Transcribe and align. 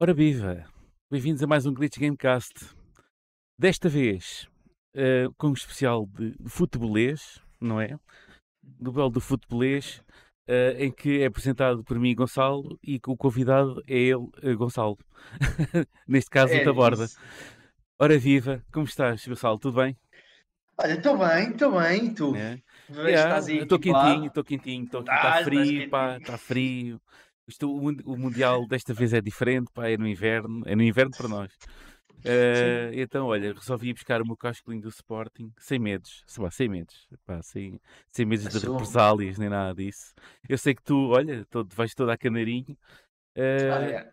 Ora 0.00 0.12
viva! 0.12 0.66
Bem-vindos 1.10 1.42
a 1.42 1.46
mais 1.46 1.64
um 1.64 1.72
Glitch 1.72 1.98
Gamecast. 1.98 2.52
Desta 3.58 3.88
vez 3.88 4.46
uh, 4.94 5.32
com 5.38 5.48
um 5.48 5.52
especial 5.54 6.06
de 6.06 6.34
futebolês, 6.46 7.40
não 7.60 7.80
é? 7.80 7.98
Do 8.62 8.92
belo 8.92 9.08
do 9.08 9.20
futebolês, 9.20 10.02
uh, 10.48 10.76
em 10.78 10.90
que 10.90 11.22
é 11.22 11.26
apresentado 11.26 11.82
por 11.84 11.98
mim 11.98 12.14
Gonçalo 12.14 12.78
e 12.82 12.98
que 13.00 13.10
o 13.10 13.16
convidado 13.16 13.82
é 13.86 13.96
ele, 13.96 14.28
uh, 14.42 14.56
Gonçalo. 14.56 14.98
Neste 16.06 16.30
caso, 16.30 16.52
é, 16.52 16.64
da 16.64 16.72
borda. 16.72 17.06
Ora 17.96 18.18
viva, 18.18 18.60
como 18.72 18.86
estás, 18.86 19.24
Gonçalo? 19.24 19.56
Tudo 19.56 19.76
bem? 19.76 19.96
Olha, 20.76 20.94
estou 20.94 21.16
bem, 21.16 21.50
estou 21.50 21.80
bem, 21.80 22.06
e 22.06 22.14
tu? 22.14 22.34
É. 22.34 22.60
Estou 23.62 23.78
quentinho, 23.78 24.26
estou 24.26 24.44
quentinho, 24.44 24.84
estou 24.84 25.00
está 25.02 25.44
frio, 25.44 25.88
pá, 25.88 26.16
está 26.16 26.36
frio. 26.36 27.00
Isto, 27.46 27.70
o, 27.70 28.12
o 28.12 28.18
Mundial 28.18 28.66
desta 28.66 28.92
vez 28.92 29.12
é 29.12 29.20
diferente, 29.20 29.70
pá, 29.72 29.88
é 29.88 29.96
no 29.96 30.08
inverno, 30.08 30.62
é 30.66 30.74
no 30.74 30.82
inverno 30.82 31.12
para 31.16 31.28
nós. 31.28 31.52
Uh, 32.24 32.90
então, 32.94 33.26
olha, 33.26 33.52
resolvi 33.52 33.92
buscar 33.92 34.20
o 34.20 34.26
meu 34.26 34.36
cascolinho 34.36 34.82
do 34.82 34.88
Sporting 34.88 35.52
sem 35.58 35.78
medos, 35.78 36.24
lá, 36.36 36.50
sem 36.50 36.68
medos, 36.68 37.06
pá, 37.24 37.40
sem, 37.42 37.78
sem 38.10 38.26
medos 38.26 38.48
de 38.48 38.66
represálias 38.66 39.38
nem 39.38 39.48
nada 39.48 39.72
disso. 39.72 40.14
Eu 40.48 40.58
sei 40.58 40.74
que 40.74 40.82
tu, 40.82 41.10
olha, 41.10 41.44
todo, 41.48 41.72
vais 41.76 41.94
toda 41.94 42.12
a 42.12 42.16
canarinho. 42.16 42.76
Uh, 43.36 43.72
ah, 43.72 43.84
é. 43.84 44.12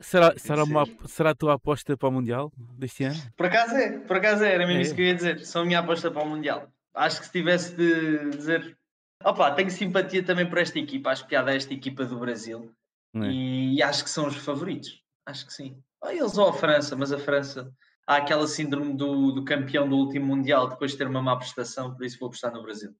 Será, 0.00 0.38
será, 0.38 0.62
uma, 0.62 0.84
será 1.06 1.30
a 1.30 1.34
tua 1.34 1.54
aposta 1.54 1.96
para 1.96 2.08
o 2.08 2.12
Mundial 2.12 2.52
deste 2.56 3.04
ano? 3.04 3.20
Por 3.36 3.46
acaso 3.46 3.74
é, 3.74 3.98
por 3.98 4.16
acaso 4.16 4.44
é, 4.44 4.54
era 4.54 4.66
mesmo 4.66 4.80
é. 4.80 4.82
isso 4.82 4.94
que 4.94 5.02
eu 5.02 5.06
ia 5.06 5.14
dizer. 5.14 5.44
São 5.44 5.62
a 5.62 5.64
minha 5.64 5.80
aposta 5.80 6.10
para 6.10 6.22
o 6.22 6.28
Mundial. 6.28 6.72
Acho 6.94 7.20
que 7.20 7.26
se 7.26 7.32
tivesse 7.32 7.74
de 7.74 8.30
dizer 8.30 8.78
Opa, 9.24 9.50
tenho 9.50 9.70
simpatia 9.70 10.22
também 10.22 10.48
por 10.48 10.58
esta 10.58 10.78
equipa, 10.78 11.10
acho 11.10 11.26
que 11.26 11.34
há 11.34 11.42
desta 11.42 11.74
equipa 11.74 12.04
do 12.04 12.18
Brasil 12.18 12.72
é? 13.14 13.26
e 13.26 13.82
acho 13.82 14.04
que 14.04 14.10
são 14.10 14.28
os 14.28 14.36
favoritos. 14.36 15.02
Acho 15.26 15.46
que 15.46 15.52
sim. 15.52 15.82
Eles 16.04 16.38
ou 16.38 16.48
a 16.48 16.52
França, 16.52 16.94
mas 16.94 17.12
a 17.12 17.18
França 17.18 17.72
há 18.06 18.16
aquela 18.16 18.46
síndrome 18.46 18.96
do, 18.96 19.32
do 19.32 19.44
campeão 19.44 19.88
do 19.88 19.96
último 19.96 20.26
Mundial 20.26 20.68
depois 20.68 20.92
de 20.92 20.98
ter 20.98 21.08
uma 21.08 21.20
má 21.20 21.36
prestação, 21.36 21.94
por 21.94 22.04
isso 22.04 22.18
vou 22.18 22.28
apostar 22.28 22.52
no 22.52 22.62
Brasil. 22.62 22.94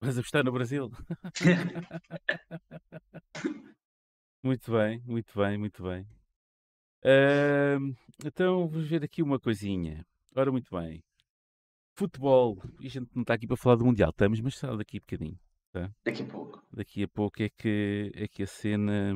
Vais 0.00 0.18
apostar 0.18 0.44
no 0.44 0.52
Brasil? 0.52 0.90
muito 4.42 4.72
bem, 4.72 5.00
muito 5.06 5.38
bem, 5.38 5.56
muito 5.56 5.82
bem. 5.84 6.06
Então 8.24 8.68
vamos 8.68 8.88
ver 8.88 9.02
aqui 9.02 9.22
uma 9.22 9.38
coisinha. 9.38 10.04
Ora, 10.34 10.52
muito 10.52 10.70
bem. 10.74 11.02
Futebol. 11.96 12.58
E 12.80 12.86
a 12.86 12.90
gente 12.90 13.10
não 13.14 13.22
está 13.22 13.34
aqui 13.34 13.46
para 13.46 13.56
falar 13.56 13.76
do 13.76 13.84
Mundial, 13.84 14.10
estamos, 14.10 14.40
mas 14.40 14.56
só 14.56 14.76
daqui 14.76 14.98
a 14.98 15.00
bocadinho. 15.00 15.38
Tá? 15.72 15.90
Daqui 16.04 16.22
a 16.22 16.26
pouco. 16.26 16.64
Daqui 16.72 17.02
a 17.02 17.08
pouco 17.08 17.42
é 17.42 17.48
que, 17.48 18.10
é 18.14 18.26
que 18.26 18.42
a 18.42 18.46
cena 18.46 19.14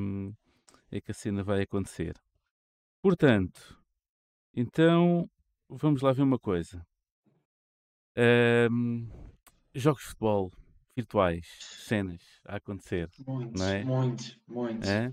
é 0.91 1.01
que 1.01 1.11
a 1.11 1.15
cena 1.15 1.43
vai 1.43 1.63
acontecer. 1.63 2.15
Portanto, 3.03 3.77
então 4.55 5.29
vamos 5.69 6.01
lá 6.03 6.13
ver 6.13 6.23
uma 6.23 6.39
coisa. 6.39 6.87
Jogos 9.75 10.03
de 10.03 10.09
futebol 10.09 10.53
virtuais, 10.97 11.47
cenas 11.61 12.23
a 12.47 12.57
acontecer. 12.57 13.11
Muitos, 13.27 13.61
não 13.61 13.69
é? 13.69 13.85
muitos, 13.85 14.41
muitos. 14.47 14.89
É? 14.89 15.13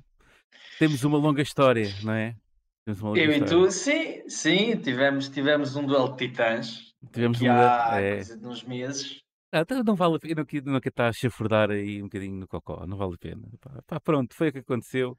Temos 0.78 1.04
uma 1.04 1.18
longa 1.18 1.42
história, 1.42 1.90
não 2.04 2.14
é? 2.14 2.38
Eu 2.88 3.32
e 3.32 3.46
tu, 3.46 3.70
sim, 3.72 4.28
sim, 4.28 4.76
tivemos, 4.78 5.30
tivemos 5.30 5.76
um 5.76 5.86
duelo 5.86 6.16
de 6.16 6.28
titãs. 6.28 6.96
Tivemos 7.14 7.42
um 7.42 7.52
há 7.52 8.02
é. 8.02 8.16
coisa 8.16 8.38
de 8.38 8.48
uns 8.48 8.64
meses. 8.64 9.22
Ah, 9.52 9.62
então 9.62 9.84
não 9.84 9.96
vale 9.96 10.16
a 10.16 10.20
pena, 10.20 10.36
não, 10.36 10.74
não 10.74 10.80
quero 10.80 10.94
estar 10.94 11.08
a 11.10 11.14
chafurdar 11.14 11.72
aí 11.72 12.02
um 12.02 12.06
bocadinho 12.06 12.38
no 12.38 12.48
cocó, 12.48 12.86
não 12.88 12.98
vale 12.98 13.16
a 13.16 13.18
pena. 13.18 13.44
Pá, 13.60 13.84
pá, 13.86 14.00
pronto, 14.00 14.34
foi 14.34 14.48
o 14.48 14.52
que 14.54 14.60
aconteceu. 14.60 15.18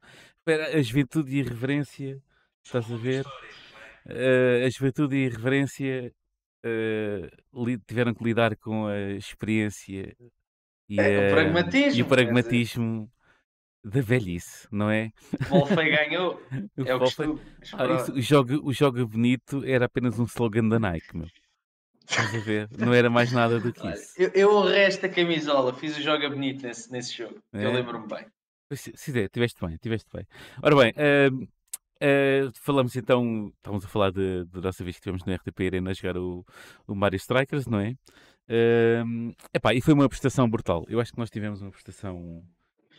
A 0.73 0.81
juventude 0.81 1.31
e 1.31 1.39
a 1.39 1.43
irreverência, 1.43 2.21
estás 2.65 2.91
a 2.91 2.97
ver? 2.97 3.25
Uh, 4.05 4.65
a 4.65 4.69
juventude 4.69 5.15
e 5.15 5.23
a 5.23 5.25
irreverência 5.27 6.13
uh, 6.65 7.77
tiveram 7.87 8.13
que 8.13 8.23
lidar 8.23 8.55
com 8.57 8.87
a 8.87 9.11
experiência 9.11 10.15
e, 10.89 10.99
é, 10.99 11.27
a, 11.27 11.29
o 11.29 11.33
pragmatismo, 11.33 11.99
e 11.99 12.01
o 12.01 12.05
pragmatismo 12.07 13.12
da 13.83 14.01
velhice, 14.01 14.67
não 14.71 14.89
é? 14.89 15.11
O 15.49 15.59
Wolfey 15.59 15.89
ganhou. 15.89 16.41
é 16.85 16.95
o 16.95 16.99
que 16.99 17.21
ah, 17.73 17.95
isso, 17.95 18.13
o, 18.13 18.21
jogo, 18.21 18.61
o 18.63 18.73
jogo 18.73 19.05
bonito 19.05 19.63
era 19.65 19.85
apenas 19.85 20.17
um 20.19 20.23
slogan 20.23 20.69
da 20.69 20.79
Nike, 20.79 21.17
meu. 21.17 21.27
Estás 22.07 22.35
a 22.35 22.39
ver? 22.39 22.69
Não 22.77 22.93
era 22.93 23.09
mais 23.09 23.31
nada 23.31 23.59
do 23.59 23.71
que 23.71 23.87
isso. 23.87 24.13
Eu, 24.17 24.31
eu 24.33 24.55
honrei 24.55 24.81
esta 24.81 25.07
camisola, 25.09 25.73
fiz 25.73 25.97
o 25.97 26.01
jogo 26.01 26.29
bonito 26.29 26.63
nesse, 26.63 26.91
nesse 26.91 27.15
jogo. 27.15 27.41
É? 27.53 27.65
Eu 27.65 27.71
lembro-me 27.71 28.07
bem. 28.07 28.25
Se, 28.71 28.91
se 28.95 29.11
der, 29.11 29.29
tiveste 29.29 29.65
bem, 29.65 29.77
tiveste 29.77 30.09
bem. 30.13 30.25
Ora 30.61 30.75
bem, 30.75 30.93
uh, 30.93 31.43
uh, 31.43 32.51
falamos 32.55 32.95
então, 32.95 33.51
estávamos 33.57 33.85
a 33.85 33.87
falar 33.87 34.11
da 34.11 34.61
nossa 34.61 34.83
vez 34.83 34.95
que 34.95 34.99
estivemos 34.99 35.23
no 35.25 35.33
RTP 35.33 35.67
Arena 35.67 35.91
a 35.91 35.93
jogar 35.93 36.17
o, 36.17 36.45
o 36.87 36.95
Mario 36.95 37.17
Strikers, 37.17 37.67
não 37.67 37.79
é? 37.79 37.95
Uh, 38.49 39.33
epá, 39.53 39.73
e 39.73 39.81
foi 39.81 39.93
uma 39.93 40.09
prestação 40.09 40.49
brutal. 40.49 40.85
Eu 40.89 40.99
acho 40.99 41.11
que 41.11 41.19
nós 41.19 41.29
tivemos 41.29 41.61
uma 41.61 41.71
prestação 41.71 42.43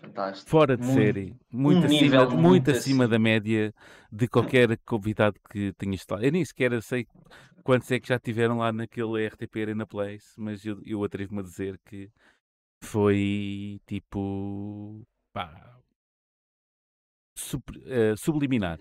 Fantástico. 0.05 0.51
Fora 0.51 0.77
de 0.77 0.85
muito, 0.85 0.99
série, 0.99 1.37
muito, 1.51 1.83
um 1.83 1.87
acima, 1.87 2.25
muito, 2.25 2.37
muito 2.37 2.71
acima 2.71 3.09
da 3.09 3.19
média 3.19 3.75
de 4.13 4.29
qualquer 4.29 4.77
convidado 4.85 5.37
que 5.51 5.73
tenha 5.75 5.95
estado. 5.95 6.25
Eu 6.25 6.33
nem 6.33 6.45
sequer 6.45 6.81
sei 6.83 7.07
quantos 7.63 7.91
é 7.91 7.99
que 7.99 8.09
já 8.09 8.19
tiveram 8.19 8.59
lá 8.59 8.73
naquele 8.73 9.27
RTP 9.27 9.63
Arena 9.63 9.87
Place, 9.87 10.39
mas 10.39 10.65
eu, 10.65 10.81
eu 10.85 11.03
atrevo-me 11.03 11.41
a 11.41 11.43
dizer 11.43 11.81
que 11.85 12.11
foi 12.83 13.81
tipo 13.87 15.07
pá, 15.33 15.81
sub, 17.37 17.63
uh, 17.71 18.17
subliminar. 18.17 18.79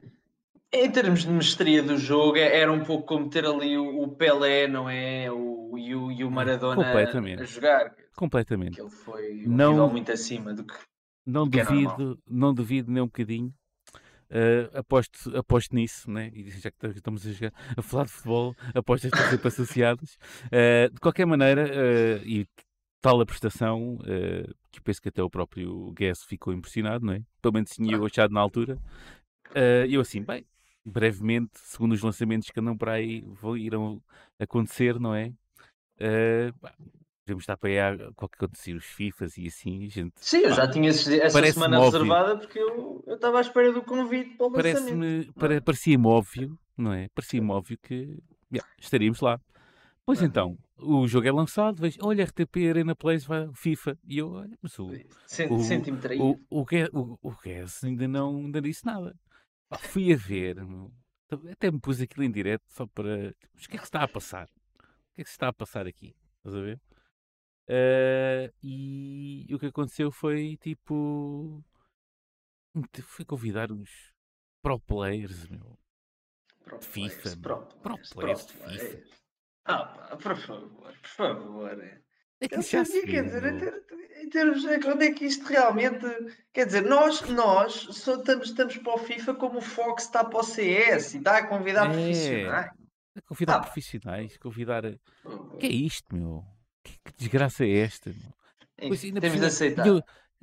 Em 0.72 0.90
termos 0.92 1.24
de 1.24 1.30
mestria 1.30 1.84
do 1.84 1.98
jogo, 1.98 2.36
é, 2.36 2.60
era 2.60 2.72
um 2.72 2.84
pouco 2.84 3.06
como 3.06 3.30
ter 3.30 3.46
ali 3.46 3.78
o, 3.78 4.08
Pelé, 4.08 4.68
não 4.68 4.90
é? 4.90 5.32
O, 5.32 5.78
e, 5.78 5.96
o, 5.96 6.12
e 6.12 6.24
o 6.24 6.32
Maradona 6.32 6.84
a 6.84 7.44
jogar. 7.44 7.96
Completamente. 8.16 8.80
Ele 8.80 8.90
foi 8.90 9.46
um 9.46 9.52
não, 9.52 9.72
nível 9.72 9.90
muito 9.90 10.12
acima 10.12 10.52
do 10.52 10.64
que. 10.64 10.74
Não 11.26 11.48
do 11.48 11.58
duvido, 11.58 12.20
não 12.30 12.54
duvido 12.54 12.92
nem 12.92 13.02
um 13.02 13.08
bocadinho 13.08 13.54
Uh, 14.34 14.80
aposto, 14.80 15.38
aposto 15.38 15.76
nisso, 15.76 16.10
né? 16.10 16.32
e 16.34 16.50
já 16.50 16.72
que 16.72 16.88
estamos 16.88 17.28
a, 17.28 17.32
jogar, 17.32 17.54
a 17.78 17.82
falar 17.84 18.06
de 18.06 18.12
futebol, 18.12 18.56
apostas 18.74 19.12
estão 19.14 19.30
sempre 19.30 19.48
associadas. 19.48 20.18
Uh, 20.48 20.92
de 20.92 21.00
qualquer 21.00 21.28
maneira, 21.28 21.66
uh, 21.68 22.26
e 22.26 22.48
tal 23.00 23.22
a 23.22 23.26
prestação, 23.28 24.00
que 24.72 24.80
eu 24.80 24.84
penso 24.84 25.02
que 25.02 25.10
até 25.10 25.22
o 25.22 25.30
próprio 25.30 25.92
Guess 25.92 26.24
ficou 26.24 26.52
impressionado, 26.52 27.06
não 27.06 27.14
é? 27.14 27.22
Pelo 27.42 27.54
menos 27.54 27.70
tinha 27.72 27.96
eu 27.96 28.06
achado 28.06 28.34
na 28.34 28.40
altura. 28.40 28.80
eu 29.90 30.00
assim, 30.00 30.24
bem, 30.24 30.46
brevemente, 30.86 31.52
segundo 31.56 31.92
os 31.92 32.02
lançamentos 32.02 32.50
que 32.50 32.60
andam 32.60 32.78
para 32.78 32.94
aí, 32.94 33.22
vão, 33.28 33.58
irão 33.58 34.02
acontecer, 34.40 34.98
não 35.02 35.14
é? 35.14 35.34
Devemos 37.26 37.44
estar 37.44 37.56
para 37.56 37.70
aí 37.70 38.14
qualquer 38.16 38.36
acontecer 38.36 38.74
os 38.74 38.84
FIFAs 38.84 39.38
e 39.38 39.48
assim, 39.48 39.90
gente. 39.90 40.14
Sim, 40.18 40.40
eu 40.40 40.54
já 40.54 40.70
tinha 40.70 40.90
essa 40.90 41.52
semana 41.54 41.80
óbvio. 41.80 42.00
reservada 42.00 42.38
porque 42.38 42.60
eu, 42.60 43.02
eu 43.08 43.16
estava 43.16 43.38
à 43.38 43.42
espera 43.42 43.72
do 43.72 43.82
convite 43.82 44.36
para 44.36 44.48
o 44.48 44.50
lançamento. 44.50 45.34
Para, 45.34 45.62
Parecia-me 45.62 46.06
óbvio, 46.06 46.60
não 46.78 46.92
é? 46.92 47.08
Parecia-me 47.16 47.50
óbvio 47.50 47.78
que 47.82 48.22
yeah, 48.52 48.70
estaríamos 48.78 49.22
lá. 49.22 49.40
Pois 50.06 50.22
ah. 50.22 50.26
então, 50.26 50.58
o 50.78 51.08
jogo 51.08 51.28
é 51.28 51.32
lançado, 51.32 51.80
vejo, 51.80 51.98
olha, 52.02 52.26
RTP 52.26 52.70
Arena 52.70 52.94
Plays 52.94 53.24
vai 53.24 53.50
FIFA. 53.54 53.98
E 54.06 54.18
eu, 54.18 54.32
olha, 54.32 54.58
mas 54.62 54.78
o. 54.78 54.92
Senti-me 55.26 56.00
traído. 56.00 56.24
O, 56.24 56.40
o, 56.50 56.62
o, 56.62 56.66
o, 56.94 57.20
o 57.22 57.32
Guess 57.42 57.86
ainda 57.86 58.06
não 58.06 58.38
ainda 58.38 58.62
disse 58.62 58.86
nada. 58.86 59.16
fui 59.80 60.12
a 60.12 60.18
ver, 60.18 60.58
até 61.52 61.72
me 61.72 61.80
pus 61.80 62.02
aquilo 62.02 62.24
em 62.24 62.32
direto 62.32 62.64
só 62.68 62.86
para. 62.86 63.34
Mas 63.54 63.66
o 63.66 63.70
que 63.70 63.78
é 63.78 63.80
que 63.80 63.86
se 63.86 63.88
está 63.88 64.04
a 64.04 64.08
passar? 64.08 64.46
O 64.46 65.16
que 65.16 65.22
é 65.22 65.24
que 65.24 65.30
se 65.30 65.36
está 65.36 65.48
a 65.48 65.54
passar 65.54 65.88
aqui? 65.88 66.14
Estás 66.38 66.56
a 66.56 66.62
ver? 66.62 66.82
Uh, 67.70 68.52
e, 68.62 69.46
e 69.50 69.56
o 69.56 69.60
que 69.60 69.68
aconteceu 69.68 70.12
foi 70.12 70.58
tipo. 70.58 71.64
Foi 73.04 73.24
convidar 73.24 73.72
uns 73.72 74.12
pro 74.62 74.80
players, 74.80 75.48
meu. 75.48 75.78
Pro 76.66 76.80
de 76.80 76.86
FIFA. 76.86 77.22
Players, 77.22 77.36
pro, 77.36 77.66
pro 77.82 77.98
players, 78.14 78.46
pro 78.46 78.70
de 78.70 78.80
FIFA. 78.80 79.04
Ah, 79.66 80.18
por 80.22 80.36
favor, 80.36 80.94
por 81.02 81.08
favor. 81.08 82.04
É 82.42 82.48
que 82.50 82.62
já 82.62 82.84
sabia, 82.84 83.06
quer 83.06 83.24
dizer, 83.24 83.86
em 84.22 84.30
termos 84.30 84.62
de 84.62 84.88
onde 84.88 85.06
é 85.06 85.14
que 85.14 85.26
isto 85.26 85.46
realmente. 85.46 86.06
Quer 86.52 86.66
dizer, 86.66 86.82
nós, 86.82 87.22
nós 87.30 87.74
só 87.74 88.16
estamos, 88.16 88.50
estamos 88.50 88.78
para 88.78 88.94
o 88.94 88.98
FIFA 88.98 89.36
como 89.36 89.60
o 89.60 89.62
Fox 89.62 90.04
está 90.04 90.26
para 90.26 90.40
o 90.40 90.44
CS 90.44 91.14
e 91.14 91.18
está 91.20 91.38
a 91.38 91.48
convidar 91.48 91.90
é, 91.90 91.94
profissionais. 91.94 92.72
A 93.16 93.22
convidar 93.22 93.56
ah, 93.56 93.60
profissionais, 93.62 94.38
convidar. 94.38 94.84
O 95.24 95.58
que 95.58 95.68
é 95.68 95.72
isto, 95.72 96.14
meu? 96.14 96.44
Que, 96.84 96.92
que 97.04 97.18
desgraça 97.18 97.66
é 97.66 97.80
esta? 97.80 98.14
Pois, 98.78 99.04
ainda 99.04 99.22
Temos 99.22 99.40
de 99.40 99.46
aceitar. 99.46 99.86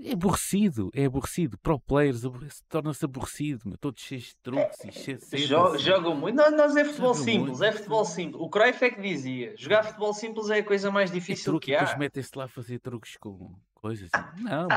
É 0.02 0.12
aborrecido, 0.12 0.90
é 0.94 1.04
aborrecido. 1.04 1.58
Pro 1.58 1.78
players 1.78 2.22
torna-se 2.68 3.04
aborrecido, 3.04 3.76
todos 3.78 4.00
cheios 4.00 4.28
de 4.28 4.36
truques 4.36 4.84
e 4.84 4.92
cheios 4.92 5.28
de 5.28 5.38
Jogam, 5.46 5.78
jogam 5.78 6.16
muito. 6.16 6.36
Nós, 6.36 6.52
nós 6.56 6.76
é 6.76 6.84
futebol 6.84 7.12
Jogam 7.12 7.24
simples, 7.24 7.58
muito. 7.58 7.64
é 7.64 7.72
futebol 7.72 8.04
simples. 8.04 8.40
O 8.40 8.48
Cruyff 8.48 8.84
é 8.84 8.90
que 8.90 9.00
dizia: 9.02 9.54
jogar 9.58 9.84
futebol 9.84 10.14
simples 10.14 10.48
é 10.48 10.58
a 10.58 10.64
coisa 10.64 10.90
mais 10.90 11.10
difícil 11.10 11.52
truque, 11.52 11.66
que 11.66 11.74
há. 11.74 11.80
Depois 11.80 11.98
metem-se 11.98 12.30
lá 12.34 12.44
a 12.44 12.48
fazer 12.48 12.78
truques 12.78 13.16
com 13.18 13.54
coisas. 13.74 14.10
Não, 14.38 14.68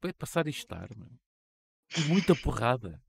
vai 0.00 0.12
passar 0.12 0.46
e 0.46 0.50
estar, 0.50 0.88
Muita 2.08 2.34
porrada. 2.34 3.00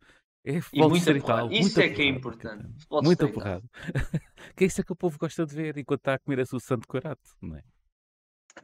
É 0.45 0.60
futebol 0.60 0.89
muita 0.89 1.15
porrada. 1.19 1.54
Isso 1.54 1.62
muita 1.62 1.83
é 1.83 1.89
que 1.89 2.01
é 2.01 2.06
importante. 2.06 2.68
Muita 3.01 3.27
porrada. 3.30 3.63
que 4.57 4.65
é 4.65 4.68
isso 4.68 4.81
é 4.81 4.83
que 4.83 4.92
o 4.92 4.95
povo 4.95 5.18
gosta 5.18 5.45
de 5.45 5.56
ver 5.56 5.77
enquanto 5.77 6.01
está 6.01 6.15
a 6.15 6.19
comer 6.19 6.42
a 6.42 6.45
sua 6.45 6.60
santo 6.60 6.86
corato, 6.86 7.30
não 7.42 7.56
é? 7.56 7.63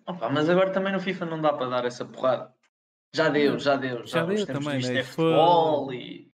Opa, 0.05 0.29
mas 0.29 0.49
agora 0.49 0.71
também 0.71 0.93
no 0.93 0.99
FIFA 0.99 1.25
não 1.25 1.41
dá 1.41 1.53
para 1.53 1.69
dar 1.69 1.85
essa 1.85 2.05
porrada. 2.05 2.53
Já 3.13 3.29
deu, 3.29 3.57
já 3.57 3.75
deu. 3.75 4.05
Já, 4.05 4.19
já 4.19 4.25
deu 4.25 4.45
também, 4.45 4.81
né? 4.81 4.99
É 4.99 5.03
futebol 5.03 5.91
e... 5.93 6.31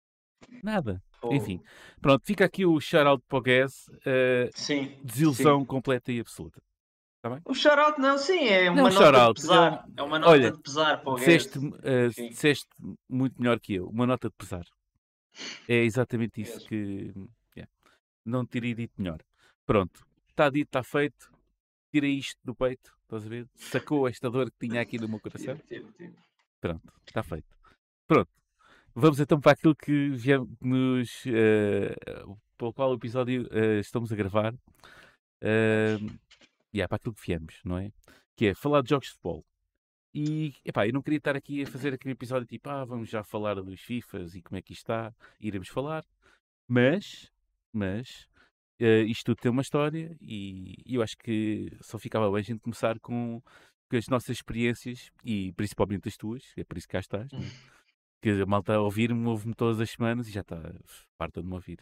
Nada. 0.64 1.02
Oh. 1.22 1.34
Enfim, 1.34 1.62
pronto, 2.02 2.26
fica 2.26 2.46
aqui 2.46 2.66
o 2.66 2.80
shout-out 2.80 3.24
para 3.28 3.38
o 3.38 3.42
Guess. 3.42 3.88
Uh, 3.90 4.50
sim. 4.54 4.98
Desilusão 5.04 5.60
sim. 5.60 5.66
completa 5.66 6.12
e 6.12 6.20
absoluta. 6.20 6.62
Tá 7.22 7.30
bem? 7.30 7.42
O 7.46 7.54
shout-out 7.54 8.00
não, 8.00 8.18
sim, 8.18 8.48
é 8.48 8.70
uma 8.70 8.90
não, 8.90 8.90
nota 8.90 9.34
de 9.34 9.42
pesar. 9.42 9.86
É, 9.86 10.00
é 10.00 10.04
uma 10.04 10.18
nota 10.18 10.32
Olha, 10.32 10.52
de 10.52 10.62
pesar 10.62 11.02
para 11.02 11.12
o 11.12 11.16
disseste, 11.16 11.60
Guess. 11.60 12.18
Uh, 12.18 12.30
disseste 12.30 12.68
muito 13.08 13.40
melhor 13.40 13.60
que 13.60 13.76
eu. 13.76 13.88
Uma 13.88 14.08
nota 14.08 14.30
de 14.30 14.36
pesar. 14.36 14.64
É 15.68 15.84
exatamente 15.84 16.42
isso 16.42 16.68
que... 16.68 17.14
Yeah. 17.56 17.72
Não 18.26 18.46
teria 18.46 18.74
dito 18.74 18.94
melhor. 18.98 19.20
Pronto. 19.66 20.06
Está 20.30 20.50
dito, 20.50 20.68
está 20.68 20.84
feito. 20.84 21.32
Tira 21.94 22.08
isto 22.08 22.40
do 22.44 22.56
peito. 22.56 22.98
Estás 23.12 23.26
a 23.26 23.30
ver? 23.30 23.50
Sacou 23.56 24.08
esta 24.08 24.30
dor 24.30 24.50
que 24.50 24.70
tinha 24.70 24.80
aqui 24.80 24.98
no 24.98 25.10
meu 25.10 25.20
coração. 25.20 25.58
Tive, 25.68 25.92
tive. 25.98 26.16
Pronto, 26.62 26.94
está 27.06 27.22
feito. 27.22 27.58
Pronto. 28.08 28.32
Vamos 28.96 29.20
então 29.20 29.38
para 29.38 29.52
aquilo 29.52 29.76
que 29.76 30.12
viemos, 30.12 31.26
uh, 31.26 32.40
para 32.58 32.68
o 32.68 32.74
qual 32.74 32.94
episódio 32.94 33.50
uh, 33.52 33.82
estamos 33.82 34.14
a 34.14 34.16
gravar. 34.16 34.54
Uh, 35.44 36.20
e 36.72 36.82
é 36.82 36.88
para 36.88 36.96
aquilo 36.96 37.14
que 37.14 37.26
viemos, 37.26 37.60
não 37.66 37.78
é? 37.78 37.92
Que 38.34 38.48
é 38.48 38.56
falar 38.56 38.82
de 38.82 38.92
jogos 38.92 39.08
de 39.08 39.14
futebol. 39.16 39.44
E, 40.14 40.56
epá, 40.64 40.88
eu 40.88 40.94
não 40.94 41.02
queria 41.02 41.18
estar 41.18 41.36
aqui 41.36 41.64
a 41.64 41.68
fazer 41.68 41.94
aquele 41.94 42.14
episódio 42.14 42.48
tipo, 42.48 42.70
ah, 42.70 42.86
vamos 42.86 43.10
já 43.10 43.26
falar 43.26 43.56
dos 43.56 43.82
FIFAs 43.82 44.36
e 44.36 44.42
como 44.42 44.58
é 44.58 44.62
que 44.62 44.72
isto 44.72 44.84
está, 44.84 45.14
iremos 45.38 45.68
falar. 45.68 46.06
Mas, 46.66 47.30
mas, 47.74 48.30
uh, 48.82 49.06
isto 49.08 49.26
tudo 49.26 49.42
tem 49.42 49.52
uma 49.52 49.62
história 49.62 50.16
e, 50.22 50.76
e 50.86 50.96
eu 50.96 51.02
acho 51.02 51.18
que 51.18 51.72
só 51.82 51.98
ficava 51.98 52.30
bem 52.32 52.40
a 52.40 52.44
gente 52.44 52.60
começar 52.60 53.00
com 53.00 53.42
que 53.90 53.98
as 53.98 54.08
nossas 54.08 54.38
experiências, 54.38 55.12
e 55.24 55.52
principalmente 55.52 56.08
as 56.08 56.16
tuas, 56.16 56.44
é 56.56 56.64
por 56.64 56.78
isso 56.78 56.88
que 56.88 56.94
cá 56.94 57.00
estás, 57.00 57.30
é? 57.34 57.38
que 58.22 58.30
a 58.30 58.46
malta 58.46 58.74
a 58.74 58.80
ouvir-me, 58.80 59.28
ouve-me 59.28 59.54
todas 59.54 59.82
as 59.82 59.90
semanas 59.90 60.28
e 60.28 60.32
já 60.32 60.42
está 60.42 60.58
farta 61.18 61.42
de 61.42 61.48
me 61.48 61.54
ouvir. 61.54 61.80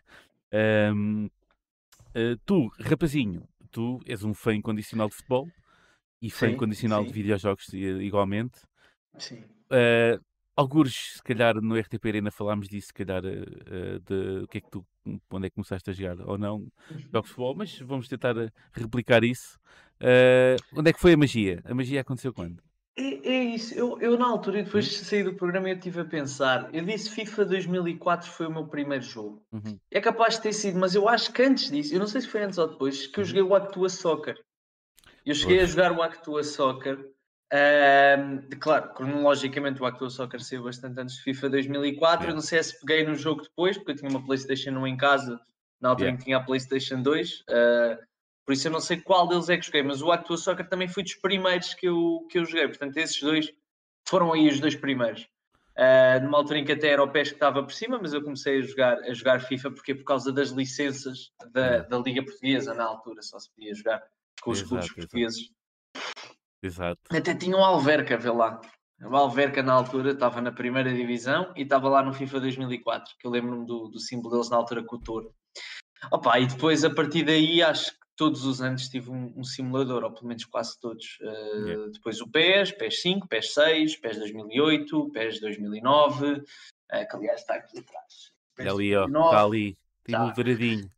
Um, 0.52 1.26
uh, 1.26 1.30
eh, 2.16 2.36
tu, 2.46 2.72
rapazinho, 2.80 3.48
tu 3.70 4.00
és 4.08 4.24
um 4.24 4.34
fã 4.34 4.56
incondicional 4.56 5.10
de 5.10 5.16
futebol 5.16 5.48
e 6.20 6.32
fã 6.32 6.48
sim, 6.48 6.54
incondicional 6.54 7.02
sim. 7.02 7.08
de 7.08 7.14
videojogos 7.14 7.68
igualmente. 7.74 8.60
Sim. 9.18 9.44
Uh, 9.70 10.20
alguns, 10.60 11.14
se 11.16 11.24
calhar, 11.24 11.56
no 11.62 11.78
RTP 11.78 12.06
Arena 12.06 12.32
falámos 12.32 12.68
disso, 12.68 12.88
se 12.88 12.94
calhar, 12.94 13.24
uh, 13.24 14.00
de 14.02 14.44
o 14.44 14.48
que 14.48 14.58
é 14.58 14.62
que 14.62 14.70
tu, 14.70 14.86
onde 15.32 15.48
é 15.48 15.50
que 15.50 15.56
começaste 15.56 15.90
a 15.90 15.94
jogar 15.94 16.20
ou 16.28 16.38
não 16.38 16.56
uhum. 16.56 17.00
jogos 17.12 17.30
de 17.30 17.34
futebol, 17.34 17.56
mas 17.56 17.80
vamos 17.80 18.08
tentar 18.08 18.36
replicar 18.74 19.24
isso. 19.24 19.58
Uh, 20.02 20.60
onde 20.78 20.90
é 20.90 20.94
que 20.94 21.00
foi 21.00 21.14
a 21.14 21.18
magia? 21.18 21.62
A 21.66 21.74
magia 21.74 22.02
aconteceu 22.02 22.34
quando? 22.34 22.62
É, 22.98 23.30
é 23.30 23.44
isso, 23.56 23.74
eu, 23.74 23.98
eu 24.02 24.18
na 24.18 24.28
altura, 24.28 24.62
depois 24.62 24.86
de 24.86 24.96
sair 24.96 25.24
do 25.24 25.34
programa, 25.34 25.70
eu 25.70 25.76
estive 25.76 26.02
a 26.02 26.06
pensar. 26.06 26.70
Eu 26.74 26.84
disse 26.84 27.10
FIFA 27.10 27.46
2004 27.46 28.30
foi 28.30 28.48
o 28.48 28.52
meu 28.52 28.68
primeiro 28.68 29.04
jogo. 29.04 29.42
Uhum. 29.54 29.80
É 29.90 30.02
capaz 30.02 30.36
de 30.36 30.42
ter 30.42 30.54
sido, 30.54 30.78
mas 30.78 30.94
eu 30.94 31.08
acho 31.08 31.32
que 31.32 31.42
antes 31.42 31.72
disso, 31.72 31.94
eu 31.94 32.00
não 32.00 32.08
sei 32.08 32.20
se 32.20 32.28
foi 32.28 32.44
antes 32.44 32.58
ou 32.58 32.68
depois, 32.68 33.08
que 33.08 33.20
eu 33.20 33.22
uhum. 33.22 33.26
joguei 33.26 33.44
o 33.44 33.56
Actua 33.56 33.88
Soccer. 33.88 34.38
Eu 35.26 35.34
cheguei 35.34 35.58
pois. 35.58 35.70
a 35.70 35.72
jogar 35.72 35.92
o 35.94 36.02
Actua 36.02 36.44
Soccer. 36.44 36.98
Claro, 38.60 38.94
cronologicamente 38.94 39.82
o 39.82 39.86
Actua 39.86 40.10
Soccer 40.10 40.42
saiu 40.42 40.64
bastante 40.64 41.00
antes 41.00 41.16
de 41.16 41.24
FIFA 41.24 41.50
2004. 41.50 42.18
Yeah. 42.18 42.32
Eu 42.32 42.36
não 42.36 42.42
sei 42.42 42.62
se 42.62 42.80
peguei 42.80 43.04
no 43.06 43.16
jogo 43.16 43.44
depois, 43.44 43.78
porque 43.78 43.92
eu 43.92 43.96
tinha 43.96 44.10
uma 44.10 44.24
PlayStation 44.24 44.72
1 44.72 44.88
em 44.88 44.98
casa, 44.98 45.40
na 45.82 45.90
altura 45.90 46.10
yeah. 46.10 46.16
em 46.16 46.18
que 46.18 46.26
tinha 46.26 46.38
a 46.38 46.44
PlayStation 46.44 47.02
2. 47.02 47.42
Uh, 47.42 48.10
por 48.46 48.54
isso 48.54 48.68
eu 48.68 48.72
não 48.72 48.80
sei 48.80 49.00
qual 49.00 49.28
deles 49.28 49.50
é 49.50 49.58
que 49.58 49.66
joguei, 49.66 49.84
mas 49.84 50.02
o 50.02 50.12
Actua 50.12 50.38
Soccer 50.38 50.68
também 50.68 50.88
foi 50.88 51.04
dos 51.04 51.16
primeiros 51.16 51.74
que 51.74 51.88
eu, 51.88 52.26
que 52.30 52.40
eu 52.40 52.46
joguei. 52.46 52.68
Portanto, 52.68 52.98
esses 52.98 53.22
dois 53.22 53.52
foram 54.08 54.34
aí 54.34 54.48
os 54.48 54.60
dois 54.60 54.76
primeiros. 54.76 55.28
Uh, 55.78 56.22
numa 56.24 56.40
altura 56.40 56.60
em 56.60 56.66
que 56.66 56.74
até 56.74 56.90
era 56.90 57.02
o 57.02 57.10
PES 57.10 57.30
que 57.30 57.36
estava 57.36 57.64
por 57.64 57.72
cima, 57.72 58.00
mas 58.02 58.12
eu 58.12 58.22
comecei 58.22 58.60
a 58.60 58.62
jogar, 58.62 58.98
a 58.98 59.14
jogar 59.14 59.40
FIFA 59.40 59.72
porque 59.72 59.96
por 59.96 60.04
causa 60.04 60.32
das 60.34 60.50
licenças 60.50 61.32
da, 61.52 61.80
da 61.84 61.98
Liga 62.00 62.22
Portuguesa 62.22 62.74
na 62.74 62.84
altura, 62.84 63.22
só 63.22 63.40
se 63.40 63.50
podia 63.52 63.74
jogar 63.74 64.04
com 64.42 64.52
os 64.52 64.62
clubes 64.62 64.92
portugueses. 64.92 65.52
Exato. 66.62 67.02
Até 67.12 67.34
tinha 67.34 67.56
um 67.56 67.64
Alverca, 67.64 68.18
vê 68.18 68.30
lá. 68.30 68.60
O 69.02 69.16
Alverca 69.16 69.64
na 69.64 69.74
altura 69.74 70.12
estava 70.12 70.42
na 70.42 70.52
primeira 70.52 70.94
divisão 70.94 71.54
e 71.56 71.62
estava 71.62 71.88
lá 71.88 72.04
no 72.04 72.14
FIFA 72.14 72.42
2004, 72.42 73.16
que 73.18 73.26
eu 73.26 73.32
lembro-me 73.32 73.66
do, 73.66 73.88
do 73.88 74.00
símbolo 74.00 74.32
deles 74.32 74.50
na 74.50 74.58
altura 74.58 74.84
com 74.84 74.98
o 74.98 75.00
touro. 75.00 75.34
Opa, 76.12 76.40
e 76.40 76.48
depois 76.48 76.84
a 76.84 76.94
partir 76.94 77.24
daí 77.24 77.62
acho 77.62 77.92
que 77.92 78.00
todos 78.16 78.44
os 78.44 78.62
anos 78.62 78.90
tive 78.90 79.10
um, 79.10 79.34
um 79.38 79.44
simulador, 79.44 80.04
ou 80.04 80.12
pelo 80.12 80.28
menos 80.28 80.44
quase 80.46 80.78
todos. 80.80 81.18
Uh, 81.22 81.66
yeah. 81.66 81.92
Depois 81.94 82.20
o 82.20 82.30
PES, 82.30 82.74
PES 82.74 83.02
5, 83.02 83.28
PES 83.30 83.54
6, 83.54 83.96
PES 83.98 84.20
2008, 84.20 85.12
PES 85.12 85.40
2009, 85.40 86.34
uh, 86.34 86.44
que 86.90 87.16
aliás 87.16 87.40
está 87.40 87.56
aqui 87.56 87.80
atrás. 87.80 88.34
PES 88.56 88.68
ali, 88.68 88.96
ó, 88.96 89.06
está 89.06 89.44
ali, 89.44 89.78
tem 90.04 90.16
tá. 90.16 90.26
um 90.26 90.34
douradinho. 90.34 90.92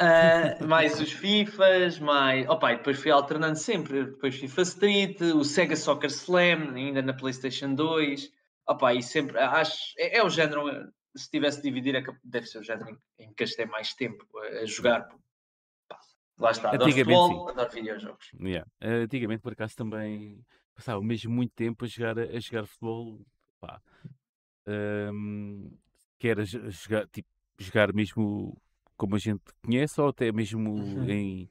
Uh, 0.00 0.66
mais 0.66 1.00
os 1.00 1.12
FIFAs, 1.12 2.00
mais. 2.00 2.48
Opa, 2.48 2.72
e 2.72 2.76
depois 2.76 2.98
fui 2.98 3.10
alternando 3.12 3.56
sempre. 3.56 4.06
Depois 4.06 4.34
FIFA 4.34 4.62
Street, 4.62 5.20
o 5.20 5.44
Sega 5.44 5.76
Soccer 5.76 6.10
Slam, 6.10 6.74
ainda 6.74 7.00
na 7.00 7.12
PlayStation 7.12 7.74
2. 7.74 8.28
Opa, 8.66 8.94
e 8.94 9.02
sempre. 9.02 9.38
Acho. 9.38 9.94
É, 9.98 10.18
é 10.18 10.24
o 10.24 10.28
género. 10.28 10.64
Se 11.16 11.30
tivesse 11.30 11.58
de 11.58 11.68
dividir, 11.68 11.94
é 11.94 12.02
deve 12.24 12.46
ser 12.46 12.58
o 12.58 12.64
género 12.64 12.98
em, 13.20 13.28
que 13.28 13.44
gastei 13.44 13.66
mais 13.66 13.94
tempo 13.94 14.26
a, 14.38 14.66
jogar. 14.66 15.08
Lá 16.40 16.50
está, 16.50 16.70
adoro 16.70 16.90
futebol, 16.90 17.48
adoro 17.48 17.70
videojogos. 17.70 18.32
Yeah. 18.40 18.68
Antigamente, 18.82 19.40
por 19.40 19.52
acaso, 19.52 19.76
também 19.76 20.44
passava 20.74 21.00
mesmo 21.00 21.32
muito 21.32 21.52
tempo 21.54 21.84
a 21.84 21.88
jogar, 21.88 22.18
a 22.18 22.40
jogar 22.40 22.66
futebol. 22.66 23.24
Pá. 23.60 23.80
Um, 24.66 25.70
que 26.18 26.26
era 26.26 26.44
jogar, 26.44 27.06
tipo, 27.06 27.28
jogar 27.58 27.92
mesmo 27.92 28.60
como 28.96 29.16
a 29.16 29.18
gente 29.18 29.42
conhece 29.64 30.00
ou 30.00 30.08
até 30.08 30.30
mesmo 30.32 30.70
uhum. 30.70 31.08
em 31.08 31.50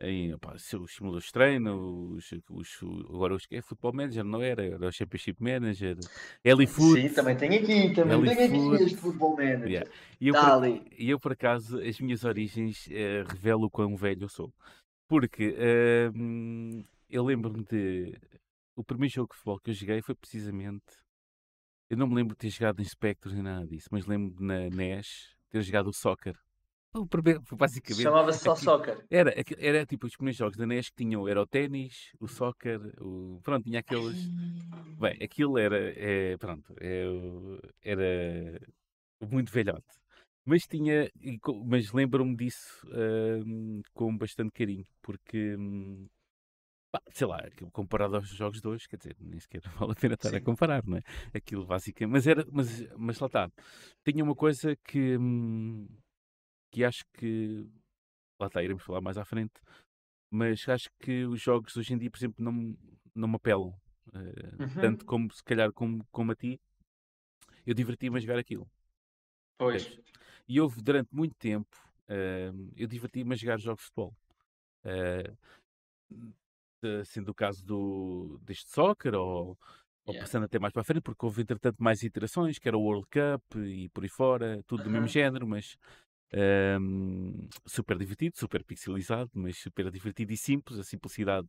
em 0.00 0.32
opa, 0.32 0.54
os 0.54 0.94
simuladores 0.94 1.26
de 1.26 1.32
treino, 1.32 2.12
os, 2.14 2.30
os, 2.50 2.78
agora 3.08 3.34
os, 3.34 3.46
é 3.50 3.60
Futebol 3.60 3.92
Manager, 3.92 4.24
não 4.24 4.40
era? 4.40 4.64
Era 4.64 4.86
o 4.86 4.92
Championship 4.92 5.42
Manager, 5.42 5.96
Elifoot. 6.44 7.00
Sim, 7.00 7.08
também 7.14 7.36
tem 7.36 7.56
aqui, 7.56 7.92
também 7.92 8.22
tenho 8.22 8.74
aqui 8.74 8.84
este 8.84 8.96
Futebol 8.96 9.36
Manager. 9.36 9.68
Yeah. 9.68 9.90
E, 10.20 10.28
eu 10.28 10.34
tá 10.34 10.58
por, 10.58 10.66
e 10.66 11.10
eu, 11.10 11.18
por 11.18 11.32
acaso, 11.32 11.80
as 11.80 11.98
minhas 11.98 12.24
origens 12.24 12.86
uh, 12.86 13.26
revelo 13.28 13.66
o 13.66 13.70
quão 13.70 13.96
velho 13.96 14.24
eu 14.24 14.28
sou. 14.28 14.52
Porque 15.08 15.48
uh, 15.48 16.84
eu 17.10 17.24
lembro-me 17.24 17.64
de. 17.64 18.14
O 18.76 18.84
primeiro 18.84 19.12
jogo 19.12 19.32
de 19.32 19.36
futebol 19.36 19.58
que 19.58 19.70
eu 19.70 19.74
joguei 19.74 20.00
foi 20.00 20.14
precisamente. 20.14 20.84
Eu 21.90 21.96
não 21.96 22.06
me 22.06 22.14
lembro 22.14 22.34
de 22.34 22.38
ter 22.38 22.50
jogado 22.50 22.80
em 22.80 22.84
Spectrum 22.84 23.32
nem 23.32 23.42
nada 23.42 23.66
disso, 23.66 23.88
mas 23.90 24.06
lembro 24.06 24.44
na 24.44 24.68
NES 24.68 25.34
ter 25.50 25.62
jogado 25.62 25.88
o 25.88 25.92
Soccer. 25.92 26.38
O 26.94 27.06
primeiro, 27.06 27.42
basicamente. 27.52 28.02
Chamava-se 28.02 28.40
só 28.40 28.54
soccer. 28.54 29.04
Era, 29.10 29.34
era 29.58 29.86
tipo 29.86 30.06
os 30.06 30.16
primeiros 30.16 30.38
jogos 30.38 30.56
da 30.56 30.66
NES 30.66 30.88
que 30.88 30.96
tinham, 30.96 31.28
era 31.28 31.40
o 31.40 31.46
ténis, 31.46 32.12
o 32.18 32.26
soccer, 32.26 32.80
o, 33.00 33.40
pronto, 33.42 33.64
tinha 33.64 33.80
aqueles. 33.80 34.30
Bem, 34.98 35.16
aquilo 35.22 35.58
era, 35.58 35.78
é, 35.96 36.36
pronto, 36.36 36.74
é, 36.80 37.04
era 37.82 38.60
muito 39.30 39.52
velhote. 39.52 39.86
Mas 40.44 40.66
tinha, 40.66 41.10
mas 41.66 41.92
lembro-me 41.92 42.34
disso 42.34 42.86
hum, 43.44 43.82
com 43.92 44.16
bastante 44.16 44.50
carinho, 44.52 44.86
porque, 45.02 45.54
hum, 45.56 46.08
sei 47.12 47.26
lá, 47.26 47.38
comparado 47.70 48.16
aos 48.16 48.28
jogos 48.28 48.60
de 48.60 48.66
hoje, 48.66 48.88
quer 48.88 48.96
dizer, 48.96 49.16
nem 49.20 49.38
sequer 49.38 49.60
vale 49.78 49.92
a 49.92 49.94
pena 49.94 50.14
estar 50.14 50.30
Sim. 50.30 50.36
a 50.36 50.40
comparar, 50.40 50.82
não 50.86 50.96
é? 50.96 51.02
Aquilo 51.34 51.66
basicamente, 51.66 52.12
mas 52.12 52.26
era, 52.26 52.44
mas, 52.50 52.88
mas 52.96 53.18
lá 53.20 53.26
está, 53.26 53.50
tinha 54.04 54.24
uma 54.24 54.34
coisa 54.34 54.74
que. 54.84 55.16
Hum, 55.18 55.86
que 56.70 56.84
acho 56.84 57.04
que 57.14 57.66
lá 58.40 58.46
está, 58.46 58.62
iremos 58.62 58.82
falar 58.82 59.00
mais 59.00 59.18
à 59.18 59.24
frente, 59.24 59.54
mas 60.30 60.68
acho 60.68 60.88
que 61.00 61.24
os 61.24 61.40
jogos 61.40 61.76
hoje 61.76 61.94
em 61.94 61.98
dia, 61.98 62.10
por 62.10 62.18
exemplo, 62.18 62.44
não, 62.44 62.76
não 63.14 63.28
me 63.28 63.36
apelam 63.36 63.68
uh, 63.68 64.62
uhum. 64.62 64.80
tanto 64.80 65.04
como 65.04 65.32
se 65.32 65.42
calhar 65.42 65.72
como, 65.72 66.06
como 66.10 66.32
a 66.32 66.36
ti. 66.36 66.60
Eu 67.66 67.74
diverti-me 67.74 68.16
a 68.16 68.20
jogar 68.20 68.38
aquilo. 68.38 68.68
Pois. 69.58 69.98
E 70.46 70.60
houve 70.60 70.80
durante 70.80 71.14
muito 71.14 71.34
tempo, 71.34 71.76
uh, 72.08 72.72
eu 72.76 72.86
diverti-me 72.86 73.34
a 73.34 73.36
jogar 73.36 73.58
jogos 73.58 73.82
de 73.82 73.86
futebol. 73.86 74.16
Uh, 74.84 75.36
sendo 77.04 77.30
o 77.30 77.34
caso 77.34 77.64
do, 77.64 78.38
deste 78.42 78.70
soccer 78.70 79.14
ou, 79.14 79.58
ou 80.06 80.14
yeah. 80.14 80.20
passando 80.20 80.44
até 80.44 80.58
mais 80.58 80.72
para 80.72 80.82
a 80.82 80.84
frente, 80.84 81.02
porque 81.02 81.26
houve 81.26 81.42
entretanto 81.42 81.82
mais 81.82 82.02
iterações, 82.02 82.58
que 82.58 82.68
era 82.68 82.78
o 82.78 82.82
World 82.82 83.06
Cup 83.06 83.56
e 83.56 83.88
por 83.88 84.04
aí 84.04 84.08
fora, 84.08 84.62
tudo 84.66 84.84
do 84.84 84.90
mesmo 84.90 85.08
género, 85.08 85.46
mas 85.46 85.76
um, 86.34 87.48
super 87.66 87.96
divertido, 87.96 88.38
super 88.38 88.64
pixelizado, 88.64 89.30
mas 89.34 89.58
super 89.58 89.90
divertido 89.90 90.32
e 90.32 90.36
simples, 90.36 90.78
a 90.78 90.84
simplicidade 90.84 91.48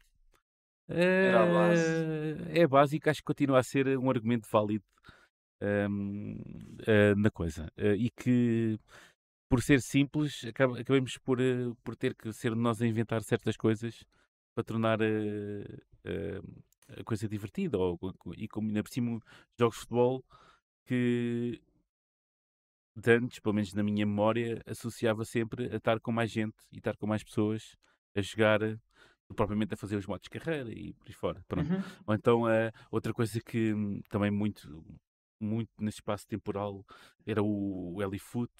era 0.88 1.44
a 1.44 1.46
base. 1.46 2.60
é 2.60 2.68
básico, 2.68 3.10
acho 3.10 3.20
que 3.20 3.26
continua 3.26 3.60
a 3.60 3.64
ser 3.64 3.98
um 3.98 4.10
argumento 4.10 4.48
válido 4.52 4.84
um, 5.62 6.34
uh, 6.34 6.38
eh, 6.88 7.16
na 7.16 7.30
coisa. 7.30 7.72
Uh, 7.78 7.96
e 7.96 8.10
que 8.10 8.80
por 9.48 9.62
ser 9.62 9.82
simples, 9.82 10.44
acabamos 10.46 11.18
por, 11.18 11.38
por 11.84 11.96
ter 11.96 12.16
que 12.16 12.32
ser 12.34 12.56
nós 12.56 12.82
a 12.82 12.88
inventar 12.88 13.22
certas 13.24 13.58
coisas 13.58 14.04
para 14.54 14.64
tornar 14.64 15.00
a 15.02 17.04
coisa 17.04 17.28
divertida. 17.28 17.78
Ou, 17.78 18.00
e 18.38 18.48
como 18.48 18.68
ainda 18.68 18.84
por 18.84 18.92
cima, 18.92 19.20
jogos 19.60 19.76
de 19.76 19.82
futebol 19.82 20.24
que 20.86 21.62
de 23.00 23.12
antes, 23.12 23.39
pelo 23.39 23.56
menos 23.56 23.74
na 23.74 23.84
minha 23.84 24.06
memória, 24.06 24.62
associava 24.65 25.25
sempre 25.25 25.72
a 25.72 25.77
estar 25.77 26.00
com 26.00 26.12
mais 26.12 26.29
gente 26.29 26.58
e 26.72 26.77
estar 26.77 26.96
com 26.98 27.08
mais 27.08 27.24
pessoas 27.24 27.75
a 28.15 28.22
jogar 28.22 28.60
propriamente 29.36 29.74
a 29.74 29.77
fazer 29.77 29.96
os 29.96 30.06
modos 30.06 30.24
de 30.24 30.29
carreira 30.29 30.72
e 30.72 30.94
por 30.94 31.08
aí 31.08 31.13
fora. 31.13 31.46
Pronto. 31.48 31.72
Uhum. 31.72 31.84
Ou 32.08 32.15
então 32.15 32.44
uh, 32.44 32.72
outra 32.91 33.13
coisa 33.13 33.39
que 33.39 33.74
hum, 33.74 34.01
também 34.10 34.32
muito, 34.32 34.84
muito 35.39 35.70
nesse 35.79 35.98
espaço 35.98 36.27
temporal 36.27 36.84
era 37.25 37.41
o, 37.41 37.96
o 37.96 38.03
Elifoot. 38.03 38.51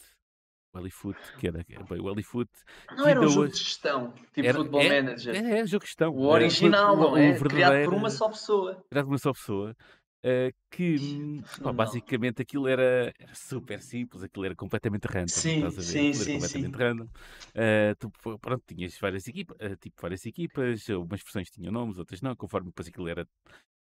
O 0.72 0.78
Elifoot, 0.78 1.18
que 1.40 1.48
era 1.48 1.66
bem, 1.90 2.00
o 2.00 2.12
Elifoot. 2.12 2.50
Não 2.96 3.08
era 3.08 3.20
um 3.20 3.28
jogo 3.28 3.42
hoje... 3.42 3.54
de 3.54 3.60
gestão, 3.60 4.12
tipo 4.32 4.48
era, 4.48 4.60
Football 4.60 4.82
é, 4.82 5.02
Manager. 5.02 5.36
É, 5.36 5.60
é, 5.60 5.66
jogo 5.66 5.84
de 5.84 5.88
gestão. 5.88 6.12
O 6.14 6.28
original, 6.28 6.96
não 6.96 7.18
é? 7.18 7.40
Criado 7.40 7.86
por 7.86 7.94
uma 7.96 8.10
só 8.12 8.30
pessoa. 8.30 8.84
Criado 8.88 9.06
por 9.06 9.12
uma 9.12 9.18
só 9.18 9.34
pessoa. 9.34 9.76
Uh, 10.22 10.52
que 10.70 10.98
pá, 11.64 11.72
basicamente 11.72 12.42
aquilo 12.42 12.68
era, 12.68 13.14
era, 13.18 13.34
super 13.34 13.82
simples, 13.82 14.22
aquilo 14.22 14.46
era 14.46 14.56
completamente 14.56 15.06
random. 15.06 15.28
Sim, 15.28 15.66
estás 15.66 15.78
a 15.78 15.82
ver? 15.82 15.84
sim, 15.84 16.14
sim, 16.14 16.34
completamente 16.34 16.78
sim. 16.78 16.84
random. 16.84 17.06
Uh, 17.06 17.96
tu, 17.98 18.38
pronto, 18.40 18.64
tinhas 18.68 18.98
várias 19.00 19.28
equipas, 19.28 19.56
uh, 19.60 19.78
tipo 19.78 20.02
várias 20.02 20.26
equipas, 20.26 20.90
umas 20.90 21.22
versões 21.22 21.50
tinham 21.50 21.72
nomes, 21.72 21.98
outras 21.98 22.22
não, 22.22 22.36
conforme 22.36 22.68
depois 22.68 22.88
aquilo 22.90 23.08
era. 23.08 23.26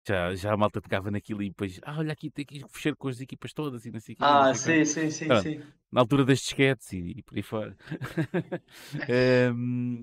Já, 0.08 0.34
já 0.34 0.52
a 0.52 0.56
malta 0.56 0.80
pegava 0.80 1.10
naquilo 1.10 1.42
e 1.42 1.50
depois, 1.50 1.78
ah, 1.84 1.98
olha 1.98 2.12
aqui, 2.12 2.28
tem 2.30 2.44
que 2.44 2.60
fechar 2.70 2.96
com 2.96 3.08
as 3.08 3.20
equipas 3.20 3.52
todas 3.52 3.84
e 3.84 3.90
não 3.90 4.00
sei 4.00 4.16
o 4.18 4.24
Ah, 4.24 4.52
sim, 4.52 4.84
sim, 4.84 5.10
sim, 5.10 5.26
pronto, 5.28 5.42
sim. 5.42 5.60
Na 5.92 6.00
altura 6.00 6.24
das 6.24 6.40
disquetes 6.40 6.92
e, 6.92 7.18
e 7.18 7.22
por 7.22 7.36
aí 7.36 7.42
fora. 7.42 7.76
um, 9.54 10.00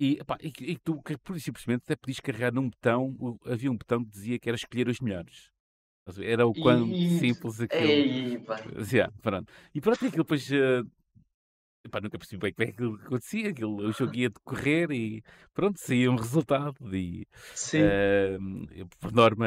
e, 0.00 0.18
e, 0.42 0.72
e 0.72 0.78
tu, 0.78 1.00
por 1.24 1.40
simplesmente, 1.40 1.82
até 1.84 1.96
podias 1.96 2.20
carregar 2.20 2.52
num 2.52 2.68
botão, 2.68 3.38
havia 3.46 3.70
um 3.70 3.76
botão 3.76 4.04
que 4.04 4.10
dizia 4.10 4.38
que 4.38 4.48
era 4.48 4.56
escolher 4.56 4.88
os 4.88 5.00
melhores. 5.00 5.50
Era 6.22 6.46
o 6.46 6.54
quão 6.54 6.86
simples 7.18 7.60
aquilo. 7.60 7.82
Ei, 7.82 8.42
yeah, 8.92 9.12
pronto. 9.20 9.52
E 9.74 9.80
pronto, 9.80 10.06
aquilo 10.06 10.24
depois. 10.24 10.48
Uh, 10.50 10.88
epá, 11.84 12.00
nunca 12.00 12.18
percebi 12.18 12.40
bem 12.40 12.52
como 12.52 12.68
é 12.68 12.72
que 12.72 13.04
acontecia. 13.06 13.50
Aquilo, 13.50 13.88
o 13.88 13.92
jogo 13.92 14.14
ia 14.16 14.30
decorrer 14.30 14.90
e 14.90 15.22
pronto, 15.52 15.78
saía 15.78 16.10
um 16.10 16.16
resultado. 16.16 16.76
E, 16.94 17.26
Sim. 17.54 17.82
Uh, 17.82 18.88
por 18.98 19.12
norma, 19.12 19.46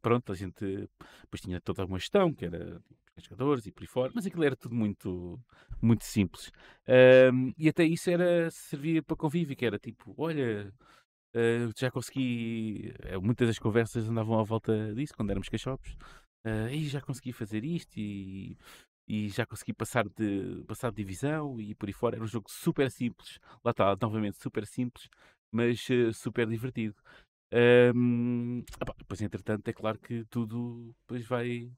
pronto, 0.00 0.32
a 0.32 0.34
gente 0.34 0.88
depois 1.22 1.40
tinha 1.40 1.60
toda 1.60 1.84
uma 1.84 1.98
gestão 1.98 2.32
que 2.32 2.44
era 2.44 2.80
jogadores 3.18 3.66
e 3.66 3.72
por 3.72 3.82
aí 3.82 3.86
fora, 3.86 4.12
mas 4.14 4.26
aquilo 4.26 4.44
era 4.44 4.54
tudo 4.54 4.74
muito, 4.74 5.40
muito 5.80 6.04
simples. 6.04 6.52
E 7.56 7.68
até 7.68 7.82
isso 7.82 8.10
era, 8.10 8.50
servia 8.50 9.02
para 9.02 9.16
convívio, 9.16 9.56
que 9.56 9.64
era 9.64 9.78
tipo, 9.78 10.14
olha, 10.18 10.70
Uh, 11.36 11.70
já 11.76 11.90
consegui. 11.90 12.94
Uh, 13.14 13.20
muitas 13.20 13.46
das 13.46 13.58
conversas 13.58 14.08
andavam 14.08 14.38
à 14.38 14.42
volta 14.42 14.94
disso 14.94 15.14
quando 15.14 15.30
éramos 15.30 15.50
cachopos. 15.50 15.94
Uh, 16.46 16.70
e 16.72 16.88
já 16.88 17.00
consegui 17.02 17.32
fazer 17.32 17.62
isto 17.62 17.92
e, 17.98 18.56
e 19.06 19.28
já 19.28 19.44
consegui 19.44 19.74
passar 19.74 20.08
de, 20.08 20.64
passar 20.66 20.90
de 20.90 20.96
divisão 20.96 21.60
e 21.60 21.74
por 21.74 21.88
aí 21.88 21.92
fora. 21.92 22.16
Era 22.16 22.24
um 22.24 22.28
jogo 22.28 22.50
super 22.50 22.90
simples. 22.90 23.38
Lá 23.62 23.72
está, 23.72 23.94
novamente, 24.00 24.38
super 24.40 24.66
simples, 24.66 25.10
mas 25.52 25.86
uh, 25.90 26.10
super 26.14 26.46
divertido. 26.46 26.94
Um, 27.94 28.64
opa, 28.80 28.94
depois, 28.96 29.20
entretanto, 29.20 29.68
é 29.68 29.72
claro 29.72 29.98
que 29.98 30.24
tudo 30.30 30.94
depois 31.02 31.26
vai. 31.26 31.70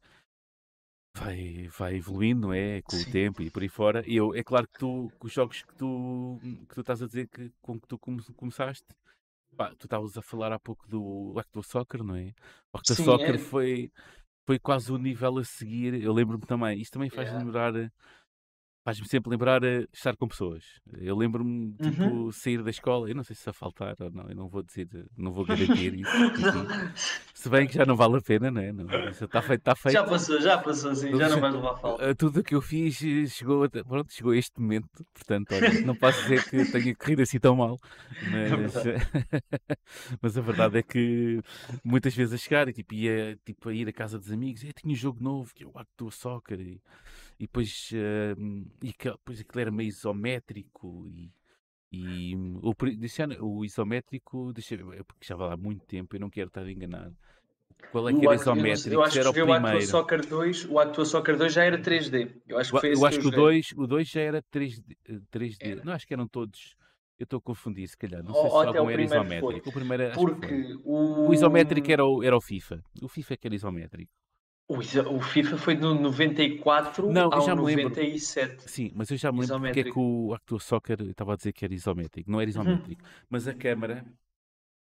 Vai, 1.16 1.66
vai 1.76 1.96
evoluindo, 1.96 2.42
não 2.42 2.52
é? 2.52 2.80
Com 2.82 2.96
Sim. 2.96 3.08
o 3.08 3.12
tempo 3.12 3.42
e 3.42 3.50
por 3.50 3.62
aí 3.62 3.68
fora. 3.68 4.04
Eu, 4.06 4.34
é 4.36 4.44
claro 4.44 4.68
que 4.68 4.78
tu, 4.78 5.10
que 5.18 5.26
os 5.26 5.32
jogos 5.32 5.62
que 5.62 5.74
tu, 5.74 6.38
que 6.68 6.74
tu 6.76 6.80
estás 6.80 7.02
a 7.02 7.06
dizer 7.06 7.26
que, 7.26 7.50
com 7.60 7.80
que 7.80 7.88
tu 7.88 7.98
começaste, 7.98 8.86
Pá, 9.58 9.74
tu 9.76 9.86
estavas 9.86 10.16
a 10.16 10.22
falar 10.22 10.52
há 10.52 10.58
pouco 10.60 10.86
do 10.88 11.34
Actua 11.36 11.64
Soccer, 11.64 12.04
não 12.04 12.14
é? 12.14 12.32
O 12.72 12.78
Actua 12.78 12.94
Soccer 12.94 13.34
é. 13.34 13.38
foi, 13.38 13.90
foi 14.46 14.56
quase 14.56 14.92
o 14.92 14.96
nível 14.96 15.36
a 15.38 15.44
seguir. 15.44 16.00
Eu 16.00 16.12
lembro-me 16.12 16.46
também, 16.46 16.80
isto 16.80 16.92
também 16.92 17.10
faz 17.10 17.26
yeah. 17.26 17.44
lembrar 17.44 17.72
faz-me 18.88 19.06
sempre 19.06 19.30
lembrar 19.30 19.62
a 19.62 19.82
estar 19.92 20.16
com 20.16 20.26
pessoas. 20.26 20.64
Eu 20.98 21.14
lembro-me, 21.14 21.74
tipo, 21.74 22.04
uhum. 22.04 22.32
sair 22.32 22.62
da 22.62 22.70
escola, 22.70 23.06
eu 23.06 23.14
não 23.14 23.22
sei 23.22 23.36
se 23.36 23.46
a 23.50 23.52
faltar 23.52 23.94
ou 24.00 24.10
não, 24.10 24.30
eu 24.30 24.34
não 24.34 24.48
vou 24.48 24.62
dizer, 24.62 24.88
não 25.14 25.30
vou 25.30 25.44
garantir 25.44 25.92
isso. 26.00 26.10
se 27.34 27.50
bem 27.50 27.66
que 27.66 27.74
já 27.74 27.84
não 27.84 27.94
vale 27.94 28.16
a 28.16 28.22
pena, 28.22 28.50
não 28.50 28.62
é? 28.62 28.70
Está 29.10 29.42
feito, 29.42 29.60
está 29.60 29.76
feito. 29.76 29.92
Já 29.92 30.04
passou, 30.04 30.40
já 30.40 30.56
passou, 30.56 30.94
sim, 30.94 31.14
já 31.14 31.28
não 31.28 31.38
vais 31.38 31.54
levar 31.54 31.76
falta. 31.76 32.02
Eh, 32.02 32.14
tudo 32.14 32.40
o 32.40 32.42
que 32.42 32.54
eu 32.54 32.62
fiz 32.62 32.96
chegou, 33.30 33.68
pronto, 33.68 34.10
chegou 34.10 34.32
a 34.32 34.36
este 34.38 34.58
momento, 34.58 34.88
portanto, 35.12 35.54
olha, 35.54 35.82
não 35.82 35.94
posso 35.94 36.22
dizer 36.22 36.48
que 36.48 36.64
tenha 36.72 36.96
corrido 36.96 37.20
assim 37.20 37.38
tão 37.38 37.56
mal, 37.56 37.78
mas, 38.32 38.74
mas 40.22 40.38
a 40.38 40.40
verdade 40.40 40.78
é 40.78 40.82
que 40.82 41.42
muitas 41.84 42.14
vezes 42.14 42.32
a 42.32 42.38
chegar 42.38 42.66
e 42.68 42.72
tipo, 42.72 42.94
ia 42.94 43.38
tipo, 43.44 43.68
a 43.68 43.74
ir 43.74 43.86
à 43.86 43.92
casa 43.92 44.18
dos 44.18 44.32
amigos, 44.32 44.64
eu 44.64 44.72
tinha 44.72 44.94
um 44.94 44.96
jogo 44.96 45.22
novo, 45.22 45.52
que 45.54 45.62
é 45.62 45.66
o 45.66 45.78
Acto 45.78 46.10
Soccer, 46.10 46.58
e 46.58 46.80
e 47.38 47.44
depois, 47.46 47.90
uh, 47.92 48.66
e 48.82 48.92
que, 48.92 49.10
depois 49.10 49.40
aquilo 49.40 49.60
era 49.60 49.70
meio 49.70 49.88
isométrico 49.88 51.06
e, 51.06 51.32
e 51.92 52.34
o, 52.36 52.74
o 53.40 53.64
isométrico, 53.64 54.52
deixa 54.52 54.74
eu 54.74 54.88
ver, 54.88 55.04
porque 55.04 55.26
já 55.26 55.36
vai 55.36 55.48
lá 55.48 55.54
há 55.54 55.56
muito 55.56 55.86
tempo, 55.86 56.16
eu 56.16 56.20
não 56.20 56.30
quero 56.30 56.48
estar 56.48 56.68
enganado. 56.68 57.16
Qual 57.92 58.08
é 58.08 58.12
que 58.12 58.26
era 58.26 58.34
isométrico? 58.34 58.94
Eu, 58.94 59.02
acho 59.02 59.12
que 59.12 59.18
era 59.20 59.30
o. 59.30 59.76
O 59.76 59.82
Soccer 59.82 60.26
2, 60.26 60.64
o 60.64 60.78
Actua 60.80 61.04
Soccer 61.04 61.36
2 61.36 61.52
já 61.52 61.64
era 61.64 61.78
3D. 61.78 62.32
Eu 62.48 62.58
acho 62.58 62.72
que 62.72 62.80
foi 62.80 62.92
Eu 62.92 63.06
acho 63.06 63.18
que, 63.18 63.22
que 63.22 63.28
o 63.28 63.30
2, 63.30 63.72
o 63.76 63.86
2 63.86 64.08
já 64.08 64.20
era 64.20 64.42
3D. 64.42 64.96
3D. 65.32 65.56
Era. 65.60 65.84
Não, 65.84 65.92
acho 65.92 66.06
que 66.06 66.12
eram 66.12 66.26
todos. 66.26 66.76
Eu 67.18 67.24
estou 67.24 67.38
a 67.38 67.40
confundir, 67.40 67.88
se 67.88 67.96
calhar. 67.96 68.22
Não 68.22 68.34
sei 68.34 68.50
se 68.50 68.56
algum 68.56 68.90
era 68.90 69.02
isométrico. 69.02 69.62
Foi. 69.62 69.70
O 69.70 69.72
primeiro 69.72 70.12
Porque 70.12 70.76
o... 70.84 71.28
o 71.28 71.34
isométrico 71.34 71.90
era 71.90 72.04
o, 72.04 72.22
era 72.22 72.36
o 72.36 72.40
FIFA. 72.40 72.82
O 73.00 73.08
FIFA 73.08 73.34
é 73.34 73.36
que 73.36 73.46
era 73.46 73.54
isométrico. 73.54 74.12
O, 74.68 75.20
FIFA 75.22 75.56
foi 75.56 75.74
do 75.76 75.94
94 75.94 77.10
não, 77.10 77.32
ao 77.32 77.40
já 77.40 77.56
me 77.56 77.62
97. 77.62 78.48
Lembro. 78.48 78.68
Sim, 78.68 78.92
mas 78.94 79.10
eu 79.10 79.16
já 79.16 79.32
me 79.32 79.40
lembro 79.40 79.60
porque 79.60 79.80
é 79.80 79.84
que 79.84 79.98
o 79.98 80.34
Actua 80.34 80.60
Soccer 80.60 81.00
estava 81.00 81.32
a 81.32 81.36
dizer 81.36 81.52
que 81.54 81.64
era 81.64 81.72
isométrico. 81.72 82.30
Não 82.30 82.38
era 82.38 82.50
uhum. 82.50 82.50
isométrico, 82.50 83.02
mas 83.30 83.48
a 83.48 83.54
câmara. 83.54 84.04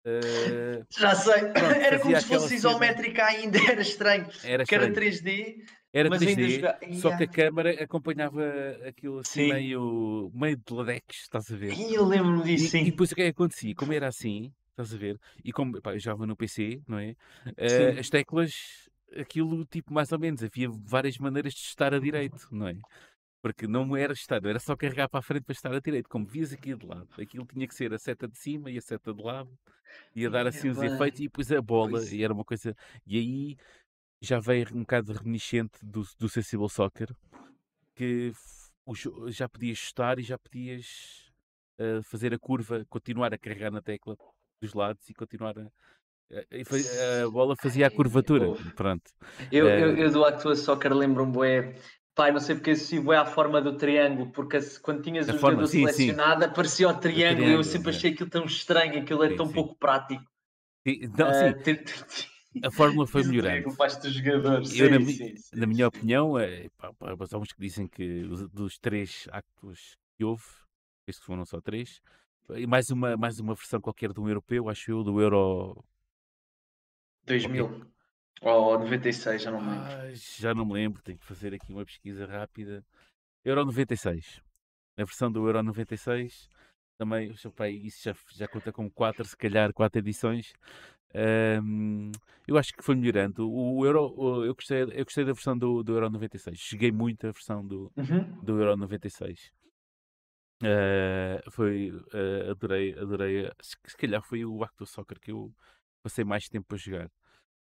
Uh... 0.07 0.87
Já 0.89 1.15
sei, 1.15 1.49
Pronto, 1.49 1.57
era 1.77 1.99
como 1.99 2.17
se 2.19 2.27
fosse 2.27 2.55
isométrica 2.55 3.27
cena... 3.27 3.39
ainda, 3.39 3.59
era 3.71 3.83
estranho. 3.83 4.27
Era 4.43 4.63
estranho. 4.63 4.85
era 4.85 4.95
3D. 4.95 5.63
Era 5.93 6.11
3D, 6.11 6.95
só 6.95 7.17
que 7.17 7.23
a 7.23 7.29
câmara 7.29 7.71
acompanhava 7.85 8.43
aquilo 8.89 9.21
assim 9.21 9.53
meio, 9.53 10.33
meio 10.35 10.57
de 10.57 10.75
ladex, 10.75 11.05
estás 11.11 11.53
a 11.53 11.57
ver? 11.57 11.73
E 11.73 11.95
eu 11.95 12.05
lembro-me 12.05 12.43
disso, 12.43 12.65
e, 12.65 12.69
sim. 12.69 12.81
E 12.81 12.91
depois 12.91 13.13
o 13.13 13.15
que 13.15 13.21
é 13.21 13.25
que 13.27 13.31
acontecia? 13.31 13.75
Como 13.77 13.93
era 13.93 14.09
assim, 14.09 14.53
estás 14.71 14.93
a 14.93 14.97
ver? 14.97 15.21
E 15.45 15.53
como 15.53 15.81
pá, 15.81 15.93
eu 15.93 16.01
já 16.01 16.17
no 16.17 16.35
PC, 16.35 16.81
não 16.89 16.99
é? 16.99 17.15
Uh, 17.47 18.01
as 18.01 18.09
teclas 18.11 18.84
aquilo, 19.21 19.65
tipo, 19.65 19.93
mais 19.93 20.13
ou 20.13 20.19
menos, 20.19 20.43
havia 20.43 20.69
várias 20.71 21.19
maneiras 21.19 21.53
de 21.55 21.61
estar 21.61 21.95
a 21.95 21.99
direito, 21.99 22.49
não 22.51 22.69
é? 22.69 22.77
Porque 23.43 23.67
não 23.67 23.97
era 23.97 24.13
estar, 24.13 24.45
era 24.45 24.59
só 24.59 24.75
carregar 24.75 25.09
para 25.09 25.21
a 25.21 25.23
frente 25.23 25.45
para 25.45 25.53
estar 25.53 25.75
a 25.75 25.81
direito. 25.81 26.09
Como 26.09 26.27
vias 26.27 26.53
aqui 26.53 26.75
de 26.75 26.87
lado, 26.87 27.09
aquilo 27.19 27.47
tinha 27.47 27.69
que 27.69 27.75
ser 27.75 27.93
a 27.93 27.99
seta 27.99 28.27
de 28.27 28.39
cima 28.39 28.71
e 28.71 28.79
a 28.79 28.81
seta 28.81 29.13
de 29.13 29.23
lado, 29.23 29.51
ia 30.15 30.31
dar 30.31 30.47
assim 30.47 30.69
os 30.69 30.81
efeitos 30.81 31.21
e 31.21 31.25
depois 31.25 31.53
a 31.53 31.61
bola, 31.61 31.91
pois. 31.91 32.13
e 32.13 32.23
era 32.23 32.33
uma 32.33 32.45
coisa. 32.45 32.75
E 33.07 33.19
aí 33.19 33.57
já 34.21 34.41
veio 34.41 34.67
um 34.75 34.81
bocado 34.81 35.13
reminiscente 35.13 35.85
do, 35.85 36.03
do 36.19 36.29
Sensible 36.29 36.71
Soccer, 36.71 37.15
que 37.95 38.33
já 39.29 39.49
podias 39.49 39.79
estar 39.79 40.19
e 40.19 40.23
já 40.23 40.39
podias 40.39 41.31
uh, 41.79 42.03
fazer 42.03 42.33
a 42.33 42.39
curva, 42.39 42.85
continuar 42.89 43.33
a 43.35 43.39
carregar 43.39 43.71
na 43.71 43.83
tecla 43.83 44.17
dos 44.61 44.73
lados 44.73 45.09
e 45.11 45.15
continuar 45.15 45.59
a, 45.59 45.71
a 47.25 47.31
bola 47.31 47.55
fazia 47.61 47.87
a 47.87 47.91
curvatura. 47.91 48.53
Pronto. 48.75 49.11
Eu, 49.51 49.69
eu, 49.69 49.97
eh, 49.97 50.05
eu 50.05 50.11
do 50.11 50.25
Actua 50.25 50.57
Soccer 50.57 50.93
lembro-me, 50.93 51.33
bué, 51.33 51.75
pai, 52.15 52.33
não 52.33 52.41
sei 52.41 52.55
porque 52.55 52.73
associo 52.73 53.13
é 53.13 53.17
a 53.17 53.25
forma 53.25 53.61
do 53.61 53.77
triângulo, 53.77 54.31
porque 54.33 54.59
quando 54.83 55.03
tinhas 55.03 55.29
o 55.29 55.33
forma, 55.33 55.63
jogador 55.63 55.67
sim, 55.67 55.81
selecionado 55.81 56.45
sim. 56.45 56.51
aparecia 56.51 56.89
o 56.89 56.95
triângulo, 56.95 57.49
e 57.49 57.53
eu 57.53 57.65
sempre 57.65 57.93
é. 57.93 57.95
achei 57.95 58.13
aquilo 58.13 58.31
tão 58.31 58.45
estranho, 58.45 59.01
aquilo 59.01 59.25
é 59.25 59.31
sim, 59.31 59.37
tão 59.37 59.53
pouco 59.53 59.77
prático. 59.77 60.25
Não, 61.17 61.29
uh, 61.29 61.55
ter... 61.63 61.85
A 62.63 62.71
fórmula 62.71 63.07
foi 63.07 63.25
melhorando. 63.25 63.69
Eu, 64.77 64.91
na, 64.91 64.99
na, 65.55 65.67
minha 65.67 65.89
opinião, 65.89 66.39
é, 66.39 66.69
pá, 66.77 66.93
pá, 66.93 67.17
há 67.33 67.39
uns 67.39 67.53
que 67.53 67.61
dizem 67.61 67.89
que 67.89 68.23
dos 68.53 68.79
três 68.79 69.27
actos 69.33 69.97
que 70.17 70.25
houve, 70.25 70.45
estes 71.07 71.25
foram 71.25 71.45
só 71.45 71.61
três, 71.61 72.01
e 72.51 72.67
mais 72.67 72.91
uma, 72.91 73.17
mais 73.17 73.41
uma 73.41 73.55
versão 73.55 73.81
qualquer 73.81 74.13
de 74.13 74.21
um 74.21 74.29
europeu, 74.29 74.69
acho 74.69 74.91
eu, 74.91 75.03
do 75.03 75.21
Euro 75.21 75.83
2000. 77.27 77.87
Ou 78.43 78.79
96, 78.79 79.43
já 79.43 79.51
não 79.51 79.61
me 79.61 79.71
lembro. 79.71 79.87
Ah, 79.87 80.11
já 80.13 80.55
não 80.55 80.67
me 80.67 80.73
lembro, 80.75 81.03
tenho 81.03 81.19
que 81.19 81.25
fazer 81.25 81.55
aqui 81.55 81.73
uma 81.73 81.85
pesquisa 81.85 82.27
rápida. 82.27 82.85
Euro 83.45 83.65
96. 83.65 84.43
A 84.97 85.05
versão 85.05 85.33
do 85.33 85.47
Euro 85.47 85.63
96 85.63 86.49
também, 86.99 87.33
isso 87.85 88.03
já, 88.05 88.15
já 88.33 88.47
conta 88.47 88.73
com 88.73 88.89
4, 88.89 89.25
se 89.25 89.37
calhar 89.37 89.73
4 89.73 89.99
edições. 89.99 90.53
Um, 91.63 92.11
eu 92.47 92.59
acho 92.59 92.73
que 92.73 92.83
foi 92.83 92.95
melhorando. 92.95 93.51
O 93.51 93.85
Euro, 93.85 94.45
eu 94.45 94.55
gostei, 94.55 94.83
eu 94.83 95.05
gostei 95.05 95.25
da 95.25 95.33
versão 95.33 95.57
do, 95.57 95.83
do 95.83 95.95
Euro 95.95 96.11
96. 96.11 96.59
Cheguei 96.59 96.93
muito 96.93 97.27
à 97.27 97.31
versão 97.31 97.67
do, 97.67 97.91
uhum. 97.97 98.41
do 98.43 98.61
Euro 98.61 98.77
96. 98.77 99.53
Uh, 100.63 101.51
foi, 101.51 101.91
uh, 101.91 102.51
adorei, 102.51 102.93
adorei. 102.99 103.51
Se, 103.61 103.77
se 103.87 103.97
calhar 103.97 104.23
foi 104.23 104.45
o 104.45 104.63
Acto 104.63 104.87
Soccer 104.87 105.21
que 105.21 105.31
eu 105.31 105.53
passei 106.05 106.25
mais 106.25 106.49
tempo 106.49 106.75
a 106.75 106.79
jogar. 106.79 107.11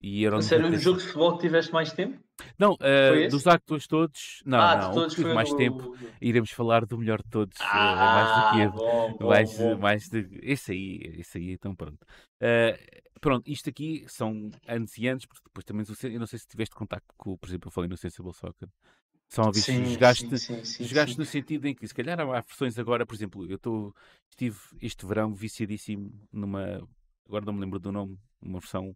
E 0.00 0.26
era 0.26 0.40
Sério, 0.42 0.70
no 0.70 0.76
jogo 0.76 0.98
de 0.98 1.04
futebol 1.06 1.36
que 1.36 1.46
tiveste 1.46 1.72
mais 1.72 1.90
tempo? 1.90 2.22
Não, 2.58 2.74
uh, 2.74 3.30
dos 3.30 3.46
actos 3.46 3.86
todos, 3.86 4.42
não, 4.44 4.60
ah, 4.60 4.76
não, 4.76 4.92
todos 4.92 5.14
tive 5.14 5.32
mais 5.32 5.52
tempo. 5.54 5.96
Iremos 6.20 6.50
falar 6.50 6.84
do 6.84 6.98
melhor 6.98 7.22
de 7.22 7.30
todos, 7.30 7.56
ah, 7.60 8.52
uh, 8.52 8.58
mais 8.58 8.68
do 8.68 8.72
que 8.72 8.78
bom, 8.78 9.16
bom, 9.18 9.28
mais, 9.28 9.58
bom. 9.58 9.78
mais 9.78 10.08
de 10.08 10.28
esse 10.42 10.72
aí, 10.72 11.00
esse 11.18 11.38
aí, 11.38 11.52
então 11.52 11.74
pronto. 11.74 11.98
Uh, 12.42 13.02
pronto, 13.20 13.50
isto 13.50 13.70
aqui 13.70 14.04
são 14.06 14.50
anos 14.68 14.98
e 14.98 15.08
anos, 15.08 15.24
porque 15.24 15.42
depois 15.46 15.64
também 15.64 15.86
eu 16.12 16.20
não 16.20 16.26
sei 16.26 16.38
se 16.38 16.46
tiveste 16.46 16.74
contato 16.74 17.04
com, 17.16 17.34
por 17.36 17.48
exemplo, 17.48 17.68
eu 17.68 17.72
falei 17.72 17.88
no 17.88 17.96
Sensible 17.96 18.34
Soccer. 18.34 18.68
Uma 19.38 19.50
vez 19.50 19.64
sim, 19.64 19.84
jogaste, 19.86 20.38
sim, 20.38 20.64
sim, 20.64 20.84
jogaste 20.84 21.18
no 21.18 21.24
sentido 21.24 21.66
em 21.66 21.74
que, 21.74 21.86
se 21.88 21.94
calhar, 21.94 22.20
há 22.20 22.40
versões 22.40 22.78
agora, 22.78 23.04
por 23.04 23.14
exemplo, 23.14 23.44
eu 23.50 23.56
estou, 23.56 23.92
estive 24.30 24.56
este 24.80 25.04
verão 25.04 25.34
viciadíssimo 25.34 26.12
numa, 26.32 26.86
agora 27.26 27.44
não 27.44 27.52
me 27.52 27.60
lembro 27.60 27.78
do 27.78 27.92
nome, 27.92 28.18
uma 28.40 28.60
versão 28.60 28.94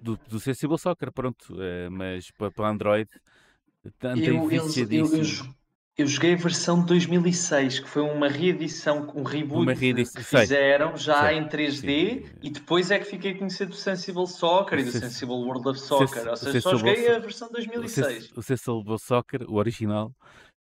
do, 0.00 0.18
do 0.28 0.40
Sensible 0.40 0.78
Soccer, 0.78 1.12
pronto, 1.12 1.54
uh, 1.54 1.90
mas 1.90 2.30
para, 2.32 2.50
para 2.50 2.68
Android 2.68 3.08
andei 4.02 4.30
eu, 4.30 4.46
viciadíssimo. 4.46 5.16
Eu, 5.16 5.48
eu, 5.48 5.54
eu, 5.98 6.06
joguei 6.06 6.34
a 6.34 6.36
versão 6.36 6.80
de 6.80 6.86
2006, 6.86 7.80
que 7.80 7.88
foi 7.88 8.02
uma 8.02 8.28
reedição, 8.28 9.10
um 9.14 9.22
reboot 9.22 9.62
uma 9.62 9.72
reedição, 9.72 10.22
que 10.22 10.28
fizeram 10.28 10.96
já 10.96 11.28
sei, 11.28 11.38
em 11.38 11.48
3D 11.48 11.80
sim. 11.80 12.32
e 12.42 12.50
depois 12.50 12.90
é 12.90 12.98
que 12.98 13.04
fiquei 13.04 13.32
a 13.32 13.38
conhecer 13.38 13.66
do 13.66 13.74
Sensible 13.74 14.26
Soccer 14.26 14.80
e 14.80 14.84
do 14.84 14.92
Sensible 14.92 15.34
World 15.34 15.68
of 15.68 15.80
Soccer, 15.80 16.28
ou 16.28 16.36
seja, 16.36 16.60
só 16.60 16.76
joguei 16.76 17.08
a 17.08 17.18
versão 17.18 17.48
de 17.48 17.54
2006. 17.54 18.32
O 18.36 18.42
Sensible 18.42 18.98
Soccer, 18.98 19.42
o 19.48 19.54
original, 19.54 20.12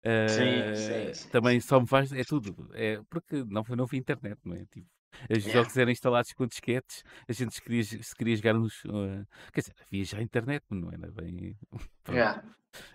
Uh, 0.05 0.29
sim, 0.29 0.75
sim, 0.75 1.15
sim, 1.15 1.29
também 1.29 1.61
só 1.61 1.81
me 1.81 1.87
faz, 1.87 2.11
é 2.11 2.25
tudo, 2.25 2.69
é 2.75 3.01
porque 3.09 3.45
não, 3.45 3.63
não 3.77 3.87
vi 3.87 3.99
internet, 3.99 4.37
não 4.45 4.57
é? 4.57 4.65
Tipo, 4.65 4.89
os 5.31 5.45
yeah. 5.45 5.53
jogos 5.53 5.77
eram 5.77 5.91
instalados 5.91 6.33
com 6.33 6.47
disquetes, 6.47 7.05
a 7.29 7.33
gente 7.33 7.55
se 7.55 7.63
queria, 7.63 7.85
se 7.85 8.15
queria 8.17 8.37
jogar 8.37 8.55
nos. 8.55 8.85
Uh, 8.85 9.27
quer 9.53 9.61
dizer, 9.61 9.75
havia 9.87 10.05
já 10.05 10.23
internet, 10.23 10.65
não 10.71 10.91
era 10.91 11.11
bem. 11.11 11.57
Yeah. 12.09 12.43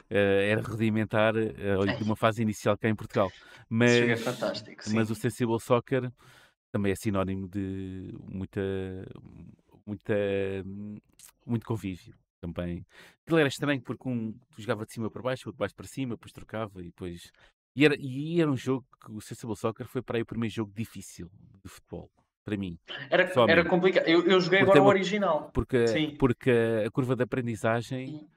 Uh, 0.09 0.41
era 0.49 0.61
rudimentar 0.61 1.35
uh, 1.35 1.97
de 1.97 2.03
uma 2.03 2.15
fase 2.15 2.41
inicial 2.41 2.77
cá 2.77 2.89
em 2.89 2.95
Portugal. 2.95 3.31
Mas, 3.69 3.91
é 3.91 4.15
fantástico. 4.17 4.83
Sim. 4.83 4.95
Mas 4.95 5.09
o 5.09 5.15
Sensible 5.15 5.59
Soccer 5.61 6.11
também 6.71 6.91
é 6.91 6.95
sinónimo 6.95 7.47
de 7.47 8.13
muita. 8.27 8.61
muita 9.85 10.15
muito 11.45 11.65
convívio 11.65 12.13
também. 12.41 12.85
Aquilo 13.23 13.39
era 13.39 13.47
estranho 13.47 13.81
porque 13.81 14.07
um 14.07 14.33
jogava 14.57 14.85
de 14.85 14.93
cima 14.93 15.09
para 15.09 15.21
baixo, 15.21 15.47
outro 15.47 15.57
de 15.57 15.59
baixo 15.59 15.75
para 15.75 15.87
cima, 15.87 16.15
depois 16.15 16.31
trocava 16.31 16.81
e 16.81 16.85
depois 16.85 17.31
e 17.77 17.85
era, 17.85 17.95
e 17.99 18.41
era 18.41 18.49
um 18.49 18.57
jogo 18.57 18.83
que 18.99 19.11
o 19.11 19.21
Sensible 19.21 19.55
Soccer 19.55 19.85
foi 19.87 20.01
para 20.01 20.17
aí 20.17 20.23
o 20.23 20.25
primeiro 20.25 20.53
jogo 20.53 20.73
difícil 20.75 21.29
de 21.63 21.69
futebol. 21.69 22.09
Para 22.43 22.57
mim. 22.57 22.79
Era, 23.11 23.31
era 23.47 23.65
complicado. 23.65 24.07
Eu, 24.07 24.25
eu 24.25 24.39
joguei 24.41 24.59
porque 24.59 24.79
agora 24.79 24.83
o 24.83 24.87
original. 24.87 25.51
Porque, 25.53 25.85
Sim. 25.85 26.15
porque 26.17 26.49
a 26.85 26.89
curva 26.89 27.15
de 27.15 27.21
aprendizagem 27.21 28.27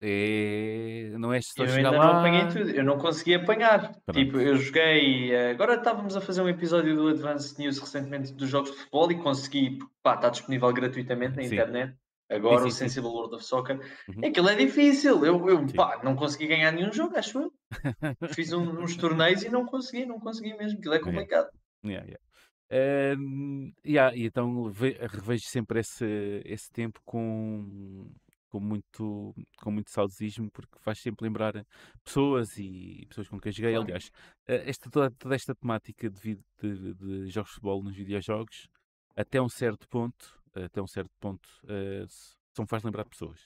é... 0.00 1.10
não 1.18 1.32
é 1.32 1.40
só 1.42 1.64
eu 1.64 1.68
chegar 1.68 1.88
ainda 1.88 1.98
lá. 1.98 2.12
não 2.12 2.20
apanhei 2.20 2.46
tudo. 2.46 2.70
Eu 2.70 2.84
não 2.84 2.96
consegui 2.96 3.34
apanhar. 3.34 3.92
Pronto. 4.06 4.12
Tipo, 4.12 4.40
eu 4.40 4.56
joguei. 4.56 5.34
Eh, 5.34 5.50
agora 5.50 5.74
estávamos 5.74 6.16
a 6.16 6.20
fazer 6.20 6.40
um 6.40 6.48
episódio 6.48 6.94
do 6.94 7.08
Advanced 7.08 7.58
News 7.58 7.78
recentemente 7.78 8.32
dos 8.32 8.48
jogos 8.48 8.70
de 8.70 8.76
futebol 8.78 9.12
e 9.12 9.16
consegui. 9.16 9.78
Pá, 10.02 10.14
está 10.14 10.30
disponível 10.30 10.72
gratuitamente 10.72 11.36
na 11.36 11.42
Sim. 11.42 11.52
internet. 11.52 11.94
Agora 12.28 12.62
sim, 12.62 12.62
sim, 12.62 12.68
o 12.68 12.70
Sensible 12.70 13.08
World 13.08 13.36
of 13.36 13.44
Soccer. 13.44 13.78
Uhum. 14.08 14.28
Aquilo 14.28 14.48
é 14.48 14.56
difícil. 14.56 15.24
Eu, 15.24 15.48
eu 15.48 15.66
pá, 15.74 16.00
não 16.02 16.16
consegui 16.16 16.48
ganhar 16.48 16.72
nenhum 16.72 16.92
jogo, 16.92 17.16
acho 17.16 17.38
eu. 17.38 17.52
Fiz 18.34 18.52
um, 18.52 18.82
uns 18.82 18.96
torneios 18.96 19.42
e 19.42 19.48
não 19.48 19.64
consegui, 19.64 20.04
não 20.06 20.18
consegui 20.18 20.54
mesmo. 20.56 20.78
Aquilo 20.78 20.94
é 20.94 20.98
complicado. 20.98 21.48
Yeah. 21.84 22.04
Yeah, 22.04 22.06
yeah. 22.06 22.26
Um, 22.68 23.72
yeah, 23.86 24.16
e 24.16 24.26
então 24.26 24.72
revejo 24.72 25.44
sempre 25.44 25.80
esse, 25.80 26.42
esse 26.44 26.68
tempo 26.72 27.00
com, 27.04 28.10
com, 28.48 28.58
muito, 28.58 29.32
com 29.58 29.70
muito 29.70 29.90
saudosismo, 29.90 30.50
porque 30.50 30.76
faz 30.80 30.98
sempre 30.98 31.24
lembrar 31.26 31.64
pessoas 32.02 32.58
e 32.58 33.06
pessoas 33.08 33.28
com 33.28 33.38
quem 33.38 33.52
joguei. 33.52 33.70
Claro. 33.70 33.84
Aliás, 33.84 34.10
eh, 34.48 34.68
esta, 34.68 34.90
toda, 34.90 35.10
toda 35.12 35.36
esta 35.36 35.54
temática 35.54 36.10
de, 36.10 36.40
de, 36.60 36.94
de 36.94 37.30
jogos 37.30 37.50
de 37.50 37.54
futebol 37.54 37.82
nos 37.84 37.96
videojogos, 37.96 38.68
até 39.14 39.40
um 39.40 39.48
certo 39.48 39.88
ponto, 39.88 40.36
até 40.64 40.80
um 40.80 40.86
certo 40.86 41.10
ponto, 41.20 41.46
uh, 41.64 42.06
só 42.54 42.62
me 42.62 42.68
faz 42.68 42.82
lembrar 42.82 43.04
pessoas. 43.04 43.40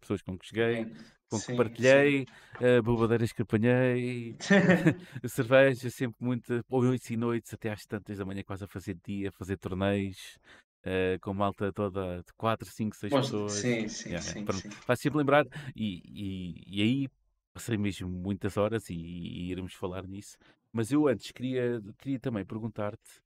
Pessoas 0.00 0.20
com 0.20 0.38
que 0.38 0.46
cheguei, 0.46 0.84
com 1.30 1.38
sim, 1.38 1.52
que 1.52 1.56
partilhei, 1.56 2.26
uh, 2.60 2.82
bobadeiras 2.82 3.32
que 3.32 3.40
apanhei, 3.40 4.36
cerveja 5.26 5.88
sempre 5.88 6.16
muito, 6.20 6.62
ou 6.68 6.82
noites 6.82 7.08
e 7.08 7.16
noites, 7.16 7.54
até 7.54 7.70
às 7.70 7.86
tantas 7.86 8.18
da 8.18 8.24
manhã, 8.24 8.42
quase 8.42 8.64
a 8.64 8.68
fazer 8.68 8.98
dia, 9.02 9.30
a 9.30 9.32
fazer 9.32 9.56
torneios. 9.56 10.38
Uh, 10.84 11.14
com 11.20 11.32
malta 11.32 11.72
toda 11.72 12.24
de 12.26 12.32
4, 12.36 12.68
5, 12.68 12.96
6 12.96 13.12
pessoas. 13.12 13.52
Sim, 13.52 13.86
sim, 13.86 14.08
yeah, 14.08 14.20
sim, 14.20 14.44
sim. 14.44 14.70
Faz 14.84 14.98
sempre 14.98 15.18
lembrar, 15.18 15.46
e, 15.76 16.02
e, 16.04 16.64
e, 16.66 16.82
aí 16.82 17.08
passei 17.54 17.76
mesmo 17.76 18.08
muitas 18.08 18.56
horas 18.56 18.90
e, 18.90 18.94
e 18.94 19.52
iremos 19.52 19.74
falar 19.74 20.04
nisso. 20.08 20.36
Mas 20.72 20.90
eu 20.90 21.06
antes 21.06 21.30
queria, 21.30 21.80
queria 21.98 22.18
também 22.18 22.44
perguntar-te 22.44 23.22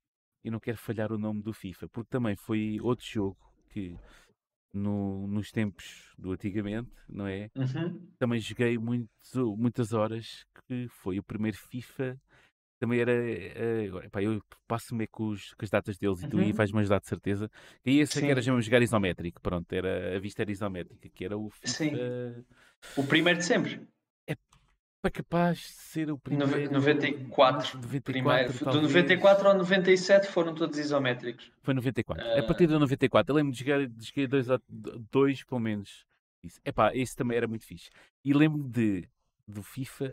e 0.46 0.50
não 0.50 0.60
quero 0.60 0.78
falhar 0.78 1.10
o 1.10 1.18
nome 1.18 1.42
do 1.42 1.52
FIFA, 1.52 1.88
porque 1.88 2.08
também 2.08 2.36
foi 2.36 2.78
outro 2.80 3.04
jogo 3.04 3.36
que 3.68 3.96
no, 4.72 5.26
nos 5.26 5.50
tempos 5.50 6.14
do 6.16 6.30
antigamente, 6.30 6.88
não 7.08 7.26
é? 7.26 7.50
Uhum. 7.56 8.08
Também 8.16 8.38
joguei 8.38 8.78
muito, 8.78 9.10
muitas 9.56 9.92
horas, 9.92 10.46
que 10.68 10.86
foi 10.88 11.18
o 11.18 11.22
primeiro 11.22 11.58
FIFA. 11.58 12.16
Também 12.78 13.00
era. 13.00 13.12
Uh, 13.12 14.08
pá, 14.10 14.22
eu 14.22 14.40
passo-me 14.68 15.08
com, 15.08 15.30
os, 15.30 15.52
com 15.54 15.64
as 15.64 15.70
datas 15.70 15.98
deles 15.98 16.20
uhum. 16.20 16.28
e 16.28 16.30
tu 16.30 16.38
aí 16.38 16.52
vais-me 16.52 16.78
ajudar 16.78 17.00
de 17.00 17.08
certeza. 17.08 17.50
E 17.84 17.98
esse 17.98 18.18
é 18.18 18.22
que 18.22 18.30
era 18.30 18.40
já 18.40 18.60
jogar 18.60 18.82
isométrico, 18.82 19.40
pronto, 19.40 19.72
era, 19.72 20.14
a 20.14 20.20
vista 20.20 20.42
era 20.42 20.52
isométrica, 20.52 21.08
que 21.08 21.24
era 21.24 21.36
o 21.36 21.50
FIFA. 21.50 21.66
Sim. 21.66 21.90
O 22.96 23.04
primeiro 23.04 23.40
de 23.40 23.44
sempre 23.44 23.84
é 25.06 25.10
capaz 25.10 25.58
de 25.58 25.64
ser 25.64 26.10
o 26.10 26.18
primeiro. 26.18 26.72
94. 26.72 27.78
94 27.78 28.02
primeiro. 28.02 28.52
Do 28.52 28.82
94 28.82 29.48
ao 29.48 29.54
97 29.54 30.28
foram 30.28 30.54
todos 30.54 30.78
isométricos. 30.78 31.50
Foi 31.62 31.74
94. 31.74 32.24
Uh... 32.24 32.38
A 32.38 32.42
partir 32.42 32.66
do 32.66 32.78
94. 32.78 33.30
Eu 33.30 33.36
lembro 33.36 33.52
de 33.52 33.58
jogar, 33.58 33.86
de 33.86 34.04
jogar 34.04 34.28
dois, 34.28 34.46
dois, 35.10 35.44
pelo 35.44 35.60
menos. 35.60 36.06
Isso. 36.42 36.60
Epá, 36.64 36.94
esse 36.94 37.16
também 37.16 37.36
era 37.36 37.48
muito 37.48 37.64
fixe. 37.64 37.90
E 38.24 38.32
lembro 38.32 38.62
de 38.62 39.08
do 39.48 39.62
FIFA, 39.62 40.12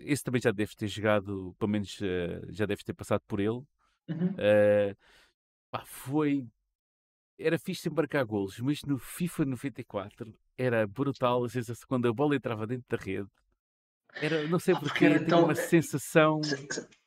esse 0.00 0.24
também 0.24 0.40
já 0.40 0.50
deve 0.50 0.74
ter 0.74 0.88
jogado, 0.88 1.54
pelo 1.58 1.70
menos 1.70 2.00
uh, 2.00 2.50
já 2.50 2.64
deve 2.64 2.82
ter 2.82 2.94
passado 2.94 3.20
por 3.28 3.38
ele. 3.38 3.62
Uhum. 4.08 4.32
Uh, 4.32 4.96
pá, 5.70 5.84
foi. 5.84 6.46
Era 7.38 7.58
fixe 7.58 7.88
embarcar 7.88 8.24
golos, 8.24 8.58
mas 8.60 8.82
no 8.84 8.98
FIFA 8.98 9.44
94 9.44 10.34
era 10.56 10.86
brutal 10.86 11.44
a 11.44 11.48
sensação 11.48 11.86
quando 11.88 12.08
a 12.08 12.12
bola 12.12 12.36
entrava 12.36 12.66
dentro 12.66 12.84
da 12.88 13.02
rede 13.02 13.28
era, 14.20 14.46
não 14.48 14.58
sei 14.58 14.74
ah, 14.74 14.80
porque, 14.80 15.04
era 15.04 15.24
tão... 15.24 15.44
uma 15.44 15.54
sensação. 15.54 16.40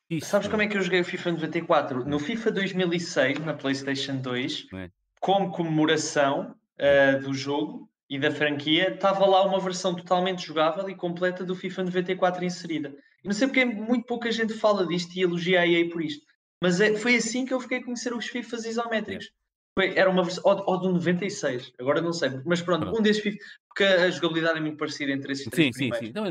Isso. 0.09 0.29
Sabes 0.29 0.47
como 0.47 0.61
é 0.61 0.67
que 0.67 0.77
eu 0.77 0.81
joguei 0.81 1.01
o 1.01 1.05
FIFA 1.05 1.31
94? 1.31 2.05
No 2.05 2.19
FIFA 2.19 2.51
2006, 2.51 3.39
na 3.39 3.53
PlayStation 3.53 4.17
2, 4.17 4.67
é. 4.73 4.89
como 5.19 5.51
comemoração 5.51 6.55
uh, 6.77 7.21
do 7.21 7.33
jogo 7.33 7.89
e 8.09 8.19
da 8.19 8.29
franquia, 8.29 8.93
estava 8.93 9.25
lá 9.25 9.45
uma 9.45 9.59
versão 9.59 9.95
totalmente 9.95 10.45
jogável 10.45 10.87
e 10.89 10.95
completa 10.95 11.43
do 11.43 11.55
FIFA 11.55 11.83
94 11.83 12.43
inserida. 12.45 12.93
E 13.23 13.27
não 13.27 13.33
sei 13.33 13.47
porque 13.47 13.65
muito 13.65 14.05
pouca 14.05 14.31
gente 14.31 14.53
fala 14.53 14.85
disto 14.85 15.15
e 15.15 15.21
elogia 15.21 15.61
a 15.61 15.67
EA 15.67 15.89
por 15.89 16.01
isto. 16.01 16.23
Mas 16.61 16.79
é, 16.79 16.95
foi 16.95 17.15
assim 17.15 17.45
que 17.45 17.53
eu 17.53 17.59
fiquei 17.59 17.79
a 17.79 17.83
conhecer 17.83 18.13
os 18.13 18.27
FIFAs 18.27 18.65
isométricos. 18.65 19.25
É. 19.25 19.42
Era 19.75 20.09
uma 20.09 20.23
versão, 20.23 20.43
ou, 20.45 20.63
ou 20.67 20.79
do 20.79 20.93
96, 20.93 21.73
agora 21.79 21.99
não 21.99 22.13
sei, 22.13 22.29
mas 22.45 22.61
pronto, 22.61 22.81
pronto. 22.81 22.99
um 22.99 23.01
desses 23.01 23.23
FIFA, 23.23 23.37
porque 23.67 23.83
a 23.83 24.09
jogabilidade 24.11 24.59
é 24.59 24.61
muito 24.61 24.77
parecida 24.77 25.11
entre 25.11 25.33
esses 25.33 25.47
três 25.47 25.75
sim, 25.75 25.89
primeiros. 25.89 25.99
Sim, 25.99 26.05
sim, 26.07 26.13
não, 26.13 26.27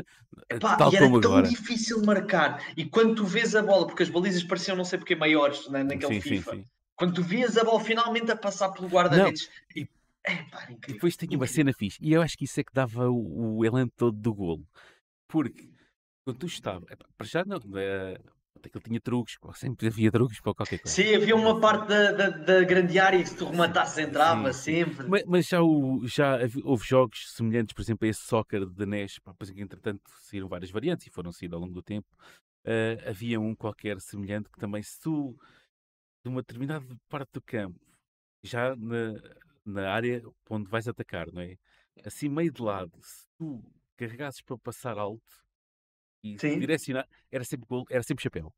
Epá, 0.49 0.77
tal 0.77 0.93
e 0.93 0.95
era 0.95 1.09
tão 1.09 1.17
agora. 1.17 1.47
difícil 1.49 2.01
marcar, 2.05 2.63
e 2.77 2.85
quando 2.85 3.15
tu 3.15 3.25
vês 3.25 3.53
a 3.53 3.61
bola, 3.61 3.85
porque 3.85 4.03
as 4.03 4.09
balizas 4.09 4.43
pareciam 4.43 4.77
não 4.77 4.85
sei 4.85 4.97
porque 4.97 5.13
maiores 5.13 5.67
né, 5.67 5.83
naquele 5.83 6.13
sim, 6.15 6.21
FIFA, 6.21 6.51
sim, 6.51 6.57
sim. 6.57 6.67
quando 6.95 7.15
tu 7.15 7.21
vias 7.21 7.57
a 7.57 7.65
bola 7.65 7.81
finalmente 7.81 8.31
a 8.31 8.35
passar 8.37 8.69
pelo 8.69 8.87
guarda-redes, 8.87 9.49
e 9.75 9.85
é, 10.25 10.45
depois 10.87 11.17
tinha 11.17 11.35
uma 11.35 11.47
cena 11.47 11.73
fixe, 11.73 11.97
e 12.01 12.13
eu 12.13 12.21
acho 12.21 12.37
que 12.37 12.45
isso 12.45 12.61
é 12.61 12.63
que 12.63 12.73
dava 12.73 13.09
o, 13.09 13.57
o 13.57 13.65
elan 13.65 13.89
todo 13.89 14.17
do 14.17 14.33
golo, 14.33 14.65
porque 15.27 15.69
quando 16.23 16.37
tu 16.37 16.45
estava, 16.45 16.85
para 17.17 17.27
já 17.27 17.43
não, 17.43 17.59
é, 18.63 18.67
pronto, 18.67 18.67
aquilo 18.67 18.83
tinha 18.83 18.99
truques, 18.99 19.37
sempre 19.55 19.87
havia 19.87 20.11
truques 20.11 20.39
para 20.39 20.53
qualquer 20.53 20.79
coisa. 20.79 20.95
Sim, 20.95 21.15
havia 21.15 21.35
uma 21.35 21.59
parte 21.59 21.87
da, 21.87 22.11
da, 22.11 22.29
da 22.29 22.63
grande 22.63 22.97
área 22.99 23.21
que 23.21 23.29
se 23.29 23.35
tu 23.35 23.45
rematasses 23.45 23.97
entrava 23.97 24.53
sim, 24.53 24.85
sempre. 24.85 25.07
Mas, 25.07 25.23
mas, 25.25 25.47
já, 25.47 25.61
o, 25.61 26.07
já 26.07 26.39
houve 26.63 26.85
jogos 26.85 27.31
semelhantes, 27.33 27.73
por 27.73 27.81
exemplo, 27.81 28.05
a 28.05 28.09
esse 28.09 28.21
soccer 28.21 28.65
de 28.65 28.85
NES, 28.85 29.19
pá, 29.19 29.33
pois, 29.37 29.49
entretanto 29.51 30.01
saíram 30.21 30.47
várias 30.47 30.71
variantes 30.71 31.07
e 31.07 31.09
foram 31.09 31.31
saídas 31.31 31.55
ao 31.55 31.61
longo 31.61 31.73
do 31.73 31.83
tempo. 31.83 32.07
Uh, 32.65 33.09
havia 33.09 33.39
um 33.39 33.53
qualquer 33.53 33.99
semelhante 33.99 34.49
que 34.49 34.59
também, 34.59 34.81
se 34.81 34.99
tu, 35.01 35.37
de 36.23 36.29
uma 36.29 36.41
determinada 36.41 36.85
parte 37.09 37.33
do 37.33 37.41
campo, 37.41 37.79
já 38.41 38.75
na, 38.75 39.13
na 39.65 39.91
área 39.91 40.21
onde 40.49 40.69
vais 40.69 40.87
atacar, 40.87 41.31
não 41.31 41.41
é? 41.41 41.57
Assim, 42.05 42.29
meio 42.29 42.51
de 42.51 42.61
lado, 42.61 42.97
se 43.01 43.27
tu 43.37 43.61
carregasses 43.97 44.41
para 44.41 44.57
passar 44.57 44.97
alto 44.97 45.42
e 46.23 46.39
Sim. 46.39 46.59
direcionar, 46.59 47.07
era 47.31 47.43
sempre 47.43 47.67
era 47.89 48.03
sempre 48.03 48.23
chapéu. 48.23 48.53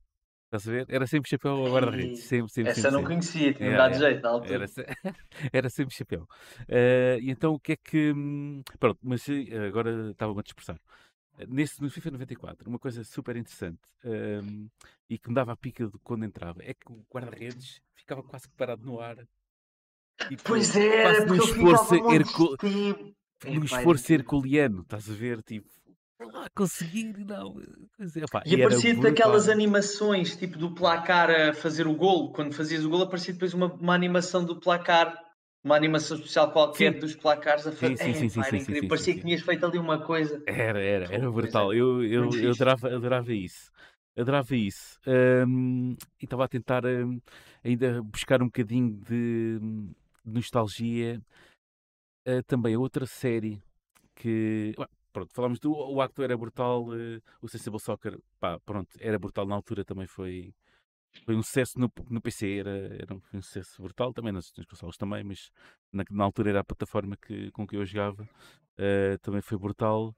Estás 0.46 0.68
a 0.68 0.72
ver? 0.72 0.86
Era 0.90 1.08
sempre 1.08 1.30
chapéu 1.30 1.52
ao 1.52 1.72
guarda-redes. 1.72 2.24
Sempre, 2.24 2.52
sempre, 2.52 2.72
Essa 2.72 2.82
sempre, 2.82 2.92
não 2.92 3.00
sempre. 3.00 3.16
conhecia, 3.16 3.54
tinha 3.54 3.70
é, 3.72 3.78
dado 3.78 3.96
jeito 3.96 4.22
na 4.22 4.30
altura. 4.30 4.54
Era, 4.54 4.66
era 5.52 5.70
sempre 5.70 5.96
chapéu. 5.96 6.28
Uh, 6.62 7.20
e 7.20 7.32
então 7.32 7.54
o 7.54 7.60
que 7.60 7.74
é 7.74 7.76
que. 7.76 8.14
Hum, 8.14 8.62
pronto, 8.80 9.00
mas 9.02 9.28
eh, 9.28 9.68
agora 9.68 10.12
estava-me 10.12 10.40
a 10.40 10.44
dispersar. 10.44 10.80
Nesse, 11.50 11.82
no 11.82 11.90
FIFA 11.90 12.12
94, 12.12 12.70
uma 12.70 12.80
coisa 12.80 13.04
super 13.04 13.36
interessante 13.36 13.82
um, 14.06 14.70
e 15.10 15.18
que 15.18 15.28
me 15.28 15.36
dava 15.36 15.52
a 15.52 15.58
pica 15.58 15.86
de 15.86 15.98
quando 16.02 16.24
entrava 16.24 16.64
é 16.64 16.74
que 16.74 16.90
o 16.90 17.06
guarda-redes 17.14 17.82
ficava 17.94 18.24
quase 18.24 18.48
parado 18.56 18.86
no 18.86 19.02
ar. 19.02 19.18
E, 20.32 20.38
pois 20.38 20.74
é, 20.78 21.02
quase 21.02 21.26
num 21.26 21.36
esforço, 21.36 21.96
hercu... 22.10 22.56
num 23.44 23.64
esforço 23.66 24.14
herculeano, 24.14 24.82
estás 24.84 25.10
a 25.10 25.14
ver? 25.14 25.44
Tipo, 25.44 25.68
lá 26.20 26.48
conseguir, 26.56 27.14
não. 27.26 27.60
e, 28.00 28.56
e 28.56 28.64
aparecia 28.64 28.96
daquelas 28.96 29.50
animações, 29.50 30.36
tipo 30.36 30.58
do 30.58 30.74
placar 30.74 31.30
a 31.30 31.54
fazer 31.54 31.88
o 31.88 31.96
golo. 31.96 32.32
Quando 32.32 32.54
fazias 32.54 32.86
o 32.86 32.90
golo, 32.90 33.04
aparecia 33.04 33.34
depois 33.34 33.54
uma, 33.54 33.68
uma 33.74 33.94
animação 33.94 34.44
do 34.44 34.60
placar 34.60 35.26
uma 35.66 35.76
animação 35.76 36.16
especial 36.16 36.52
qualquer 36.52 36.94
sim. 36.94 37.00
dos 37.00 37.16
placares 37.16 37.66
a 37.66 37.72
fazer. 37.72 37.98
Sim, 37.98 38.14
sim, 38.14 38.30
sim, 38.30 38.44
sim, 38.44 38.60
sim, 38.60 38.82
sim, 38.82 38.88
Parecia 38.88 39.16
que 39.16 39.22
tinhas 39.22 39.42
feito 39.42 39.66
ali 39.66 39.80
uma 39.80 40.00
coisa. 40.00 40.44
Era, 40.46 40.80
era, 40.80 41.12
era 41.12 41.32
brutal. 41.32 41.74
Eu, 41.74 42.04
eu, 42.04 42.30
eu 42.38 42.52
adorava, 42.52 42.88
adorava 42.88 43.34
isso. 43.34 43.72
Adorava 44.16 44.56
isso. 44.56 45.00
Um, 45.08 45.96
e 46.22 46.26
estava 46.26 46.46
a 46.46 46.48
tentar 46.48 46.86
um, 46.86 47.20
ainda 47.64 48.00
buscar 48.04 48.44
um 48.44 48.46
bocadinho 48.46 48.92
de, 48.92 49.60
de 50.24 50.32
nostalgia. 50.32 51.20
Uh, 52.28 52.44
também 52.46 52.78
outra 52.78 53.08
série 53.08 53.60
que. 54.14 54.76
Pronto, 55.16 55.34
falámos 55.34 55.60
do 55.62 55.72
o 55.72 56.02
acto 56.02 56.22
era 56.24 56.36
brutal, 56.36 56.90
uh, 56.90 57.22
o 57.42 57.48
Sensible 57.48 57.80
Soccer, 57.80 58.20
pá, 58.38 58.60
pronto, 58.66 58.90
era 59.00 59.18
brutal 59.18 59.46
na 59.46 59.56
altura, 59.56 59.86
também 59.86 60.06
foi, 60.06 60.54
foi 61.24 61.38
um 61.38 61.42
sucesso 61.42 61.80
no, 61.80 61.90
no 62.10 62.20
PC, 62.20 62.58
era, 62.58 62.70
era 63.02 63.16
um, 63.16 63.22
um 63.34 63.42
sucesso 63.42 63.82
brutal, 63.82 64.14
também 64.14 64.34
nas, 64.34 64.52
nas 64.58 64.66
consoles 64.66 64.98
também, 64.98 65.24
mas 65.24 65.50
na, 65.90 66.04
na, 66.12 66.26
altura 66.26 66.50
era 66.50 66.60
a 66.60 66.64
plataforma 66.66 67.16
que, 67.16 67.50
com 67.52 67.66
que 67.66 67.78
eu 67.78 67.86
jogava, 67.86 68.24
uh, 68.24 69.18
também 69.22 69.40
foi 69.40 69.58
brutal. 69.58 70.14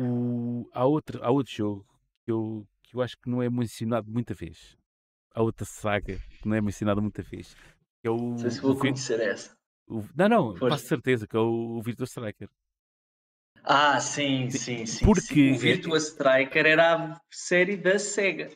O, 0.00 0.70
há, 0.72 0.84
outro, 0.84 1.18
há 1.20 1.30
outro 1.32 1.52
jogo 1.52 1.84
que 2.24 2.30
eu, 2.30 2.64
que 2.84 2.94
eu 2.94 3.02
acho 3.02 3.18
que 3.18 3.28
não 3.28 3.42
é 3.42 3.50
mencionado 3.50 4.08
muita 4.08 4.34
vez. 4.34 4.78
Há 5.34 5.42
outra 5.42 5.64
saga 5.64 6.16
que 6.40 6.48
não 6.48 6.54
é 6.54 6.60
mencionada 6.60 7.00
muita 7.00 7.24
vez. 7.24 7.56
Que 8.00 8.06
é 8.06 8.10
o, 8.12 8.16
não 8.16 8.38
sei 8.38 8.52
se 8.52 8.60
vou 8.60 8.74
o, 8.74 8.78
conhecer 8.78 9.18
essa. 9.18 9.56
O, 9.88 10.04
não, 10.14 10.28
não, 10.28 10.56
faço 10.56 10.86
certeza 10.86 11.26
que 11.26 11.36
é 11.36 11.40
o, 11.40 11.76
o 11.76 11.82
Virtua 11.82 12.04
Striker. 12.04 12.48
Ah, 13.64 14.00
sim, 14.00 14.50
sim, 14.50 14.84
sim. 14.86 15.04
Porque 15.04 15.34
sim. 15.34 15.52
o 15.52 15.58
Virtua 15.58 15.98
Striker 15.98 16.66
era 16.66 16.94
a 16.96 17.20
série 17.30 17.76
da 17.76 17.98
Sega. 17.98 18.50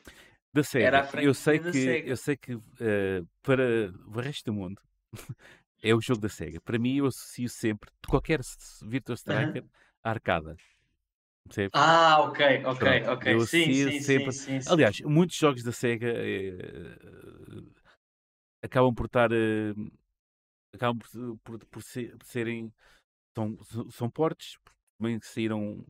Da 0.53 0.65
Sega. 0.65 1.09
eu 1.23 1.35
sei 1.35 1.59
que, 1.59 1.73
Sega. 1.73 2.09
eu 2.09 2.17
sei 2.17 2.37
que 2.37 2.55
uh, 2.55 2.63
para 3.43 3.93
o 4.07 4.21
resto 4.21 4.47
do 4.47 4.55
mundo 4.55 4.81
é 5.83 5.95
o 5.95 6.01
jogo 6.01 6.21
da 6.21 6.29
Sega. 6.29 6.61
Para 6.61 6.79
mim, 6.79 6.97
eu 6.97 7.07
associo 7.07 7.49
sempre 7.49 7.91
de 8.03 8.09
qualquer 8.09 8.41
Virtua 8.83 9.15
Striker 9.15 9.63
uh 9.63 9.67
-huh. 9.67 9.71
à 10.03 10.11
arcada. 10.11 10.57
Ah, 11.73 12.21
ok, 12.23 12.65
ok, 12.65 12.79
Pronto, 12.79 13.11
ok. 13.13 13.35
Eu 13.35 13.41
sim, 13.41 13.73
sim, 13.73 14.01
sempre... 14.01 14.33
sim, 14.33 14.61
sim, 14.61 14.71
Aliás, 14.71 15.01
muitos 15.03 15.37
jogos 15.37 15.63
da 15.63 15.71
Sega 15.71 16.13
uh, 16.13 17.73
acabam 18.63 18.93
por 18.93 19.07
estar. 19.07 19.31
Uh, 19.33 19.93
acabam 20.75 20.99
por, 20.99 21.39
por, 21.45 21.67
por, 21.67 21.83
ser, 21.83 22.17
por 22.17 22.27
serem. 22.27 22.73
São, 23.35 23.59
são 23.91 24.11
portes, 24.11 24.57
também 24.99 25.19
saíram. 25.21 25.85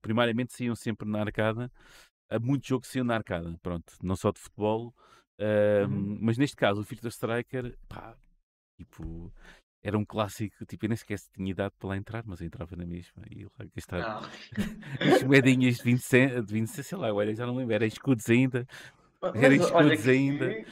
Primariamente 0.00 0.52
saíam 0.52 0.74
sempre 0.74 1.08
na 1.08 1.20
arcada 1.20 1.70
há 2.28 2.38
muito 2.38 2.66
jogo 2.66 2.82
que 2.82 2.88
saiu 2.88 3.04
na 3.04 3.14
arcada, 3.14 3.58
pronto, 3.62 3.92
não 4.02 4.16
só 4.16 4.30
de 4.30 4.38
futebol, 4.38 4.94
uh, 5.40 5.88
uhum. 5.88 6.18
mas 6.20 6.36
neste 6.36 6.56
caso 6.56 6.80
o 6.80 6.84
Virtua 6.84 7.08
Striker, 7.08 7.76
pá, 7.88 8.16
tipo, 8.76 9.32
era 9.82 9.96
um 9.96 10.04
clássico, 10.04 10.64
tipo, 10.66 10.84
eu 10.84 10.88
nem 10.88 10.96
sequer 10.96 11.18
tinha 11.34 11.50
idade 11.50 11.74
para 11.78 11.88
lá 11.88 11.96
entrar, 11.96 12.24
mas 12.26 12.40
eu 12.40 12.46
entrava 12.46 12.76
na 12.76 12.86
mesma 12.86 13.22
e 13.30 13.44
lá 13.44 13.66
gastar 13.74 14.20
as 15.00 15.22
moedinhas 15.22 15.76
de 15.76 15.82
20 15.84 16.00
cent, 16.00 16.44
de 16.44 16.52
20 16.52 16.68
sei 16.68 16.98
lá, 16.98 17.12
olha, 17.12 17.34
já 17.34 17.46
não 17.46 17.56
lembro, 17.56 17.74
era 17.74 17.86
escudos 17.86 18.28
ainda, 18.28 18.66
era 19.34 19.54
escudos 19.54 20.06
ainda 20.06 20.64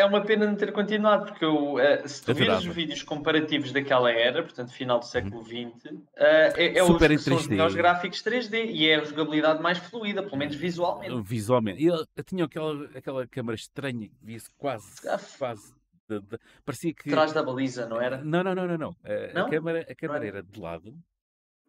é 0.00 0.04
uma 0.04 0.20
pena 0.20 0.46
não 0.46 0.56
ter 0.56 0.72
continuado, 0.72 1.26
porque 1.26 1.44
eu, 1.44 1.74
uh, 1.74 2.08
se 2.08 2.24
tu 2.24 2.34
vires 2.34 2.58
os 2.58 2.66
vídeos 2.66 3.02
comparativos 3.02 3.72
daquela 3.72 4.10
era, 4.10 4.42
portanto, 4.42 4.72
final 4.72 4.98
do 4.98 5.04
século 5.04 5.44
XX, 5.44 5.92
uh, 5.92 6.00
é, 6.18 6.78
é 6.78 6.84
Super 6.84 7.10
os, 7.12 7.24
são 7.24 7.36
os 7.36 7.46
melhores 7.46 7.74
gráficos 7.74 8.22
3D 8.22 8.70
e 8.70 8.88
é 8.88 8.96
a 8.96 9.04
jogabilidade 9.04 9.62
mais 9.62 9.78
fluida, 9.78 10.22
pelo 10.22 10.36
menos 10.36 10.56
visualmente. 10.56 11.20
Visualmente. 11.22 11.82
E 11.82 11.86
eu, 11.86 12.04
eu 12.16 12.24
tinha 12.24 12.44
aquela, 12.44 12.84
aquela 12.94 13.26
câmara 13.26 13.56
estranha 13.56 14.08
que 14.08 14.16
via-se 14.22 14.50
quase, 14.56 15.00
quase 15.38 15.72
de, 16.08 16.20
de, 16.20 16.38
parecia 16.64 16.92
que. 16.92 17.08
Atrás 17.10 17.32
da 17.32 17.42
baliza, 17.42 17.86
não 17.86 18.00
era? 18.00 18.22
Não, 18.24 18.42
não, 18.42 18.54
não, 18.54 18.66
não. 18.66 18.78
não. 18.78 18.96
A, 19.04 19.32
não? 19.32 19.46
a 19.46 19.50
câmara, 19.50 19.86
a 19.88 19.94
câmara 19.94 20.26
era 20.26 20.42
de 20.42 20.60
lado. 20.60 20.94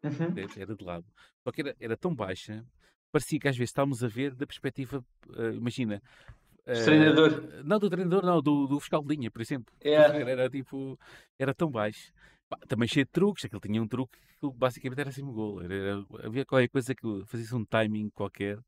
Uhum. 0.04 0.34
Era 0.58 0.76
de 0.76 0.84
lado. 0.84 1.06
Só 1.44 1.52
que 1.52 1.62
era, 1.62 1.76
era 1.80 1.96
tão 1.96 2.14
baixa, 2.14 2.66
parecia 3.12 3.40
que 3.40 3.48
às 3.48 3.56
vezes 3.56 3.70
estávamos 3.70 4.04
a 4.04 4.08
ver 4.08 4.34
da 4.34 4.48
perspectiva. 4.48 5.06
Uh, 5.28 5.52
imagina, 5.54 6.02
do 6.66 6.80
uh, 6.80 6.86
treinador. 6.86 7.64
Não, 7.64 7.80
do 7.80 7.90
treinador, 7.90 8.26
não, 8.26 8.42
do, 8.42 8.68
do 8.68 8.80
fiscal 8.80 9.02
de 9.04 9.16
linha, 9.16 9.32
por 9.32 9.42
exemplo. 9.42 9.74
Yeah. 9.84 10.18
Era, 10.18 10.50
tipo, 10.50 11.00
era 11.40 11.54
tão 11.54 11.70
baixo. 11.70 12.12
também 12.68 12.88
cheio 12.88 13.06
de 13.06 13.12
truques, 13.12 13.46
aquele 13.46 13.62
tinha 13.62 13.82
um 13.82 13.88
truque 13.88 14.18
que 14.40 14.52
basicamente 14.58 15.00
era 15.00 15.10
assim 15.10 15.24
um 15.24 15.34
gol. 15.34 15.62
Era, 15.62 15.74
era, 15.74 16.06
havia 16.24 16.46
qualquer 16.46 16.70
coisa 16.70 16.94
que 16.94 17.24
fazia 17.26 17.58
um 17.58 17.66
timing 17.66 18.10
qualquer 18.10 18.58
uh, 18.58 18.64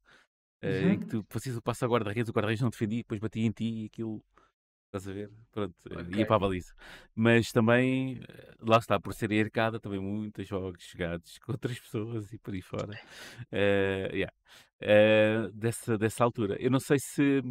uhum. 0.63 0.91
em 0.91 0.99
que 0.99 1.05
tu 1.05 1.25
fazias 1.29 1.57
o 1.57 1.61
passo 1.61 1.85
a 1.85 1.87
guarda-redes, 1.87 2.29
o 2.29 2.33
guarda-redes 2.33 2.61
não 2.61 2.69
defendia, 2.69 2.99
depois 2.99 3.19
batia 3.19 3.45
em 3.45 3.51
ti 3.51 3.83
e 3.83 3.85
aquilo. 3.85 4.23
Estás 4.85 5.07
a 5.07 5.11
ver? 5.11 5.31
Pronto, 5.51 5.73
okay. 5.87 6.19
ia 6.19 6.25
para 6.27 6.35
a 6.35 6.39
baliza. 6.39 6.71
Mas 7.15 7.51
também, 7.51 8.21
eh, 8.29 8.53
lá 8.59 8.77
está, 8.77 8.99
por 8.99 9.11
ser 9.15 9.33
arcada, 9.33 9.79
também 9.79 9.99
muitos 9.99 10.47
jogos 10.47 10.83
jogados 10.87 11.39
com 11.39 11.51
outras 11.51 11.79
pessoas 11.79 12.31
e 12.31 12.37
por 12.37 12.53
aí 12.53 12.61
fora. 12.61 12.93
Uh, 13.51 14.13
yeah. 14.13 14.33
uh, 14.83 15.51
dessa, 15.51 15.97
dessa 15.97 16.23
altura. 16.23 16.57
Eu 16.61 16.69
não 16.69 16.79
sei 16.79 16.99
se 16.99 17.41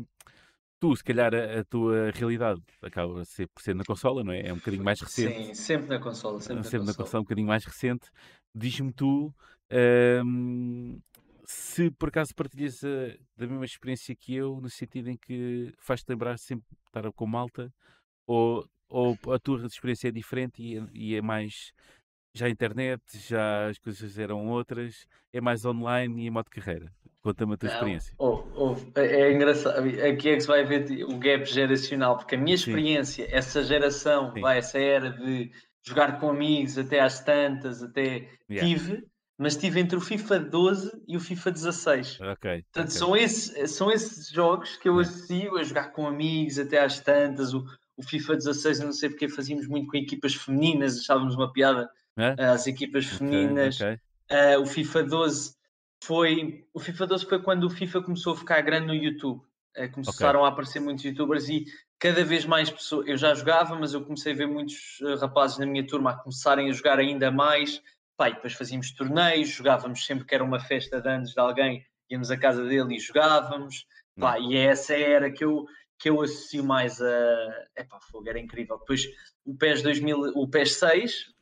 tu, 0.83 0.97
se 0.97 1.05
calhar, 1.05 1.33
a, 1.33 1.61
a, 1.61 1.65
tua 1.65 2.11
realidade 2.11 2.61
acaba 2.83 3.25
ser 3.25 3.47
por 3.55 3.63
ser 3.63 3.73
na 3.73 3.85
consola, 3.85 4.25
não 4.25 4.33
é? 4.33 4.49
É 4.49 4.53
um 4.53 4.57
bocadinho 4.57 4.83
mais 4.83 5.01
recente. 5.01 5.47
Sim, 5.47 5.55
sempre 5.55 5.89
na 5.89 6.01
consola. 6.01 6.41
Sempre, 6.41 6.65
sempre 6.65 6.79
na, 6.79 6.87
consola. 6.87 7.05
consola. 7.05 7.21
um 7.21 7.25
bocadinho 7.25 7.47
mais 7.47 7.65
recente. 7.65 8.11
Diz-me 8.53 8.93
tu 8.93 9.33
se 11.45 11.89
por 11.93 12.09
acaso 12.09 12.35
partilhas 12.35 12.83
a, 12.83 13.17
da 13.37 13.47
mesma 13.47 13.65
experiência 13.65 14.13
que 14.17 14.35
eu, 14.35 14.61
no 14.61 14.69
sentido 14.69 15.09
em 15.09 15.17
que 15.17 15.73
faz-te 15.79 16.09
lembrar 16.09 16.37
sempre 16.37 16.67
de 16.69 16.77
estar 16.89 17.13
com 17.13 17.27
malta, 17.27 17.73
ou, 18.27 18.69
ou 18.89 19.17
a 19.33 19.39
tua 19.39 19.65
experiência 19.65 20.09
é 20.09 20.11
diferente 20.11 20.61
e, 20.61 20.79
é, 20.79 20.87
e 20.93 21.15
é 21.15 21.23
mais 21.23 21.73
já 22.35 22.47
a 22.47 22.51
internet, 22.51 23.03
já 23.19 23.69
as 23.69 23.79
coisas 23.79 24.19
eram 24.19 24.49
outras, 24.49 25.07
é 25.33 25.41
mais 25.41 25.65
online 25.65 26.23
e 26.23 26.27
em 26.27 26.31
modo 26.31 26.51
carreira. 26.51 26.93
Conta-me 27.23 27.55
a 27.55 27.57
tua 27.57 27.69
experiência. 27.69 28.15
Oh, 28.19 28.43
oh, 28.57 28.77
é, 28.97 29.21
é 29.23 29.33
engraçado, 29.33 29.79
aqui 29.79 30.29
é 30.29 30.35
que 30.35 30.41
se 30.41 30.49
vai 30.49 30.65
ver 30.65 31.05
o 31.05 31.17
gap 31.19 31.45
geracional, 31.45 32.17
porque 32.17 32.35
a 32.35 32.39
minha 32.39 32.57
experiência, 32.57 33.25
Sim. 33.25 33.33
essa 33.33 33.63
geração, 33.63 34.33
vai, 34.41 34.59
essa 34.59 34.79
era 34.79 35.11
de 35.11 35.53
jogar 35.85 36.19
com 36.19 36.31
amigos 36.31 36.77
até 36.77 36.99
às 36.99 37.21
tantas, 37.21 37.81
até 37.81 38.29
yeah. 38.51 38.61
tive, 38.61 39.05
mas 39.39 39.57
tive 39.57 39.79
entre 39.79 39.97
o 39.97 40.01
FIFA 40.01 40.41
12 40.41 41.05
e 41.07 41.17
o 41.17 41.21
FIFA 41.21 41.53
16. 41.53 42.21
Ok. 42.21 42.63
Portanto, 42.73 42.89
okay. 42.89 42.99
São, 42.99 43.17
esses, 43.17 43.71
são 43.71 43.91
esses 43.91 44.29
jogos 44.29 44.77
que 44.77 44.89
eu 44.89 44.99
associo 44.99 45.57
a 45.57 45.63
jogar 45.63 45.93
com 45.93 46.09
amigos 46.09 46.59
até 46.59 46.81
às 46.81 46.99
tantas. 46.99 47.55
O, 47.55 47.65
o 47.97 48.03
FIFA 48.03 48.35
16, 48.35 48.81
eu 48.81 48.87
não 48.87 48.93
sei 48.93 49.09
porque 49.09 49.29
fazíamos 49.29 49.69
muito 49.69 49.89
com 49.89 49.97
equipas 49.97 50.35
femininas, 50.35 50.99
achávamos 50.99 51.37
uma 51.37 51.53
piada 51.53 51.89
é? 52.17 52.35
às 52.47 52.67
equipas 52.67 53.07
femininas. 53.07 53.77
Okay, 53.77 53.99
okay. 54.29 54.57
Uh, 54.57 54.61
o 54.61 54.67
FIFA 54.67 55.05
12 55.05 55.62
foi 56.03 56.67
o 56.75 56.81
FIFA 56.81 57.07
12 57.07 57.27
foi 57.27 57.43
quando 57.43 57.65
o 57.65 57.71
FIFA 57.71 58.03
começou 58.03 58.33
a 58.33 58.37
ficar 58.37 58.61
grande 58.61 58.89
no 58.89 58.95
YouTube. 58.95 59.41
É, 59.75 59.89
começaram 59.89 60.41
okay. 60.41 60.51
a 60.51 60.53
aparecer 60.53 60.81
muitos 60.81 61.05
youtubers 61.05 61.49
e 61.49 61.65
cada 61.99 62.25
vez 62.25 62.45
mais 62.45 62.69
pessoas. 62.69 63.07
Eu 63.07 63.17
já 63.17 63.33
jogava, 63.35 63.75
mas 63.77 63.95
eu 63.95 64.05
comecei 64.05 64.33
a 64.33 64.37
ver 64.37 64.47
muitos 64.47 65.01
uh, 65.01 65.17
rapazes 65.17 65.59
na 65.59 65.65
minha 65.65 65.87
turma 65.87 66.11
a 66.11 66.17
começarem 66.17 66.69
a 66.69 66.73
jogar 66.73 66.99
ainda 66.99 67.31
mais. 67.31 67.81
Pai, 68.17 68.35
depois 68.35 68.53
fazíamos 68.53 68.91
torneios, 68.93 69.49
jogávamos 69.49 70.05
sempre 70.05 70.27
que 70.27 70.35
era 70.35 70.45
uma 70.45 70.61
festa 70.61 71.01
de 71.01 71.09
anos 71.09 71.33
de 71.33 71.41
alguém, 71.41 71.87
íamos 72.11 72.31
à 72.31 72.37
casa 72.37 72.65
dele 72.65 72.97
e 72.97 73.01
jogávamos. 73.01 73.87
Pá, 74.19 74.39
e 74.39 74.57
é 74.57 74.65
essa 74.65 74.95
era 74.95 75.31
que 75.31 75.45
eu, 75.45 75.65
que 75.99 76.11
eu 76.11 76.21
associo 76.21 76.65
mais 76.65 77.01
a. 77.01 77.67
Epá, 77.77 77.99
fogo, 78.11 78.29
era 78.29 78.39
incrível. 78.39 78.77
Depois 78.79 79.07
o 79.47 79.57
PES 79.57 79.83
2000, 79.83 80.33
o 80.35 80.49
PES 80.49 80.75
6 80.75 81.33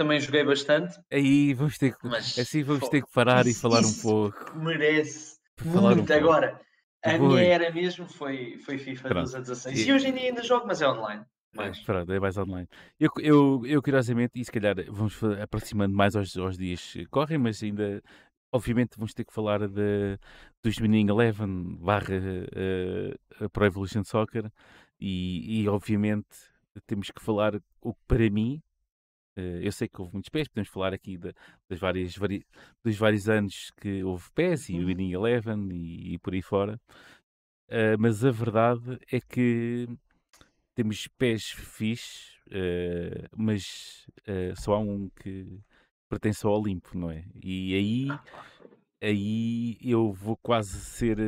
também 0.00 0.18
joguei 0.18 0.42
bastante. 0.42 0.98
Aí 1.12 1.52
vamos 1.52 1.76
ter 1.76 1.94
que, 1.94 2.08
mas, 2.08 2.38
assim 2.38 2.62
vamos 2.62 2.88
ter 2.88 3.02
que 3.02 3.12
parar 3.12 3.46
isso, 3.46 3.58
e 3.58 3.60
falar 3.60 3.80
um 3.80 3.92
pouco. 4.00 4.58
Merece 4.58 5.38
muito. 5.62 6.10
Um 6.10 6.16
Agora, 6.16 6.58
a 7.04 7.18
minha 7.18 7.42
era 7.42 7.70
mesmo 7.70 8.08
foi, 8.08 8.58
foi 8.64 8.78
FIFA 8.78 9.08
Pronto. 9.08 9.24
12 9.24 9.36
a 9.36 9.40
16. 9.40 9.86
E... 9.86 9.92
hoje 9.92 10.08
em 10.08 10.14
dia 10.14 10.28
ainda 10.30 10.42
jogo, 10.42 10.66
mas 10.66 10.80
é 10.80 10.88
online. 10.88 11.22
Mas... 11.54 11.78
É, 11.78 11.84
pronto, 11.84 12.10
é 12.10 12.18
mais 12.18 12.38
online. 12.38 12.66
Eu, 12.98 13.10
eu, 13.18 13.62
eu, 13.66 13.82
curiosamente, 13.82 14.40
e 14.40 14.44
se 14.44 14.50
calhar 14.50 14.74
vamos 14.88 15.22
aproximando 15.42 15.94
mais 15.94 16.16
aos, 16.16 16.34
aos 16.38 16.56
dias 16.56 16.92
que 16.92 17.04
correm, 17.04 17.36
mas 17.36 17.62
ainda, 17.62 18.02
obviamente, 18.50 18.96
vamos 18.96 19.12
ter 19.12 19.24
que 19.24 19.34
falar 19.34 19.68
de, 19.68 20.18
dos 20.62 20.78
Winning 20.78 21.10
Eleven 21.10 21.76
barra 21.78 22.16
uh, 22.16 23.50
Pro 23.50 23.66
Evolution 23.66 24.02
Soccer 24.02 24.50
e, 24.98 25.60
e, 25.60 25.68
obviamente, 25.68 26.26
temos 26.86 27.10
que 27.10 27.20
falar 27.20 27.60
o 27.82 27.92
que 27.92 28.00
para 28.08 28.30
mim 28.30 28.62
eu 29.36 29.72
sei 29.72 29.88
que 29.88 30.00
houve 30.00 30.12
muitos 30.12 30.28
pés, 30.28 30.48
podemos 30.48 30.68
falar 30.68 30.92
aqui 30.92 31.16
de, 31.16 31.32
das 31.68 31.78
várias, 31.78 32.16
vari, 32.16 32.44
dos 32.84 32.96
vários 32.96 33.28
anos 33.28 33.70
que 33.80 34.02
houve 34.02 34.30
pés 34.34 34.68
e 34.68 34.74
o 34.74 34.78
uhum. 34.80 34.86
Winning 34.86 35.12
Eleven 35.12 35.68
e, 35.72 36.14
e, 36.14 36.18
por 36.18 36.34
aí 36.34 36.42
fora, 36.42 36.80
uh, 37.68 37.96
mas 37.98 38.24
a 38.24 38.30
verdade 38.30 38.98
é 39.10 39.20
que 39.20 39.88
temos 40.74 41.06
pés 41.18 41.50
fixe, 41.50 42.36
uh, 42.48 43.28
mas 43.36 44.06
só 44.56 44.74
há 44.74 44.78
um 44.78 45.08
que 45.10 45.60
pertence 46.08 46.44
ao 46.44 46.60
Olimpo, 46.60 46.98
não 46.98 47.10
é? 47.10 47.24
E 47.42 47.74
aí, 47.74 48.08
aí 49.00 49.78
eu 49.80 50.12
vou 50.12 50.36
quase 50.36 50.80
ser, 50.80 51.18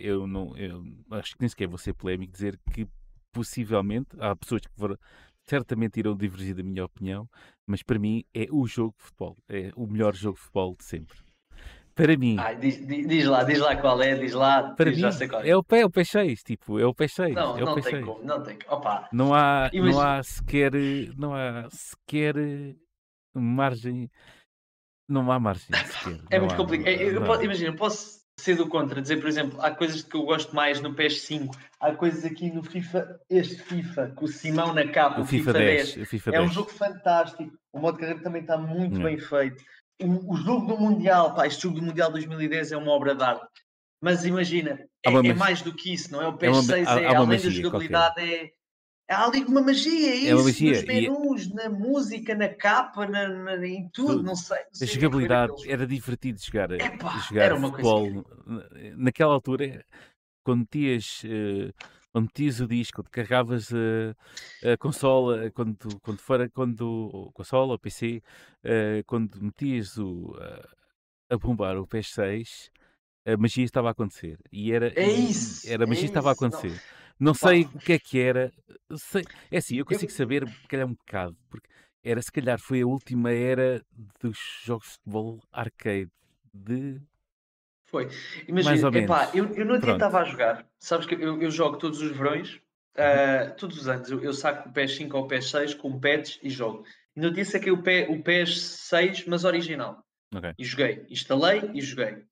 eu 0.00 0.26
não, 0.26 0.56
eu 0.56 0.82
acho 1.10 1.34
que 1.34 1.40
nem 1.40 1.48
sequer 1.48 1.68
vou 1.68 1.78
ser 1.78 1.92
polémico 1.92 2.32
dizer 2.32 2.58
que 2.72 2.88
possivelmente 3.30 4.08
há 4.18 4.34
pessoas 4.34 4.62
que 4.62 4.96
certamente 5.48 5.98
irão 5.98 6.16
divergir 6.16 6.54
da 6.54 6.62
minha 6.62 6.84
opinião, 6.84 7.28
mas 7.66 7.82
para 7.82 7.98
mim 7.98 8.24
é 8.34 8.46
o 8.50 8.66
jogo 8.66 8.94
de 8.98 9.04
futebol, 9.04 9.36
é 9.48 9.70
o 9.76 9.86
melhor 9.86 10.14
jogo 10.14 10.36
de 10.36 10.42
futebol 10.42 10.76
de 10.76 10.84
sempre. 10.84 11.16
Para 11.94 12.14
mim. 12.14 12.36
Ai, 12.38 12.56
diz, 12.56 12.86
diz, 12.86 13.24
lá, 13.24 13.42
diz 13.42 13.58
lá 13.58 13.74
qual 13.76 14.02
é, 14.02 14.14
diz 14.14 14.34
lá. 14.34 14.74
Para 14.74 14.90
diz 14.90 15.00
mim, 15.18 15.26
é. 15.42 15.48
é 15.48 15.56
o 15.56 15.64
pé, 15.64 15.80
é 15.80 15.86
o 15.86 15.90
pé 15.90 16.04
6, 16.04 16.42
tipo, 16.42 16.78
é 16.78 16.84
o 16.84 16.94
pé 16.94 17.08
6. 17.08 17.34
Não, 17.34 17.56
é 17.56 17.60
não 17.62 17.80
tem 17.80 18.04
como, 18.04 18.22
não 18.22 18.42
tem 18.42 18.58
Opa. 18.68 19.08
Não 19.10 19.34
há, 19.34 19.70
não 19.72 20.00
há 20.00 20.22
sequer, 20.22 20.72
não 21.16 21.34
há 21.34 21.68
sequer 21.70 22.34
margem, 23.34 24.10
não 25.08 25.32
há 25.32 25.40
margem 25.40 25.68
sequer. 25.86 26.20
É 26.30 26.38
muito 26.38 26.54
complicado. 26.54 26.88
É, 26.88 27.44
imagina, 27.44 27.74
posso 27.74 28.25
ser 28.38 28.56
do 28.56 28.68
contra, 28.68 29.00
dizer, 29.00 29.16
por 29.16 29.28
exemplo, 29.28 29.60
há 29.62 29.70
coisas 29.70 30.02
que 30.02 30.14
eu 30.14 30.22
gosto 30.22 30.54
mais 30.54 30.80
no 30.80 30.94
PS5, 30.94 31.50
há 31.80 31.92
coisas 31.94 32.24
aqui 32.24 32.50
no 32.50 32.62
FIFA, 32.62 33.18
este 33.30 33.56
FIFA, 33.56 34.12
com 34.14 34.26
o 34.26 34.28
Simão 34.28 34.74
na 34.74 34.86
capa, 34.86 35.20
o, 35.20 35.22
o 35.22 35.26
FIFA, 35.26 35.52
FIFA 35.52 35.58
10, 35.58 35.94
10 35.94 36.08
FIFA 36.08 36.30
é 36.30 36.32
10. 36.32 36.44
um 36.44 36.52
jogo 36.52 36.70
fantástico, 36.70 37.58
o 37.72 37.78
modo 37.78 37.94
de 37.94 38.00
carreira 38.00 38.22
também 38.22 38.42
está 38.42 38.58
muito 38.58 38.98
hum. 38.98 39.02
bem 39.02 39.18
feito. 39.18 39.64
O, 40.02 40.34
o, 40.34 40.36
jogo 40.36 40.66
do 40.66 40.78
Mundial, 40.78 41.34
pá, 41.34 41.46
este 41.46 41.62
jogo 41.62 41.80
do 41.80 41.86
Mundial 41.86 42.12
2010 42.12 42.72
é 42.72 42.76
uma 42.76 42.92
obra 42.92 43.14
de 43.14 43.22
arte. 43.22 43.46
Mas 44.02 44.26
imagina, 44.26 44.78
é, 45.04 45.10
é 45.10 45.34
mais 45.34 45.62
do 45.62 45.72
que 45.74 45.94
isso, 45.94 46.12
não 46.12 46.20
é? 46.20 46.28
O 46.28 46.36
PS6 46.36 46.86
é, 46.86 46.90
uma, 46.90 47.00
é 47.00 47.16
além 47.16 47.40
da 47.40 47.48
jogabilidade, 47.48 48.20
é, 48.20 48.50
Há 49.08 49.24
ali 49.24 49.44
uma 49.44 49.60
magia, 49.60 50.10
é 50.10 50.14
isso, 50.16 50.30
é 50.30 50.34
uma 50.34 50.44
magia. 50.44 50.72
nos 50.72 50.84
menus, 50.84 51.42
e... 51.44 51.54
na 51.54 51.68
música, 51.68 52.34
na 52.34 52.48
capa, 52.48 53.06
na, 53.06 53.28
na, 53.28 53.66
em 53.66 53.88
tudo, 53.90 54.14
tudo, 54.14 54.22
não 54.24 54.34
sei. 54.34 54.58
Não 54.58 54.74
sei 54.74 54.88
a 54.88 54.90
jogabilidade 54.90 55.70
era 55.70 55.86
divertido 55.86 56.40
jogar, 56.42 56.72
Epá, 56.72 57.18
jogar 57.28 57.42
era 57.44 57.54
uma 57.54 57.70
futebol. 57.70 58.24
Coisa... 58.24 58.96
Naquela 58.96 59.32
altura, 59.32 59.84
quando 60.44 60.60
metias, 60.60 61.22
uh, 61.22 61.72
quando 62.10 62.24
metias 62.24 62.58
o 62.58 62.66
disco, 62.66 62.96
quando 62.96 63.10
carregavas 63.10 63.70
a, 63.72 64.72
a 64.72 64.76
consola, 64.76 65.52
quando, 65.52 66.00
quando 66.00 66.18
fora, 66.18 66.50
quando, 66.50 67.30
consola, 67.32 67.74
o 67.74 67.78
PC, 67.78 68.20
uh, 68.64 69.04
quando 69.06 69.40
metias 69.40 69.96
o, 69.98 70.36
a 71.30 71.36
bombar 71.36 71.76
o 71.78 71.86
PS6, 71.86 72.70
a 73.24 73.36
magia 73.36 73.64
estava 73.64 73.86
a 73.86 73.92
acontecer. 73.92 74.36
E 74.50 74.72
era, 74.72 74.92
é 74.98 75.08
isso, 75.08 75.68
era 75.70 75.84
a 75.84 75.86
magia 75.86 76.04
é 76.04 76.06
estava 76.06 76.30
a 76.30 76.32
acontecer. 76.32 76.70
Não. 76.70 76.95
Não 77.18 77.34
sei 77.34 77.62
o 77.62 77.78
que 77.78 77.92
é 77.94 77.98
que 77.98 78.20
era. 78.20 78.52
Sei, 78.96 79.24
é 79.50 79.58
assim, 79.58 79.76
eu 79.76 79.84
consigo 79.84 80.12
saber, 80.12 80.46
se 80.46 80.68
calhar 80.68 80.86
um 80.86 80.94
bocado, 80.94 81.36
porque 81.48 81.68
era, 82.02 82.22
se 82.22 82.30
calhar, 82.30 82.58
foi 82.58 82.82
a 82.82 82.86
última 82.86 83.32
era 83.32 83.82
dos 84.20 84.38
jogos 84.64 84.86
de 84.86 84.92
futebol 84.94 85.40
arcade. 85.52 86.10
De. 86.52 87.00
Foi. 87.86 88.08
Imagina, 88.46 88.98
epá, 88.98 89.30
eu, 89.34 89.52
eu 89.54 89.64
não 89.64 89.76
estava 89.76 90.20
a 90.20 90.24
jogar. 90.24 90.66
Sabes 90.78 91.06
que 91.06 91.14
eu, 91.14 91.42
eu 91.42 91.50
jogo 91.50 91.78
todos 91.78 92.00
os 92.00 92.10
verões, 92.16 92.60
uh, 92.94 93.56
todos 93.56 93.78
os 93.78 93.88
anos. 93.88 94.10
Eu, 94.10 94.22
eu 94.22 94.32
saco 94.32 94.68
o 94.68 94.72
PS5 94.72 95.14
ou 95.14 95.24
o 95.24 95.28
PS6 95.28 95.76
com 95.76 95.98
pads 95.98 96.38
e 96.42 96.50
jogo. 96.50 96.84
E 97.16 97.20
no 97.20 97.30
dia 97.30 97.44
saquei 97.44 97.72
o, 97.72 97.82
P, 97.82 98.06
o 98.08 98.22
PS6, 98.22 99.24
mas 99.26 99.44
original. 99.44 100.04
Okay. 100.34 100.52
E 100.58 100.64
joguei. 100.64 101.06
Instalei 101.10 101.70
e 101.74 101.80
joguei. 101.80 102.22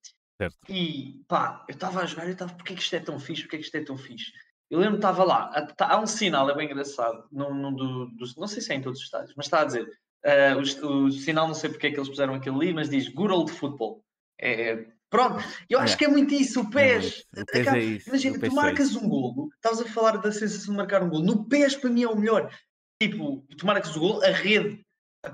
Certo. 0.41 0.59
E 0.69 1.25
pá, 1.29 1.65
eu 1.69 1.75
estava 1.75 2.01
a 2.01 2.07
jogar 2.07 2.25
e 2.25 2.29
eu 2.29 2.33
estava, 2.33 2.53
porquê 2.55 2.75
que 2.75 2.83
isto 2.83 2.95
é 2.95 3.01
tão 3.01 3.19
fixe? 3.19 3.43
Porquê 3.43 3.59
que 3.59 3.65
isto 3.65 3.77
é 3.77 3.85
tão 3.85 3.97
fixe? 3.97 4.33
Eu 4.75 4.81
lembro 4.81 4.99
que 4.99 5.07
estava 5.07 5.23
lá, 5.23 5.53
há 5.79 6.01
um 6.01 6.07
sinal, 6.07 6.51
é 6.51 6.55
bem 6.57 6.69
engraçado, 6.69 7.29
num, 7.31 7.55
num 7.55 7.73
do, 7.73 8.07
do, 8.07 8.27
não 8.37 8.49
sei 8.49 8.61
se 8.61 8.73
é 8.73 8.75
em 8.75 8.83
todos 8.83 8.99
os 8.99 9.05
estádios, 9.05 9.33
mas 9.37 9.47
está 9.47 9.61
a 9.61 9.65
dizer, 9.65 9.85
uh, 9.85 10.85
o, 10.85 11.05
o, 11.05 11.13
sinal, 11.13 11.47
não 11.47 11.55
sei 11.55 11.71
porque 11.71 11.87
é 11.87 11.91
que 11.93 11.97
eles 11.97 12.09
puseram 12.09 12.35
aquilo 12.35 12.61
ali, 12.61 12.73
mas 12.75 12.91
diz 12.91 13.07
Good 13.09 13.33
Old 13.33 13.53
Football. 13.53 14.03
É, 14.41 14.85
pronto, 15.09 15.45
eu 15.71 15.79
acho 15.79 15.95
é. 15.95 15.97
que 15.97 16.05
é 16.07 16.09
muito 16.09 16.35
isso, 16.35 16.61
o. 16.61 16.65
É, 16.65 16.67
o 16.67 16.71
PES 16.71 17.25
é 17.69 17.79
isso, 17.79 18.09
imagina, 18.09 18.37
tu 18.37 18.53
marcas 18.53 18.97
um 18.97 19.09
golo, 19.09 19.49
estavas 19.55 19.81
a 19.81 19.85
falar 19.85 20.17
da 20.17 20.33
sensação 20.33 20.75
de 20.75 20.79
marcar 20.79 21.05
um 21.05 21.09
golo, 21.09 21.25
no 21.25 21.45
PES 21.45 21.77
para 21.77 21.91
mim 21.91 22.03
é 22.03 22.09
o 22.09 22.17
melhor. 22.17 22.53
Tipo, 23.01 23.47
tu 23.57 23.65
marcas 23.65 23.95
o 23.95 24.01
golo, 24.01 24.25
a 24.25 24.31
rede, 24.31 24.85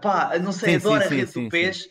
pá, 0.03 0.39
não 0.39 0.53
sei, 0.53 0.79
sim, 0.79 0.87
adoro 0.87 1.01
sim, 1.01 1.07
a 1.07 1.17
rede 1.17 1.31
sim, 1.31 1.45
do 1.45 1.49
PES 1.49 1.89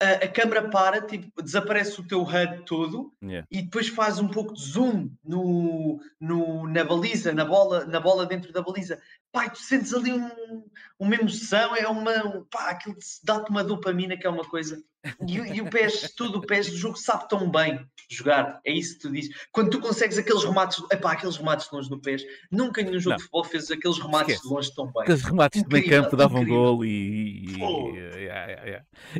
a, 0.00 0.24
a 0.24 0.28
câmera 0.28 0.68
para, 0.70 1.02
tipo, 1.02 1.42
desaparece 1.42 2.00
o 2.00 2.06
teu 2.06 2.22
HUD 2.22 2.64
todo 2.64 3.12
yeah. 3.22 3.46
e 3.50 3.62
depois 3.62 3.88
faz 3.88 4.18
um 4.18 4.28
pouco 4.28 4.54
de 4.54 4.62
zoom 4.62 5.10
no, 5.22 6.00
no, 6.18 6.66
na 6.66 6.82
baliza, 6.82 7.32
na 7.32 7.44
bola, 7.44 7.84
na 7.84 8.00
bola 8.00 8.24
dentro 8.24 8.50
da 8.52 8.62
baliza. 8.62 9.00
Pai, 9.30 9.50
tu 9.50 9.58
sentes 9.58 9.92
ali 9.92 10.12
um, 10.12 10.64
uma 10.98 11.14
emoção, 11.14 11.76
é 11.76 11.86
uma. 11.86 12.46
Pá, 12.50 12.70
aquilo 12.70 12.96
dá-te 13.22 13.50
uma 13.50 13.62
dopamina 13.62 14.16
que 14.16 14.26
é 14.26 14.30
uma 14.30 14.44
coisa. 14.44 14.82
E, 15.26 15.36
e 15.36 15.60
o 15.60 15.68
PES, 15.70 16.14
tudo 16.16 16.38
o 16.38 16.46
PES 16.46 16.70
do 16.70 16.76
jogo 16.76 16.96
sabe 16.96 17.28
tão 17.28 17.50
bem 17.50 17.86
jogar. 18.14 18.60
É 18.64 18.72
isso 18.72 18.94
que 18.94 19.00
tu 19.00 19.12
dizes. 19.12 19.34
Quando 19.52 19.70
tu 19.70 19.80
consegues 19.80 20.18
aqueles 20.18 20.44
remates, 20.44 20.82
epá, 20.90 21.12
aqueles 21.12 21.36
remates 21.36 21.68
de 21.68 21.74
longe 21.74 21.90
no 21.90 22.00
PES, 22.00 22.24
nunca 22.50 22.82
nenhum 22.82 22.98
jogo 22.98 23.10
não. 23.10 23.16
de 23.16 23.22
futebol 23.22 23.44
fez 23.44 23.70
aqueles 23.70 23.98
remates 23.98 24.34
Esquece. 24.34 24.48
de 24.48 24.54
longe 24.54 24.74
tão 24.74 24.86
bem. 24.86 25.02
Aqueles 25.02 25.22
remates 25.22 25.60
incrível, 25.60 25.82
de 25.82 25.88
meio 25.88 26.02
campo 26.02 26.16
davam 26.16 26.44
gol 26.44 26.84
e. 26.84 26.90
E, 26.90 27.62
oh. 27.62 27.92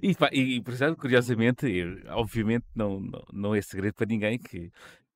e, 0.03 0.11
e, 0.11 0.17
e, 0.33 0.57
e, 0.57 0.61
por 0.61 0.73
exemplo, 0.73 0.97
curiosamente, 0.97 1.67
obviamente 2.09 2.65
não, 2.75 3.01
não, 3.01 3.25
não 3.33 3.55
é 3.55 3.63
segredo 3.63 3.95
para 3.95 4.07
ninguém 4.07 4.39
que 4.39 4.71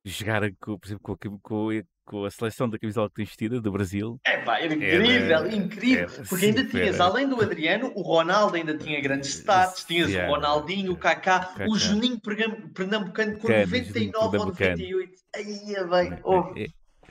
jogar, 0.04 0.42
com, 0.60 0.78
por 0.78 0.86
exemplo, 0.86 1.18
com, 1.18 1.38
com, 1.38 1.82
com 2.04 2.24
a 2.24 2.30
seleção 2.30 2.68
da 2.68 2.78
camisola 2.78 3.08
que 3.08 3.16
tens 3.16 3.28
vestida 3.28 3.60
do 3.60 3.72
Brasil. 3.72 4.20
É 4.26 4.38
pá, 4.38 4.58
era 4.58 4.74
incrível, 4.74 5.36
era, 5.36 5.54
incrível. 5.54 6.08
Era, 6.08 6.24
porque 6.28 6.46
ainda 6.46 6.64
tinhas, 6.64 6.96
era. 6.96 7.04
além 7.04 7.28
do 7.28 7.40
Adriano, 7.40 7.92
o 7.94 8.02
Ronaldo 8.02 8.56
ainda 8.56 8.76
tinha 8.76 9.00
grandes 9.00 9.30
stats, 9.30 9.84
tinhas 9.84 10.10
yeah, 10.10 10.30
o 10.30 10.34
Ronaldinho, 10.34 10.92
o 10.92 10.96
Kaká, 10.96 11.54
o 11.66 11.78
Juninho 11.78 12.20
Pernambucano 12.20 13.38
com 13.38 13.48
Cano, 13.48 13.66
99 13.66 14.38
ou 14.38 14.46
98. 14.46 15.12
Aí 15.34 15.74
é 15.74 15.84
bem, 15.84 16.18
oh. 16.22 16.54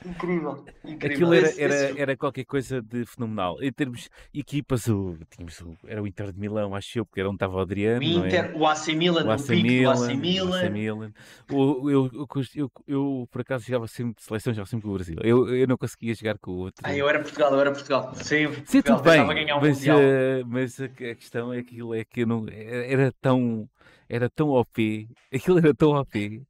Incrível, 0.04 0.64
incrível. 0.84 1.16
Aquilo 1.16 1.34
era, 1.34 1.60
era, 1.60 2.00
era 2.00 2.16
qualquer 2.16 2.44
coisa 2.44 2.82
de 2.82 3.06
fenomenal. 3.06 3.62
Em 3.62 3.72
termos 3.72 4.10
equipas, 4.34 4.86
o, 4.86 5.16
tínhamos 5.30 5.58
o, 5.60 5.76
era 5.86 6.02
o 6.02 6.06
Inter 6.06 6.30
de 6.30 6.38
Milão, 6.38 6.74
acho 6.74 6.98
eu, 6.98 7.06
porque 7.06 7.20
era 7.20 7.28
onde 7.28 7.36
estava 7.36 7.56
o 7.56 7.60
Adriano. 7.60 8.00
O 8.00 8.02
é? 8.02 8.26
Inter, 8.26 8.44
é? 8.44 8.52
o 8.54 8.66
AC 8.66 8.88
Milan, 8.88 9.24
o, 9.24 9.30
AC 9.30 9.48
Milan, 9.48 9.94
o 9.94 10.54
AC 10.54 10.70
Milan. 10.70 11.12
O 11.50 11.90
eu, 11.90 12.10
eu, 12.12 12.28
eu, 12.54 12.70
eu, 12.86 13.28
por 13.30 13.40
acaso, 13.40 13.64
jogava 13.64 13.88
sempre 13.88 14.14
de 14.14 14.22
seleção, 14.22 14.52
jogava 14.52 14.68
sempre 14.68 14.82
com 14.82 14.90
o 14.90 14.94
Brasil. 14.94 15.16
Eu, 15.22 15.56
eu 15.56 15.66
não 15.66 15.78
conseguia 15.78 16.14
jogar 16.14 16.38
com 16.38 16.50
o 16.50 16.56
outro. 16.58 16.82
Ah, 16.84 16.94
eu 16.94 17.08
era 17.08 17.20
Portugal, 17.20 17.52
eu 17.54 17.60
era 17.60 17.72
Portugal. 17.72 18.14
Sempre. 18.14 18.62
Sim, 18.66 18.82
tudo 18.82 19.02
bem. 19.02 19.22
Um 19.22 19.60
mas, 19.60 19.86
uh, 19.86 20.46
mas 20.46 20.80
a, 20.80 20.88
questão 20.88 21.52
é 21.52 21.62
que, 21.62 21.80
é 21.94 22.04
que 22.04 22.20
eu 22.22 22.26
não, 22.26 22.44
era 22.50 23.10
tão. 23.20 23.68
Era 24.06 24.28
tão 24.28 24.50
OP, 24.50 25.08
aquilo 25.32 25.58
era 25.58 25.74
tão 25.74 25.92
OP 25.92 26.42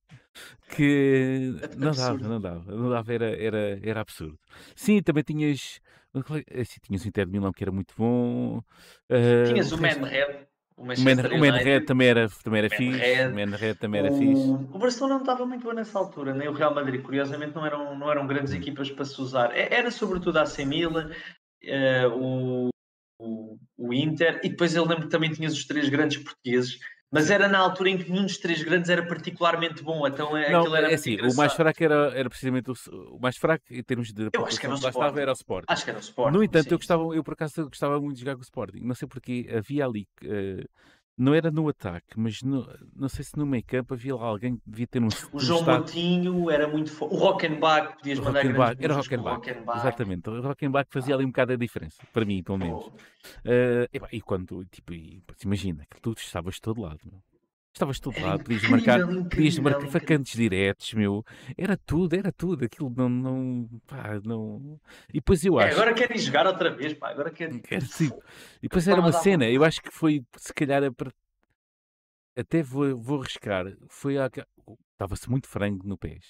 que 0.71 1.55
não 1.77 1.93
dava, 1.93 2.19
não 2.19 2.41
dava, 2.41 2.77
não 2.77 2.91
dava, 2.91 3.13
era, 3.13 3.43
era, 3.43 3.81
era 3.83 4.01
absurdo. 4.01 4.39
Sim, 4.75 5.03
também 5.03 5.23
tinhas, 5.23 5.81
assim, 6.15 6.81
tinhas 6.83 7.05
o 7.05 7.09
Inter 7.09 7.27
de 7.27 7.33
Milão 7.33 7.53
que 7.53 7.65
era 7.65 7.73
muito 7.73 7.95
bom. 7.97 8.59
Uh, 9.11 9.53
tinhas 9.53 9.73
o 9.73 9.81
Manred. 9.81 10.47
O 10.77 10.85
Manred 10.85 11.87
também 11.87 12.09
era, 12.09 12.29
também 12.43 12.59
era 12.59 12.69
fixe. 12.69 13.23
O 13.31 13.35
Manred 13.35 13.75
também 13.77 14.01
era 14.01 14.13
o, 14.13 14.19
fixe. 14.19 14.51
O 14.73 14.79
Barcelona 14.79 15.15
não 15.15 15.21
estava 15.21 15.47
muito 15.47 15.63
bom 15.63 15.73
nessa 15.73 15.99
altura, 15.99 16.35
nem 16.35 16.49
o 16.49 16.53
Real 16.53 16.75
Madrid, 16.75 17.01
curiosamente, 17.01 17.55
não 17.55 17.65
eram, 17.65 17.97
não 17.97 18.11
eram 18.11 18.27
grandes 18.27 18.53
hum. 18.53 18.57
equipas 18.57 18.91
para 18.91 19.05
se 19.05 19.21
usar. 19.21 19.57
Era 19.57 19.91
sobretudo 19.91 20.37
a 20.39 20.43
AC 20.43 20.59
Milan, 20.65 21.11
uh, 21.65 22.09
o, 22.09 22.69
o, 23.21 23.59
o, 23.77 23.95
Inter, 23.95 24.41
e 24.43 24.49
depois 24.49 24.75
eu 24.75 24.85
lembro 24.85 25.05
que 25.05 25.11
também 25.11 25.31
tinhas 25.31 25.53
os 25.53 25.65
três 25.65 25.89
grandes 25.89 26.19
portugueses, 26.19 26.81
Mas 27.11 27.31
era 27.31 27.47
na 27.47 27.59
altura 27.59 27.91
em 27.91 27.99
que 27.99 28.11
nenhum 28.11 28.25
dos 28.25 28.39
três 28.39 28.63
grandes 28.63 28.91
era 28.91 29.07
particularmente 29.07 29.83
bom, 29.83 30.05
então 30.07 30.37
é, 30.37 30.51
não, 30.51 30.61
aquilo 30.61 30.77
era 30.77 30.91
é 30.91 30.95
assim, 30.95 31.17
o 31.21 31.35
mais 31.37 31.53
fraco 31.53 31.85
era, 31.85 32.13
era 32.13 32.29
precisamente 32.29 32.71
o, 32.71 32.75
o, 33.13 33.21
mais 33.21 33.37
fraco 33.37 33.65
em 33.71 33.83
termos 33.85 34.13
de 34.13 34.31
eu 34.33 34.45
acho 34.45 34.59
que 34.59 34.67
era 34.67 34.75
o 34.75 34.79
Sport. 34.79 35.17
era 35.17 35.31
o 35.31 35.35
Sport. 35.35 35.65
Acho 35.69 35.85
que 35.85 35.91
era 35.91 35.99
o 35.99 36.03
Sport. 36.03 36.35
No 36.35 36.43
entanto, 36.43 36.73
eu 36.73 36.79
gostava, 36.79 37.03
eu 37.15 37.23
por 37.23 37.35
acaso 37.35 37.69
gostava 37.69 38.01
muito 38.01 38.15
de 38.17 38.21
jogar 38.21 38.35
com 38.35 38.41
o 38.41 38.45
Sporting. 38.45 38.81
Não 38.81 38.95
sei 38.97 39.07
porque 39.07 39.49
havia 39.57 39.87
ali 39.87 40.09
uh, 40.25 40.69
não 41.17 41.33
era 41.33 41.51
no 41.51 41.69
ataque, 41.69 42.19
mas 42.19 42.43
no, 42.43 42.69
não 42.95 43.09
sei 43.09 43.25
se 43.25 43.39
no 43.39 43.47
campo 43.63 43.95
havia 43.95 44.13
alguém 44.15 44.57
que 44.57 44.63
devia 44.67 44.87
ter 44.87 45.03
um. 45.03 45.09
O 45.33 45.39
João 45.39 45.61
estado... 45.61 45.79
Moutinho 45.79 46.51
era 46.51 46.67
muito 46.67 46.91
forte. 46.91 47.15
O 47.15 47.19
Rockenbach, 47.19 47.97
podias 47.97 48.19
mandar 48.19 48.43
Rockenbach, 48.43 48.85
Era 48.85 48.95
Rockenbach. 48.95 49.37
Rockenbach. 49.37 49.79
Exatamente. 49.79 50.31
O 50.31 50.43
Rockenbach 50.43 50.89
fazia 50.91 51.15
ali 51.15 51.25
um 51.25 51.29
bocado 51.29 51.53
a 51.53 51.57
diferença, 51.57 52.03
para 52.13 52.25
mim, 52.25 52.43
pelo 52.43 52.59
menos. 52.59 52.87
Oh. 52.87 52.91
Uh, 52.91 53.89
e, 53.93 54.17
e, 54.17 54.21
quando, 54.21 54.65
tipo, 54.67 54.93
e, 54.93 55.23
imagina 55.45 55.87
que 55.89 56.01
tu 56.01 56.13
estavas 56.13 56.57
de 56.57 56.61
todo 56.61 56.83
lado, 56.83 57.01
meu. 57.05 57.21
Estavas 57.75 57.99
todo 57.99 58.21
lá, 58.21 58.39
podias 58.39 58.63
marcar, 58.69 59.01
incrível, 59.01 59.25
podias 59.25 59.59
marcar 59.59 59.87
vacantes 59.89 60.37
diretos, 60.37 60.95
meu. 60.95 61.25
Era 61.59 61.77
tudo, 61.77 62.15
era 62.15 62.31
tudo. 62.31 62.65
Aquilo 62.65 62.89
não. 62.97 63.09
não, 63.09 63.69
pá, 63.85 64.21
não... 64.25 64.81
E 65.09 65.15
depois 65.15 65.45
eu 65.45 65.59
é, 65.59 65.65
acho. 65.65 65.73
É, 65.73 65.81
agora 65.81 65.93
querem 65.93 66.17
jogar 66.17 66.47
outra 66.47 66.71
vez, 66.71 66.95
pá. 66.95 67.11
Agora 67.11 67.33
querem. 67.33 67.61
Era, 67.69 67.85
sim. 67.85 68.13
E 68.59 68.69
depois 68.69 68.87
era 68.87 69.01
uma 69.01 69.11
cena, 69.11 69.51
eu 69.51 69.65
acho 69.65 69.83
que 69.83 69.91
foi, 69.91 70.23
se 70.37 70.55
calhar, 70.55 70.85
a... 70.85 72.41
até 72.41 72.63
vou, 72.63 72.97
vou 72.97 73.21
arriscar. 73.21 73.67
Foi 73.89 74.19
a. 74.19 74.31
Estava-se 74.93 75.29
muito 75.29 75.49
frango 75.49 75.85
no 75.85 75.99
pés, 75.99 76.25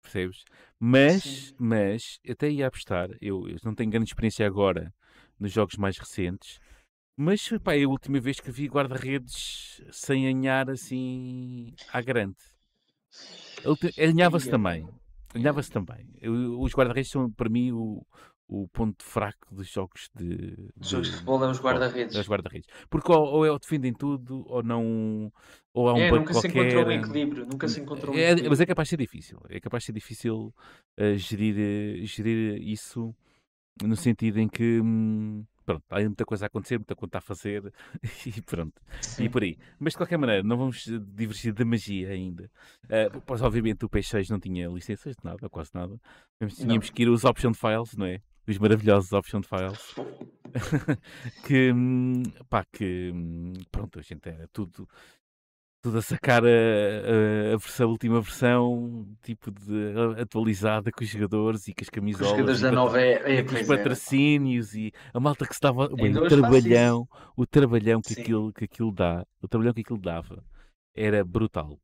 percebes? 0.00 0.44
Mas, 0.78 1.24
sim. 1.24 1.54
mas, 1.58 2.20
até 2.30 2.48
ia 2.48 2.68
apostar. 2.68 3.10
Eu, 3.20 3.48
eu 3.48 3.56
não 3.64 3.74
tenho 3.74 3.90
grande 3.90 4.08
experiência 4.08 4.46
agora 4.46 4.94
nos 5.36 5.50
jogos 5.50 5.74
mais 5.76 5.98
recentes 5.98 6.60
mas, 7.16 7.48
pá, 7.62 7.74
é 7.74 7.84
a 7.84 7.88
última 7.88 8.20
vez 8.20 8.40
que 8.40 8.50
vi 8.50 8.66
guarda-redes 8.66 9.82
sem 9.90 10.26
anhar 10.26 10.68
assim 10.70 11.74
à 11.92 12.00
grande. 12.00 12.36
Alinhava-se 13.98 14.50
também. 14.50 14.86
Alinhava-se 15.34 15.70
também. 15.70 16.06
os 16.58 16.72
guarda-redes 16.74 17.10
são, 17.10 17.30
para 17.30 17.48
mim, 17.48 17.72
o, 17.72 18.06
o 18.48 18.68
ponto 18.68 19.02
fraco 19.02 19.54
dos 19.54 19.68
jogos 19.68 20.08
de. 20.14 20.70
Os 20.80 20.88
jogos 20.88 21.08
de 21.08 21.12
futebol 21.14 21.44
é 21.44 21.50
os 21.50 21.60
guarda-redes. 21.60 22.14
É 22.14 22.20
os 22.20 22.28
guarda-redes. 22.28 22.68
Porque 22.88 23.10
ou, 23.10 23.24
ou, 23.24 23.46
é 23.46 23.50
o 23.50 23.58
defendem 23.58 23.92
tudo, 23.92 24.44
ou 24.48 24.62
não. 24.62 25.32
Ou 25.74 25.88
há 25.88 25.94
um 25.94 25.98
é, 25.98 26.10
nunca 26.10 26.32
qualquer. 26.32 26.50
se 26.50 26.58
encontrou 26.58 26.86
um 26.86 26.92
equilíbrio. 26.92 27.46
Nunca 27.46 27.68
se 27.68 27.80
encontrou 27.80 28.14
um 28.14 28.18
equilíbrio. 28.18 28.46
É, 28.46 28.48
mas 28.48 28.60
é 28.60 28.66
capaz 28.66 28.86
de 28.86 28.90
ser 28.90 28.96
difícil. 28.98 29.38
É 29.48 29.60
capaz 29.60 29.82
de 29.82 29.86
ser 29.86 29.92
difícil 29.92 30.54
uh, 30.98 31.16
gerir, 31.16 31.56
uh, 31.56 32.06
gerir 32.06 32.62
isso 32.62 33.14
no 33.82 33.96
sentido 33.96 34.38
em 34.38 34.48
que. 34.48 34.80
Hum, 34.80 35.44
pronto, 35.66 35.84
há 35.90 36.00
muita 36.00 36.24
coisa 36.24 36.44
a 36.44 36.46
acontecer, 36.46 36.78
muita 36.78 36.94
coisa 36.94 37.18
a 37.18 37.20
fazer 37.20 37.72
e 38.24 38.40
pronto, 38.40 38.80
Sim. 39.02 39.24
e 39.24 39.28
por 39.28 39.42
aí. 39.42 39.58
Mas 39.78 39.92
de 39.92 39.98
qualquer 39.98 40.16
maneira, 40.16 40.42
não 40.42 40.56
vamos 40.56 40.84
divertir 41.14 41.52
da 41.52 41.64
magia 41.64 42.10
ainda. 42.10 42.50
Uh, 42.84 43.20
pois, 43.26 43.42
obviamente 43.42 43.84
o 43.84 43.88
PS6 43.88 44.30
não 44.30 44.38
tinha 44.38 44.68
licenças 44.68 45.16
de 45.16 45.24
nada, 45.24 45.48
quase 45.50 45.72
nada. 45.74 46.00
Tínhamos 46.38 46.88
não. 46.88 46.94
que 46.94 47.02
ir 47.02 47.08
os 47.08 47.24
option 47.24 47.52
files, 47.52 47.96
não 47.96 48.06
é? 48.06 48.22
Os 48.46 48.58
maravilhosos 48.58 49.12
option 49.12 49.42
files. 49.42 49.94
que, 51.44 51.72
hum, 51.72 52.22
pá, 52.48 52.64
que, 52.64 53.10
hum, 53.12 53.52
pronto, 53.72 53.98
a 53.98 54.02
gente 54.02 54.28
era 54.28 54.46
tudo 54.52 54.88
tudo 55.82 55.98
a 55.98 56.02
sacar 56.02 56.44
a, 56.44 56.48
a, 56.48 57.54
a, 57.54 57.56
versão, 57.56 57.86
a 57.86 57.90
última 57.90 58.20
versão, 58.20 59.06
tipo 59.22 59.50
de 59.50 60.20
atualizada 60.20 60.90
com 60.90 61.04
os 61.04 61.10
jogadores 61.10 61.68
e 61.68 61.74
com 61.74 61.82
as 61.82 61.88
camisolas. 61.88 62.28
Com 62.28 62.34
os 62.34 62.38
jogadores 62.38 62.60
da 62.60 62.72
nova 62.72 63.00
é, 63.00 63.38
é, 63.38 63.42
com 63.42 63.54
os 63.54 63.60
é. 63.60 63.64
patrocínios 63.64 64.74
é. 64.74 64.78
e 64.78 64.92
a 65.14 65.20
malta 65.20 65.46
que 65.46 65.54
estava. 65.54 65.88
Bem, 65.88 66.16
o 66.16 66.28
trabalhão, 66.28 67.08
o 67.36 67.46
trabalhão 67.46 68.00
que 68.00 68.20
aquilo, 68.20 68.52
que 68.52 68.64
aquilo 68.64 68.92
dá, 68.92 69.24
o 69.40 69.48
trabalhão 69.48 69.72
que 69.72 69.82
aquilo 69.82 70.00
dava 70.00 70.42
era 70.94 71.24
brutal. 71.24 71.78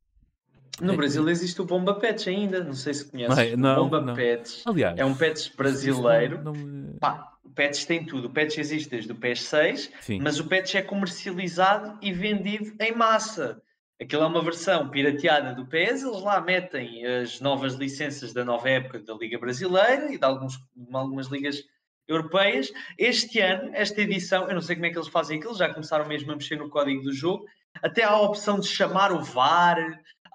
No 0.81 0.93
é, 0.93 0.95
Brasil 0.97 1.29
existe 1.29 1.61
o 1.61 1.65
Bomba 1.65 1.93
Pets 1.95 2.27
ainda, 2.27 2.63
não 2.63 2.73
sei 2.73 2.93
se 2.95 3.05
conheces. 3.05 3.57
Não, 3.57 3.83
Bomba 3.83 4.01
não. 4.01 4.15
Pets 4.15 4.63
Aliás, 4.65 4.97
é 4.97 5.05
um 5.05 5.13
Pets 5.13 5.49
brasileiro. 5.49 6.41
Não, 6.43 6.53
não... 6.53 6.97
Pá, 6.97 7.31
o 7.43 7.49
Pets 7.49 7.85
tem 7.85 8.03
tudo. 8.03 8.27
O 8.27 8.29
Pets 8.31 8.57
existe 8.57 8.89
desde 8.89 9.11
o 9.11 9.15
PS6, 9.15 9.91
Sim. 10.01 10.19
mas 10.19 10.39
o 10.39 10.47
Pets 10.47 10.73
é 10.73 10.81
comercializado 10.81 11.97
e 12.01 12.11
vendido 12.11 12.73
em 12.79 12.95
massa. 12.95 13.61
Aquilo 14.03 14.23
é 14.23 14.27
uma 14.27 14.43
versão 14.43 14.89
pirateada 14.89 15.55
do 15.55 15.65
PES, 15.65 16.03
eles 16.03 16.21
lá 16.21 16.41
metem 16.41 17.05
as 17.05 17.39
novas 17.39 17.75
licenças 17.75 18.33
da 18.33 18.43
nova 18.43 18.69
época 18.69 18.99
da 18.99 19.13
Liga 19.13 19.39
Brasileira 19.39 20.13
e 20.13 20.17
de, 20.17 20.25
alguns, 20.25 20.57
de 20.75 20.93
algumas 20.93 21.27
ligas 21.27 21.63
europeias. 22.05 22.69
Este 22.97 23.39
ano, 23.39 23.71
esta 23.73 24.01
edição, 24.01 24.49
eu 24.49 24.55
não 24.55 24.61
sei 24.61 24.75
como 24.75 24.87
é 24.87 24.89
que 24.89 24.97
eles 24.97 25.07
fazem 25.07 25.37
aquilo, 25.39 25.55
já 25.55 25.73
começaram 25.73 26.05
mesmo 26.05 26.33
a 26.33 26.35
mexer 26.35 26.57
no 26.57 26.69
código 26.69 27.01
do 27.01 27.13
jogo, 27.13 27.45
até 27.81 28.03
há 28.03 28.09
a 28.09 28.21
opção 28.21 28.59
de 28.59 28.67
chamar 28.67 29.13
o 29.13 29.23
VAR, 29.23 29.77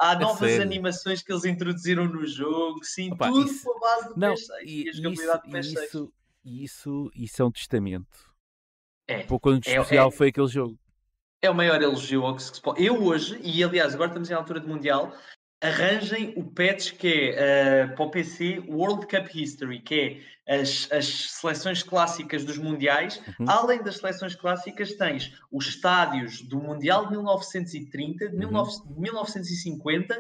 há 0.01 0.15
é 0.15 0.19
novas 0.19 0.59
animações 0.59 1.23
que 1.23 1.31
eles 1.31 1.45
introduziram 1.45 2.07
no 2.07 2.27
jogo, 2.27 2.83
sim, 2.83 3.13
Opa, 3.13 3.29
tudo 3.29 3.51
isso... 3.51 3.65
com 3.65 3.77
a 3.77 3.81
base 3.81 4.09
do 4.09 4.19
não, 4.19 4.33
PS6 4.33 4.49
e, 4.65 4.89
e 4.89 4.93
jogabilidade 4.95 5.43
do 5.43 5.51
PS6. 5.51 5.85
Isso, 5.85 6.13
isso, 6.43 7.11
isso 7.15 7.43
é 7.43 7.45
um 7.45 7.53
testamento. 7.53 8.33
É. 9.07 9.25
Pouco 9.25 9.53
especial 9.53 10.07
é, 10.07 10.09
é, 10.09 10.17
foi 10.17 10.29
aquele 10.29 10.49
jogo 10.49 10.79
é 11.43 11.51
o 11.51 11.55
maior 11.55 11.81
elogio 11.81 12.25
ao 12.25 12.37
que 12.37 12.43
se 12.43 12.61
pode. 12.61 12.85
Eu 12.85 13.03
hoje, 13.03 13.39
e 13.43 13.63
aliás, 13.63 13.95
agora 13.95 14.11
estamos 14.11 14.31
em 14.31 14.35
altura 14.35 14.61
de 14.61 14.67
Mundial, 14.67 15.15
arranjem 15.63 16.33
o 16.37 16.45
patch 16.45 16.93
que 16.93 17.33
é 17.37 17.85
uh, 17.85 17.97
para 17.97 18.05
o 18.05 18.11
PC 18.11 18.65
World 18.69 19.07
Cup 19.07 19.35
History, 19.35 19.81
que 19.81 20.23
é 20.47 20.61
as, 20.61 20.89
as 20.91 21.07
seleções 21.07 21.83
clássicas 21.83 22.45
dos 22.45 22.59
Mundiais. 22.59 23.21
Uhum. 23.39 23.47
Além 23.49 23.83
das 23.83 23.97
seleções 23.97 24.35
clássicas, 24.35 24.95
tens 24.95 25.33
os 25.51 25.67
estádios 25.67 26.43
do 26.43 26.59
Mundial 26.59 27.07
de 27.07 27.13
1930, 27.13 28.29
de 28.29 28.45
uhum. 28.45 28.95
1950, 28.97 30.17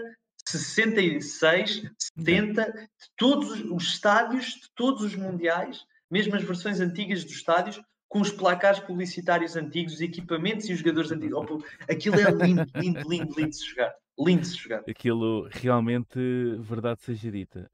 66, 0.46 1.82
70, 2.16 2.72
de 2.72 2.88
todos 3.16 3.60
os 3.70 3.84
estádios 3.84 4.46
de 4.46 4.70
todos 4.74 5.02
os 5.02 5.14
Mundiais, 5.14 5.84
mesmo 6.10 6.34
as 6.36 6.42
versões 6.42 6.80
antigas 6.80 7.24
dos 7.24 7.34
estádios, 7.34 7.80
com 8.08 8.20
os 8.20 8.30
placares 8.30 8.80
publicitários 8.80 9.54
antigos, 9.54 9.94
os 9.94 10.00
equipamentos 10.00 10.68
e 10.68 10.72
os 10.72 10.78
jogadores 10.78 11.12
antigos. 11.12 11.64
Aquilo 11.88 12.16
é 12.16 12.30
lindo, 12.30 12.66
lindo, 12.74 13.00
lindo, 13.08 13.34
lindo 13.36 13.50
de 13.50 13.56
se 13.56 13.66
jogar. 13.66 13.94
Lindo 14.18 14.40
de 14.40 14.48
se 14.48 14.56
jogar. 14.56 14.82
Aquilo 14.88 15.48
realmente, 15.50 16.18
verdade 16.60 17.02
seja 17.02 17.30
dita, 17.30 17.70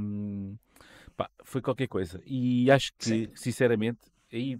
hum, 0.00 0.56
pá, 1.16 1.30
foi 1.44 1.62
qualquer 1.62 1.86
coisa. 1.86 2.20
E 2.26 2.70
acho 2.70 2.92
que, 2.98 3.04
Sim. 3.04 3.28
sinceramente, 3.34 4.00
aí 4.32 4.58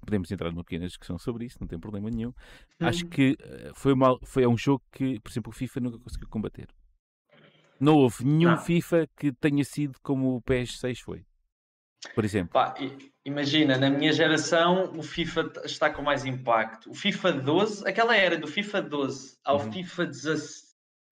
podemos 0.00 0.30
entrar 0.30 0.50
numa 0.50 0.64
pequena 0.64 0.86
discussão 0.86 1.18
sobre 1.18 1.46
isso, 1.46 1.58
não 1.60 1.68
tem 1.68 1.78
problema 1.78 2.10
nenhum. 2.10 2.30
Hum. 2.30 2.86
Acho 2.86 3.06
que 3.06 3.36
eh, 3.40 3.70
foi, 3.74 3.92
uma, 3.92 4.18
foi 4.24 4.46
um 4.46 4.58
jogo 4.58 4.82
que, 4.92 5.20
por 5.20 5.30
exemplo, 5.30 5.50
o 5.50 5.54
FIFA 5.54 5.80
nunca 5.80 5.98
conseguiu 5.98 6.28
combater. 6.28 6.68
Não 7.78 7.94
houve 7.94 8.24
nenhum 8.24 8.50
não. 8.50 8.58
FIFA 8.58 9.08
que 9.16 9.32
tenha 9.32 9.64
sido 9.64 9.98
como 10.02 10.36
o 10.36 10.42
PS6 10.42 10.98
foi 10.98 11.24
por 12.14 12.24
exemplo? 12.24 12.52
Pá, 12.52 12.74
imagina, 13.30 13.78
na 13.78 13.88
minha 13.88 14.12
geração 14.12 14.92
o 14.96 15.02
FIFA 15.02 15.52
está 15.64 15.88
com 15.90 16.02
mais 16.02 16.24
impacto. 16.24 16.90
O 16.90 16.94
FIFA 16.94 17.32
12, 17.32 17.88
aquela 17.88 18.16
era 18.16 18.36
do 18.36 18.46
FIFA 18.46 18.82
12 18.82 19.38
ao 19.44 19.60
uhum. 19.60 19.72
FIFA 19.72 20.06
17, 20.06 20.62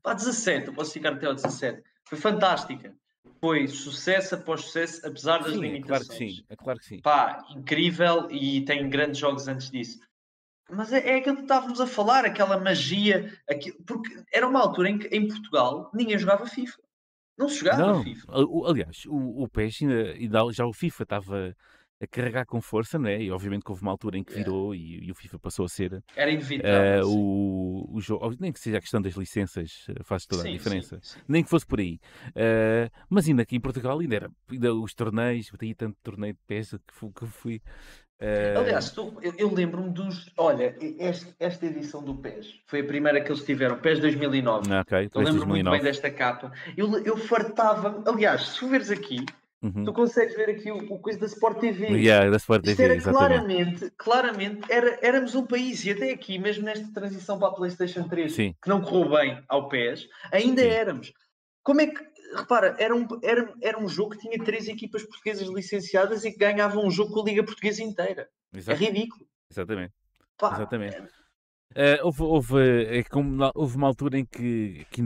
pá, 0.03 0.15
17, 0.15 0.67
eu 0.67 0.75
posso 0.75 0.93
ficar 0.93 1.13
até 1.13 1.27
ao 1.27 1.35
17, 1.35 1.83
foi 2.05 2.19
fantástica. 2.19 2.95
Foi 3.41 3.69
sucesso 3.69 4.35
após 4.35 4.63
sucesso, 4.63 5.07
apesar 5.07 5.39
das 5.39 5.53
sim, 5.53 5.61
limitações. 5.61 5.79
É 5.79 5.87
claro 5.87 6.09
que 6.09 6.15
sim, 6.17 6.45
é 6.49 6.57
claro 6.57 6.79
que 6.81 6.85
sim. 6.87 7.01
Pá, 7.01 7.45
incrível 7.51 8.29
e 8.31 8.63
tem 8.63 8.89
grandes 8.91 9.19
jogos 9.19 9.47
antes 9.47 9.71
disso. 9.71 10.01
Mas 10.71 10.93
é, 10.93 11.09
é 11.09 11.17
aquilo 11.19 11.37
que 11.37 11.43
estávamos 11.43 11.81
a 11.81 11.87
falar, 11.87 12.25
aquela 12.25 12.59
magia, 12.59 13.33
aquilo, 13.49 13.77
porque 13.87 14.23
era 14.33 14.47
uma 14.47 14.61
altura 14.61 14.91
em 14.91 14.99
que 14.99 15.07
em 15.09 15.29
Portugal 15.29 15.91
ninguém 15.95 16.19
jogava 16.19 16.47
FIFA. 16.47 16.83
Não 17.39 17.49
se 17.49 17.61
jogava 17.61 17.87
não, 17.87 18.03
FIFA. 18.03 18.27
Aliás, 18.67 19.05
o, 19.07 19.45
o 19.45 19.49
PES 19.49 19.83
ainda, 19.83 20.53
já 20.53 20.67
o 20.67 20.73
FIFA 20.73 21.03
estava 21.05 21.57
a 22.01 22.07
carregar 22.07 22.47
com 22.47 22.61
força, 22.61 22.99
não 22.99 23.09
é? 23.09 23.21
E 23.21 23.31
obviamente 23.31 23.65
que 23.65 23.71
houve 23.71 23.83
uma 23.83 23.91
altura 23.91 24.19
em 24.19 24.25
que 24.25 24.33
virou 24.33 24.75
yeah. 24.75 25.05
e, 25.05 25.09
e, 25.09 25.11
o 25.11 25.15
FIFA 25.15 25.39
passou 25.39 25.65
a 25.65 25.69
ser 25.69 26.03
Era 26.15 26.31
inevitável, 26.31 27.07
uh, 27.07 27.11
o, 27.11 27.97
o 27.97 28.01
jogo, 28.01 28.35
nem 28.39 28.53
que 28.53 28.61
seja 28.61 28.79
a 28.79 28.81
questão 28.81 29.03
das 29.03 29.15
licenças 29.15 29.87
eh, 29.89 30.03
faz 30.05 30.25
toda 30.25 30.43
sim, 30.43 30.51
a 30.51 30.53
diferença, 30.53 31.01
sim, 31.03 31.15
sim. 31.15 31.25
nem 31.27 31.43
que 31.43 31.51
fosse 31.51 31.67
por 31.67 31.81
aí. 31.81 31.99
Uh, 32.29 32.91
mas 33.09 33.27
ainda 33.27 33.43
aqui 33.43 33.57
em 33.57 33.61
Portugal 33.61 33.99
ainda 33.99 34.15
era 34.15 34.31
ainda 34.51 34.75
os 34.75 34.95
torneios, 34.95 35.51
aí 35.61 35.75
tanto 35.75 35.97
torneio 36.03 36.35
de 36.35 36.41
PES 36.47 36.71
que 36.87 36.95
fui, 36.95 37.11
que 37.13 37.27
fui 37.27 37.63
Uh... 38.21 38.59
Aliás, 38.59 38.91
tu, 38.91 39.17
eu, 39.23 39.33
eu 39.39 39.55
lembro-me 39.55 39.91
dos. 39.91 40.29
Olha, 40.37 40.77
este, 40.81 41.33
esta 41.39 41.67
edição 41.67 42.03
do 42.03 42.17
PES 42.17 42.61
foi 42.67 42.81
a 42.81 42.85
primeira 42.85 43.21
que 43.21 43.31
eles 43.31 43.45
tiveram, 43.45 43.79
PES 43.79 44.01
2009. 44.01 44.73
Ah, 44.73 44.81
ok, 44.81 45.09
eu 45.15 45.21
lembro-me 45.21 45.47
muito 45.47 45.71
bem 45.71 45.81
desta 45.81 46.11
capa. 46.11 46.53
Eu, 46.77 46.99
eu 47.05 47.17
fartava. 47.17 48.03
Aliás, 48.05 48.49
se 48.49 48.59
tu 48.59 48.69
veres 48.69 48.91
aqui, 48.91 49.25
uhum. 49.63 49.85
tu 49.85 49.93
consegues 49.93 50.37
ver 50.37 50.51
aqui 50.51 50.71
o, 50.71 50.77
o 50.93 50.99
coisa 50.99 51.19
da 51.19 51.27
Sport 51.27 51.59
TV. 51.59 51.87
Yeah, 51.89 52.31
da 52.31 52.37
Sport 52.37 52.65
TV, 52.65 52.83
era 52.83 52.95
exatamente. 52.95 53.19
claramente, 53.19 53.93
claramente 53.97 54.73
era, 54.73 54.99
éramos 55.03 55.35
um 55.35 55.47
país, 55.47 55.85
e 55.85 55.91
até 55.91 56.11
aqui, 56.11 56.39
mesmo 56.39 56.65
nesta 56.65 56.93
transição 56.93 57.39
para 57.39 57.49
a 57.49 57.53
PlayStation 57.53 58.09
3, 58.09 58.33
Sim. 58.33 58.55
que 58.63 58.69
não 58.69 58.81
correu 58.81 59.11
bem 59.11 59.43
ao 59.49 59.69
PES, 59.69 60.09
ainda 60.33 60.63
Sim. 60.63 60.69
éramos. 60.69 61.13
Como 61.63 61.81
é 61.81 61.87
que 61.87 62.09
repara, 62.35 62.77
era 62.79 62.95
um, 62.95 63.07
era, 63.23 63.53
era 63.63 63.79
um 63.79 63.89
jogo 63.89 64.11
que 64.11 64.19
tinha 64.19 64.43
três 64.43 64.69
equipas 64.69 65.03
portuguesas 65.03 65.49
licenciadas 65.49 66.25
e 66.25 66.33
que 66.33 66.39
ganhavam 66.39 66.85
um 66.85 66.91
jogo 66.91 67.13
com 67.13 67.21
a 67.21 67.25
Liga 67.25 67.43
Portuguesa 67.43 67.83
inteira. 67.83 68.29
É 68.53 68.59
Exato. 68.59 68.83
É 68.83 68.87
ridículo. 68.87 69.27
Exatamente. 69.51 69.95
Pá, 70.37 70.55
Exatamente. 70.55 71.03
Uh, 71.77 72.01
houve, 72.03 72.23
houve, 72.23 72.87
é 72.87 73.03
como, 73.05 73.53
houve 73.55 73.77
uma 73.77 73.87
altura 73.87 74.19
em 74.19 74.25
que, 74.25 74.87
que, 74.91 75.03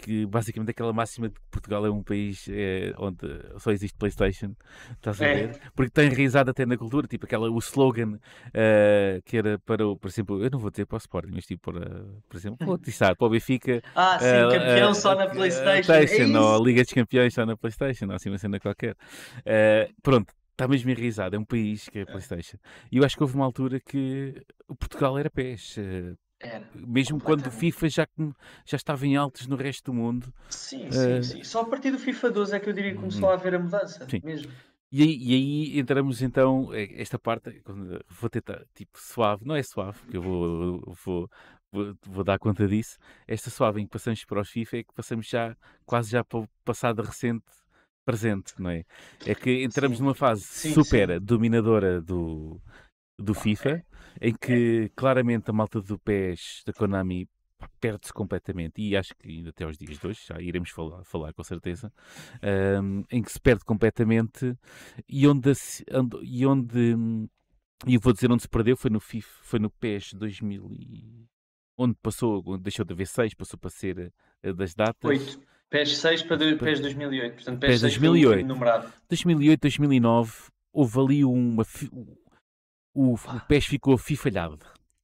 que, 0.00 0.26
basicamente 0.26 0.70
aquela 0.70 0.92
máxima 0.92 1.28
de 1.28 1.34
que 1.34 1.40
Portugal 1.50 1.84
é 1.84 1.90
um 1.90 2.02
país 2.02 2.46
é, 2.48 2.94
onde 2.96 3.18
só 3.58 3.72
existe 3.72 3.98
Playstation, 3.98 4.54
estás 4.92 5.20
a 5.20 5.26
é. 5.26 5.34
ver? 5.34 5.60
Porque 5.74 5.90
tem 5.90 6.08
enraizado 6.08 6.50
até 6.50 6.64
na 6.64 6.76
cultura, 6.76 7.06
tipo 7.08 7.26
aquela, 7.26 7.50
o 7.50 7.58
slogan 7.58 8.14
uh, 8.14 9.22
que 9.24 9.36
era 9.36 9.58
para, 9.58 9.86
o, 9.86 9.96
por 9.96 10.08
exemplo, 10.08 10.42
eu 10.42 10.48
não 10.50 10.58
vou 10.58 10.70
dizer 10.70 10.86
para 10.86 10.96
o 10.96 10.98
Sporting, 10.98 11.32
mas 11.34 11.44
tipo 11.44 11.72
para, 11.72 12.06
por 12.28 12.36
exemplo, 12.36 12.64
vou 12.64 12.76
atiçar 12.76 13.16
para 13.16 13.26
o 13.26 13.30
Benfica. 13.30 13.82
Ah, 13.94 14.18
sim, 14.20 14.26
uh, 14.26 14.50
campeão 14.50 14.94
só 14.94 15.14
na 15.16 15.26
Playstation. 15.26 16.36
É 16.36 16.40
ou 16.40 16.64
Liga 16.64 16.84
dos 16.84 16.92
Campeões 16.92 17.34
só 17.34 17.44
na 17.44 17.56
Playstation, 17.56 18.06
ou 18.06 18.14
assim 18.14 18.30
uma 18.30 18.38
cena 18.38 18.60
qualquer. 18.60 18.96
pronto, 20.02 20.32
Está 20.58 20.66
mesmo 20.66 20.90
enraizado, 20.90 21.36
é 21.36 21.38
um 21.38 21.44
país 21.44 21.88
que 21.88 21.98
é 21.98 22.00
a 22.00 22.02
é. 22.02 22.06
Playstation. 22.06 22.56
E 22.90 22.96
eu 22.96 23.04
acho 23.04 23.16
que 23.16 23.22
houve 23.22 23.36
uma 23.36 23.44
altura 23.44 23.78
que 23.78 24.44
o 24.66 24.74
Portugal 24.74 25.16
era 25.16 25.30
pés. 25.30 25.76
Eh, 25.78 26.16
era, 26.40 26.68
mesmo 26.74 27.20
quando 27.20 27.46
o 27.46 27.50
FIFA 27.52 27.88
já, 27.88 28.08
já 28.66 28.76
estava 28.76 29.06
em 29.06 29.14
altos 29.14 29.46
no 29.46 29.54
resto 29.54 29.92
do 29.92 29.94
mundo. 29.94 30.34
Sim, 30.50 30.90
sim, 30.90 31.18
uh... 31.18 31.22
sim. 31.22 31.44
Só 31.44 31.60
a 31.60 31.64
partir 31.64 31.92
do 31.92 31.98
FIFA 32.00 32.32
12 32.32 32.56
é 32.56 32.58
que 32.58 32.68
eu 32.68 32.72
diria 32.72 32.90
que 32.90 32.98
começou 32.98 33.22
uhum. 33.22 33.30
a 33.30 33.34
haver 33.34 33.54
a 33.54 33.60
mudança. 33.60 34.04
Sim. 34.10 34.20
Mesmo. 34.24 34.50
E 34.90 35.00
aí, 35.00 35.18
e 35.20 35.34
aí, 35.34 35.78
entramos 35.78 36.22
então, 36.22 36.74
eh, 36.74 37.00
esta 37.00 37.20
parte, 37.20 37.62
vou 38.08 38.28
tentar, 38.28 38.64
tipo, 38.74 38.98
suave, 38.98 39.44
não 39.44 39.54
é 39.54 39.62
suave, 39.62 40.00
porque 40.00 40.16
eu 40.16 40.22
vou, 40.22 40.96
vou, 41.04 41.30
vou, 41.70 41.94
vou, 42.04 42.24
dar 42.24 42.36
conta 42.40 42.66
disso. 42.66 42.98
Esta 43.28 43.48
suave 43.48 43.80
em 43.80 43.84
que 43.84 43.92
passamos 43.92 44.24
para 44.24 44.40
os 44.40 44.50
FIFA 44.50 44.78
é 44.78 44.82
que 44.82 44.92
passamos 44.92 45.28
já, 45.28 45.56
quase 45.86 46.10
já 46.10 46.24
para 46.24 46.40
o 46.40 46.48
passado 46.64 47.00
recente 47.00 47.44
presente, 48.08 48.54
não 48.58 48.70
é? 48.70 48.86
É 49.26 49.34
que 49.34 49.62
entramos 49.62 49.98
sim. 49.98 50.02
numa 50.02 50.14
fase 50.14 50.40
sim, 50.40 50.72
super 50.72 51.10
sim. 51.10 51.20
dominadora 51.20 52.00
do, 52.00 52.58
do 53.18 53.34
FIFA, 53.34 53.84
em 54.18 54.34
que 54.34 54.90
claramente 54.96 55.50
a 55.50 55.52
malta 55.52 55.78
do 55.82 55.98
PES 55.98 56.62
da 56.64 56.72
Konami 56.72 57.28
perde-se 57.78 58.10
completamente, 58.10 58.80
e 58.80 58.96
acho 58.96 59.14
que 59.14 59.28
ainda 59.28 59.50
até 59.50 59.64
aos 59.64 59.76
dias 59.76 59.98
de 59.98 60.06
hoje, 60.06 60.20
já 60.26 60.40
iremos 60.40 60.70
falar, 60.70 61.04
falar 61.04 61.34
com 61.34 61.44
certeza, 61.44 61.92
um, 62.82 63.04
em 63.10 63.20
que 63.20 63.30
se 63.30 63.38
perde 63.38 63.62
completamente 63.62 64.56
e 65.06 65.26
onde, 65.26 65.52
e 66.22 66.46
onde 66.46 66.96
e 67.86 67.94
eu 67.94 68.00
vou 68.00 68.14
dizer 68.14 68.32
onde 68.32 68.42
se 68.42 68.48
perdeu 68.48 68.74
foi 68.74 68.90
no 68.90 69.00
FIFA, 69.00 69.28
foi 69.42 69.58
no 69.58 69.68
PES 69.68 70.14
2000 70.14 70.70
e, 70.72 71.28
onde 71.76 71.94
passou, 72.02 72.42
onde 72.46 72.62
deixou 72.62 72.86
de 72.86 72.94
haver 72.94 73.06
6, 73.06 73.34
passou 73.34 73.58
para 73.58 73.70
ser 73.70 74.12
uh, 74.42 74.54
das 74.54 74.74
datas. 74.74 75.36
8. 75.36 75.57
PES 75.70 75.98
6 75.98 76.22
para 76.22 76.38
PES 76.56 76.80
2008. 76.80 77.34
Portanto, 77.34 77.60
PES, 77.60 77.70
PES 77.70 77.80
2008. 77.82 78.46
numerado. 78.46 78.92
2008, 79.08 79.60
2009, 79.60 80.32
houve 80.72 81.00
ali 81.00 81.24
uma. 81.24 81.64
O, 82.94 83.14
o 83.14 83.40
PES 83.46 83.66
ficou 83.66 83.96
fifalhado. 83.98 84.58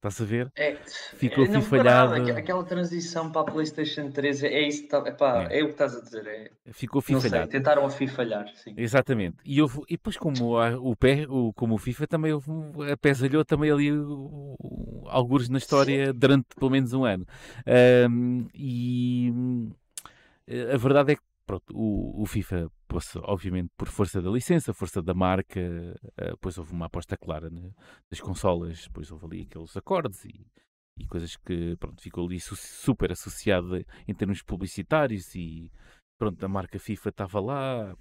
Estás 0.07 0.21
a 0.21 0.25
ver? 0.25 0.51
É, 0.55 0.75
ficou 1.15 1.45
é, 1.45 1.49
fifalhado. 1.49 2.13
Aquela 2.31 2.63
transição 2.63 3.31
para 3.31 3.41
a 3.41 3.43
PlayStation 3.45 4.11
3 4.11 4.43
é, 4.43 4.47
é 4.49 4.67
isso 4.67 4.83
que 4.83 4.89
tá, 4.89 4.99
epá, 4.99 5.47
é. 5.49 5.59
é. 5.59 5.63
o 5.63 5.67
que 5.67 5.71
estás 5.71 5.95
a 5.95 6.01
dizer. 6.01 6.27
É, 6.27 6.51
ficou 6.73 7.01
fifalhado. 7.01 7.49
Sei, 7.49 7.59
tentaram 7.59 7.83
a 7.83 7.89
fifalhar, 7.89 8.47
sim. 8.53 8.75
Exatamente. 8.77 9.37
E, 9.43 9.59
houve, 9.59 9.81
e 9.89 9.93
depois, 9.93 10.15
como 10.15 10.59
a, 10.59 10.77
o, 10.77 10.95
PES, 10.95 11.25
o, 11.27 11.51
como 11.53 11.73
o 11.73 11.77
FIFA, 11.79 12.05
também 12.05 12.33
houve, 12.33 12.51
a 12.91 12.95
pesalhou 12.95 13.43
também 13.43 13.71
ali 13.71 13.89
alguns 15.07 15.49
na 15.49 15.57
história 15.57 16.07
sim. 16.07 16.19
durante 16.19 16.45
pelo 16.55 16.69
menos 16.69 16.93
um 16.93 17.03
ano. 17.03 17.25
Um, 18.07 18.47
e 18.53 19.33
a 20.47 20.77
verdade 20.77 21.13
é 21.13 21.15
que 21.15 21.21
pronto, 21.45 21.73
o, 21.73 22.21
o 22.21 22.25
FIFA, 22.25 22.69
obviamente, 23.23 23.69
por 23.77 23.87
força 23.87 24.21
da 24.21 24.29
licença, 24.29 24.73
força 24.73 25.01
da 25.01 25.13
marca, 25.13 25.61
depois 26.17 26.57
houve 26.57 26.71
uma 26.73 26.87
aposta 26.87 27.15
clara 27.15 27.49
né, 27.49 27.71
das 28.09 28.19
consolas, 28.19 28.83
depois 28.83 29.11
houve 29.11 29.25
ali 29.25 29.41
aqueles 29.43 29.75
acordes 29.77 30.25
e, 30.25 30.45
e 30.97 31.05
coisas 31.05 31.35
que 31.37 31.75
pronto, 31.77 32.01
ficou 32.01 32.25
ali 32.25 32.39
su 32.39 32.55
super 32.55 33.11
associada 33.11 33.85
em 34.07 34.13
termos 34.13 34.41
publicitários 34.41 35.35
e 35.35 35.71
pronto, 36.17 36.43
a 36.43 36.49
marca 36.49 36.79
FIFA 36.79 37.09
estava 37.09 37.39
lá, 37.39 37.95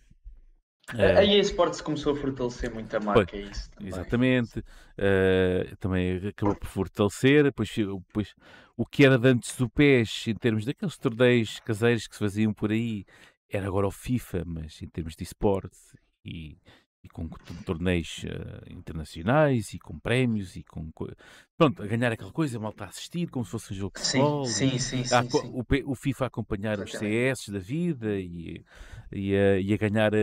Uh, 0.92 1.18
a 1.18 1.24
EA 1.24 1.40
Sports 1.40 1.80
começou 1.80 2.12
a 2.12 2.16
fortalecer 2.16 2.72
muito 2.72 2.94
a 2.94 3.00
marca, 3.00 3.36
é 3.36 3.40
isso 3.40 3.70
também. 3.70 3.88
Exatamente, 3.88 4.58
uh, 4.58 5.76
também 5.80 6.16
acabou 6.28 6.54
por 6.54 6.68
fortalecer, 6.68 7.44
depois, 7.44 7.70
depois 7.74 8.34
o 8.76 8.84
que 8.84 9.04
era 9.04 9.18
de 9.18 9.28
antes 9.28 9.56
do 9.56 9.68
PES, 9.68 10.28
em 10.28 10.34
termos 10.34 10.64
daqueles 10.64 10.98
torneios 10.98 11.58
caseiros 11.60 12.06
que 12.06 12.14
se 12.14 12.18
faziam 12.18 12.52
por 12.52 12.70
aí, 12.70 13.04
era 13.48 13.66
agora 13.66 13.86
o 13.86 13.90
FIFA, 13.90 14.42
mas 14.44 14.82
em 14.82 14.88
termos 14.88 15.14
de 15.16 15.22
esporte 15.22 15.78
e, 16.24 16.58
e 17.04 17.08
com 17.08 17.28
torneios 17.66 18.24
uh, 18.24 18.72
internacionais 18.72 19.74
e 19.74 19.78
com 19.78 19.98
prémios 19.98 20.56
e 20.56 20.64
com 20.64 20.90
pronto, 21.56 21.82
a 21.82 21.86
ganhar 21.86 22.10
aquela 22.10 22.32
coisa, 22.32 22.58
mal 22.58 22.70
está 22.70 22.86
a 22.86 22.88
assistir, 22.88 23.28
como 23.28 23.44
se 23.44 23.50
fosse 23.50 23.74
um 23.74 23.76
jogo 23.76 23.94
de 23.94 24.00
futebol. 24.06 24.46
Sim, 24.46 24.78
sim, 24.78 25.04
sim, 25.04 25.28
sim, 25.28 25.52
o, 25.52 25.92
o, 25.92 25.94
FIFA 25.94 26.24
a 26.24 26.28
acompanhar 26.28 26.78
Exatamente. 26.78 27.30
os 27.30 27.38
CS 27.38 27.48
da 27.50 27.58
vida 27.58 28.18
e, 28.18 28.64
e, 29.12 29.36
a, 29.36 29.60
e 29.60 29.74
a 29.74 29.76
ganhar 29.76 30.14
a, 30.14 30.18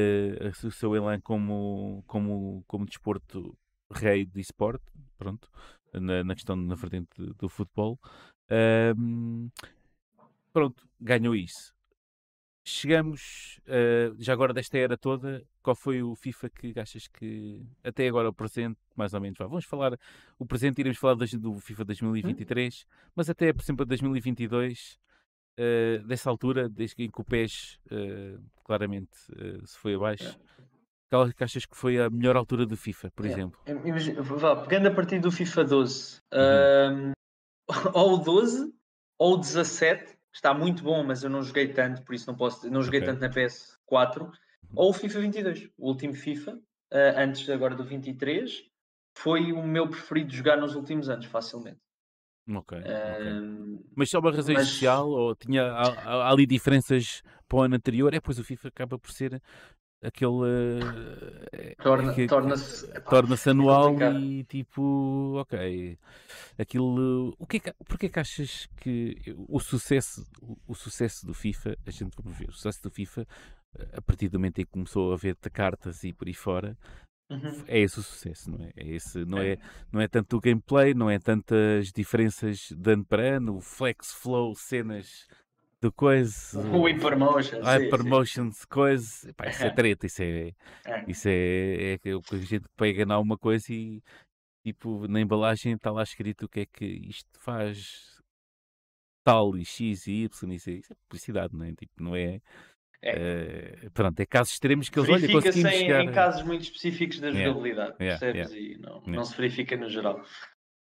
a, 0.47 0.67
o 0.67 0.71
seu 0.71 0.95
elan 0.95 1.21
como, 1.21 2.03
como, 2.07 2.63
como 2.67 2.85
desporto 2.85 3.55
rei 3.91 4.25
de 4.25 4.39
esporte, 4.39 4.85
pronto, 5.17 5.47
na, 5.93 6.23
na 6.23 6.33
questão 6.33 6.55
na 6.55 6.75
frente 6.75 7.09
do, 7.15 7.33
do 7.35 7.49
futebol. 7.49 7.99
Um, 8.97 9.49
pronto, 10.51 10.87
ganhou 10.99 11.35
isso. 11.35 11.73
Chegamos, 12.63 13.59
uh, 13.67 14.15
já 14.19 14.33
agora 14.33 14.53
desta 14.53 14.77
era 14.77 14.97
toda, 14.97 15.45
qual 15.61 15.75
foi 15.75 16.01
o 16.01 16.15
FIFA 16.15 16.49
que 16.49 16.79
achas 16.79 17.07
que, 17.07 17.65
até 17.83 18.07
agora 18.07 18.29
o 18.29 18.33
presente, 18.33 18.79
mais 18.95 19.13
ou 19.13 19.21
menos, 19.21 19.37
vamos 19.37 19.65
falar, 19.65 19.97
o 20.37 20.45
presente 20.45 20.79
iremos 20.79 20.97
falar 20.97 21.15
do 21.15 21.59
FIFA 21.59 21.85
2023, 21.85 22.83
hum? 22.83 22.93
mas 23.15 23.29
até, 23.29 23.53
por 23.53 23.61
exemplo, 23.61 23.85
2022, 23.85 24.99
uh, 25.59 26.07
dessa 26.07 26.29
altura, 26.29 26.69
desde 26.69 26.95
que 26.95 27.09
o 27.21 27.23
PES 27.23 27.79
uh, 27.91 28.41
claramente 28.63 29.11
uh, 29.31 29.65
se 29.65 29.77
foi 29.77 29.95
abaixo, 29.95 30.39
é. 30.59 30.63
qual 31.09 31.31
que 31.31 31.43
achas 31.43 31.65
que 31.65 31.75
foi 31.75 31.99
a 31.99 32.09
melhor 32.09 32.35
altura 32.35 32.65
do 32.65 32.75
FIFA, 32.77 33.11
por 33.11 33.25
é. 33.25 33.29
exemplo? 33.29 33.59
Imagina, 33.85 34.23
pegando 34.63 34.87
a 34.87 34.91
partir 34.91 35.19
do 35.19 35.31
FIFA 35.31 35.63
12, 35.63 36.19
uhum. 36.33 37.11
ou 37.93 38.13
o 38.15 38.17
12 38.17 38.73
ou 39.19 39.35
o 39.35 39.37
17, 39.37 40.17
está 40.33 40.53
muito 40.53 40.83
bom, 40.83 41.03
mas 41.03 41.23
eu 41.23 41.29
não 41.29 41.43
joguei 41.43 41.67
tanto, 41.67 42.01
por 42.03 42.15
isso 42.15 42.27
não 42.27 42.35
posso, 42.35 42.69
não 42.69 42.81
joguei 42.81 43.01
okay. 43.01 43.13
tanto 43.13 43.21
na 43.21 43.29
PS4, 43.29 44.21
uhum. 44.21 44.31
Ou 44.75 44.89
o 44.89 44.93
FIFA 44.93 45.19
22, 45.21 45.69
o 45.77 45.87
último 45.87 46.13
FIFA, 46.13 46.53
uh, 46.53 47.17
antes 47.17 47.49
agora 47.49 47.75
do 47.75 47.83
23, 47.83 48.63
foi 49.17 49.51
o 49.51 49.63
meu 49.63 49.89
preferido 49.89 50.33
jogar 50.33 50.57
nos 50.57 50.75
últimos 50.75 51.09
anos, 51.09 51.25
facilmente. 51.25 51.79
Ok. 52.49 52.77
Uh, 52.77 52.81
okay. 52.81 53.85
Mas 53.95 54.09
só 54.09 54.19
uma 54.19 54.31
razão 54.31 54.53
mas... 54.53 54.67
especial 54.67 55.09
ou 55.09 55.35
tinha 55.35 55.63
há, 55.63 55.87
há, 56.03 56.31
ali 56.31 56.45
diferenças 56.45 57.21
para 57.47 57.59
o 57.59 57.61
ano 57.61 57.75
anterior? 57.75 58.13
É, 58.13 58.19
pois 58.19 58.39
o 58.39 58.43
FIFA 58.43 58.69
acaba 58.69 58.97
por 58.97 59.11
ser 59.11 59.41
aquele 60.03 60.79
Torna, 61.77 62.13
que, 62.13 62.25
torna-se 62.25 62.87
torna 63.01 63.35
anual 63.45 64.01
é 64.01 64.19
e 64.19 64.43
tipo 64.45 65.35
ok 65.39 65.97
aquilo 66.57 67.35
o 67.37 67.45
que 67.45 67.57
é 67.57 67.59
que, 67.59 67.73
porque 67.85 68.07
é 68.07 68.09
que 68.09 68.19
achas 68.19 68.67
que 68.77 69.15
o 69.47 69.59
sucesso 69.59 70.25
o, 70.41 70.57
o, 70.67 70.73
sucesso 70.73 71.25
do 71.25 71.35
FIFA 71.35 71.77
a 71.85 71.91
gente 71.91 72.15
vamos 72.17 72.35
ver 72.37 72.49
o 72.49 72.51
sucesso 72.51 72.81
do 72.81 72.89
FIFA 72.89 73.27
a 73.93 74.01
partir 74.01 74.29
do 74.29 74.39
momento 74.39 74.59
em 74.59 74.65
que 74.65 74.71
começou 74.71 75.13
a 75.13 75.15
ver 75.15 75.35
cartas 75.51 76.03
e 76.03 76.13
por 76.13 76.27
aí 76.27 76.33
fora 76.33 76.77
uhum. 77.29 77.63
é 77.67 77.79
esse 77.79 77.99
o 77.99 78.03
sucesso 78.03 78.51
não 78.51 78.63
é, 78.65 78.71
é 78.75 78.87
esse 78.87 79.25
não 79.25 79.37
é. 79.37 79.53
é. 79.53 79.57
não 79.91 80.01
é 80.01 80.07
tanto 80.07 80.37
o 80.37 80.41
gameplay 80.41 80.93
não 80.93 81.09
é 81.09 81.19
tantas 81.19 81.91
diferenças 81.91 82.69
de 82.71 82.91
ano 82.91 83.05
para 83.05 83.37
ano 83.37 83.57
o 83.57 83.61
flex 83.61 84.13
flow 84.13 84.55
cenas 84.55 85.27
do 85.81 85.91
coisa. 85.91 86.59
O 86.59 86.85
Hypermotion. 86.85 87.59
O 87.59 87.63
Hypermotion, 87.63 88.51
coisa. 88.69 89.33
Pá, 89.33 89.49
isso 89.49 89.63
é 89.63 89.69
treta, 89.73 90.05
isso 90.05 90.21
é. 90.21 90.53
é. 90.85 91.05
Isso 91.07 91.27
é, 91.27 91.99
é 92.03 92.15
o 92.15 92.21
que 92.21 92.35
a 92.35 92.37
gente 92.37 92.67
pega 92.77 93.01
em 93.01 93.11
alguma 93.11 93.35
coisa 93.35 93.73
e 93.73 93.99
tipo 94.63 95.07
na 95.07 95.19
embalagem 95.19 95.73
está 95.73 95.89
lá 95.89 96.03
escrito 96.03 96.45
o 96.45 96.47
que 96.47 96.59
é 96.61 96.65
que 96.67 96.85
isto 96.85 97.39
faz 97.39 98.21
tal 99.23 99.57
e 99.57 99.65
X 99.65 100.07
e 100.07 100.23
Y, 100.23 100.53
isso 100.53 100.69
é 100.69 100.95
publicidade, 101.07 101.55
não 101.55 101.65
é? 101.65 101.73
Tipo, 101.73 102.03
não 102.03 102.15
é. 102.15 102.41
É. 103.03 103.85
Uh, 103.85 103.91
pronto, 103.91 104.19
é 104.19 104.25
casos 104.25 104.53
extremos 104.53 104.87
que 104.87 104.99
eles 104.99 105.09
olham 105.09 105.31
conseguimos 105.41 105.73
em, 105.73 105.77
chegar... 105.79 106.03
em 106.03 106.11
casos 106.11 106.43
muito 106.43 106.61
específicos 106.61 107.19
da 107.19 107.31
jogabilidade, 107.31 107.95
yeah, 107.99 108.19
percebes? 108.19 108.51
Yeah, 108.51 108.75
e 108.75 108.77
não, 108.79 109.01
não 109.07 109.23
se 109.25 109.35
verifica 109.35 109.75
no 109.75 109.89
geral. 109.89 110.23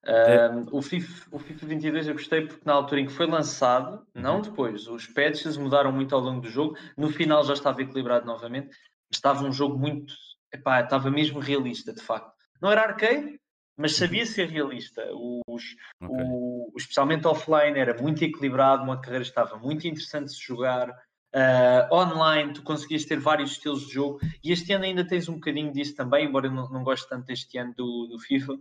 Uh, 0.08 0.66
o, 0.72 0.82
FIFA, 0.82 1.28
o 1.32 1.38
FIFA 1.38 1.66
22 1.66 2.08
eu 2.08 2.14
gostei 2.14 2.42
porque 2.48 2.62
na 2.66 2.74
altura 2.74 3.02
em 3.02 3.06
que 3.06 3.12
foi 3.12 3.28
lançado, 3.28 4.08
não 4.16 4.38
uhum. 4.38 4.42
depois, 4.42 4.88
os 4.88 5.06
patches 5.06 5.58
mudaram 5.58 5.92
muito 5.92 6.16
ao 6.16 6.22
longo 6.22 6.42
do 6.42 6.50
jogo. 6.50 6.78
No 6.96 7.10
final 7.10 7.44
já 7.44 7.54
estava 7.54 7.82
equilibrado 7.82 8.26
novamente, 8.26 8.76
estava 9.12 9.44
um 9.44 9.52
jogo 9.52 9.78
muito, 9.78 10.14
epá, 10.54 10.82
estava 10.82 11.12
mesmo 11.12 11.40
realista 11.40 11.94
de 11.94 12.02
facto. 12.02 12.34
Não 12.62 12.72
era 12.72 12.84
arcade, 12.84 13.38
mas 13.76 13.92
uhum. 13.92 13.98
sabia 13.98 14.26
ser 14.26 14.48
realista. 14.48 15.04
Os, 15.46 15.76
okay. 16.02 16.26
o, 16.26 16.74
especialmente 16.78 17.28
offline 17.28 17.78
era 17.78 18.02
muito 18.02 18.24
equilibrado, 18.24 18.84
uma 18.84 19.02
carreira 19.02 19.24
estava 19.24 19.58
muito 19.58 19.88
interessante 19.88 20.28
de 20.28 20.36
se 20.36 20.44
jogar. 20.44 20.90
Uh, 21.36 21.94
online, 21.94 22.54
tu 22.54 22.64
conseguias 22.64 23.06
ter 23.06 23.20
vários 23.20 23.52
estilos 23.52 23.86
de 23.86 23.94
jogo 23.94 24.20
e 24.44 24.52
este 24.52 24.72
ano 24.74 24.86
ainda 24.86 25.06
tens 25.06 25.28
um 25.28 25.36
bocadinho 25.36 25.72
disso 25.72 25.96
também, 25.96 26.26
embora 26.26 26.48
eu 26.48 26.52
não, 26.52 26.70
não 26.70 26.84
goste 26.84 27.08
tanto 27.08 27.26
deste 27.26 27.58
ano 27.58 27.74
do, 27.76 28.08
do 28.08 28.18
FIFA 28.18 28.58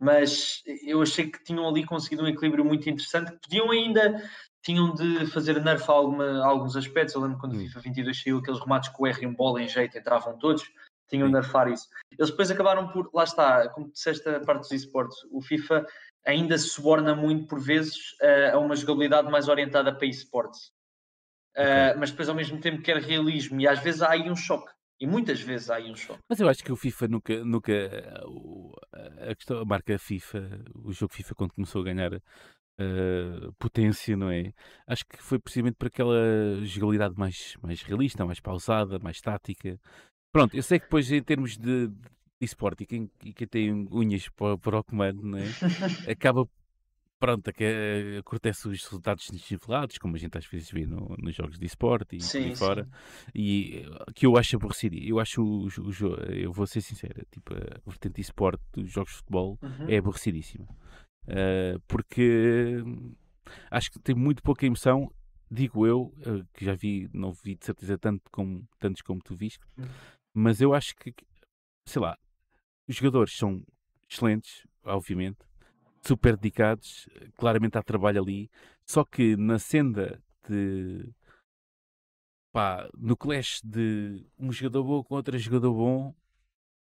mas 0.00 0.62
eu 0.82 1.02
achei 1.02 1.30
que 1.30 1.44
tinham 1.44 1.68
ali 1.68 1.84
conseguido 1.84 2.22
um 2.22 2.26
equilíbrio 2.26 2.64
muito 2.64 2.88
interessante, 2.88 3.32
que 3.32 3.38
podiam 3.38 3.70
ainda 3.70 4.22
tinham 4.62 4.94
de 4.94 5.26
fazer 5.26 5.62
nerf 5.62 5.90
a 5.90 5.92
alguma, 5.92 6.44
alguns 6.44 6.74
aspectos. 6.74 7.14
Eu 7.14 7.20
lembro 7.20 7.38
quando 7.38 7.52
o 7.52 7.56
hum. 7.56 7.60
FIFA 7.60 7.80
22 7.80 8.22
saiu 8.22 8.38
aqueles 8.38 8.60
remates 8.60 8.88
com 8.88 9.04
o 9.04 9.06
R 9.06 9.24
em 9.24 9.32
bola 9.32 9.62
em 9.62 9.68
jeito 9.68 9.98
entravam 9.98 10.38
todos, 10.38 10.64
tinham 11.06 11.28
de 11.28 11.34
nerfar 11.34 11.68
isso. 11.68 11.86
Eles 12.18 12.30
depois 12.30 12.50
acabaram 12.50 12.88
por, 12.88 13.10
lá 13.12 13.24
está, 13.24 13.68
como 13.68 13.90
disseste 13.90 14.26
a 14.26 14.40
parte 14.40 14.62
dos 14.62 14.72
esportes, 14.72 15.18
o 15.30 15.42
FIFA 15.42 15.86
ainda 16.26 16.56
se 16.56 16.68
suborna 16.68 17.14
muito 17.14 17.46
por 17.46 17.60
vezes 17.60 18.14
a 18.52 18.58
uma 18.58 18.76
jogabilidade 18.76 19.30
mais 19.30 19.48
orientada 19.48 19.94
para 19.94 20.06
esportes. 20.06 20.72
Uh, 21.60 21.90
okay. 21.90 22.00
Mas 22.00 22.10
depois 22.10 22.28
ao 22.28 22.34
mesmo 22.34 22.58
tempo 22.60 22.82
quer 22.82 22.96
realismo 22.98 23.60
e 23.60 23.68
às 23.68 23.78
vezes 23.80 24.02
há 24.02 24.10
aí 24.10 24.30
um 24.30 24.36
choque. 24.36 24.70
E 25.00 25.06
muitas 25.06 25.40
vezes 25.40 25.70
há 25.70 25.76
aí 25.76 25.90
um 25.90 25.96
choque. 25.96 26.20
Mas 26.28 26.40
eu 26.40 26.48
acho 26.48 26.62
que 26.62 26.70
o 26.70 26.76
FIFA 26.76 27.08
nunca, 27.08 27.44
nunca 27.44 27.72
a, 29.30 29.34
questão, 29.34 29.58
a 29.58 29.64
marca 29.64 29.98
FIFA, 29.98 30.62
o 30.74 30.92
jogo 30.92 31.14
FIFA 31.14 31.34
quando 31.34 31.54
começou 31.54 31.80
a 31.80 31.84
ganhar 31.84 32.12
uh, 32.12 33.52
potência, 33.58 34.14
não 34.14 34.30
é? 34.30 34.52
Acho 34.86 35.06
que 35.06 35.22
foi 35.22 35.38
precisamente 35.38 35.76
por 35.76 35.86
aquela 35.86 36.16
jogabilidade 36.64 37.14
mais, 37.16 37.56
mais 37.62 37.82
realista, 37.82 38.26
mais 38.26 38.40
pausada, 38.40 38.98
mais 38.98 39.16
estática. 39.16 39.78
Pronto, 40.32 40.54
eu 40.54 40.62
sei 40.62 40.78
que 40.78 40.84
depois 40.84 41.10
em 41.10 41.22
termos 41.22 41.56
de, 41.56 41.88
de 41.88 41.94
esporte 42.42 42.84
e 42.84 42.86
quem, 42.86 43.10
e 43.24 43.32
quem 43.32 43.46
tem 43.46 43.88
unhas 43.90 44.28
para, 44.28 44.58
para 44.58 44.80
o 44.80 44.84
comando, 44.84 45.22
não 45.22 45.38
é? 45.38 45.44
Acaba 46.12 46.46
pronto, 47.20 47.52
que 47.52 47.64
uh, 47.64 48.18
acontece 48.20 48.66
os 48.66 48.82
resultados 48.82 49.28
desinflados, 49.30 49.98
como 49.98 50.16
a 50.16 50.18
gente 50.18 50.36
às 50.38 50.46
vezes 50.46 50.70
vê 50.70 50.86
no, 50.86 51.14
nos 51.18 51.34
jogos 51.34 51.58
de 51.58 51.66
esporte 51.66 52.16
e 52.16 52.20
sim, 52.20 52.54
fora, 52.56 52.88
e 53.34 53.84
uh, 53.86 54.12
que 54.14 54.26
eu 54.26 54.36
acho 54.36 54.56
aborrecido. 54.56 54.96
Eu 54.96 55.20
acho 55.20 55.42
o, 55.42 55.66
o, 55.66 56.14
eu 56.32 56.50
vou 56.50 56.66
ser 56.66 56.80
sincero, 56.80 57.22
tipo, 57.30 57.54
a 57.54 57.90
vertente 57.90 58.14
de 58.14 58.22
esporte 58.22 58.62
dos 58.72 58.90
jogos 58.90 59.12
de 59.12 59.18
futebol 59.18 59.58
uhum. 59.62 59.88
é 59.88 59.98
aborrecidíssima. 59.98 60.66
Uh, 61.24 61.78
porque 61.86 62.78
acho 63.70 63.92
que 63.92 64.00
tem 64.00 64.14
muito 64.14 64.42
pouca 64.42 64.64
emoção, 64.64 65.12
digo 65.50 65.86
eu, 65.86 66.14
que 66.54 66.64
já 66.64 66.74
vi, 66.74 67.08
não 67.12 67.32
vi 67.32 67.54
de 67.54 67.66
certeza 67.66 67.98
tanto 67.98 68.22
como, 68.30 68.66
tantos 68.78 69.02
como 69.02 69.20
tu 69.22 69.36
viste, 69.36 69.60
uhum. 69.76 69.84
mas 70.34 70.62
eu 70.62 70.72
acho 70.72 70.96
que, 70.96 71.12
sei 71.86 72.00
lá, 72.00 72.16
os 72.88 72.96
jogadores 72.96 73.36
são 73.36 73.62
excelentes, 74.08 74.66
obviamente, 74.84 75.49
super 76.02 76.36
dedicados, 76.36 77.08
claramente 77.36 77.76
há 77.76 77.82
trabalho 77.82 78.22
ali, 78.22 78.50
só 78.84 79.04
que 79.04 79.36
na 79.36 79.58
senda 79.58 80.22
de 80.48 81.08
pá, 82.52 82.88
no 82.96 83.16
clash 83.16 83.60
de 83.62 84.26
um 84.38 84.50
jogador 84.50 84.84
bom 84.84 85.04
com 85.04 85.14
outro 85.14 85.38
jogador 85.38 85.72
bom, 85.72 86.14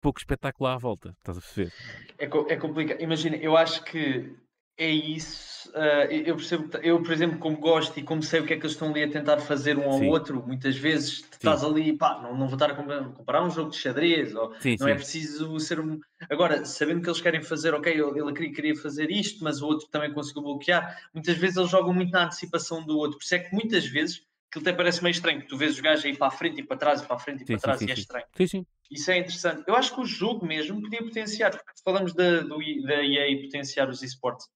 pouco 0.00 0.18
espetáculo 0.18 0.68
à 0.68 0.76
volta, 0.76 1.14
estás 1.18 1.38
a 1.38 1.40
perceber? 1.40 1.72
É, 2.18 2.24
é 2.24 2.56
complicado. 2.56 3.00
Imagina, 3.00 3.36
eu 3.36 3.56
acho 3.56 3.82
que 3.84 4.36
é 4.76 4.90
isso. 4.90 5.70
Uh, 5.70 6.10
eu 6.10 6.36
percebo, 6.36 6.78
eu, 6.78 7.02
por 7.02 7.12
exemplo, 7.12 7.38
como 7.38 7.56
gosto 7.56 7.98
e 7.98 8.02
como 8.02 8.22
sei 8.22 8.40
o 8.40 8.46
que 8.46 8.54
é 8.54 8.56
que 8.56 8.62
eles 8.62 8.72
estão 8.72 8.90
ali 8.90 9.02
a 9.02 9.10
tentar 9.10 9.38
fazer 9.38 9.76
um 9.76 9.90
ao 9.90 9.98
sim. 9.98 10.08
outro, 10.08 10.42
muitas 10.46 10.76
vezes 10.76 11.18
sim. 11.18 11.26
estás 11.32 11.64
ali, 11.64 11.92
pá, 11.96 12.20
não, 12.22 12.36
não 12.36 12.46
vou 12.46 12.54
estar 12.54 12.70
a 12.70 12.74
comparar 12.74 13.44
um 13.44 13.50
jogo 13.50 13.70
de 13.70 13.76
xadrez, 13.76 14.34
ou 14.34 14.54
sim, 14.60 14.76
não 14.78 14.88
é 14.88 14.94
preciso 14.94 15.58
ser 15.58 15.80
um. 15.80 15.98
Agora, 16.30 16.64
sabendo 16.64 17.02
que 17.02 17.08
eles 17.08 17.20
querem 17.20 17.42
fazer, 17.42 17.74
ok, 17.74 17.92
ele 17.92 18.52
queria, 18.52 18.76
fazer 18.76 19.10
isto, 19.10 19.42
mas 19.42 19.60
o 19.60 19.66
outro 19.66 19.88
também 19.88 20.12
conseguiu 20.12 20.42
bloquear, 20.42 20.98
muitas 21.12 21.36
vezes 21.36 21.56
eles 21.56 21.70
jogam 21.70 21.92
muito 21.92 22.12
na 22.12 22.24
antecipação 22.24 22.84
do 22.84 22.96
outro, 22.96 23.18
por 23.18 23.24
isso 23.24 23.34
é 23.34 23.38
que 23.40 23.52
muitas 23.52 23.86
vezes 23.86 24.22
aquilo 24.48 24.62
até 24.62 24.72
parece 24.72 25.02
meio 25.02 25.12
estranho, 25.12 25.40
que 25.40 25.48
tu 25.48 25.56
vês 25.56 25.72
os 25.72 25.80
gajos 25.80 26.04
aí 26.04 26.16
para 26.16 26.28
a 26.28 26.30
frente 26.30 26.60
e 26.60 26.62
para 26.62 26.76
trás 26.76 27.02
e 27.02 27.06
para 27.06 27.16
a 27.16 27.18
frente 27.18 27.42
e 27.42 27.46
para 27.46 27.58
trás 27.58 27.80
e 27.82 27.90
é 27.90 27.94
estranho. 27.94 28.26
Sim, 28.36 28.46
sim. 28.46 28.66
Isso 28.90 29.10
é 29.10 29.18
interessante. 29.18 29.64
Eu 29.66 29.74
acho 29.74 29.94
que 29.94 30.00
o 30.00 30.06
jogo 30.06 30.46
mesmo 30.46 30.80
podia 30.80 31.02
potenciar, 31.02 31.50
porque 31.50 31.72
falamos 31.84 32.14
da, 32.14 32.40
do, 32.40 32.58
da 32.84 33.04
EA 33.04 33.42
potenciar 33.42 33.90
os 33.90 34.02
esportes 34.02 34.46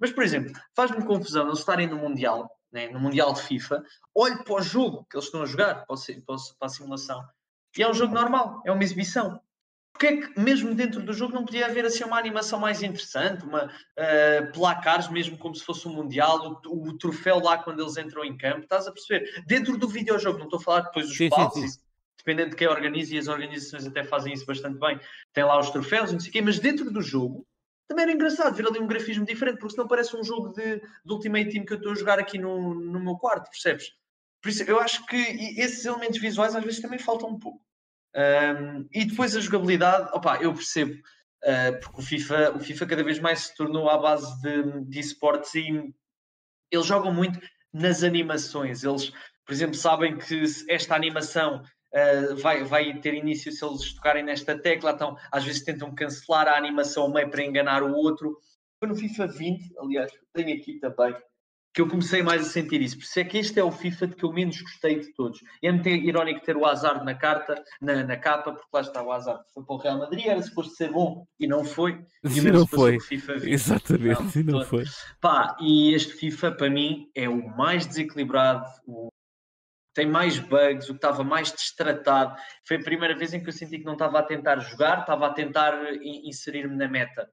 mas, 0.00 0.10
por 0.12 0.22
exemplo, 0.24 0.52
faz-me 0.74 1.04
confusão 1.04 1.46
eles 1.46 1.58
estarem 1.58 1.86
no 1.86 1.96
Mundial, 1.96 2.50
né, 2.72 2.88
no 2.88 3.00
Mundial 3.00 3.32
de 3.32 3.42
FIFA, 3.42 3.82
olho 4.14 4.44
para 4.44 4.54
o 4.54 4.62
jogo 4.62 5.06
que 5.10 5.16
eles 5.16 5.26
estão 5.26 5.42
a 5.42 5.46
jogar, 5.46 5.86
para, 5.86 5.96
a 6.60 6.68
simulação, 6.68 7.24
e 7.76 7.82
é 7.82 7.88
um 7.88 7.94
jogo 7.94 8.14
normal, 8.14 8.62
é 8.64 8.72
uma 8.72 8.82
exibição. 8.82 9.40
Porque 9.92 10.06
é 10.06 10.16
que, 10.16 10.40
mesmo 10.40 10.74
dentro 10.74 11.02
do 11.02 11.12
jogo, 11.12 11.34
não 11.34 11.44
podia 11.44 11.66
haver 11.66 11.84
assim 11.84 12.04
uma 12.04 12.18
animação 12.18 12.58
mais 12.58 12.82
interessante, 12.82 13.44
uma 13.44 13.66
uh, 13.66 14.52
placares, 14.52 15.08
mesmo 15.08 15.36
como 15.36 15.54
se 15.54 15.64
fosse 15.64 15.86
um 15.86 15.92
Mundial, 15.92 16.60
o, 16.64 16.88
o, 16.88 16.96
troféu 16.96 17.38
lá 17.38 17.58
quando 17.58 17.80
eles 17.80 17.98
entram 17.98 18.24
em 18.24 18.36
campo, 18.36 18.60
estás 18.60 18.86
a 18.86 18.92
perceber? 18.92 19.44
Dentro 19.46 19.76
do 19.76 19.86
videojogo, 19.86 20.38
não 20.38 20.46
estou 20.46 20.58
a 20.58 20.62
falar 20.62 20.80
depois 20.82 21.06
dos 21.06 21.16
sim, 21.16 21.28
sim, 21.28 21.68
sim. 21.68 21.80
dependendo 22.16 22.50
de 22.50 22.56
quem 22.56 22.66
organiza, 22.66 23.14
e 23.14 23.18
as 23.18 23.28
organizações 23.28 23.86
até 23.86 24.02
fazem 24.02 24.32
isso 24.32 24.46
bastante 24.46 24.78
bem, 24.78 24.98
tem 25.34 25.44
lá 25.44 25.58
os 25.58 25.70
troféus, 25.70 26.12
não 26.12 26.20
sei 26.20 26.30
o 26.30 26.32
quê, 26.32 26.40
mas 26.40 26.58
dentro 26.58 26.90
do 26.90 27.02
jogo, 27.02 27.46
também 27.90 28.04
era 28.04 28.12
engraçado 28.12 28.54
ver 28.54 28.68
ali 28.68 28.78
um 28.78 28.86
grafismo 28.86 29.24
diferente, 29.24 29.58
porque 29.58 29.74
senão 29.74 29.88
parece 29.88 30.16
um 30.16 30.22
jogo 30.22 30.50
de, 30.50 30.78
de 30.78 31.12
Ultimate 31.12 31.50
Team 31.50 31.64
que 31.64 31.72
eu 31.72 31.76
estou 31.76 31.90
a 31.90 31.96
jogar 31.96 32.20
aqui 32.20 32.38
no, 32.38 32.72
no 32.72 33.00
meu 33.00 33.16
quarto, 33.16 33.50
percebes? 33.50 33.92
Por 34.40 34.48
isso, 34.48 34.62
eu 34.62 34.78
acho 34.78 35.04
que 35.06 35.16
esses 35.60 35.84
elementos 35.84 36.20
visuais 36.20 36.54
às 36.54 36.62
vezes 36.62 36.80
também 36.80 37.00
faltam 37.00 37.30
um 37.30 37.38
pouco. 37.38 37.60
Um, 38.14 38.88
e 38.92 39.04
depois 39.04 39.34
a 39.34 39.40
jogabilidade, 39.40 40.08
opa, 40.12 40.36
eu 40.40 40.54
percebo, 40.54 40.94
uh, 40.94 41.80
porque 41.80 42.00
o 42.00 42.04
FIFA, 42.04 42.52
o 42.52 42.60
FIFA 42.60 42.86
cada 42.86 43.02
vez 43.02 43.18
mais 43.18 43.40
se 43.40 43.56
tornou 43.56 43.90
à 43.90 43.98
base 43.98 44.40
de, 44.40 44.84
de 44.84 45.00
esportes 45.00 45.52
e 45.56 45.92
eles 46.70 46.86
jogam 46.86 47.12
muito 47.12 47.40
nas 47.72 48.04
animações. 48.04 48.84
Eles, 48.84 49.10
por 49.44 49.52
exemplo, 49.52 49.74
sabem 49.74 50.16
que 50.16 50.44
esta 50.68 50.94
animação 50.94 51.60
uh, 51.94 52.36
vai, 52.36 52.64
vai 52.64 52.98
ter 52.98 53.14
início 53.14 53.52
se 53.52 53.64
eles 53.64 53.94
tocarem 53.94 54.24
nesta 54.24 54.58
tecla, 54.58 54.92
então 54.92 55.16
às 55.30 55.44
vezes 55.44 55.64
tentam 55.64 55.94
cancelar 55.94 56.48
a 56.48 56.56
animação 56.56 57.12
meio 57.12 57.30
para 57.30 57.44
enganar 57.44 57.82
o 57.82 57.92
outro. 57.92 58.38
Foi 58.78 58.88
no 58.88 58.96
FIFA 58.96 59.26
20, 59.26 59.74
aliás, 59.78 60.10
tenho 60.32 60.56
aqui 60.56 60.78
também, 60.78 61.14
que 61.72 61.80
eu 61.80 61.88
comecei 61.88 62.22
mais 62.22 62.42
a 62.42 62.44
sentir 62.44 62.80
isso. 62.82 62.96
Por 62.96 63.04
isso 63.04 63.20
é 63.20 63.24
que 63.24 63.38
este 63.38 63.60
é 63.60 63.64
o 63.64 63.70
FIFA 63.70 64.08
de 64.08 64.16
que 64.16 64.24
eu 64.24 64.32
menos 64.32 64.60
gostei 64.60 64.98
de 64.98 65.12
todos. 65.14 65.40
É 65.62 65.70
muito 65.70 65.88
irónico 65.88 66.44
ter 66.44 66.56
o 66.56 66.66
Hazard 66.66 67.04
na 67.04 67.14
carta, 67.14 67.62
na, 67.80 68.02
na 68.04 68.16
capa, 68.16 68.52
porque 68.52 68.68
lá 68.72 68.80
está 68.80 69.02
o 69.02 69.12
Hazard. 69.12 69.42
Foi 69.54 69.64
para 69.64 69.74
o 69.74 69.78
Real 69.78 69.98
Madrid, 69.98 70.26
era 70.26 70.42
suposto 70.42 70.74
ser 70.74 70.90
bom 70.90 71.24
e 71.38 71.46
não 71.46 71.64
foi. 71.64 72.02
E 72.24 72.40
não 72.40 72.66
foi. 72.66 72.98
Exatamente, 73.44 74.42
não, 74.42 74.58
não 74.58 74.64
foi. 74.64 74.84
Pá, 75.20 75.56
e 75.60 75.94
este 75.94 76.14
FIFA, 76.14 76.52
para 76.52 76.70
mim, 76.70 77.08
é 77.14 77.28
o 77.28 77.56
mais 77.56 77.86
desequilibrado, 77.86 78.66
o 78.86 79.09
tem 79.94 80.06
mais 80.06 80.38
bugs, 80.38 80.88
o 80.88 80.92
que 80.92 80.98
estava 80.98 81.24
mais 81.24 81.50
destratado. 81.50 82.36
Foi 82.66 82.76
a 82.76 82.82
primeira 82.82 83.16
vez 83.16 83.34
em 83.34 83.42
que 83.42 83.48
eu 83.48 83.52
senti 83.52 83.78
que 83.78 83.84
não 83.84 83.94
estava 83.94 84.18
a 84.18 84.22
tentar 84.22 84.58
jogar, 84.58 85.00
estava 85.00 85.26
a 85.26 85.32
tentar 85.32 85.74
inserir-me 86.02 86.76
na 86.76 86.88
meta. 86.88 87.28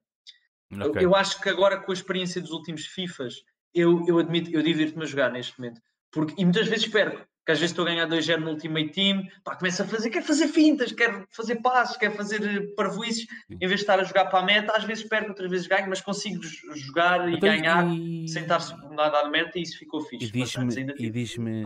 Okay. 0.72 0.86
Eu, 0.86 1.10
eu, 1.10 1.14
acho 1.14 1.40
que 1.40 1.48
agora 1.48 1.78
com 1.78 1.90
a 1.90 1.94
experiência 1.94 2.40
dos 2.40 2.50
últimos 2.50 2.86
FIFAs, 2.86 3.36
eu, 3.74 4.04
eu 4.06 4.18
admito, 4.18 4.50
eu 4.50 4.62
divirto-me 4.62 5.04
a 5.04 5.06
jogar 5.06 5.30
neste 5.30 5.58
momento. 5.58 5.80
Porque, 6.10 6.34
e 6.36 6.44
muitas 6.44 6.66
vezes 6.68 6.86
perco, 6.88 7.26
que 7.46 7.52
às 7.52 7.58
vezes 7.58 7.70
estou 7.70 7.86
a 7.86 7.88
ganhar 7.88 8.06
2-0 8.06 8.38
no 8.38 8.50
Ultimate 8.50 8.90
Team, 8.90 9.26
pá, 9.42 9.56
começo 9.56 9.82
a 9.82 9.86
fazer, 9.86 10.10
quero 10.10 10.24
fazer 10.24 10.48
fintas, 10.48 10.92
quero 10.92 11.26
fazer 11.30 11.56
passos, 11.56 11.96
quero 11.96 12.14
fazer 12.14 12.44
eh, 12.44 12.66
parvoices, 12.76 13.26
em 13.50 13.58
vez 13.58 13.70
de 13.70 13.76
estar 13.76 13.98
a 13.98 14.04
jogar 14.04 14.26
para 14.26 14.40
a 14.40 14.42
meta, 14.44 14.72
às 14.76 14.84
vezes 14.84 15.04
perco, 15.04 15.30
outras 15.30 15.50
vezes 15.50 15.66
ganho, 15.66 15.88
mas 15.88 16.00
consigo 16.00 16.42
jogar 16.74 17.26
e 17.28 17.36
então, 17.36 17.48
ganhar 17.48 17.86
e... 17.88 18.28
sem 18.28 18.42
estar 18.42 18.60
nada 18.90 19.20
à 19.20 19.30
meta 19.30 19.58
e 19.58 19.62
isso 19.62 19.78
ficou 19.78 20.02
fixe. 20.02 20.26
E 20.26 20.30
diz-me, 20.30 21.10
diz-me 21.10 21.64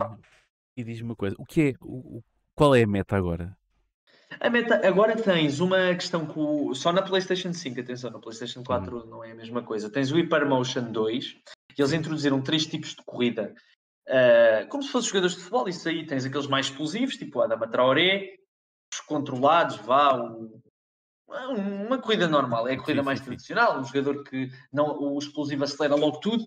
e 0.75 0.83
diz-me 0.83 1.09
uma 1.09 1.15
coisa, 1.15 1.35
o 1.39 1.45
que 1.45 1.69
é, 1.69 1.73
o, 1.81 2.21
qual 2.55 2.75
é 2.75 2.83
a 2.83 2.87
meta 2.87 3.15
agora? 3.15 3.55
A 4.39 4.49
meta, 4.49 4.85
agora 4.87 5.15
tens 5.15 5.59
uma 5.59 5.93
questão 5.93 6.25
com 6.25 6.73
só 6.73 6.91
na 6.91 7.01
PlayStation 7.01 7.53
5, 7.53 7.79
atenção, 7.79 8.11
na 8.11 8.19
PlayStation 8.19 8.63
4 8.63 8.97
hum. 8.97 9.05
não 9.05 9.23
é 9.23 9.31
a 9.31 9.35
mesma 9.35 9.61
coisa. 9.61 9.89
Tens 9.89 10.11
o 10.11 10.15
Hypermotion 10.15 10.91
2, 10.91 11.25
e 11.77 11.81
eles 11.81 11.93
introduziram 11.93 12.41
três 12.41 12.65
tipos 12.65 12.89
de 12.89 13.03
corrida, 13.05 13.53
uh, 14.07 14.67
como 14.69 14.83
se 14.83 14.89
fossem 14.89 15.09
jogadores 15.09 15.35
de 15.35 15.41
futebol. 15.41 15.67
Isso 15.67 15.87
aí 15.87 16.05
tens 16.05 16.25
aqueles 16.25 16.47
mais 16.47 16.67
explosivos, 16.67 17.15
tipo 17.15 17.39
o 17.39 17.41
Adama 17.41 17.67
Traoré, 17.67 18.35
os 18.93 18.99
controlados, 19.01 19.77
vá, 19.77 20.15
o, 20.15 20.61
uma 21.27 21.99
corrida 21.99 22.27
normal, 22.27 22.67
é 22.67 22.73
a 22.73 22.77
corrida 22.77 23.01
sim, 23.01 23.05
mais 23.05 23.19
sim, 23.19 23.25
tradicional. 23.25 23.79
Um 23.79 23.85
jogador 23.85 24.23
que 24.23 24.51
não, 24.71 24.97
o 24.99 25.17
explosivo 25.17 25.63
acelera 25.63 25.95
logo 25.95 26.19
tudo, 26.19 26.45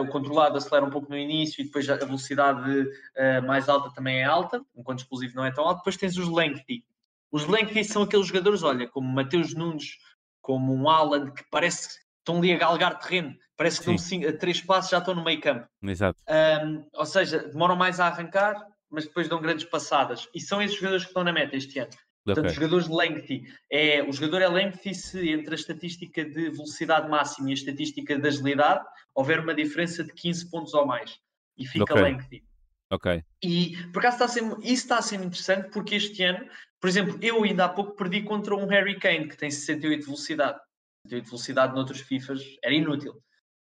o 0.00 0.08
controlado 0.08 0.58
acelera 0.58 0.84
um 0.84 0.90
pouco 0.90 1.08
no 1.08 1.16
início 1.16 1.60
e 1.60 1.64
depois 1.64 1.88
a 1.88 1.96
velocidade 1.96 2.82
uh, 2.82 3.46
mais 3.46 3.68
alta 3.68 3.90
também 3.94 4.20
é 4.20 4.24
alta, 4.24 4.62
enquanto 4.76 4.98
explosivo 4.98 5.36
não 5.36 5.44
é 5.44 5.50
tão 5.50 5.64
alto. 5.64 5.78
Depois 5.78 5.96
tens 5.96 6.16
os 6.16 6.28
lengthy. 6.28 6.84
Os 7.32 7.46
lengthy 7.46 7.84
são 7.84 8.02
aqueles 8.02 8.26
jogadores, 8.26 8.62
olha, 8.62 8.88
como 8.88 9.08
Mateus 9.08 9.54
Nunes, 9.54 9.98
como 10.42 10.74
um 10.74 10.88
Alan, 10.88 11.30
que 11.30 11.44
parece 11.50 11.88
que 11.88 12.04
estão 12.18 12.38
ali 12.38 12.52
a 12.52 12.58
galgar 12.58 12.98
terreno, 12.98 13.34
parece 13.56 13.80
que 13.80 13.86
dão 13.86 13.96
cinco, 13.96 14.28
a 14.28 14.32
três 14.32 14.60
passos 14.60 14.90
já 14.90 14.98
estão 14.98 15.14
no 15.14 15.24
meio 15.24 15.40
campo. 15.40 15.66
Exato. 15.82 16.20
Um, 16.28 16.86
ou 16.92 17.06
seja, 17.06 17.38
demoram 17.38 17.76
mais 17.76 18.00
a 18.00 18.06
arrancar, 18.06 18.56
mas 18.90 19.06
depois 19.06 19.28
dão 19.28 19.40
grandes 19.40 19.64
passadas. 19.64 20.28
E 20.34 20.40
são 20.40 20.60
esses 20.60 20.76
jogadores 20.76 21.04
que 21.04 21.10
estão 21.10 21.24
na 21.24 21.32
meta 21.32 21.56
este 21.56 21.78
ano. 21.78 21.90
Portanto, 22.24 22.46
okay. 22.46 22.54
jogadores 22.54 22.88
lengthy. 22.88 23.44
É, 23.70 24.02
o 24.02 24.12
jogador 24.12 24.42
é 24.42 24.48
lengthy 24.48 24.94
se 24.94 25.30
entre 25.30 25.54
a 25.54 25.56
estatística 25.56 26.24
de 26.24 26.50
velocidade 26.50 27.08
máxima 27.08 27.48
e 27.48 27.52
a 27.52 27.54
estatística 27.54 28.18
de 28.18 28.28
agilidade 28.28 28.84
houver 29.14 29.40
uma 29.40 29.54
diferença 29.54 30.04
de 30.04 30.12
15 30.12 30.50
pontos 30.50 30.74
ou 30.74 30.86
mais. 30.86 31.18
E 31.56 31.66
fica 31.66 31.94
okay. 31.94 32.02
lengthy. 32.02 32.44
Ok. 32.90 33.24
E 33.42 33.76
por 33.92 34.00
acaso 34.00 34.16
está 34.16 34.24
a 34.24 34.28
ser, 34.28 34.42
isso 34.60 34.82
está 34.82 34.98
a 34.98 35.02
ser 35.02 35.16
interessante 35.16 35.70
porque 35.70 35.94
este 35.94 36.22
ano, 36.24 36.46
por 36.80 36.88
exemplo, 36.88 37.18
eu 37.22 37.42
ainda 37.42 37.64
há 37.64 37.68
pouco 37.68 37.96
perdi 37.96 38.22
contra 38.22 38.54
um 38.54 38.66
Harry 38.66 38.98
Kane 38.98 39.28
que 39.28 39.36
tem 39.36 39.50
68 39.50 40.00
de 40.00 40.06
velocidade. 40.06 40.58
68 41.06 41.24
de 41.24 41.30
velocidade 41.30 41.74
noutros 41.74 42.00
FIFAs 42.00 42.42
era 42.62 42.74
inútil. 42.74 43.12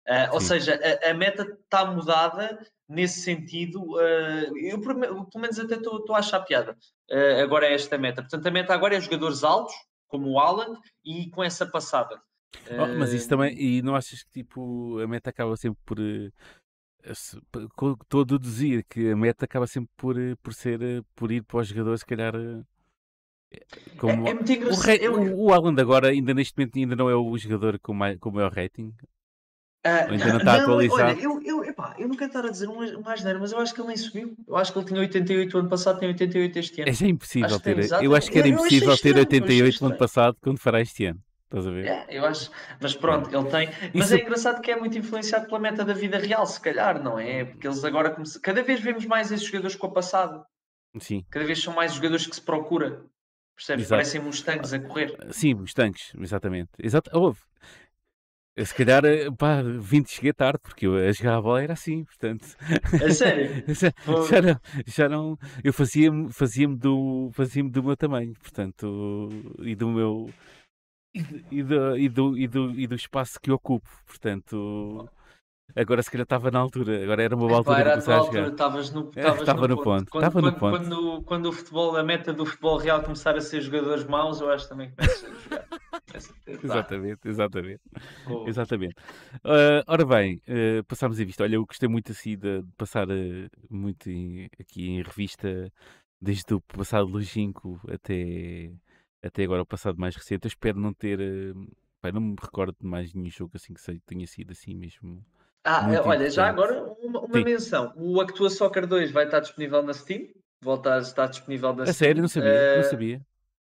Uh, 0.08 0.32
ou 0.32 0.40
seja, 0.40 0.80
a, 1.04 1.10
a 1.10 1.14
meta 1.14 1.42
está 1.42 1.84
mudada 1.84 2.58
nesse 2.88 3.20
sentido. 3.20 3.82
Uh, 3.82 4.56
eu, 4.56 4.80
pelo 4.80 4.98
menos, 5.36 5.58
até 5.58 5.74
estou 5.74 6.14
a 6.14 6.18
achar 6.18 6.40
piada. 6.40 6.76
Uh, 7.10 7.42
agora 7.42 7.66
é 7.66 7.74
esta 7.74 7.98
meta. 7.98 8.22
Portanto, 8.22 8.46
a 8.46 8.50
meta 8.50 8.74
agora 8.74 8.96
é 8.96 9.00
jogadores 9.00 9.44
altos, 9.44 9.74
como 10.06 10.30
o 10.30 10.38
Alan, 10.38 10.78
e 11.04 11.28
com 11.30 11.44
essa 11.44 11.66
passada. 11.66 12.20
Oh, 12.70 12.98
mas 12.98 13.12
isso 13.12 13.28
também, 13.28 13.54
e 13.60 13.82
não 13.82 13.94
achas 13.94 14.22
que 14.22 14.30
tipo, 14.30 14.98
a 15.00 15.06
meta 15.06 15.30
acaba 15.30 15.56
sempre 15.56 15.78
por. 15.84 15.98
Estou 17.04 18.22
a 18.22 18.24
deduzir 18.24 18.84
que 18.88 19.10
a 19.10 19.16
meta 19.16 19.44
acaba 19.44 19.66
sempre 19.66 19.90
por, 19.96 20.16
por 20.42 20.54
ser 20.54 21.04
por 21.14 21.30
ir 21.30 21.42
para 21.42 21.60
os 21.60 21.68
jogadores, 21.68 22.00
se 22.00 22.06
calhar. 22.06 22.32
Como 23.98 24.26
é, 24.26 24.30
é 24.30 24.34
muito 24.34 24.50
engraçado. 24.50 25.12
O, 25.12 25.46
o, 25.46 25.52
Alan 25.52 25.74
agora, 25.78 26.08
ainda 26.08 26.34
neste 26.34 26.56
momento, 26.56 26.78
ainda 26.78 26.96
não 26.96 27.08
é 27.08 27.14
o 27.14 27.36
jogador 27.38 27.78
com, 27.78 27.94
mais, 27.94 28.18
com 28.18 28.30
maior 28.30 28.52
rating. 28.52 28.94
Uh, 29.86 30.10
ainda 30.10 30.26
não 30.26 30.38
está 30.38 30.56
não, 30.56 30.62
atualizado. 30.62 31.10
Olha, 31.10 31.20
eu, 31.20 31.40
eu, 31.42 31.64
epá, 31.64 31.94
eu 31.98 32.08
não 32.08 32.16
quero 32.16 32.30
estar 32.30 32.44
a 32.44 32.50
dizer 32.50 32.68
um, 32.68 32.78
um 32.78 33.08
asneiro, 33.08 33.38
mas 33.38 33.52
eu 33.52 33.58
acho 33.58 33.72
que 33.72 33.80
ele 33.80 33.88
nem 33.88 33.96
subiu. 33.96 34.36
Eu 34.46 34.56
acho 34.56 34.72
que 34.72 34.78
ele 34.78 34.86
tinha 34.86 35.00
88 35.00 35.58
ano 35.58 35.68
passado, 35.68 36.00
tem 36.00 36.08
88 36.08 36.58
este 36.58 36.82
ano. 36.82 36.90
É, 36.90 37.04
é 37.04 37.08
impossível 37.08 37.60
ter. 37.60 38.02
Eu 38.02 38.14
acho 38.14 38.30
que 38.30 38.38
era 38.38 38.48
impossível 38.48 38.98
ter 38.98 39.16
88 39.16 39.80
no 39.80 39.90
ano 39.90 39.98
passado 39.98 40.36
quando 40.40 40.58
fará 40.58 40.80
este 40.80 41.06
ano. 41.06 41.20
Estás 41.44 41.66
a 41.66 41.70
ver? 41.70 41.86
É, 41.86 42.06
eu 42.10 42.26
acho. 42.26 42.50
Mas 42.80 42.94
pronto, 42.94 43.34
ele 43.34 43.50
tem. 43.50 43.70
Mas 43.94 44.06
Isso... 44.06 44.14
é 44.16 44.20
engraçado 44.20 44.60
que 44.60 44.70
é 44.70 44.76
muito 44.76 44.98
influenciado 44.98 45.46
pela 45.46 45.58
meta 45.58 45.82
da 45.82 45.94
vida 45.94 46.18
real, 46.18 46.44
se 46.44 46.60
calhar, 46.60 47.02
não 47.02 47.18
é? 47.18 47.44
Porque 47.44 47.66
eles 47.66 47.82
agora. 47.84 48.14
Cada 48.42 48.62
vez 48.62 48.80
vemos 48.80 49.06
mais 49.06 49.32
esses 49.32 49.46
jogadores 49.46 49.74
com 49.74 49.86
o 49.86 49.92
passado. 49.92 50.44
Sim. 51.00 51.24
Cada 51.30 51.46
vez 51.46 51.62
são 51.62 51.74
mais 51.74 51.94
jogadores 51.94 52.26
que 52.26 52.34
se 52.34 52.42
procura. 52.42 53.02
Percebes? 53.56 53.88
Parecem 53.88 54.20
uns 54.20 54.42
tanques 54.42 54.72
a 54.72 54.78
correr. 54.78 55.16
Sim, 55.30 55.54
os 55.54 55.72
tanques, 55.72 56.12
exatamente. 56.20 56.70
Exato. 56.78 57.10
Houve. 57.12 57.40
Se 58.64 58.74
calhar, 58.74 59.04
eh, 59.04 59.30
pá, 59.30 59.62
20 59.62 60.10
cheguei 60.10 60.32
tarde, 60.32 60.58
porque 60.62 60.86
eu 60.86 60.96
a 60.96 61.12
jogar 61.12 61.36
a 61.36 61.42
bola 61.42 61.62
era 61.62 61.72
assim, 61.74 62.04
portanto. 62.04 62.56
É 63.00 63.10
sério? 63.10 63.64
já, 63.68 63.92
já, 64.28 64.42
não, 64.42 64.60
já 64.86 65.08
não. 65.08 65.38
Eu 65.62 65.72
fazia-me 65.72 66.32
fazia 66.32 66.66
do, 66.68 67.30
fazia 67.32 67.62
do 67.62 67.82
meu 67.82 67.96
tamanho, 67.96 68.34
portanto, 68.34 69.28
e 69.60 69.74
do 69.74 69.88
meu. 69.88 70.30
E, 71.50 71.62
do, 71.62 71.96
e, 71.96 72.08
do, 72.08 72.38
e, 72.38 72.48
do, 72.48 72.70
e 72.80 72.86
do 72.86 72.94
espaço 72.94 73.40
que 73.40 73.50
ocupo, 73.50 73.88
portanto. 74.06 75.08
Agora 75.76 76.02
se 76.02 76.10
calhar 76.10 76.24
estava 76.24 76.50
na 76.50 76.58
altura, 76.58 77.02
agora 77.02 77.22
era 77.22 77.36
uma 77.36 77.46
boa 77.46 77.58
altura 77.58 77.90
começar 77.90 78.20
a 78.20 78.24
jogar. 78.24 78.48
Estavas 78.48 78.90
no, 78.90 79.10
é, 79.14 79.28
estava 79.28 79.68
no, 79.68 79.76
no 79.76 79.82
ponto. 79.82 80.10
Quando, 80.10 80.24
estava 80.24 80.40
quando, 80.40 80.44
no 80.44 80.58
ponto. 80.58 80.78
Quando, 80.78 81.22
quando, 81.22 81.46
o 81.46 81.52
futebol, 81.52 81.96
a 81.96 82.02
meta 82.02 82.32
do 82.32 82.46
futebol 82.46 82.78
real 82.78 83.02
começar 83.02 83.36
a 83.36 83.40
ser 83.40 83.60
jogadores 83.60 84.04
maus, 84.04 84.40
eu 84.40 84.50
acho 84.50 84.64
que 84.64 84.70
também 84.70 84.90
começa 84.90 85.26
a 85.26 85.30
jogar. 85.30 85.77
Exatamente, 86.46 87.28
exatamente. 87.28 87.80
Oh. 88.26 88.46
exatamente. 88.48 88.94
Uh, 89.44 89.82
ora 89.86 90.04
bem, 90.04 90.42
uh, 90.48 90.84
passámos 90.84 91.20
a 91.20 91.24
vista. 91.24 91.42
Olha, 91.42 91.56
eu 91.56 91.66
gostei 91.66 91.88
muito 91.88 92.12
assim 92.12 92.36
de, 92.36 92.62
de 92.62 92.72
passar 92.76 93.08
uh, 93.08 93.50
muito 93.70 94.10
em, 94.10 94.48
aqui 94.58 94.88
em 94.88 95.02
revista, 95.02 95.72
desde 96.20 96.54
o 96.54 96.60
passado 96.60 97.08
longínquo 97.08 97.80
até, 97.92 98.70
até 99.22 99.44
agora 99.44 99.62
o 99.62 99.66
passado 99.66 99.98
mais 99.98 100.14
recente. 100.14 100.44
Eu 100.44 100.48
espero 100.48 100.78
não 100.78 100.92
ter. 100.92 101.18
Não 102.12 102.20
me 102.20 102.36
recordo 102.40 102.74
de 102.80 102.86
mais 102.86 103.12
nenhum 103.12 103.28
jogo 103.28 103.52
assim 103.56 103.74
que 103.74 104.00
tenha 104.06 104.26
sido 104.26 104.52
assim 104.52 104.74
mesmo. 104.74 105.24
Ah, 105.64 105.86
olha, 106.04 106.30
já 106.30 106.48
agora 106.48 106.82
uma, 107.02 107.20
uma 107.20 107.44
menção. 107.44 107.92
O 107.96 108.20
Actua 108.20 108.48
Soccer 108.48 108.86
2 108.86 109.10
vai 109.10 109.24
estar 109.24 109.40
disponível 109.40 109.82
na 109.82 109.92
Steam. 109.92 110.28
Volta 110.62 110.94
a 110.94 110.98
estar 111.00 111.26
disponível 111.26 111.74
na 111.74 111.84
Steam. 111.84 111.90
A 111.90 111.92
sério, 111.92 112.22
não 112.22 112.28
sabia, 112.28 112.76
não 112.76 112.82
sabia 112.84 113.26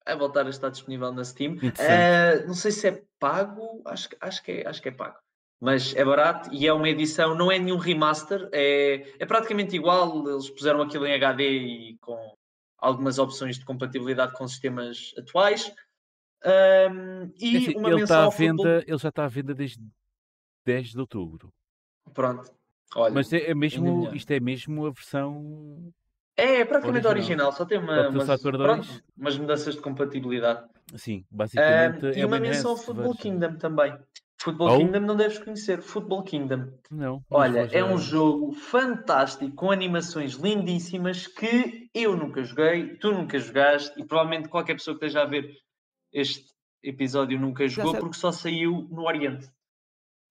a 0.06 0.14
voltar 0.14 0.46
a 0.46 0.50
estar 0.50 0.68
disponível 0.68 1.12
na 1.12 1.24
Steam. 1.24 1.54
Uh, 1.54 2.46
não 2.46 2.54
sei 2.54 2.72
se 2.72 2.88
é 2.88 3.02
pago, 3.18 3.82
acho, 3.86 4.08
acho, 4.20 4.42
que 4.42 4.52
é, 4.52 4.68
acho 4.68 4.82
que 4.82 4.88
é 4.88 4.92
pago. 4.92 5.16
Mas 5.60 5.94
é 5.94 6.04
barato 6.04 6.50
e 6.52 6.66
é 6.66 6.72
uma 6.72 6.88
edição, 6.88 7.34
não 7.34 7.50
é 7.50 7.58
nenhum 7.58 7.78
remaster, 7.78 8.48
é, 8.52 9.14
é 9.18 9.26
praticamente 9.26 9.74
igual. 9.74 10.28
Eles 10.28 10.50
puseram 10.50 10.82
aquilo 10.82 11.06
em 11.06 11.14
HD 11.14 11.44
e 11.44 11.98
com 11.98 12.34
algumas 12.76 13.18
opções 13.18 13.58
de 13.58 13.64
compatibilidade 13.64 14.34
com 14.34 14.46
sistemas 14.46 15.14
atuais. 15.16 15.72
Um, 16.44 17.32
e 17.40 17.56
assim, 17.56 17.76
uma 17.76 17.88
ele, 17.88 18.02
está 18.02 18.26
à 18.26 18.28
venda, 18.28 18.56
futebol... 18.56 18.82
ele 18.86 18.98
já 18.98 19.08
está 19.08 19.24
à 19.24 19.28
venda 19.28 19.54
desde 19.54 19.82
10 20.66 20.90
de 20.90 21.00
outubro. 21.00 21.48
Pronto. 22.12 22.52
Olha, 22.94 23.14
Mas 23.14 23.32
é, 23.32 23.50
é 23.50 23.54
mesmo, 23.54 24.14
isto 24.14 24.30
é 24.30 24.38
mesmo 24.38 24.86
a 24.86 24.90
versão 24.90 25.92
é, 26.36 26.60
é 26.60 26.64
praticamente 26.64 27.06
original, 27.06 27.48
original 27.48 27.52
só 27.52 27.64
tem 27.64 27.78
uma, 27.78 28.08
umas, 28.08 28.40
pronto, 28.40 29.02
umas 29.16 29.38
mudanças 29.38 29.74
de 29.74 29.80
compatibilidade. 29.80 30.64
Sim, 30.96 31.24
basicamente. 31.30 32.06
Uh, 32.06 32.08
é 32.08 32.18
e 32.18 32.24
uma 32.24 32.40
menção 32.40 32.72
ao 32.72 32.76
Football 32.76 33.16
Kingdom 33.16 33.56
também. 33.56 33.96
Football 34.40 34.74
oh? 34.74 34.78
Kingdom 34.78 35.00
não 35.00 35.16
deves 35.16 35.38
conhecer. 35.38 35.80
Football 35.80 36.24
Kingdom. 36.24 36.66
Não. 36.90 37.22
Olha, 37.30 37.68
é 37.72 37.84
um 37.84 37.96
jogo 37.96 38.52
fantástico, 38.52 39.54
com 39.54 39.70
animações 39.70 40.34
lindíssimas 40.34 41.26
que 41.26 41.88
eu 41.94 42.16
nunca 42.16 42.42
joguei, 42.42 42.96
tu 42.96 43.12
nunca 43.12 43.38
jogaste 43.38 43.98
e 43.98 44.04
provavelmente 44.04 44.48
qualquer 44.48 44.74
pessoa 44.74 44.98
que 44.98 45.06
esteja 45.06 45.24
a 45.24 45.28
ver 45.28 45.48
este 46.12 46.44
episódio 46.82 47.40
nunca 47.40 47.66
jogou 47.66 47.96
porque 47.96 48.16
só 48.16 48.30
saiu 48.32 48.86
no 48.90 49.06
Oriente. 49.06 49.48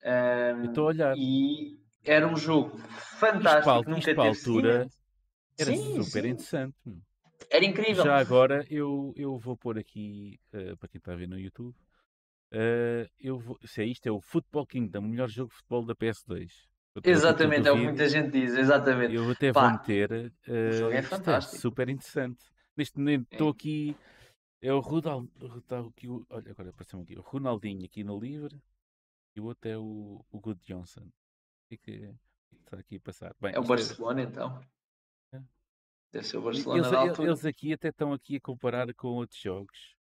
Um, 0.06 0.66
Estou 0.66 0.86
a 0.86 0.88
olhar. 0.88 1.16
E 1.18 1.80
era 2.04 2.28
um 2.28 2.36
jogo 2.36 2.78
fantástico. 3.20 3.80
Isto, 3.80 3.90
nunca 3.90 4.00
isto 4.00 4.06
teve 4.06 4.22
altura. 4.22 4.88
Era 5.58 5.76
sim, 5.76 6.02
super 6.04 6.24
sim. 6.24 6.30
interessante. 6.30 6.76
Era 7.50 7.66
incrível. 7.66 8.04
Já 8.04 8.18
agora 8.18 8.66
eu, 8.70 9.14
eu 9.16 9.38
vou 9.38 9.56
pôr 9.56 9.78
aqui, 9.78 10.40
uh, 10.54 10.78
para 10.78 10.90
quem 10.90 11.00
está 11.00 11.14
a 11.14 11.16
ver 11.16 11.28
no 11.28 11.40
YouTube, 11.40 11.76
uh, 12.54 13.10
eu 13.20 13.38
vou, 13.40 13.58
se 13.66 13.82
é 13.82 13.86
isto, 13.86 14.08
é 14.08 14.12
o 14.12 14.22
Football 14.22 14.66
Kingdom, 14.66 15.00
o 15.00 15.10
melhor 15.10 15.30
jogo 15.30 15.50
de 15.50 15.56
futebol 15.58 15.86
da 15.86 15.96
PS2. 15.96 16.50
Exatamente, 17.04 17.68
é 17.68 17.72
o 17.72 17.76
que 17.76 17.84
muita 17.84 18.08
gente 18.08 18.32
diz, 18.32 18.54
exatamente. 18.54 19.16
Eu 19.16 19.30
até 19.30 19.52
Pá, 19.52 19.62
vou 19.62 19.72
meter. 19.72 20.32
Uh, 20.48 20.70
o 20.70 20.72
jogo 20.74 20.94
é, 20.94 20.98
é 20.98 21.02
fantástico. 21.02 21.56
É 21.56 21.60
super 21.60 21.90
interessante. 21.90 22.44
Neste 22.78 22.98
momento 22.98 23.28
estou 23.32 23.50
aqui. 23.50 23.96
É 24.62 24.72
o 24.72 24.80
Ronaldo. 24.80 25.30
Olha, 26.30 26.52
agora 26.52 26.70
apareceu 26.70 27.02
aqui. 27.02 27.18
O 27.18 27.22
Ronaldinho 27.22 27.84
aqui 27.84 28.04
no 28.04 28.20
livre. 28.20 28.62
E 29.36 29.42
o 29.42 29.46
outro 29.46 29.70
é 29.70 29.78
o, 29.78 30.24
o 30.32 30.40
Good 30.40 30.62
Johnson. 30.64 31.02
O 31.02 31.78
que 31.78 32.14
está 32.64 32.78
aqui 32.78 32.98
a 32.98 33.00
passar? 33.00 33.36
Bem, 33.42 33.54
é 33.56 33.60
o 33.60 33.64
Barcelona, 33.64 34.22
é... 34.22 34.24
então. 34.26 34.62
Deve 36.14 36.28
ser 36.28 36.38
o 36.38 36.42
Barcelona 36.44 36.80
eles, 36.80 36.94
altura. 36.94 37.28
Eles 37.30 37.46
aqui 37.46 37.74
até 37.74 37.90
estão 37.90 38.14
aqui 38.14 38.36
a 38.36 38.40
comparar 38.40 38.94
com 38.94 39.08
outros 39.08 39.42
jogos. 39.42 39.96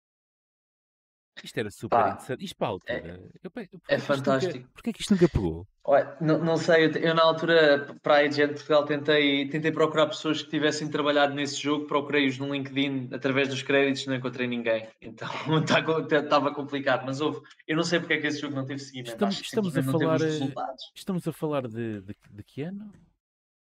Isto 1.41 1.57
era 1.57 1.72
super 1.72 1.95
Pá, 1.95 2.10
interessante. 2.10 2.43
Isto 2.43 2.57
para 2.57 2.68
a 2.68 2.70
altura. 2.72 2.93
É, 2.93 3.30
eu, 3.43 3.51
é 3.88 3.97
fantástico. 3.99 4.57
Nunca, 4.57 4.70
porquê 4.74 4.91
que 4.91 5.01
isto 5.01 5.12
nunca 5.12 5.30
pegou? 5.30 5.68
Olha, 5.86 6.18
não, 6.20 6.39
não 6.39 6.57
sei, 6.57 6.88
eu, 6.88 6.91
eu, 6.93 7.16
na 7.16 7.24
altura 7.24 7.95
para 8.01 8.16
a 8.16 8.18
Agent 8.20 8.53
Portugal 8.53 8.84
tentei, 8.86 9.47
tentei 9.47 9.72
procurar 9.72 10.07
pessoas 10.07 10.41
que 10.41 10.49
tivessem 10.49 10.89
trabalhado 10.89 11.34
nesse 11.34 11.62
jogo, 11.62 11.86
procurei-os 11.86 12.38
no 12.39 12.53
LinkedIn 12.53 13.10
através 13.14 13.47
dos 13.47 13.62
créditos, 13.62 14.05
não 14.07 14.16
encontrei 14.16 14.47
ninguém. 14.47 14.88
Então 15.01 15.30
estava 16.07 16.53
complicado, 16.53 17.05
mas 17.05 17.22
houve. 17.22 17.41
Eu 17.68 17.78
não 17.78 17.84
sei 17.84 17.99
porque 17.99 18.14
é 18.14 18.18
que 18.20 18.28
esse 18.28 18.41
jogo 18.41 18.55
não 18.55 18.66
teve 18.66 18.80
seguimento. 18.80 19.12
Estamos, 19.12 19.39
estamos 19.39 19.78
a 19.78 19.84
falar. 19.84 20.20
Estamos 20.95 21.28
a 21.28 21.32
falar 21.32 21.68
de, 21.68 22.01
de, 22.01 22.16
de 22.32 22.43
que 22.43 22.64
ano? 22.64 22.91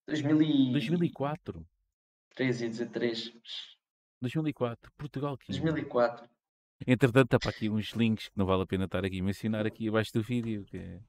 2000 0.07 0.41
e... 0.41 0.71
2004. 0.71 1.65
3 2.39 2.61
e 2.61 2.69
dizer 2.69 2.85
3. 2.87 3.33
2004, 4.21 4.91
Portugal 4.97 5.37
15. 5.37 5.59
2004. 5.59 6.29
Entretanto, 6.87 7.25
está 7.25 7.39
para 7.39 7.49
aqui 7.49 7.69
uns 7.69 7.89
links 7.91 8.29
que 8.29 8.37
não 8.37 8.45
vale 8.45 8.63
a 8.63 8.65
pena 8.65 8.85
estar 8.85 9.03
aqui 9.03 9.19
a 9.19 9.23
mencionar 9.23 9.65
aqui 9.65 9.89
abaixo 9.89 10.13
do 10.13 10.21
vídeo. 10.21 10.63
Que 10.63 10.77
é... 10.77 10.99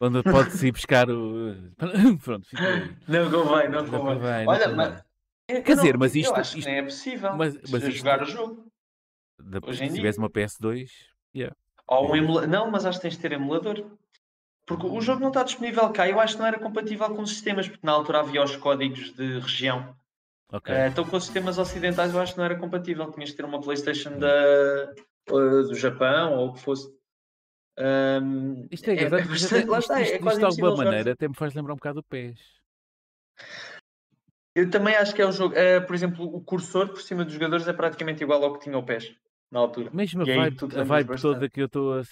Onde 0.00 0.24
pode-se 0.24 0.66
ir 0.66 0.72
buscar 0.72 1.08
o. 1.08 1.54
Pronto, 2.22 2.48
fica 2.48 2.66
aí. 2.66 2.96
Não 3.06 3.30
convém, 3.30 3.68
não 3.68 3.86
convém. 3.86 4.14
convém 4.16 4.48
Olha, 4.48 4.66
não 4.66 4.76
mas. 4.76 5.04
Quer 5.46 5.76
dizer, 5.76 5.96
mas 5.96 6.16
isto. 6.16 6.34
Eu 6.34 6.36
acho 6.36 6.58
isto, 6.58 6.66
que 6.66 6.72
nem 6.72 6.80
é 6.80 6.82
possível. 6.82 7.36
Mas, 7.36 7.54
mas 7.70 7.82
isto, 7.84 7.98
jogar 7.98 8.22
o 8.22 8.26
jogo. 8.26 8.66
Da, 9.38 9.60
Hoje 9.62 9.88
se 9.88 9.94
tivesse 9.94 10.18
uma 10.18 10.28
PS2. 10.28 10.90
Yeah. 11.34 11.54
Ou 11.86 12.10
um 12.10 12.16
emula... 12.16 12.46
Não, 12.48 12.68
mas 12.68 12.84
acho 12.84 12.98
que 12.98 13.02
tens 13.02 13.14
de 13.14 13.20
ter 13.20 13.30
emulador. 13.30 13.84
Porque 14.66 14.86
o 14.86 15.00
jogo 15.00 15.20
não 15.20 15.28
está 15.28 15.44
disponível 15.44 15.88
cá. 15.90 16.08
Eu 16.08 16.18
acho 16.18 16.34
que 16.34 16.40
não 16.40 16.48
era 16.48 16.58
compatível 16.58 17.08
com 17.14 17.22
os 17.22 17.30
sistemas, 17.30 17.68
porque 17.68 17.86
na 17.86 17.92
altura 17.92 18.18
havia 18.18 18.42
os 18.42 18.56
códigos 18.56 19.14
de 19.14 19.38
região. 19.38 19.94
Okay. 20.52 20.74
Uh, 20.74 20.86
então 20.86 21.04
com 21.04 21.16
os 21.16 21.24
sistemas 21.24 21.58
ocidentais 21.58 22.14
eu 22.14 22.20
acho 22.20 22.32
que 22.32 22.38
não 22.38 22.44
era 22.44 22.56
compatível. 22.56 23.10
Tinhas 23.10 23.30
de 23.30 23.36
ter 23.36 23.44
uma 23.44 23.60
Playstation 23.60 24.18
da, 24.18 24.92
uh, 25.30 25.62
do 25.68 25.74
Japão 25.74 26.34
ou 26.34 26.48
o 26.48 26.52
que 26.52 26.60
fosse. 26.60 26.94
Um, 27.78 28.66
isto 28.70 28.88
é, 28.88 28.94
é, 28.94 29.04
é 29.04 29.08
bastante, 29.08 29.66
lá 29.66 29.78
está, 29.78 30.00
é 30.00 30.18
quase 30.18 30.38
de 30.38 30.44
alguma 30.46 30.76
maneira 30.76 31.12
até 31.12 31.28
me 31.28 31.34
faz 31.34 31.52
lembrar 31.52 31.74
um 31.74 31.76
bocado 31.76 32.00
o 32.00 32.02
PES. 32.02 32.40
Eu 34.54 34.70
também 34.70 34.96
acho 34.96 35.14
que 35.14 35.20
é 35.20 35.26
um 35.26 35.32
jogo. 35.32 35.54
Uh, 35.54 35.86
por 35.86 35.94
exemplo, 35.94 36.24
o 36.24 36.40
cursor 36.40 36.88
por 36.88 37.02
cima 37.02 37.24
dos 37.24 37.34
jogadores 37.34 37.68
é 37.68 37.72
praticamente 37.72 38.22
igual 38.22 38.42
ao 38.42 38.54
que 38.54 38.60
tinha 38.60 38.78
o 38.78 38.82
PES 38.82 39.14
na 39.50 39.60
altura. 39.60 39.90
Mesmo 39.92 40.22
a 40.22 40.24
vibe, 40.24 40.56
a 40.74 40.84
vibe 40.84 41.20
toda 41.20 41.50
que 41.50 41.60
eu 41.60 41.66
estou 41.66 41.98
a. 41.98 42.02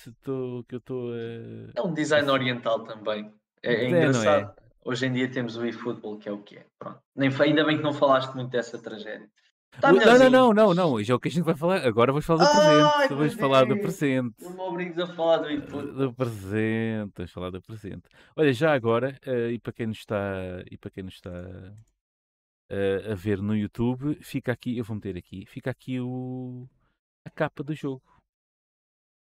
Que 0.68 0.74
eu 0.74 0.80
tô 0.80 1.10
a... 1.12 1.80
É 1.80 1.82
um 1.82 1.94
design 1.94 2.28
oriental 2.30 2.84
também. 2.84 3.32
É, 3.62 3.72
é, 3.72 3.84
é 3.84 3.88
engraçado. 3.88 4.63
Hoje 4.84 5.06
em 5.06 5.12
dia 5.12 5.30
temos 5.30 5.56
o 5.56 5.64
eFootball, 5.64 6.18
que 6.18 6.28
é 6.28 6.32
o 6.32 6.42
que 6.42 6.58
é. 6.58 6.66
Pronto. 6.78 7.00
Nem, 7.16 7.30
ainda 7.40 7.64
bem 7.64 7.78
que 7.78 7.82
não 7.82 7.94
falaste 7.94 8.34
muito 8.34 8.50
dessa 8.50 8.78
tragédia. 8.78 9.30
Tá 9.80 9.92
não, 9.92 10.18
não, 10.18 10.30
não, 10.30 10.54
não, 10.54 10.74
não. 10.74 11.02
Já 11.02 11.14
é 11.14 11.16
o 11.16 11.20
que 11.20 11.28
a 11.28 11.30
gente 11.30 11.42
vai 11.42 11.56
falar. 11.56 11.84
Agora 11.84 12.12
vamos 12.12 12.24
falar 12.24 12.44
do 12.44 12.52
presente. 12.52 13.14
Vamos 13.14 13.34
falar 13.34 13.64
do 13.64 13.76
presente. 13.78 14.34
Não 14.42 14.52
me 14.52 14.60
obrigues 14.60 14.98
a 14.98 15.06
falar 15.06 15.38
do 15.38 15.50
input. 15.50 15.92
Do 15.92 16.14
presente. 16.14 17.12
Vamos 17.16 17.32
falar 17.32 17.50
do 17.50 17.62
presente. 17.62 18.08
Olha, 18.36 18.52
já 18.52 18.72
agora, 18.72 19.18
uh, 19.26 19.50
e 19.50 19.58
para 19.58 19.72
quem 19.72 19.86
nos 19.86 19.98
está, 19.98 20.16
e 20.70 20.76
para 20.76 20.90
quem 20.90 21.02
nos 21.02 21.14
está 21.14 21.30
uh, 21.30 23.12
a 23.12 23.14
ver 23.14 23.40
no 23.42 23.56
YouTube, 23.56 24.16
fica 24.22 24.52
aqui, 24.52 24.78
eu 24.78 24.84
vou 24.84 24.94
meter 24.94 25.16
aqui, 25.16 25.44
fica 25.46 25.70
aqui 25.70 25.98
o, 25.98 26.68
a 27.24 27.30
capa 27.30 27.64
do 27.64 27.74
jogo. 27.74 28.02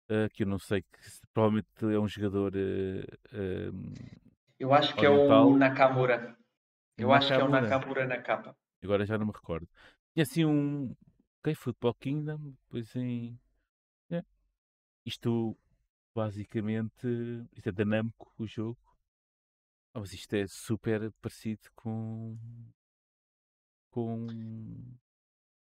Uh, 0.10 0.30
que 0.32 0.44
eu 0.44 0.48
não 0.48 0.60
sei 0.60 0.84
que 0.84 1.00
provavelmente 1.34 1.68
é 1.82 2.00
um 2.00 2.08
jogador. 2.08 2.54
Eu 4.60 4.74
acho 4.74 4.96
que 4.96 5.06
oriental. 5.06 5.44
é 5.44 5.46
o 5.46 5.58
Nakamura. 5.58 6.38
Eu 6.98 7.10
Nakamura. 7.10 7.18
acho 7.18 7.28
que 7.28 7.34
é 7.34 7.44
o 7.44 7.50
Nakamura 7.50 8.08
na 8.08 8.22
capa. 8.22 8.58
Agora 8.84 9.06
já 9.06 9.18
não 9.18 9.26
me 9.28 9.32
recordo. 9.34 9.68
E 10.16 10.22
assim 10.22 10.46
um. 10.46 10.96
Ok, 11.40 11.54
Football 11.56 11.94
Kingdom, 11.96 12.54
depois 12.64 12.96
em. 12.96 13.40
É. 14.10 14.24
Isto 15.06 15.58
basicamente. 16.16 17.08
Isto 17.56 17.70
é 17.70 17.72
da 17.72 17.86
Namco, 17.86 18.34
o 18.38 18.48
jogo. 18.48 18.78
Oh, 19.96 20.00
mas 20.02 20.14
isto 20.14 20.34
é 20.36 20.46
super 20.48 21.12
parecido 21.22 21.62
com. 21.76 22.38
Com. 23.92 24.28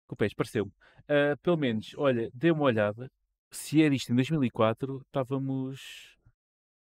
Com 0.06 0.14
o 0.14 0.16
PES, 0.16 0.34
pareceu-me. 0.34 0.72
Uh, 1.02 1.36
pelo 1.40 1.56
menos, 1.56 1.94
olha, 1.96 2.30
dê 2.34 2.50
uma 2.50 2.64
olhada. 2.64 3.10
Se 3.52 3.82
era 3.82 3.94
isto 3.94 4.12
em 4.12 4.16
2004, 4.16 5.00
estávamos. 5.06 6.16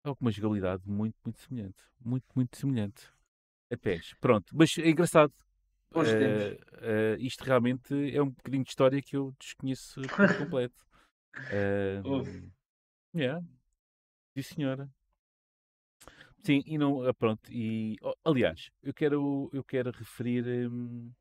Com 0.04 0.18
uma 0.22 0.32
jogabilidade 0.32 0.84
muito, 0.86 1.16
muito 1.24 1.40
semelhante. 1.40 1.84
Muito, 2.04 2.26
muito 2.36 2.58
semelhante. 2.58 3.12
A 3.72 3.78
PES. 3.78 4.14
Pronto, 4.20 4.56
mas 4.56 4.78
é 4.78 4.90
engraçado 4.90 5.34
Uh, 5.96 6.56
uh, 6.82 7.20
isto 7.20 7.44
realmente 7.44 7.94
é 8.16 8.22
um 8.22 8.32
bocadinho 8.32 8.64
de 8.64 8.70
história 8.70 9.00
que 9.00 9.16
eu 9.16 9.32
desconheço 9.40 10.02
por 10.02 10.10
completo. 10.40 10.84
Uh, 11.38 12.52
yeah. 13.16 13.46
Sim, 14.36 14.42
senhora. 14.42 14.90
Sim, 16.40 16.64
e 16.66 16.78
não. 16.78 17.04
Ah, 17.08 17.14
pronto, 17.14 17.52
e. 17.52 17.96
Oh, 18.02 18.14
aliás, 18.26 18.72
eu 18.82 18.94
quero, 18.94 19.50
eu 19.54 19.64
quero 19.64 19.92
referir 19.92 20.68
um, 20.68 21.12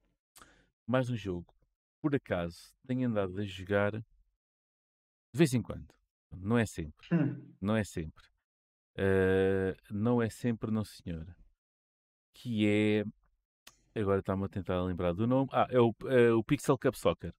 mais 0.87 1.11
um 1.11 1.16
jogo. 1.16 1.55
Por 2.01 2.14
acaso, 2.14 2.74
tenho 2.87 3.07
andado 3.07 3.39
a 3.39 3.45
jogar 3.45 3.93
de 3.93 4.05
vez 5.35 5.53
em 5.53 5.61
quando. 5.61 5.95
Não 6.35 6.57
é 6.57 6.64
sempre. 6.64 7.07
Hum. 7.12 7.55
Não 7.61 7.76
é 7.76 7.85
sempre. 7.85 8.24
Uh, 8.97 9.74
não 9.90 10.20
é 10.20 10.28
sempre, 10.28 10.70
não 10.70 10.84
senhora. 10.84 11.36
Que 12.34 12.66
é 12.66 13.05
Agora 13.95 14.20
está-me 14.20 14.45
a 14.45 14.49
tentar 14.49 14.82
lembrar 14.82 15.12
do 15.12 15.26
nome. 15.26 15.51
Ah, 15.53 15.66
é 15.70 15.78
o, 15.78 15.95
é 16.07 16.32
o 16.32 16.43
Pixel 16.43 16.78
Cup 16.78 16.95
Soccer. 16.95 17.34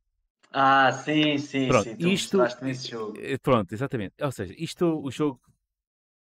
Ah, 0.52 0.92
sim, 0.92 1.38
sim, 1.40 1.68
pronto, 1.68 1.84
sim. 1.84 1.96
Tu 1.96 2.08
isto, 2.10 2.38
nesse 2.62 2.92
jogo. 2.92 3.18
Eh, 3.20 3.40
pronto, 3.40 3.74
exatamente. 3.74 4.14
Ou 4.22 4.32
seja, 4.32 4.54
isto, 4.56 4.86
o 4.86 5.10
jogo. 5.10 5.42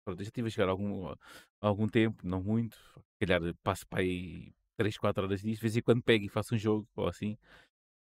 Pronto, 0.04 0.20
eu 0.20 0.24
já 0.24 0.28
estive 0.28 0.46
a 0.46 0.50
jogar 0.50 0.68
algum, 0.68 1.12
algum 1.60 1.88
tempo, 1.88 2.24
não 2.24 2.40
muito. 2.40 2.76
Se 2.76 3.26
calhar 3.26 3.40
passo 3.64 3.84
para 3.88 4.00
aí 4.00 4.52
3, 4.76 4.96
4 4.96 5.24
horas 5.24 5.42
disto. 5.42 5.56
De 5.56 5.60
vez 5.60 5.76
em 5.76 5.82
quando 5.82 6.02
pego 6.02 6.24
e 6.24 6.28
faço 6.28 6.54
um 6.54 6.58
jogo 6.58 6.88
ou 6.94 7.08
assim. 7.08 7.36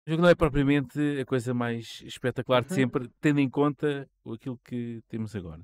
O 0.05 0.09
jogo 0.09 0.23
não 0.23 0.29
é 0.29 0.35
propriamente 0.35 0.99
a 1.21 1.25
coisa 1.25 1.53
mais 1.53 2.01
espetacular 2.01 2.65
de 2.65 2.71
uhum. 2.71 2.75
sempre, 2.75 3.09
tendo 3.21 3.39
em 3.39 3.49
conta 3.49 4.09
aquilo 4.25 4.59
que 4.65 5.01
temos 5.07 5.33
agora. 5.33 5.61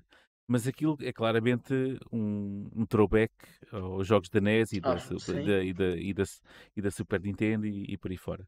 Mas 0.47 0.65
aquilo 0.65 0.97
é 1.01 1.11
claramente 1.11 1.73
um, 2.11 2.69
um 2.73 2.85
throwback 2.85 3.33
aos 3.69 4.07
jogos 4.07 4.29
da 4.29 4.39
NES 4.39 4.73
e 4.73 4.79
da, 4.79 4.93
ah, 4.93 4.95
da, 4.95 5.63
e 5.63 5.73
da, 5.73 5.97
e 5.97 6.13
da, 6.13 6.23
e 6.75 6.81
da 6.81 6.89
Super 6.89 7.19
Nintendo 7.19 7.67
e, 7.67 7.83
e 7.89 7.97
por 7.97 8.11
aí 8.11 8.17
fora. 8.17 8.47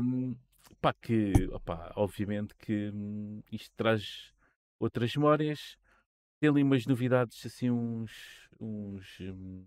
Um, 0.00 0.36
pá, 0.80 0.94
que, 0.94 1.32
opá, 1.52 1.92
obviamente 1.96 2.54
que 2.54 2.92
hum, 2.94 3.42
isto 3.50 3.72
traz 3.76 4.32
outras 4.78 5.14
memórias. 5.16 5.76
Tem 6.38 6.48
ali 6.48 6.62
umas 6.62 6.86
novidades, 6.86 7.44
assim, 7.44 7.70
uns. 7.70 8.48
uns 8.60 9.18
hum, 9.20 9.66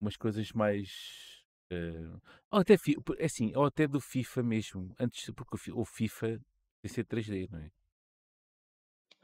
umas 0.00 0.16
coisas 0.16 0.52
mais. 0.52 1.42
Uh, 1.72 2.20
ou 2.50 2.60
até, 2.60 2.76
é 3.18 3.24
assim, 3.24 3.52
ou 3.54 3.64
até 3.64 3.86
do 3.86 4.00
FIFA 4.00 4.42
mesmo, 4.42 4.94
antes, 4.98 5.30
porque 5.30 5.70
o 5.72 5.84
FIFA 5.84 6.40
tem 6.80 6.90
ser 6.90 7.04
3D, 7.04 7.48
não 7.50 7.58
é? 7.58 7.70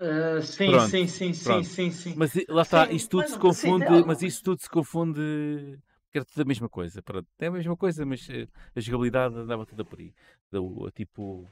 Uh, 0.04 0.42
sim, 0.42 0.66
pronto, 0.66 0.90
sim, 0.90 1.06
sim, 1.06 1.32
pronto. 1.42 1.64
sim, 1.64 1.90
sim, 1.90 1.90
sim. 1.90 2.14
Mas 2.14 2.34
lá 2.48 2.60
está, 2.60 2.86
sim, 2.86 2.94
isso 2.94 3.08
tudo 3.08 3.26
se 3.26 3.38
confunde, 3.38 3.86
sim, 3.86 4.04
mas 4.06 4.22
isso 4.22 4.42
tudo 4.42 4.60
se 4.60 4.68
confunde, 4.68 5.78
que 6.10 6.18
era 6.18 6.24
tudo 6.26 6.42
a 6.42 6.44
mesma 6.44 6.68
coisa. 6.68 7.02
Pronto, 7.02 7.26
é 7.38 7.46
a 7.46 7.50
mesma 7.50 7.74
coisa, 7.74 8.04
mas 8.04 8.28
eh, 8.28 8.46
a 8.76 8.80
jogabilidade 8.80 9.34
andava 9.34 9.64
toda 9.64 9.82
por 9.82 9.98
aí. 9.98 10.12
Do, 10.52 10.90
tipo 10.90 11.48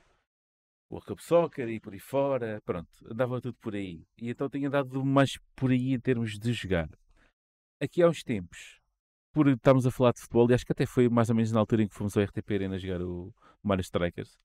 o 0.90 1.00
Cup 1.00 1.20
Soccer 1.20 1.68
e 1.70 1.80
por 1.80 1.94
aí 1.94 1.98
fora, 1.98 2.60
pronto, 2.66 2.90
andava 3.10 3.40
tudo 3.40 3.54
por 3.54 3.74
aí. 3.74 4.04
E 4.18 4.28
então 4.28 4.50
tenho 4.50 4.68
andado 4.68 5.02
mais 5.02 5.38
por 5.56 5.70
aí 5.70 5.94
em 5.94 5.98
termos 5.98 6.38
de 6.38 6.52
jogar. 6.52 6.90
Aqui 7.80 8.02
há 8.02 8.08
uns 8.08 8.22
tempos, 8.22 8.78
por 9.32 9.48
estarmos 9.48 9.86
a 9.86 9.90
falar 9.90 10.12
de 10.12 10.20
futebol, 10.20 10.50
e 10.50 10.54
acho 10.54 10.66
que 10.66 10.72
até 10.72 10.84
foi 10.84 11.08
mais 11.08 11.30
ou 11.30 11.34
menos 11.34 11.50
na 11.50 11.60
altura 11.60 11.82
em 11.82 11.88
que 11.88 11.94
fomos 11.94 12.14
ao 12.14 12.22
RTP 12.22 12.54
Arena 12.54 12.78
jogar 12.78 13.00
o 13.00 13.34
Mario 13.62 13.80
Strikers. 13.80 14.38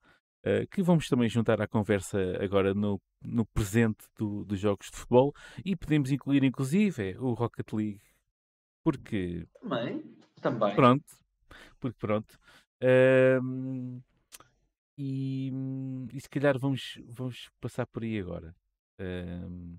Eh, 0.48 0.66
que 0.66 0.80
vamos 0.80 1.06
também 1.08 1.28
juntar 1.28 1.60
à 1.60 1.68
conversa 1.68 2.18
agora 2.42 2.72
no, 2.72 2.98
no 3.22 3.44
presente 3.44 4.06
do, 4.16 4.46
dos 4.46 4.58
jogos 4.58 4.86
de 4.90 4.96
futebol 4.96 5.34
e 5.62 5.76
podemos 5.76 6.10
incluir 6.10 6.42
inclusive 6.42 7.18
o 7.18 7.34
Rocket 7.34 7.70
League 7.74 8.00
porque 8.82 9.46
também, 9.60 10.02
também. 10.40 10.74
pronto 10.74 11.04
porque 11.78 11.98
pronto 11.98 12.40
uh, 12.82 14.02
e, 14.96 15.52
e, 16.14 16.20
se 16.20 16.30
calhar 16.30 16.58
vamos, 16.58 16.98
vamos 17.08 17.50
passar 17.60 17.86
por 17.86 18.02
aí 18.02 18.18
agora 18.18 18.56
uh, 19.02 19.78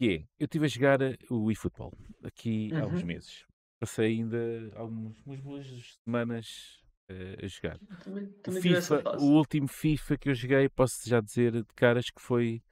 que 0.00 0.14
é, 0.14 0.28
eu 0.36 0.46
estive 0.46 0.64
a 0.64 0.68
jogar 0.68 0.98
o 1.30 1.48
eFootball 1.52 1.92
aqui 2.24 2.70
uhum. 2.72 2.82
há 2.82 2.86
uns 2.86 3.00
uhum. 3.02 3.06
meses 3.06 3.46
passei 3.78 4.16
ainda 4.16 4.72
algumas 4.74 5.16
umas 5.24 5.38
boas 5.38 5.98
semanas 6.04 6.83
a 7.08 7.46
jogar. 7.46 7.78
Também, 8.02 8.26
também 8.42 8.58
o, 8.58 8.62
FIFA, 8.62 9.18
o 9.18 9.32
último 9.32 9.68
FIFA 9.68 10.16
que 10.16 10.30
eu 10.30 10.34
joguei, 10.34 10.68
posso 10.68 11.08
já 11.08 11.20
dizer 11.20 11.52
de 11.52 11.74
caras 11.74 12.10
que 12.10 12.20
foi 12.20 12.62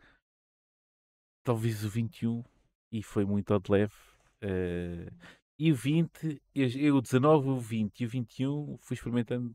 talvez 1.44 1.84
o 1.84 1.88
21 1.88 2.42
e 2.90 3.02
foi 3.02 3.24
muito 3.24 3.52
ao 3.52 3.60
de 3.60 3.70
leve. 3.70 3.94
Uh, 4.42 5.10
e 5.58 5.70
o 5.70 5.74
20, 5.74 6.42
eu, 6.54 6.68
eu, 6.68 6.96
o 6.96 7.02
19, 7.02 7.48
o 7.48 7.58
20 7.58 8.00
e 8.00 8.06
o 8.06 8.08
21 8.08 8.78
fui 8.78 8.94
experimentando 8.94 9.54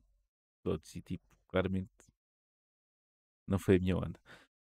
todos 0.64 0.96
e 0.96 1.02
tipo, 1.02 1.26
claramente 1.48 1.90
não 3.48 3.58
foi 3.58 3.78
a 3.78 3.80
minha 3.80 3.98
onda. 3.98 4.20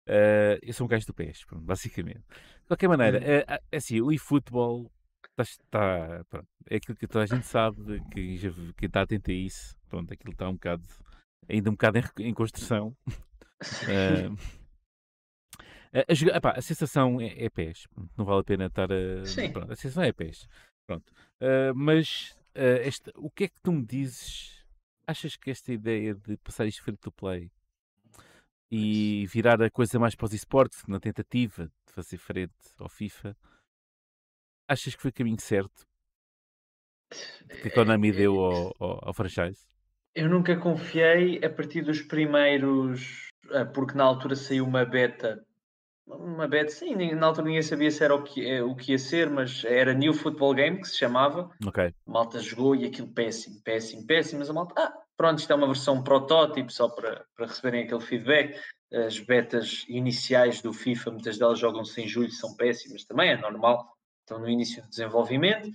Uh, 0.08 0.58
eu 0.62 0.72
sou 0.72 0.86
um 0.86 0.88
gajo 0.88 1.06
do 1.06 1.14
PES, 1.14 1.44
basicamente. 1.52 2.24
De 2.62 2.66
qualquer 2.66 2.88
maneira, 2.88 3.18
hum. 3.18 3.54
uh, 3.54 3.76
assim, 3.76 4.00
o 4.00 4.10
eFootball 4.10 4.90
está, 5.38 6.24
pronto, 6.28 6.48
é 6.68 6.76
aquilo 6.76 6.96
que 6.96 7.06
toda 7.06 7.24
a 7.24 7.26
gente 7.26 7.46
sabe, 7.46 8.00
que 8.10 8.36
já, 8.36 8.50
quem 8.76 8.86
está 8.86 9.02
atento 9.02 9.30
a 9.30 9.34
isso, 9.34 9.76
pronto, 9.90 10.12
aquilo 10.12 10.32
está 10.32 10.48
um 10.48 10.54
bocado, 10.54 10.86
ainda 11.48 11.68
um 11.68 11.74
bocado 11.74 11.98
em, 11.98 12.28
em 12.28 12.34
construção. 12.34 12.96
uh, 13.08 14.36
a, 15.92 15.98
a, 15.98 16.36
epá, 16.36 16.52
a, 16.56 16.62
sensação 16.62 17.20
é, 17.20 17.44
é 17.44 17.50
pés, 17.50 17.86
não 18.16 18.24
vale 18.24 18.40
a 18.40 18.44
pena 18.44 18.66
estar 18.66 18.90
a. 18.90 19.24
Sim. 19.26 19.52
Pronto, 19.52 19.72
a 19.72 19.76
sensação 19.76 20.04
é 20.04 20.12
pés. 20.12 20.48
Pronto. 20.86 21.12
Uh, 21.40 21.74
mas 21.74 22.36
uh, 22.56 22.80
este, 22.82 23.10
o 23.16 23.28
que 23.28 23.44
é 23.44 23.48
que 23.48 23.60
tu 23.62 23.72
me 23.72 23.84
dizes? 23.84 24.64
Achas 25.06 25.36
que 25.36 25.50
esta 25.50 25.72
ideia 25.72 26.14
de 26.14 26.36
passar 26.36 26.66
isto 26.66 26.84
free 26.84 26.96
to 26.96 27.10
play 27.10 27.50
e 28.70 29.26
virar 29.26 29.60
a 29.60 29.68
coisa 29.68 29.98
mais 29.98 30.14
para 30.14 30.26
os 30.26 30.32
esportes 30.32 30.86
na 30.86 31.00
tentativa 31.00 31.66
de 31.66 31.92
fazer 31.92 32.16
frente 32.16 32.54
ao 32.78 32.88
FIFA 32.88 33.36
achas 34.68 34.94
que 34.94 35.02
foi 35.02 35.10
o 35.10 35.14
caminho 35.14 35.40
certo 35.40 35.84
que 37.60 37.68
a 37.68 37.74
Konami 37.74 38.12
deu 38.12 38.38
ao, 38.38 38.76
ao, 38.78 39.08
ao 39.08 39.12
franchise? 39.12 39.66
Eu 40.14 40.28
nunca 40.28 40.56
confiei 40.56 41.42
a 41.44 41.48
partir 41.48 41.82
dos 41.82 42.02
primeiros, 42.02 43.28
eh, 43.50 43.64
porque 43.64 43.96
na 43.96 44.04
altura 44.04 44.34
saiu 44.34 44.64
uma 44.64 44.84
beta, 44.84 45.44
uma 46.06 46.48
beta, 46.48 46.70
sim, 46.70 46.94
na 47.14 47.26
altura 47.26 47.46
ninguém 47.46 47.62
sabia 47.62 47.90
se 47.90 48.02
era 48.02 48.14
o 48.14 48.22
que, 48.22 48.44
eh, 48.44 48.62
o 48.62 48.74
que 48.74 48.92
ia 48.92 48.98
ser, 48.98 49.30
mas 49.30 49.64
era 49.64 49.94
New 49.94 50.12
Football 50.12 50.54
Game 50.54 50.80
que 50.80 50.88
se 50.88 50.98
chamava. 50.98 51.50
Ok. 51.64 51.84
A 51.84 52.10
malta 52.10 52.40
jogou 52.40 52.74
e 52.74 52.84
aquilo 52.84 53.08
péssimo, 53.08 53.62
péssimo, 53.62 54.06
péssimo, 54.06 54.40
mas 54.40 54.50
a 54.50 54.52
malta, 54.52 54.74
ah, 54.76 54.92
pronto, 55.16 55.38
isto 55.38 55.52
é 55.52 55.56
uma 55.56 55.66
versão 55.66 56.02
protótipo 56.02 56.72
só 56.72 56.88
para, 56.88 57.24
para 57.36 57.46
receberem 57.46 57.84
aquele 57.84 58.00
feedback. 58.00 58.58
As 58.92 59.20
betas 59.20 59.84
iniciais 59.88 60.60
do 60.60 60.72
FIFA, 60.72 61.12
muitas 61.12 61.38
delas 61.38 61.60
jogam-se 61.60 62.00
em 62.00 62.08
julho, 62.08 62.32
são 62.32 62.56
péssimas 62.56 63.04
também, 63.04 63.30
é 63.30 63.36
normal 63.36 63.96
estão 64.30 64.38
no 64.38 64.48
início 64.48 64.82
do 64.82 64.88
desenvolvimento. 64.88 65.70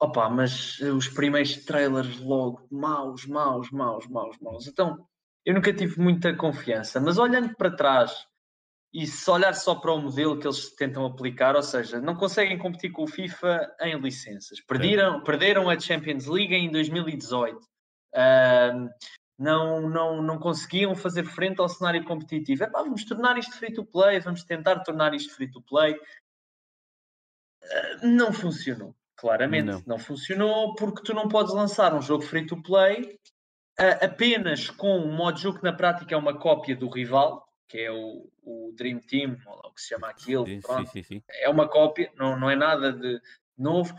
Opa, 0.00 0.30
mas 0.30 0.78
os 0.80 1.08
primeiros 1.08 1.64
trailers 1.64 2.20
logo, 2.20 2.66
maus, 2.70 3.26
maus, 3.26 3.70
maus, 3.70 4.06
maus, 4.06 4.38
maus. 4.38 4.66
Então, 4.68 5.04
eu 5.44 5.54
nunca 5.54 5.72
tive 5.72 6.00
muita 6.00 6.36
confiança, 6.36 7.00
mas 7.00 7.18
olhando 7.18 7.54
para 7.56 7.74
trás 7.74 8.28
e 8.92 9.06
se 9.06 9.30
olhar 9.30 9.54
só 9.54 9.74
para 9.74 9.92
o 9.92 10.00
modelo 10.00 10.38
que 10.38 10.46
eles 10.46 10.74
tentam 10.74 11.04
aplicar, 11.04 11.56
ou 11.56 11.62
seja, 11.62 12.00
não 12.00 12.14
conseguem 12.14 12.58
competir 12.58 12.90
com 12.90 13.02
o 13.02 13.08
FIFA 13.08 13.74
em 13.80 13.98
licenças. 13.98 14.60
Perderam, 14.60 15.22
perderam 15.22 15.68
a 15.68 15.78
Champions 15.78 16.26
League 16.26 16.54
em 16.54 16.70
2018. 16.70 17.56
Uh, 17.58 18.88
não, 19.38 19.88
não, 19.88 20.22
não 20.22 20.38
conseguiam 20.38 20.94
fazer 20.96 21.24
frente 21.24 21.60
ao 21.60 21.68
cenário 21.68 22.04
competitivo. 22.04 22.64
É 22.64 22.70
pá, 22.70 22.82
vamos 22.82 23.04
tornar 23.04 23.38
isto 23.38 23.56
free 23.56 23.72
to 23.72 23.84
play, 23.84 24.20
vamos 24.20 24.42
tentar 24.44 24.80
tornar 24.80 25.14
isto 25.14 25.34
free 25.34 25.50
to 25.50 25.60
play. 25.62 25.94
Uh, 27.62 28.06
não 28.06 28.32
funcionou, 28.32 28.94
claramente. 29.18 29.66
Não. 29.66 29.82
não. 29.86 29.98
funcionou 29.98 30.74
porque 30.74 31.02
tu 31.02 31.12
não 31.12 31.28
podes 31.28 31.52
lançar 31.52 31.94
um 31.94 32.00
jogo 32.00 32.24
free 32.24 32.46
to 32.46 32.62
play 32.62 33.18
uh, 33.78 34.04
apenas 34.04 34.70
com 34.70 34.98
um 34.98 35.12
modo 35.14 35.36
de 35.36 35.42
jogo 35.42 35.58
que 35.58 35.64
na 35.64 35.72
prática 35.72 36.14
é 36.14 36.18
uma 36.18 36.38
cópia 36.38 36.74
do 36.74 36.88
rival, 36.88 37.46
que 37.68 37.78
é 37.78 37.90
o, 37.90 38.30
o 38.42 38.72
Dream 38.76 39.00
Team, 39.00 39.36
ou 39.46 39.70
o 39.70 39.72
que 39.72 39.80
se 39.80 39.88
chama 39.88 40.08
aquilo. 40.08 40.46
Sim, 40.46 40.60
sim, 40.86 41.02
sim, 41.02 41.22
é 41.28 41.48
uma 41.48 41.68
cópia, 41.68 42.10
não, 42.16 42.38
não 42.38 42.48
é 42.48 42.56
nada 42.56 42.92
de 42.92 43.20
novo 43.56 43.94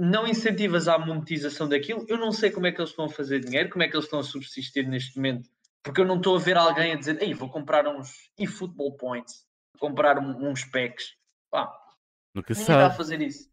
não 0.00 0.26
incentivas 0.26 0.88
a 0.88 0.98
monetização 0.98 1.68
daquilo. 1.68 2.06
Eu 2.08 2.16
não 2.16 2.32
sei 2.32 2.50
como 2.50 2.66
é 2.66 2.72
que 2.72 2.80
eles 2.80 2.88
estão 2.88 3.04
a 3.04 3.10
fazer 3.10 3.40
dinheiro, 3.40 3.68
como 3.68 3.82
é 3.82 3.88
que 3.88 3.94
eles 3.94 4.06
estão 4.06 4.20
a 4.20 4.24
subsistir 4.24 4.88
neste 4.88 5.16
momento, 5.16 5.50
porque 5.82 6.00
eu 6.00 6.06
não 6.06 6.16
estou 6.16 6.36
a 6.36 6.38
ver 6.38 6.56
alguém 6.56 6.92
a 6.92 6.96
dizer, 6.96 7.22
ei, 7.22 7.34
vou 7.34 7.50
comprar 7.50 7.86
uns 7.86 8.30
e-football 8.38 8.96
points, 8.96 9.44
comprar 9.78 10.18
uns 10.18 10.64
packs. 10.64 11.14
Pá, 11.50 11.70
Nunca 12.34 12.54
ninguém 12.54 12.66
sabe. 12.66 12.88
vai 12.88 12.96
fazer 12.96 13.20
isso. 13.20 13.49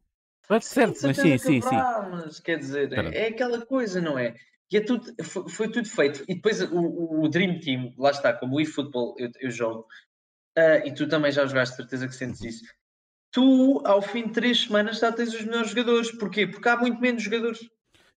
Ser, 0.61 0.95
sim, 0.95 1.07
mas 1.07 1.17
sim, 1.17 1.37
sim, 1.37 1.61
sim. 1.61 1.75
Mas, 2.11 2.39
quer 2.39 2.57
dizer, 2.57 2.91
é, 2.93 3.25
é, 3.25 3.27
aquela 3.27 3.65
coisa, 3.65 3.99
não 3.99 4.17
é? 4.17 4.35
E 4.71 4.77
é 4.77 4.81
tudo, 4.81 5.13
foi, 5.23 5.49
foi, 5.49 5.71
tudo 5.71 5.89
feito. 5.89 6.23
E 6.27 6.35
depois 6.35 6.61
o, 6.61 7.21
o, 7.21 7.27
Dream 7.27 7.59
Team, 7.59 7.93
lá 7.97 8.11
está, 8.11 8.33
como 8.33 8.55
o 8.55 8.61
eFootball 8.61 9.15
eu, 9.17 9.29
eu 9.39 9.51
jogo, 9.51 9.87
uh, 10.57 10.85
e 10.85 10.93
tu 10.93 11.07
também 11.07 11.31
já 11.31 11.45
jogaste, 11.45 11.75
certeza 11.75 12.07
que 12.07 12.15
sentes 12.15 12.41
uhum. 12.41 12.47
isso 12.47 12.65
tu, 13.31 13.81
ao 13.85 14.01
fim 14.01 14.27
de 14.27 14.33
três 14.33 14.63
semanas, 14.63 14.99
já 14.99 15.11
tens 15.11 15.33
os 15.33 15.43
melhores 15.43 15.69
jogadores. 15.69 16.11
Porquê? 16.11 16.47
Porque 16.47 16.67
há 16.67 16.77
muito 16.77 16.99
menos 16.99 17.21
jogadores. 17.21 17.59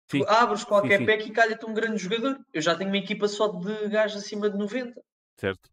Sim. 0.07 0.21
Tu 0.21 0.29
abres 0.29 0.65
qualquer 0.65 0.99
sim, 0.99 1.05
sim. 1.05 1.07
pack 1.07 1.29
e 1.29 1.33
calha-te 1.33 1.67
um 1.67 1.75
grande 1.75 1.99
jogador. 1.99 2.41
Eu 2.55 2.63
já 2.63 2.75
tenho 2.75 2.89
uma 2.89 2.97
equipa 2.97 3.29
só 3.29 3.49
de 3.49 3.89
gajos 3.89 4.23
acima 4.23 4.49
de 4.49 4.57
90. 4.57 5.01
Certo. 5.37 5.71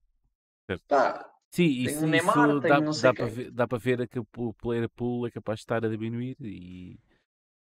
certo. 0.66 0.84
Pá, 0.88 1.30
Sim, 1.58 1.66
isso, 1.66 2.06
Neymar, 2.06 2.50
isso 2.50 2.60
dá, 2.60 2.80
dá, 2.80 3.14
para 3.16 3.26
ver, 3.26 3.52
dá 3.52 3.68
para 3.68 3.78
ver 3.80 4.08
que 4.08 4.20
o 4.20 4.54
player 4.54 4.88
pool 4.88 5.26
é 5.26 5.32
capaz 5.32 5.58
de 5.58 5.64
estar 5.64 5.84
a 5.84 5.90
diminuir 5.90 6.38
e, 6.40 7.00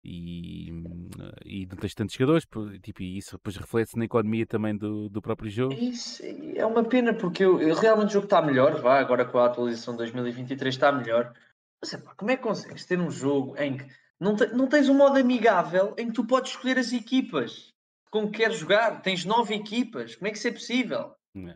e, 0.05 0.70
e 1.45 1.66
não 1.66 1.76
tens 1.76 1.95
tantos 1.95 2.16
jogadores, 2.16 2.45
tipo, 2.82 3.01
e 3.01 3.16
isso 3.16 3.37
depois 3.37 3.57
reflete-se 3.57 3.97
na 3.97 4.07
economia 4.07 4.45
também 4.45 4.76
do, 4.76 5.09
do 5.09 5.22
próprio 5.22 5.49
jogo. 5.49 5.72
Isso 5.72 6.20
é 6.24 6.66
uma 6.66 6.82
pena 6.82 7.14
porque 7.14 7.45
eu, 7.45 7.61
eu, 7.61 7.76
realmente 7.76 8.09
o 8.09 8.12
jogo 8.14 8.26
está 8.26 8.43
melhor, 8.43 8.82
vá, 8.82 8.99
agora 8.99 9.24
com 9.24 9.39
a 9.39 9.47
atualização 9.47 9.95
de 9.95 9.99
2023 9.99 10.74
está 10.74 10.91
melhor, 10.91 11.32
mas, 11.80 11.93
epá, 11.93 12.12
como 12.16 12.32
é 12.32 12.37
que 12.37 12.43
consegues 12.43 12.84
ter 12.87 12.99
um 12.99 13.09
jogo 13.09 13.57
em 13.57 13.76
que 13.76 13.87
não, 14.18 14.34
te, 14.34 14.47
não 14.47 14.66
tens 14.66 14.89
um 14.89 14.97
modo 14.97 15.16
amigável 15.16 15.95
em 15.97 16.09
que 16.09 16.14
tu 16.14 16.26
podes 16.26 16.51
escolher 16.51 16.76
as 16.76 16.93
equipas 16.93 17.72
com 18.11 18.28
que 18.28 18.39
queres 18.39 18.59
jogar? 18.59 19.01
Tens 19.01 19.24
nove 19.24 19.55
equipas. 19.55 20.16
Como 20.16 20.26
é 20.26 20.32
que 20.32 20.39
isso 20.39 20.49
é 20.49 20.53
possível? 20.53 21.14
Não. 21.32 21.55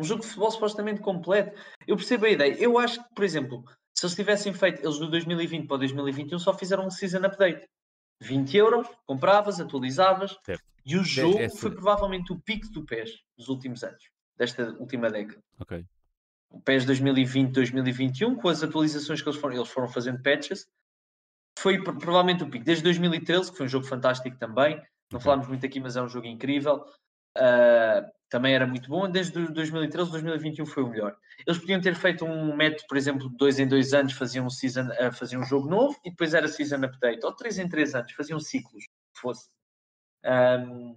Um 0.00 0.04
jogo 0.04 0.22
de 0.22 0.28
futebol 0.28 0.50
supostamente 0.50 1.00
completo. 1.00 1.58
Eu 1.86 1.96
percebo 1.96 2.26
a 2.26 2.30
ideia. 2.30 2.54
Eu 2.58 2.78
acho 2.78 3.02
que, 3.02 3.14
por 3.14 3.24
exemplo, 3.24 3.64
se 3.94 4.06
eles 4.06 4.16
tivessem 4.16 4.52
feito, 4.52 4.82
eles 4.84 4.98
do 4.98 5.10
2020 5.10 5.66
para 5.66 5.74
o 5.74 5.78
2021 5.78 6.38
só 6.38 6.54
fizeram 6.54 6.86
um 6.86 6.90
season 6.90 7.18
update. 7.18 7.68
20 8.22 8.56
euros, 8.56 8.88
compravas, 9.06 9.60
atualizavas. 9.60 10.36
Certo. 10.44 10.62
E 10.84 10.96
o 10.96 11.04
jogo 11.04 11.38
é, 11.38 11.44
é, 11.44 11.48
foi 11.48 11.70
provavelmente 11.70 12.32
o 12.32 12.40
pico 12.40 12.68
do 12.70 12.84
PES 12.84 13.10
dos 13.36 13.48
últimos 13.48 13.84
anos, 13.84 14.02
desta 14.36 14.74
última 14.78 15.10
década. 15.10 15.42
Ok 15.58 15.84
o 16.50 16.60
PES 16.60 16.84
2020-2021, 16.84 18.36
com 18.36 18.48
as 18.48 18.62
atualizações 18.62 19.22
que 19.22 19.28
eles 19.28 19.40
foram, 19.40 19.56
eles 19.56 19.68
foram 19.68 19.88
fazendo 19.88 20.20
patches, 20.20 20.68
foi 21.58 21.82
provavelmente 21.82 22.42
o 22.42 22.50
pico. 22.50 22.64
Desde 22.64 22.82
2013, 22.82 23.52
que 23.52 23.56
foi 23.56 23.66
um 23.66 23.68
jogo 23.68 23.86
fantástico 23.86 24.36
também, 24.38 24.82
não 25.12 25.20
falámos 25.20 25.46
muito 25.46 25.64
aqui, 25.64 25.80
mas 25.80 25.96
é 25.96 26.02
um 26.02 26.08
jogo 26.08 26.26
incrível. 26.26 26.84
Uh, 27.36 28.10
também 28.30 28.54
era 28.54 28.66
muito 28.66 28.88
bom. 28.88 29.10
Desde 29.10 29.46
2013, 29.48 30.10
2021 30.10 30.64
foi 30.66 30.82
o 30.82 30.88
melhor. 30.88 31.16
Eles 31.46 31.58
podiam 31.58 31.80
ter 31.80 31.94
feito 31.94 32.24
um 32.24 32.56
método, 32.56 32.86
por 32.88 32.96
exemplo, 32.96 33.28
de 33.28 33.36
dois 33.36 33.58
em 33.58 33.66
dois 33.66 33.92
anos 33.92 34.12
faziam 34.12 34.46
um, 34.46 34.50
season, 34.50 34.88
uh, 34.88 35.12
faziam 35.12 35.42
um 35.42 35.44
jogo 35.44 35.68
novo 35.68 35.98
e 36.04 36.10
depois 36.10 36.32
era 36.32 36.48
season 36.48 36.84
update, 36.84 37.24
ou 37.24 37.32
três 37.34 37.58
em 37.58 37.68
três 37.68 37.94
anos, 37.94 38.12
faziam 38.12 38.40
ciclos, 38.40 38.84
que 38.84 39.20
fosse. 39.20 39.48
Um, 40.24 40.96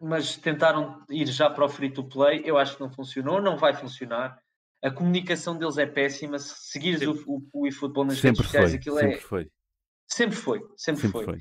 mas 0.00 0.36
tentaram 0.36 1.04
ir 1.10 1.26
já 1.26 1.50
para 1.50 1.64
o 1.64 1.68
free 1.68 1.90
to 1.90 2.04
play. 2.04 2.42
Eu 2.44 2.56
acho 2.56 2.76
que 2.76 2.82
não 2.82 2.90
funcionou, 2.90 3.40
não 3.40 3.56
vai 3.56 3.74
funcionar 3.74 4.38
a 4.84 4.90
comunicação 4.90 5.56
deles 5.56 5.78
é 5.78 5.86
péssima. 5.86 6.38
Se 6.38 6.70
seguires 6.70 7.00
sempre. 7.00 7.22
o, 7.26 7.42
o, 7.52 7.62
o 7.62 7.66
eFootball 7.66 8.04
nas 8.04 8.18
sempre 8.18 8.42
redes 8.42 8.44
sociais, 8.44 8.70
foi, 8.70 8.78
aquilo 8.78 8.98
sempre 8.98 9.14
é. 9.14 9.20
Foi. 9.20 9.50
Sempre 10.06 10.36
foi, 10.36 10.58
sempre, 10.76 11.00
sempre 11.00 11.08
foi. 11.08 11.24
foi. 11.24 11.38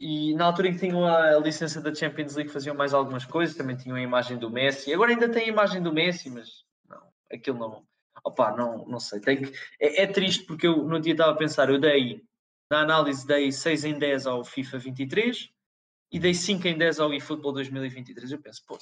E 0.00 0.32
na 0.34 0.44
altura 0.44 0.68
em 0.68 0.74
que 0.74 0.78
tinham 0.78 1.04
a 1.04 1.38
licença 1.38 1.80
da 1.80 1.92
Champions 1.92 2.36
League 2.36 2.52
faziam 2.52 2.74
mais 2.74 2.94
algumas 2.94 3.24
coisas, 3.24 3.56
também 3.56 3.76
tinham 3.76 3.96
a 3.96 4.00
imagem 4.00 4.38
do 4.38 4.48
Messi. 4.48 4.92
Agora 4.94 5.10
ainda 5.10 5.28
tem 5.28 5.44
a 5.44 5.48
imagem 5.48 5.82
do 5.82 5.92
Messi, 5.92 6.30
mas 6.30 6.64
não, 6.88 7.02
aquilo 7.32 7.58
não. 7.58 7.84
Opa, 8.24 8.56
não, 8.56 8.86
não 8.86 9.00
sei. 9.00 9.20
Tem 9.20 9.42
que, 9.42 9.52
é, 9.80 10.02
é 10.02 10.06
triste 10.06 10.44
porque 10.44 10.66
eu 10.66 10.84
no 10.84 11.00
dia 11.00 11.12
estava 11.12 11.32
a 11.32 11.36
pensar, 11.36 11.68
eu 11.68 11.80
dei, 11.80 12.22
na 12.70 12.82
análise, 12.82 13.26
dei 13.26 13.50
6 13.50 13.84
em 13.84 13.98
10 13.98 14.26
ao 14.26 14.44
FIFA 14.44 14.78
23 14.78 15.50
e 16.12 16.18
dei 16.20 16.34
5 16.34 16.68
em 16.68 16.78
10 16.78 17.00
ao 17.00 17.12
eFootball 17.12 17.52
2023. 17.52 18.30
Eu 18.30 18.40
penso, 18.40 18.62
pô, 18.66 18.78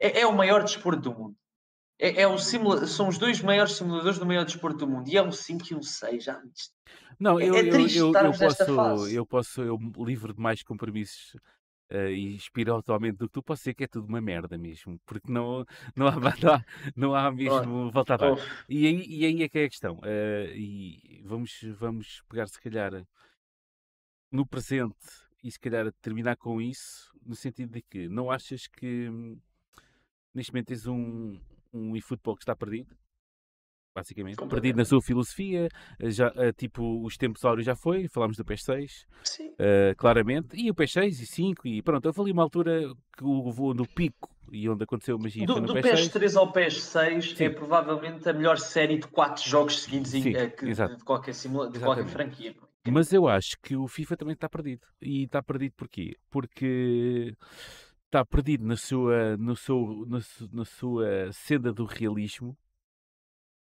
é, 0.00 0.20
é 0.20 0.26
o 0.26 0.32
maior 0.32 0.64
desporto 0.64 1.02
do 1.02 1.14
mundo. 1.14 1.36
É, 1.98 2.22
é 2.22 2.28
um 2.28 2.38
simula... 2.38 2.86
São 2.86 3.08
os 3.08 3.18
dois 3.18 3.42
maiores 3.42 3.72
simuladores 3.72 4.18
do 4.18 4.24
maior 4.24 4.46
desporto 4.46 4.78
do 4.78 4.88
mundo. 4.88 5.06
E 5.08 5.18
é 5.18 5.22
um 5.22 5.30
5 5.30 5.66
e 5.70 5.74
um 5.74 5.82
6, 5.82 6.24
já? 6.24 6.42
Não, 7.18 7.38
é, 7.38 7.48
eu, 7.48 7.54
é 7.54 7.68
triste 7.68 7.98
eu, 7.98 8.12
eu, 8.12 8.24
eu 8.24 8.32
posso, 8.32 9.08
eu 9.08 9.26
posso, 9.26 9.62
eu 9.62 9.78
livre 9.98 10.32
de 10.32 10.40
mais 10.40 10.62
compromissos 10.62 11.34
uh, 11.90 12.08
e 12.08 12.34
espiritualmente 12.34 13.18
do 13.18 13.26
que 13.28 13.32
tu, 13.32 13.42
posso 13.42 13.60
dizer 13.60 13.74
que 13.74 13.84
é 13.84 13.86
tudo 13.86 14.06
uma 14.08 14.20
merda 14.20 14.56
mesmo, 14.56 14.98
porque 15.04 15.30
não, 15.30 15.64
não, 15.94 16.08
há, 16.08 16.14
não, 16.14 16.54
há, 16.54 16.64
não 16.96 17.14
há 17.14 17.30
mesmo 17.30 17.86
oh, 17.86 17.90
volta 17.90 18.14
a 18.14 18.16
dar. 18.16 18.32
Oh. 18.32 18.38
E, 18.68 18.86
aí, 18.86 19.06
e 19.06 19.26
aí 19.26 19.42
é 19.42 19.48
que 19.48 19.58
é 19.58 19.64
a 19.64 19.68
questão. 19.68 19.96
Uh, 19.98 20.54
e 20.54 21.22
vamos, 21.24 21.60
vamos 21.78 22.22
pegar, 22.28 22.46
se 22.46 22.60
calhar, 22.60 23.06
no 24.30 24.46
presente 24.46 24.96
e 25.42 25.50
se 25.50 25.58
calhar 25.58 25.92
terminar 26.00 26.36
com 26.36 26.60
isso, 26.60 27.12
no 27.24 27.34
sentido 27.34 27.72
de 27.72 27.82
que 27.82 28.08
não 28.08 28.30
achas 28.30 28.66
que 28.66 29.08
hum, 29.08 29.38
neste 30.34 30.52
momento 30.52 30.68
tens 30.68 30.86
um, 30.86 31.38
um 31.72 31.96
eFootball 31.96 32.36
que 32.36 32.42
está 32.42 32.54
perdido, 32.54 32.96
basicamente. 33.94 34.36
Perdido 34.46 34.76
na 34.76 34.84
sua 34.84 35.00
filosofia, 35.02 35.68
eh, 35.98 36.10
já, 36.10 36.28
uh, 36.28 36.52
tipo, 36.56 37.04
os 37.04 37.16
tempos 37.16 37.44
áureos 37.44 37.66
já 37.66 37.74
foi, 37.74 38.08
falámos 38.08 38.36
do 38.36 38.44
PS6, 38.44 39.04
uh, 39.04 39.96
claramente, 39.96 40.56
e 40.56 40.70
o 40.70 40.74
PS6 40.74 41.08
e 41.08 41.26
5, 41.26 41.68
e 41.68 41.82
pronto, 41.82 42.06
houve 42.06 42.20
ali 42.20 42.32
uma 42.32 42.42
altura 42.42 42.92
que 43.16 43.24
levou 43.24 43.74
no 43.74 43.86
pico 43.86 44.28
e 44.52 44.68
onde 44.68 44.82
aconteceu 44.82 45.18
magia 45.18 45.46
do, 45.46 45.60
do 45.60 45.74
PS6. 45.74 46.10
PS3 46.10 46.36
ao 46.36 46.52
PS6 46.52 47.36
Sim. 47.36 47.44
é 47.44 47.50
provavelmente 47.50 48.28
a 48.28 48.32
melhor 48.32 48.58
série 48.58 48.98
de 48.98 49.06
4 49.06 49.48
jogos 49.48 49.82
seguidos 49.82 50.10
Sim, 50.10 50.30
em, 50.30 50.50
que, 50.50 50.72
de, 50.72 51.04
qualquer 51.04 51.34
simula, 51.34 51.70
de 51.70 51.78
qualquer 51.78 52.06
franquia. 52.06 52.54
Mas 52.88 53.12
eu 53.12 53.28
acho 53.28 53.56
que 53.62 53.76
o 53.76 53.86
FIFA 53.86 54.16
também 54.16 54.34
está 54.34 54.48
perdido. 54.48 54.86
E 55.00 55.24
está 55.24 55.42
perdido 55.42 55.74
porquê? 55.76 56.16
Porque 56.30 57.36
está 58.06 58.24
perdido 58.24 58.66
na 58.66 58.76
sua, 58.76 59.36
no 59.36 59.54
seu, 59.54 60.04
na, 60.08 60.18
na 60.52 60.64
sua 60.64 61.30
senda 61.32 61.72
do 61.72 61.84
realismo 61.84 62.56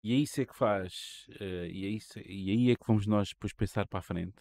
e 0.03 0.12
é 0.12 0.16
isso 0.16 0.40
é 0.40 0.46
que 0.46 0.57
faz 0.57 1.26
uh, 1.40 1.66
e, 1.66 1.84
é 1.84 1.88
isso, 1.88 2.18
e 2.20 2.51
aí 2.51 2.70
é 2.70 2.76
que 2.76 2.86
vamos 2.86 3.07
nós 3.07 3.30
depois 3.30 3.53
pensar 3.53 3.86
para 3.86 4.01
a 4.01 4.03
frente 4.03 4.36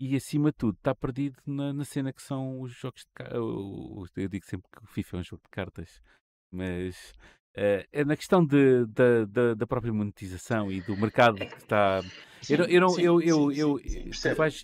e 0.00 0.16
acima 0.16 0.50
de 0.50 0.56
tudo 0.58 0.76
está 0.76 0.94
perdido 0.94 1.36
na, 1.46 1.72
na 1.72 1.84
cena 1.84 2.12
que 2.12 2.22
são 2.22 2.60
os 2.60 2.72
jogos 2.72 3.02
de 3.02 3.12
cartas 3.14 3.36
eu 3.36 4.28
digo 4.28 4.46
sempre 4.46 4.68
que 4.70 4.84
o 4.84 4.86
FIFA 4.86 5.16
é 5.16 5.20
um 5.20 5.24
jogo 5.24 5.42
de 5.42 5.50
cartas 5.50 6.02
mas 6.50 7.12
uh, 7.56 7.86
é 7.92 8.04
na 8.04 8.16
questão 8.16 8.44
de, 8.44 8.86
de, 8.86 9.26
de, 9.26 9.54
da 9.54 9.66
própria 9.66 9.92
monetização 9.92 10.70
e 10.70 10.80
do 10.82 10.96
mercado 10.96 11.36
que 11.36 11.56
está 11.56 12.00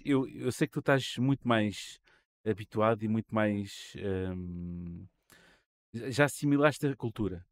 eu, 0.04 0.26
eu 0.28 0.50
sei 0.50 0.66
que 0.66 0.72
tu 0.72 0.80
estás 0.80 1.16
muito 1.18 1.46
mais 1.46 2.00
habituado 2.48 3.02
e 3.02 3.08
muito 3.08 3.34
mais. 3.34 3.94
Um, 3.96 5.06
já 5.92 6.24
assimilaste 6.24 6.86
a 6.86 6.96
cultura. 6.96 7.44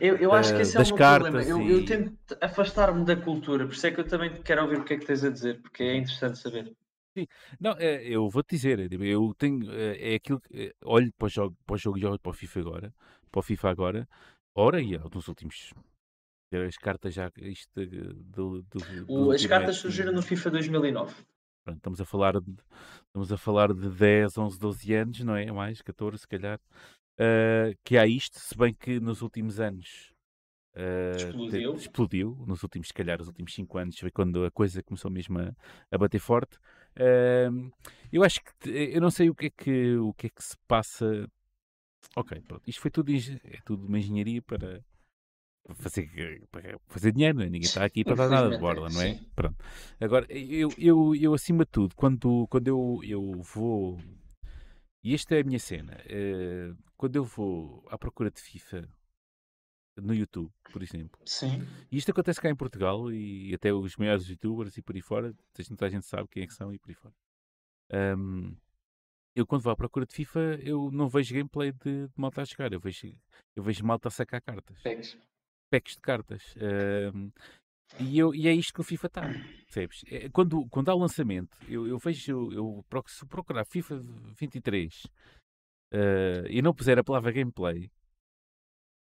Eu, 0.00 0.16
eu 0.16 0.32
acho 0.32 0.54
que 0.54 0.62
esse 0.62 0.76
é 0.76 0.80
o 0.80 0.86
meu 0.86 0.96
problema. 0.96 1.42
Eu, 1.42 1.60
e... 1.60 1.70
eu 1.70 1.84
tento 1.84 2.16
afastar-me 2.40 3.04
da 3.04 3.14
cultura, 3.16 3.66
por 3.66 3.74
isso 3.74 3.86
é 3.86 3.90
que 3.90 4.00
eu 4.00 4.06
também 4.06 4.42
quero 4.42 4.62
ouvir 4.62 4.78
o 4.78 4.84
que 4.84 4.94
é 4.94 4.98
que 4.98 5.04
tens 5.04 5.22
a 5.22 5.30
dizer, 5.30 5.60
porque 5.60 5.82
é 5.82 5.96
interessante 5.96 6.38
saber. 6.38 6.74
Sim. 7.16 7.26
Não, 7.60 7.72
é, 7.78 8.02
eu 8.04 8.28
vou 8.30 8.42
te 8.42 8.56
dizer, 8.56 8.90
eu 8.90 9.34
tenho, 9.36 9.70
é, 9.72 10.12
é 10.12 10.14
aquilo 10.14 10.40
que, 10.40 10.68
é, 10.68 10.74
olho 10.84 11.12
para 11.18 11.26
o 11.26 11.28
jogo, 11.28 11.56
para 11.66 11.74
o 11.74 11.78
jogo 11.78 11.98
e 11.98 12.06
olho 12.06 12.18
para 12.18 12.30
o 12.30 12.34
FIFA 12.34 12.60
agora, 12.60 12.94
para 13.30 13.38
o 13.40 13.42
FIFA 13.42 13.70
agora, 13.70 14.08
ora 14.54 14.80
e 14.80 14.96
nos 14.96 15.28
últimos 15.28 15.74
as 16.50 16.78
cartas 16.78 17.12
já 17.12 17.30
isto 17.36 17.68
do, 17.74 18.62
do, 18.62 19.04
do 19.04 19.32
as 19.32 19.44
cartas 19.44 19.76
surgiram 19.76 20.14
no 20.14 20.22
FIFA 20.22 20.50
2009 20.52 21.14
Pronto, 21.68 21.76
estamos 21.76 22.00
a 22.00 22.04
falar 22.06 22.40
de, 22.40 22.56
estamos 23.08 23.30
a 23.30 23.36
falar 23.36 23.74
de 23.74 23.90
10, 23.90 24.38
11, 24.38 24.58
12 24.58 24.94
anos, 24.94 25.20
não 25.20 25.36
é? 25.36 25.52
Mais, 25.52 25.82
14 25.82 26.16
se 26.16 26.26
calhar. 26.26 26.58
Uh, 27.18 27.76
que 27.82 27.98
há 27.98 28.06
isto, 28.06 28.38
se 28.38 28.56
bem 28.56 28.72
que 28.72 29.00
nos 29.00 29.22
últimos 29.22 29.58
anos 29.58 30.14
uh, 30.76 31.16
explodiu. 31.16 31.74
Te, 31.74 31.80
explodiu, 31.80 32.44
nos 32.46 32.62
últimos, 32.62 32.88
se 32.88 32.94
calhar, 32.94 33.20
os 33.20 33.26
últimos 33.26 33.52
5 33.52 33.78
anos, 33.78 33.98
foi 33.98 34.10
quando 34.10 34.44
a 34.44 34.50
coisa 34.50 34.82
começou 34.82 35.10
mesmo 35.10 35.38
a, 35.40 35.52
a 35.90 35.98
bater 35.98 36.20
forte. 36.20 36.56
Uh, 36.96 37.72
eu 38.12 38.22
acho 38.22 38.40
que 38.42 38.70
eu 38.70 39.00
não 39.00 39.10
sei 39.10 39.30
o 39.30 39.34
que 39.34 39.46
é 39.46 39.50
que, 39.50 39.96
o 39.96 40.14
que, 40.14 40.28
é 40.28 40.30
que 40.30 40.42
se 40.42 40.56
passa 40.68 41.28
ok, 42.16 42.40
pronto. 42.42 42.62
Isto 42.68 42.80
foi 42.80 42.90
tudo, 42.90 43.12
é 43.12 43.58
tudo 43.64 43.86
uma 43.86 43.98
engenharia 43.98 44.42
para 44.42 44.80
fazer, 45.74 46.08
fazer 46.86 47.12
dinheiro, 47.12 47.38
não 47.38 47.44
é? 47.44 47.46
ninguém 47.46 47.62
está 47.68 47.84
aqui 47.84 48.02
para 48.04 48.16
dar 48.16 48.28
nada 48.28 48.50
de 48.50 48.58
borda, 48.58 48.88
não 48.88 49.02
é? 49.02 49.20
Pronto. 49.34 49.56
Agora, 50.00 50.26
eu, 50.30 50.70
eu, 50.78 51.14
eu 51.14 51.34
acima 51.34 51.64
de 51.64 51.70
tudo, 51.70 51.94
quando, 51.94 52.46
quando 52.48 52.68
eu, 52.68 53.00
eu 53.04 53.42
vou, 53.42 53.98
e 55.08 55.14
esta 55.14 55.34
é 55.36 55.40
a 55.40 55.44
minha 55.44 55.58
cena, 55.58 55.96
uh, 56.04 56.76
quando 56.94 57.16
eu 57.16 57.24
vou 57.24 57.82
à 57.88 57.96
procura 57.96 58.30
de 58.30 58.42
FIFA 58.42 58.86
no 59.96 60.14
YouTube, 60.14 60.52
por 60.70 60.82
exemplo. 60.82 61.18
Sim. 61.24 61.66
E 61.90 61.96
isto 61.96 62.10
acontece 62.10 62.38
cá 62.38 62.50
em 62.50 62.54
Portugal 62.54 63.10
e 63.10 63.54
até 63.54 63.72
os 63.72 63.96
maiores 63.96 64.28
youtubers 64.28 64.76
e 64.76 64.82
por 64.82 64.94
aí 64.94 65.00
fora, 65.00 65.34
muita 65.70 65.86
a 65.86 65.88
gente 65.88 66.04
sabe 66.04 66.28
quem 66.28 66.42
é 66.42 66.46
que 66.46 66.52
são 66.52 66.74
e 66.74 66.78
por 66.78 66.90
aí 66.90 66.94
fora. 66.94 67.14
Um, 67.90 68.54
eu 69.34 69.46
quando 69.46 69.62
vou 69.62 69.72
à 69.72 69.76
procura 69.76 70.04
de 70.04 70.12
FIFA, 70.12 70.58
eu 70.60 70.90
não 70.90 71.08
vejo 71.08 71.34
gameplay 71.34 71.72
de, 71.72 72.06
de 72.08 72.14
malta 72.14 72.42
a 72.42 72.44
jogar, 72.44 72.70
eu 72.70 72.78
vejo, 72.78 73.10
eu 73.56 73.62
vejo 73.62 73.86
malta 73.86 74.08
a 74.08 74.10
sacar 74.10 74.42
cartas. 74.42 74.82
Packs. 74.82 75.16
Packs 75.70 75.94
de 75.94 76.02
cartas. 76.02 76.54
Um, 77.14 77.32
e, 78.00 78.18
eu, 78.18 78.34
e 78.34 78.48
é 78.48 78.52
isto 78.52 78.72
que 78.72 78.80
o 78.80 78.84
FIFA 78.84 79.06
está, 79.06 79.22
percebes? 79.64 80.04
É, 80.08 80.28
quando, 80.28 80.66
quando 80.68 80.88
há 80.88 80.94
o 80.94 80.98
lançamento, 80.98 81.56
eu, 81.68 81.86
eu 81.86 81.98
vejo, 81.98 82.52
eu, 82.52 82.52
eu 82.52 83.02
se 83.06 83.26
procurar 83.26 83.64
FIFA 83.64 84.00
23 84.38 85.04
uh, 85.04 86.46
e 86.48 86.60
não 86.62 86.74
puser 86.74 86.98
a 86.98 87.04
palavra 87.04 87.32
gameplay, 87.32 87.90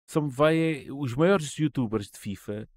só 0.09 0.21
me 0.21 0.31
vai 0.31 0.59
é, 0.59 0.93
os 0.93 1.15
maiores 1.15 1.57
youtubers 1.57 2.11
de 2.11 2.19
FIFA, 2.19 2.69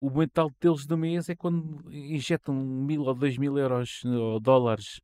o 0.00 0.10
mental 0.10 0.50
deles 0.60 0.86
do 0.86 0.98
mês 0.98 1.28
é 1.28 1.34
quando 1.34 1.90
injetam 1.90 2.54
mil 2.54 3.02
ou 3.02 3.14
dois 3.14 3.38
mil 3.38 3.56
euros 3.56 4.04
ou 4.04 4.38
dólares 4.38 5.00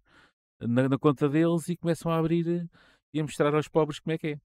na, 0.61 0.89
na, 0.89 0.99
conta 0.99 1.29
deles 1.29 1.69
e 1.69 1.77
começam 1.77 2.13
a 2.13 2.19
abrir 2.19 2.69
e 3.15 3.21
a 3.21 3.23
mostrar 3.23 3.55
aos 3.55 3.67
pobres 3.67 3.99
como 3.99 4.13
é 4.13 4.19
que 4.19 4.27
é. 4.29 4.41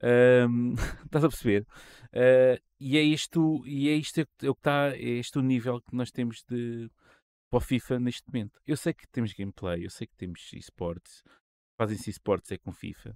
Estás 1.04 1.24
a 1.24 1.28
perceber? 1.28 1.66
Uh, 2.12 2.60
e 2.78 2.96
é 2.96 3.02
isto, 3.02 3.62
e 3.66 3.88
é 3.88 3.94
isto 3.94 4.20
é 4.20 4.24
que 4.24 4.46
está, 4.46 4.96
é 4.96 5.18
este 5.18 5.38
o 5.38 5.42
nível 5.42 5.80
que 5.80 5.94
nós 5.94 6.10
temos 6.10 6.42
de 6.48 6.90
para 7.50 7.58
o 7.58 7.60
FIFA 7.60 7.98
neste 7.98 8.26
momento. 8.32 8.60
Eu 8.66 8.76
sei 8.76 8.94
que 8.94 9.08
temos 9.08 9.32
gameplay, 9.32 9.84
eu 9.84 9.90
sei 9.90 10.06
que 10.06 10.14
temos 10.14 10.52
esportes, 10.52 11.24
fazem-se 11.76 12.08
esportes 12.08 12.52
é 12.52 12.58
com 12.58 12.72
FIFA. 12.72 13.10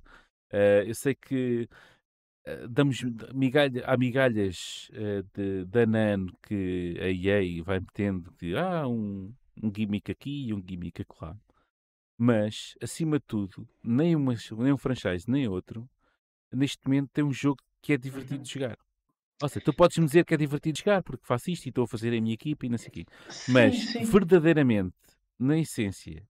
Uh, 0.53 0.83
eu 0.87 0.95
sei 0.95 1.15
que 1.15 1.69
uh, 2.47 2.69
damos 2.69 3.03
migalha, 3.33 3.85
há 3.87 3.97
migalhas 3.97 4.91
de, 5.35 5.65
da 5.67 5.87
NAN 5.87 6.27
que 6.43 6.97
a 7.01 7.09
EA 7.09 7.63
vai 7.63 7.81
metendo 7.81 8.33
que 8.33 8.57
ah, 8.57 8.87
um, 8.89 9.33
um 9.63 9.73
gimmick 9.75 10.11
aqui 10.11 10.49
e 10.49 10.55
um 10.55 10.63
gimmick 10.67 11.03
acolá. 11.03 11.37
Mas, 12.19 12.77
acima 12.81 13.19
de 13.19 13.25
tudo, 13.27 13.69
nem, 13.83 14.15
uma, 14.15 14.35
nem 14.59 14.73
um 14.73 14.79
franchise 14.79 15.29
nem 15.29 15.49
outro, 15.49 15.89
neste 16.55 16.79
momento 16.87 17.11
tem 17.13 17.25
um 17.25 17.33
jogo 17.33 17.63
que 17.83 17.93
é 17.93 17.97
divertido 17.97 18.43
de 18.43 18.53
jogar. 18.53 18.77
Ou 19.43 19.49
seja, 19.49 19.65
tu 19.65 19.75
podes 19.75 19.99
me 19.99 20.07
dizer 20.07 20.25
que 20.25 20.35
é 20.35 20.37
divertido 20.37 20.79
jogar 20.79 21.03
porque 21.03 21.25
faço 21.27 21.51
isto 21.51 21.67
e 21.67 21.69
estou 21.69 21.85
a 21.85 21.89
fazer 21.89 22.09
a 22.09 22.21
minha 22.21 22.35
equipa 22.35 22.67
e 22.67 22.69
não 22.69 22.79
sei 22.79 22.89
o 22.89 22.93
quê. 22.93 23.05
Mas, 23.49 23.77
sim, 23.77 24.05
verdadeiramente, 24.05 24.95
na 25.39 25.59
essência, 25.59 26.23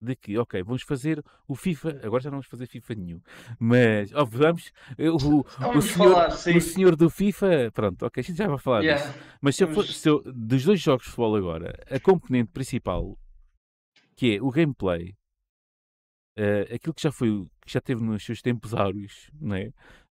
de 0.00 0.14
que, 0.14 0.38
ok, 0.38 0.62
vamos 0.62 0.82
fazer 0.82 1.22
o 1.48 1.54
FIFA, 1.54 2.00
agora 2.02 2.22
já 2.22 2.30
não 2.30 2.36
vamos 2.36 2.46
fazer 2.46 2.66
FIFA 2.66 2.94
nenhum, 2.94 3.20
mas, 3.58 4.12
ó, 4.14 4.24
vamos, 4.24 4.70
o, 4.98 5.40
o, 5.76 5.82
senhor, 5.82 6.12
falar, 6.12 6.28
o 6.28 6.60
senhor 6.60 6.96
do 6.96 7.08
FIFA, 7.08 7.70
pronto, 7.72 8.04
ok, 8.04 8.20
a 8.20 8.24
gente 8.24 8.36
já 8.36 8.46
vai 8.46 8.58
falar 8.58 8.82
yeah. 8.82 9.02
disso. 9.02 9.18
Mas 9.40 9.56
se 9.56 9.64
eu 9.64 9.68
for, 9.68 9.86
se 9.86 10.08
eu, 10.08 10.22
dos 10.34 10.64
dois 10.64 10.80
jogos 10.80 11.04
de 11.04 11.10
futebol 11.10 11.36
agora, 11.36 11.74
a 11.90 11.98
componente 11.98 12.50
principal 12.52 13.18
que 14.16 14.36
é 14.36 14.42
o 14.42 14.50
gameplay, 14.50 15.14
uh, 16.38 16.74
aquilo 16.74 16.94
que 16.94 17.02
já 17.02 17.12
foi, 17.12 17.46
que 17.64 17.72
já 17.72 17.80
teve 17.80 18.02
nos 18.02 18.24
seus 18.24 18.42
tempos 18.42 18.74
áureos, 18.74 19.30
não 19.40 19.56
é? 19.56 19.72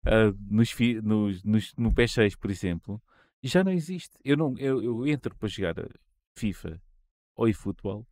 Uh, 0.06 0.36
nos, 0.48 0.74
nos, 1.02 1.42
nos, 1.44 1.74
no 1.76 1.92
PS6, 1.92 2.36
por 2.38 2.50
exemplo, 2.50 3.02
já 3.42 3.64
não 3.64 3.72
existe. 3.72 4.16
Eu, 4.24 4.36
não, 4.36 4.56
eu, 4.58 4.82
eu 4.82 5.06
entro 5.06 5.34
para 5.36 5.48
jogar 5.48 5.74
FIFA 6.36 6.80
ou 7.36 7.48
eFootball 7.48 8.06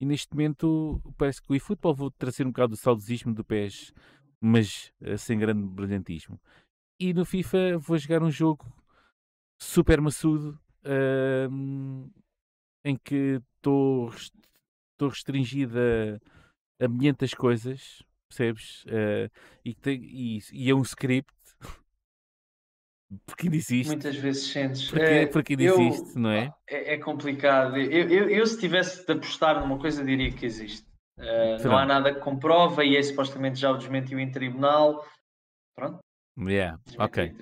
e 0.00 0.04
neste 0.04 0.34
momento 0.34 1.00
parece 1.16 1.40
que 1.40 1.50
o 1.50 1.54
eFootball 1.54 1.94
vou 1.94 2.10
trazer 2.10 2.46
um 2.46 2.50
bocado 2.50 2.70
do 2.70 2.76
saudosismo 2.76 3.34
do 3.34 3.44
PES, 3.44 3.92
mas 4.40 4.92
uh, 5.00 5.16
sem 5.16 5.38
grande 5.38 5.66
brilhantismo. 5.66 6.40
E 7.00 7.12
no 7.14 7.24
FIFA 7.24 7.78
vou 7.78 7.96
jogar 7.96 8.22
um 8.22 8.30
jogo 8.30 8.64
super 9.58 10.00
maçudo 10.00 10.58
uh, 10.84 12.10
em 12.84 12.96
que 12.96 13.40
estou 13.56 14.10
restringida 15.00 16.20
a 16.20 16.20
milhentas 16.80 17.32
coisas, 17.34 18.02
percebes? 18.28 18.84
Uh, 18.84 19.30
e, 19.64 19.74
tem, 19.74 20.00
e, 20.02 20.38
e, 20.52 20.70
é 20.70 20.74
um 20.74 20.82
script. 20.82 21.32
porque 23.24 23.46
ainda 23.46 23.56
existe. 23.56 23.88
Muitas 23.88 24.16
vezes 24.16 24.46
sentes. 24.48 24.90
Porque, 24.90 25.04
é, 25.04 25.26
porque 25.26 25.56
eu, 25.58 25.80
existe, 25.80 26.18
não 26.18 26.30
é? 26.30 26.52
É, 26.68 26.94
é 26.94 26.98
complicado. 26.98 27.76
Eu, 27.76 28.08
eu, 28.08 28.30
eu, 28.30 28.46
se 28.46 28.58
tivesse 28.58 29.06
de 29.06 29.12
apostar 29.12 29.60
numa 29.60 29.78
coisa, 29.78 30.04
diria 30.04 30.32
que 30.32 30.44
existe. 30.44 30.86
Uh, 31.18 31.62
não 31.64 31.78
há 31.78 31.86
nada 31.86 32.12
que 32.12 32.20
comprova 32.20 32.84
e 32.84 32.94
é 32.94 33.02
supostamente 33.02 33.58
já 33.58 33.70
o 33.70 33.78
desmentiu 33.78 34.18
em 34.20 34.30
tribunal. 34.30 35.04
Pronto. 35.74 35.98
Yeah, 36.38 36.78
ok. 36.98 37.34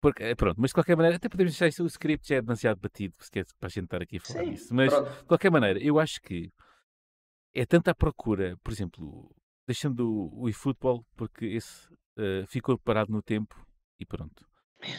Porque, 0.00 0.22
eh, 0.22 0.34
pronto, 0.34 0.60
mas 0.60 0.68
de 0.68 0.74
qualquer 0.74 0.96
maneira, 0.96 1.16
até 1.16 1.30
podemos 1.30 1.52
deixar 1.52 1.68
isso, 1.68 1.82
o 1.82 1.86
script 1.86 2.28
já 2.28 2.36
é 2.36 2.42
demasiado 2.42 2.78
batido 2.78 3.14
para 3.58 3.66
a 3.66 3.68
gente 3.68 3.84
estar 3.84 4.02
aqui 4.02 4.18
a 4.18 4.20
falar 4.20 4.44
Sim, 4.44 4.50
disso. 4.50 4.74
Mas, 4.74 4.92
pronto. 4.92 5.10
de 5.10 5.24
qualquer 5.24 5.50
maneira, 5.50 5.78
eu 5.82 5.98
acho 5.98 6.20
que 6.20 6.52
é 7.54 7.64
tanta 7.64 7.92
a 7.92 7.94
procura, 7.94 8.56
por 8.62 8.72
exemplo, 8.72 9.30
deixando 9.66 10.30
o, 10.32 10.48
eFootball, 10.48 11.06
porque 11.16 11.46
esse 11.46 11.88
uh, 12.18 12.46
ficou 12.48 12.78
parado 12.78 13.12
no 13.12 13.22
tempo 13.22 13.54
e 13.98 14.04
pronto. 14.04 14.46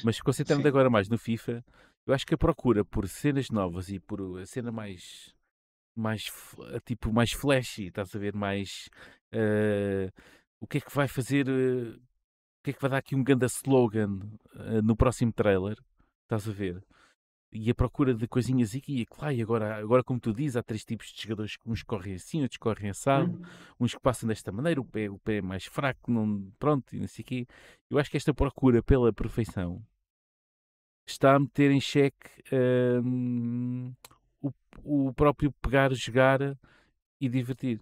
Mas 0.03 0.19
concentrando 0.21 0.67
agora 0.67 0.89
mais 0.89 1.09
no 1.09 1.17
FIFA, 1.17 1.63
eu 2.07 2.13
acho 2.13 2.25
que 2.25 2.33
a 2.33 2.37
procura 2.37 2.83
por 2.83 3.07
cenas 3.07 3.49
novas 3.49 3.89
e 3.89 3.99
por 3.99 4.39
a 4.39 4.45
cena 4.45 4.71
mais 4.71 5.33
mais 5.97 6.29
tipo 6.85 7.13
mais 7.13 7.31
flashy, 7.31 7.87
estás 7.87 8.13
a 8.15 8.19
ver 8.19 8.33
mais 8.33 8.89
uh, 9.33 10.11
o 10.59 10.67
que 10.67 10.79
é 10.79 10.81
que 10.81 10.93
vai 10.93 11.07
fazer 11.07 11.47
uh, 11.47 11.95
o 11.95 12.63
que 12.63 12.71
é 12.71 12.73
que 12.73 12.81
vai 12.81 12.89
dar 12.89 12.97
aqui 12.97 13.15
um 13.15 13.23
grande 13.23 13.45
slogan 13.45 14.19
no 14.83 14.95
próximo 14.95 15.31
trailer, 15.31 15.77
estás 16.23 16.49
a 16.49 16.51
ver? 16.51 16.83
E 17.55 17.71
a 17.71 17.75
procura 17.75 18.13
de 18.13 18.27
coisinhas 18.27 18.75
aqui 18.75 19.01
e 19.01 19.05
claro, 19.05 19.33
e 19.33 19.41
agora, 19.41 19.77
agora 19.77 20.03
como 20.03 20.19
tu 20.19 20.33
dizes, 20.33 20.57
há 20.57 20.63
três 20.63 20.83
tipos 20.83 21.07
de 21.07 21.23
jogadores, 21.23 21.57
uns 21.65 21.81
correm 21.83 22.15
assim, 22.15 22.41
outros 22.41 22.57
correm 22.57 22.89
assado, 22.89 23.31
uhum. 23.31 23.41
uns 23.79 23.93
que 23.93 24.01
passam 24.01 24.27
desta 24.27 24.51
maneira, 24.51 24.81
o 24.81 24.85
pé, 24.85 25.09
o 25.09 25.17
pé 25.17 25.37
é 25.37 25.41
mais 25.41 25.65
fraco, 25.65 26.11
não, 26.11 26.51
pronto, 26.59 26.93
e 26.93 26.99
não 26.99 27.07
sei 27.07 27.23
o 27.23 27.25
quê. 27.25 27.47
Eu 27.89 27.97
acho 27.97 28.11
que 28.11 28.17
esta 28.17 28.33
procura 28.33 28.83
pela 28.83 29.13
perfeição 29.13 29.81
está 31.07 31.35
a 31.35 31.39
meter 31.39 31.71
em 31.71 31.79
xeque 31.79 32.29
hum, 33.01 33.93
o, 34.41 34.51
o 34.83 35.13
próprio 35.13 35.51
pegar, 35.61 35.93
jogar 35.93 36.57
e 37.21 37.29
divertir. 37.29 37.79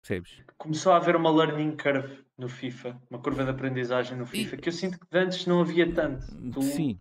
Percebes? 0.00 0.42
Começou 0.56 0.92
a 0.92 0.96
haver 0.96 1.16
uma 1.16 1.30
learning 1.30 1.76
curve 1.76 2.24
no 2.38 2.48
FIFA, 2.48 2.98
uma 3.10 3.18
curva 3.18 3.44
de 3.44 3.50
aprendizagem 3.50 4.16
no 4.16 4.24
FIFA, 4.24 4.54
e... 4.54 4.58
que 4.58 4.68
eu 4.68 4.72
sinto 4.72 4.98
que 4.98 5.06
antes 5.12 5.44
não 5.44 5.60
havia 5.60 5.92
tanto. 5.92 6.24
Tu... 6.52 6.62
Sim 6.62 7.00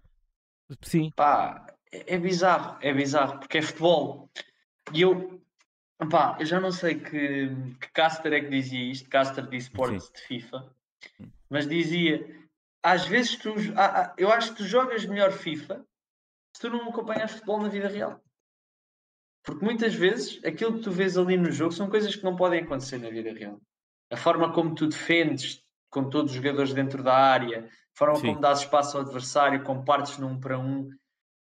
Sim. 0.82 1.12
Pá, 1.16 1.68
é, 1.92 2.16
é 2.16 2.18
bizarro, 2.18 2.78
é 2.82 2.94
bizarro, 2.94 3.40
porque 3.40 3.58
é 3.58 3.62
futebol. 3.62 4.30
E 4.94 5.02
eu, 5.02 5.42
pá, 6.10 6.38
eu 6.40 6.46
já 6.46 6.60
não 6.60 6.72
sei 6.72 6.96
que, 6.96 7.50
que 7.80 7.92
caster 7.94 8.34
é 8.34 8.42
que 8.42 8.50
dizia 8.50 8.92
isto, 8.92 9.10
caster 9.10 9.48
de 9.48 9.58
esportes 9.58 10.06
Sim. 10.06 10.14
de 10.14 10.22
FIFA, 10.22 10.76
mas 11.50 11.68
dizia, 11.68 12.48
às 12.84 13.06
vezes 13.06 13.36
tu, 13.36 13.54
eu 14.18 14.32
acho 14.32 14.52
que 14.52 14.58
tu 14.58 14.66
jogas 14.66 15.06
melhor 15.06 15.32
FIFA 15.32 15.86
se 16.56 16.62
tu 16.62 16.70
não 16.70 16.90
acompanhas 16.90 17.32
futebol 17.32 17.62
na 17.62 17.70
vida 17.70 17.88
real. 17.88 18.22
Porque 19.44 19.64
muitas 19.64 19.94
vezes 19.96 20.44
aquilo 20.44 20.74
que 20.74 20.82
tu 20.82 20.92
vês 20.92 21.18
ali 21.18 21.38
no 21.38 21.52
jogo 21.52 21.72
são 21.72 21.90
coisas 21.90 22.16
que 22.16 22.24
não 22.24 22.36
podem 22.36 22.62
acontecer 22.62 22.98
na 22.98 23.10
vida 23.10 23.34
real. 23.34 23.60
A 24.12 24.18
forma 24.18 24.52
como 24.54 24.76
tu 24.76 24.88
defendes 24.88 25.64
com 25.90 26.10
todos 26.10 26.32
os 26.32 26.38
jogadores 26.38 26.74
dentro 26.74 27.04
da 27.04 27.16
área, 27.16 27.68
forma 27.94 28.16
Sim. 28.16 28.28
como 28.28 28.40
dás 28.40 28.60
espaço 28.60 28.98
ao 28.98 29.04
adversário, 29.04 29.64
com 29.64 29.84
partes 29.84 30.18
num 30.18 30.40
para 30.40 30.58
um. 30.58 30.90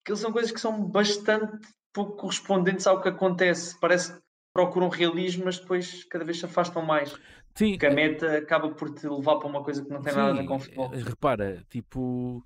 Aquilo 0.03 0.17
são 0.17 0.33
coisas 0.33 0.51
que 0.51 0.61
são 0.61 0.85
bastante 0.85 1.69
pouco 1.93 2.17
correspondentes 2.17 2.87
ao 2.87 3.01
que 3.01 3.09
acontece. 3.09 3.79
Parece 3.79 4.15
que 4.15 4.23
procuram 4.53 4.89
realismo, 4.89 5.45
mas 5.45 5.59
depois 5.59 6.05
cada 6.05 6.25
vez 6.25 6.39
se 6.39 6.47
afastam 6.47 6.83
mais. 6.83 7.13
Sim. 7.55 7.73
Porque 7.73 7.87
a 7.87 7.93
meta 7.93 8.39
acaba 8.39 8.71
por 8.75 8.93
te 8.95 9.07
levar 9.07 9.39
para 9.39 9.49
uma 9.49 9.63
coisa 9.63 9.85
que 9.85 9.91
não 9.91 10.01
tem 10.01 10.13
Sim. 10.13 10.19
nada 10.19 10.33
a 10.33 10.37
ver 10.37 10.47
com 10.47 10.59
futebol. 10.59 10.95
Eh, 10.95 11.03
repara, 11.03 11.65
tipo 11.69 12.43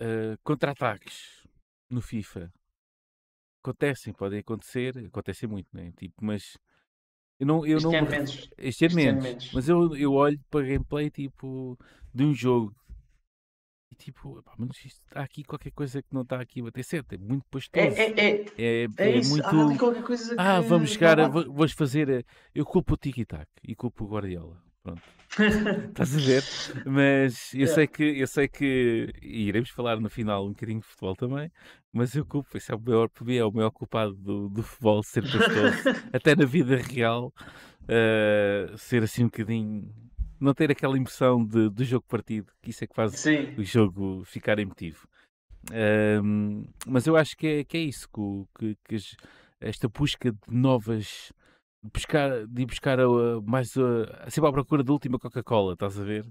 uh, 0.00 0.38
contra-ataques 0.42 1.46
no 1.90 2.00
FIFA 2.00 2.52
acontecem, 3.62 4.12
podem 4.12 4.40
acontecer, 4.40 4.96
acontecem 4.98 5.48
muito, 5.48 5.68
né? 5.72 5.92
tipo, 5.96 6.24
mas 6.24 6.56
eu 7.38 7.46
não, 7.46 7.66
eu 7.66 7.76
este 7.76 7.86
não, 7.86 7.94
ano 7.94 8.10
menos. 8.10 8.50
Este 8.58 8.86
ano 8.86 8.94
menos. 8.94 9.22
menos. 9.22 9.52
Mas 9.52 9.68
eu, 9.68 9.96
eu 9.96 10.12
olho 10.12 10.40
para 10.50 10.66
gameplay 10.66 11.10
tipo 11.10 11.78
de 12.12 12.24
um 12.24 12.34
jogo 12.34 12.74
e 13.90 13.94
tipo, 13.94 14.42
pá, 14.42 14.52
mas 14.58 14.84
isto, 14.84 15.00
há 15.14 15.22
aqui 15.22 15.42
qualquer 15.44 15.70
coisa 15.70 16.02
que 16.02 16.12
não 16.12 16.22
está 16.22 16.40
aqui 16.40 16.60
a 16.60 16.64
bater 16.64 16.84
certo, 16.84 17.12
é 17.14 17.18
muito 17.18 17.44
pastoso. 17.50 17.86
É, 17.86 17.88
é, 17.88 18.10
é, 18.10 18.44
é, 18.58 18.88
é, 18.96 19.18
é 19.18 19.22
muito. 19.22 19.46
Ah, 20.36 20.56
ah 20.56 20.60
vamos 20.60 20.90
chegar, 20.90 21.18
a, 21.18 21.28
vamos 21.28 21.72
fazer. 21.72 22.26
Eu 22.54 22.66
culpo 22.66 22.94
o 22.94 22.96
Tiki-Tac 22.96 23.48
e 23.62 23.74
culpo 23.74 24.04
o 24.04 24.08
Guardiola. 24.08 24.67
Pronto. 24.88 25.18
Estás 25.88 26.16
a 26.16 26.20
ver? 26.20 26.42
Mas 26.86 27.52
eu 27.54 27.66
sei 27.68 27.86
que 27.86 28.02
eu 28.02 28.26
sei 28.26 28.48
que 28.48 29.12
e 29.22 29.48
iremos 29.48 29.70
falar 29.70 30.00
no 30.00 30.08
final 30.08 30.46
um 30.46 30.50
bocadinho 30.50 30.80
de 30.80 30.86
futebol 30.86 31.14
também, 31.14 31.50
mas 31.92 32.14
eu 32.14 32.24
culpo, 32.24 32.56
esse 32.56 32.72
é 32.72 32.74
o 32.74 32.80
maior, 32.80 33.08
para 33.08 33.24
mim 33.24 33.36
é 33.36 33.44
o 33.44 33.52
maior 33.52 33.70
culpado 33.70 34.14
do, 34.14 34.48
do 34.48 34.62
futebol 34.62 35.02
ser 35.02 35.22
pastoso, 35.22 35.98
até 36.12 36.34
na 36.34 36.44
vida 36.44 36.76
real, 36.76 37.32
uh, 37.82 38.78
ser 38.78 39.02
assim 39.02 39.24
um 39.24 39.28
bocadinho 39.28 39.92
não 40.40 40.54
ter 40.54 40.70
aquela 40.70 40.96
emoção 40.96 41.44
de, 41.44 41.68
do 41.68 41.84
jogo 41.84 42.04
partido, 42.08 42.52
que 42.62 42.70
isso 42.70 42.84
é 42.84 42.86
que 42.86 42.94
faz 42.94 43.12
Sim. 43.12 43.54
o 43.56 43.64
jogo 43.64 44.22
ficar 44.24 44.58
emotivo. 44.58 45.08
Um, 46.22 46.64
mas 46.86 47.06
eu 47.06 47.16
acho 47.16 47.36
que 47.36 47.46
é, 47.46 47.64
que 47.64 47.76
é 47.76 47.80
isso, 47.80 48.08
que, 48.56 48.76
que, 48.84 48.96
esta 49.60 49.88
busca 49.88 50.30
de 50.30 50.38
novas 50.48 51.32
buscar, 51.82 52.46
de 52.46 52.62
ir 52.62 52.66
buscar 52.66 52.98
a, 53.00 53.06
mais 53.42 53.74
a, 53.76 54.30
sempre 54.30 54.50
à 54.50 54.52
procura 54.52 54.82
da 54.82 54.92
última 54.92 55.18
Coca-Cola, 55.18 55.74
estás 55.74 55.98
a 55.98 56.04
ver? 56.04 56.26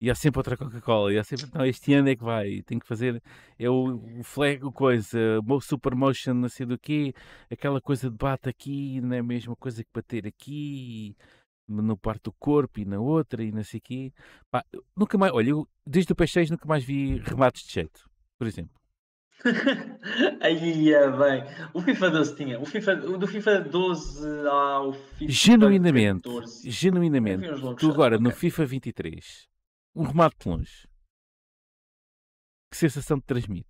E 0.00 0.10
há 0.10 0.14
sempre 0.14 0.38
outra 0.38 0.56
Coca-Cola, 0.56 1.12
e 1.12 1.18
há 1.18 1.24
sempre, 1.24 1.46
não, 1.54 1.64
este 1.64 1.94
ano 1.94 2.08
é 2.08 2.16
que 2.16 2.24
vai, 2.24 2.62
tem 2.62 2.78
que 2.78 2.86
fazer, 2.86 3.22
é 3.58 3.70
o, 3.70 4.20
o 4.20 4.22
flag, 4.22 4.60
coisa, 4.72 5.18
o 5.46 5.60
super 5.60 5.94
motion, 5.94 6.34
não 6.34 6.48
sei 6.48 6.66
do 6.66 6.78
quê, 6.78 7.14
aquela 7.50 7.80
coisa 7.80 8.10
de 8.10 8.16
bate 8.16 8.48
aqui, 8.48 9.00
não 9.00 9.14
é 9.14 9.20
a 9.20 9.22
mesma 9.22 9.56
coisa 9.56 9.82
que 9.82 9.90
bater 9.94 10.26
aqui, 10.26 11.16
no 11.66 11.96
parte 11.96 12.24
do 12.24 12.32
corpo 12.32 12.80
e 12.80 12.84
na 12.84 13.00
outra, 13.00 13.42
e 13.42 13.50
não 13.50 13.64
sei 13.64 13.78
o 13.78 13.82
quê. 13.82 14.12
Pá, 14.50 14.64
nunca 14.96 15.16
mais, 15.16 15.32
olha, 15.32 15.50
eu, 15.50 15.68
desde 15.86 16.12
o 16.12 16.16
PS6 16.16 16.50
nunca 16.50 16.68
mais 16.68 16.84
vi 16.84 17.18
remates 17.18 17.66
de 17.66 17.72
jeito, 17.72 18.08
por 18.38 18.46
exemplo. 18.46 18.83
Aí 20.40 20.92
é 20.92 21.10
bem. 21.10 21.44
O 21.72 21.80
FIFA 21.80 22.10
12 22.10 22.36
tinha. 22.36 22.60
O 22.60 22.64
FIFA, 22.64 22.96
do 22.96 23.26
FIFA 23.26 23.60
12 23.60 24.48
ao 24.48 24.92
FIFA 24.92 25.32
Genuinamente, 25.32 26.22
14. 26.22 26.70
genuinamente, 26.70 27.48
tu 27.78 27.90
agora 27.90 28.16
okay. 28.16 28.24
no 28.24 28.30
FIFA 28.30 28.66
23, 28.66 29.48
um 29.94 30.04
remate 30.04 30.36
de 30.40 30.48
longe. 30.48 30.88
Que 32.70 32.76
sensação 32.76 33.20
te 33.20 33.26
transmite? 33.26 33.68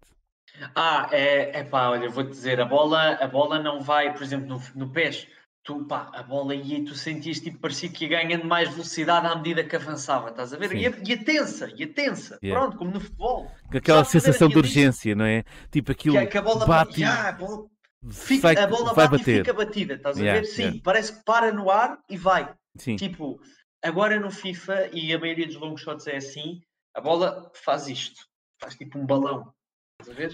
Ah, 0.75 1.09
é, 1.11 1.61
é 1.61 1.65
pá, 1.65 1.91
olha, 1.91 2.09
vou-te 2.09 2.31
dizer, 2.31 2.61
a 2.61 2.65
bola, 2.65 3.15
a 3.15 3.27
bola 3.27 3.59
não 3.59 3.81
vai, 3.81 4.13
por 4.13 4.23
exemplo, 4.23 4.47
no, 4.47 4.63
no 4.75 4.93
PES, 4.93 5.27
tu, 5.65 5.83
pá, 5.87 6.11
a 6.13 6.23
bola 6.23 6.55
ia 6.55 6.79
e 6.79 6.85
tu 6.85 6.95
sentias 6.95 7.41
tipo, 7.41 7.59
parecia 7.59 7.89
que 7.89 8.05
ia 8.05 8.11
ganhando 8.11 8.45
mais 8.45 8.69
velocidade 8.69 9.27
à 9.27 9.35
medida 9.35 9.65
que 9.65 9.75
avançava, 9.75 10.29
estás 10.29 10.53
a 10.53 10.59
ver? 10.59 10.75
E 10.75 10.87
a, 10.87 11.25
tensa, 11.25 11.73
e 11.75 11.83
a 11.83 11.89
tensa, 11.89 12.39
yeah. 12.43 12.61
pronto, 12.61 12.77
como 12.77 12.91
no 12.91 13.01
futebol. 13.01 13.51
Aquela 13.75 14.05
sensação 14.05 14.49
de 14.49 14.59
urgência, 14.59 15.15
não 15.15 15.25
é? 15.25 15.43
Tipo 15.71 15.91
aquilo 15.91 16.19
que, 16.19 16.27
que 16.27 16.39
a 16.39 16.43
bola 16.43 16.67
bate. 16.67 17.01
Já, 17.01 17.31
a 17.31 17.33
bola, 17.33 17.67
fica, 18.11 18.43
vai, 18.43 18.57
a 18.57 18.67
bola 18.67 18.93
vai 18.93 19.09
bate 19.09 19.19
bater. 19.19 19.35
e 19.35 19.39
fica 19.39 19.55
batida, 19.55 19.95
estás 19.95 20.19
yeah, 20.19 20.39
a 20.39 20.43
ver? 20.43 20.47
Sim, 20.47 20.63
yeah. 20.63 20.81
parece 20.85 21.17
que 21.17 21.25
para 21.25 21.51
no 21.51 21.71
ar 21.71 21.99
e 22.11 22.17
vai. 22.19 22.55
Sim. 22.77 22.97
Tipo, 22.97 23.41
agora 23.83 24.21
no 24.21 24.31
FIFA, 24.31 24.91
e 24.93 25.15
a 25.15 25.19
maioria 25.19 25.47
dos 25.47 25.57
long 25.57 25.77
shots 25.79 26.07
é 26.07 26.17
assim, 26.17 26.61
a 26.95 27.01
bola 27.01 27.51
faz 27.55 27.89
isto, 27.89 28.21
faz 28.61 28.75
tipo 28.75 28.99
um 28.99 29.07
balão. 29.07 29.51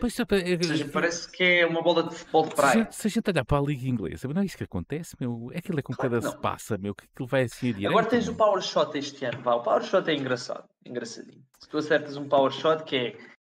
Pois, 0.00 0.18
é, 0.18 0.62
seja, 0.62 0.88
parece 0.88 1.30
que 1.30 1.42
é 1.42 1.66
uma 1.66 1.82
bola 1.82 2.02
de 2.02 2.14
futebol 2.14 2.46
de 2.46 2.54
praia. 2.54 2.88
Se, 2.90 3.02
se 3.02 3.06
a 3.06 3.10
gente 3.10 3.30
olhar 3.30 3.44
para 3.44 3.58
a 3.58 3.60
Liga 3.60 3.88
Inglesa, 3.88 4.28
não 4.28 4.42
é 4.42 4.44
isso 4.44 4.56
que 4.56 4.64
acontece, 4.64 5.16
meu. 5.20 5.50
É 5.52 5.58
aquilo 5.58 5.78
é 5.78 5.82
com 5.82 5.92
claro 5.92 6.10
cada 6.10 6.30
se 6.30 6.36
passa, 6.38 6.78
meu, 6.78 6.94
que 6.94 7.04
aquilo 7.04 7.28
vai 7.28 7.42
assim. 7.42 7.86
Agora 7.86 8.06
tens 8.06 8.28
o 8.28 8.34
Power 8.34 8.60
Shot 8.62 8.96
este 8.96 9.24
ano, 9.24 9.42
pá. 9.42 9.54
O 9.54 9.62
Power 9.62 9.82
Shot 9.82 10.08
é 10.10 10.14
engraçado, 10.14 10.68
engraçadinho. 10.84 11.42
Se 11.58 11.68
tu 11.68 11.78
acertas 11.78 12.16
um 12.16 12.28
Power 12.28 12.50
Shot 12.50 12.84
que 12.84 12.96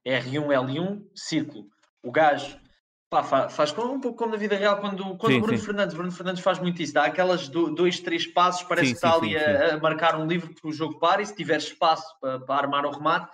é 0.05 0.21
R1, 0.21 0.47
L1, 0.47 1.03
círculo, 1.15 1.67
o 2.03 2.11
gajo 2.11 2.59
pá, 3.11 3.23
faz, 3.23 3.55
faz 3.55 3.79
um 3.79 4.01
pouco 4.01 4.19
como 4.19 4.33
na 4.33 4.37
vida 4.37 4.57
real 4.57 4.81
quando, 4.81 5.17
quando 5.17 5.33
sim, 5.33 5.39
o 5.39 5.43
Bruno 5.43 5.59
sim. 5.59 5.65
Fernandes, 5.65 5.95
Bruno 5.95 6.13
Fernandes 6.13 6.43
faz 6.43 6.59
muito 6.59 6.83
isso, 6.83 6.93
dá 6.93 7.05
aquelas 7.05 7.49
do, 7.49 7.75
dois, 7.75 8.01
três 8.01 8.27
passos, 8.27 8.63
parece 8.65 8.89
sim, 8.89 8.93
que 8.93 8.99
está 8.99 9.15
ali 9.15 9.37
a, 9.37 9.75
a, 9.75 9.81
marcar 9.81 10.19
um 10.19 10.27
livro 10.27 10.53
para 10.55 10.69
o 10.69 10.73
jogo 10.73 10.99
para 10.99 11.23
e 11.23 11.27
se 11.27 11.35
tiver 11.35 11.59
espaço 11.59 12.07
para, 12.21 12.41
para 12.41 12.63
armar 12.63 12.85
o 12.85 12.91
remate, 12.91 13.31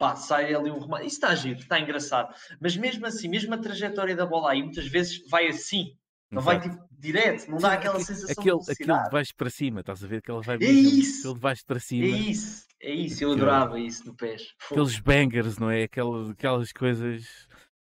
pá, 0.00 0.16
sai 0.16 0.54
ali 0.54 0.70
um 0.70 0.78
remate. 0.78 1.06
Isso 1.06 1.16
está 1.16 1.34
giro, 1.34 1.60
está 1.60 1.78
engraçado. 1.78 2.34
Mas 2.58 2.74
mesmo 2.74 3.04
assim, 3.04 3.28
mesmo 3.28 3.52
a 3.52 3.58
trajetória 3.58 4.16
da 4.16 4.24
bola 4.24 4.52
aí, 4.52 4.62
muitas 4.62 4.86
vezes 4.86 5.22
vai 5.28 5.46
assim. 5.46 5.94
Não 6.30 6.40
Exato. 6.40 6.58
vai 6.58 6.70
tipo 6.70 6.90
direto, 6.98 7.50
não 7.50 7.58
dá 7.58 7.72
aquela 7.72 7.94
aquele, 7.94 8.06
sensação 8.06 8.42
aquele, 8.42 8.58
de 8.58 8.72
Aquele 8.72 9.04
de 9.04 9.10
baixo 9.10 9.34
para 9.36 9.50
cima, 9.50 9.80
estás 9.80 10.04
a 10.04 10.06
ver 10.06 10.22
que 10.22 10.30
ela 10.30 10.40
vai 10.40 10.56
é 10.56 10.64
isso. 10.64 11.20
aquele 11.20 11.34
de 11.34 11.40
baixo 11.40 11.62
para 11.66 11.80
cima. 11.80 12.04
É 12.04 12.08
isso, 12.08 12.66
é 12.80 12.94
isso, 12.94 13.24
eu 13.24 13.32
adorava 13.32 13.80
isso 13.80 14.06
no 14.06 14.14
pés. 14.14 14.42
Aqueles 14.70 14.98
bangers, 15.00 15.58
não 15.58 15.70
é? 15.70 15.84
Aquelas, 15.84 16.30
aquelas 16.30 16.72
coisas 16.72 17.48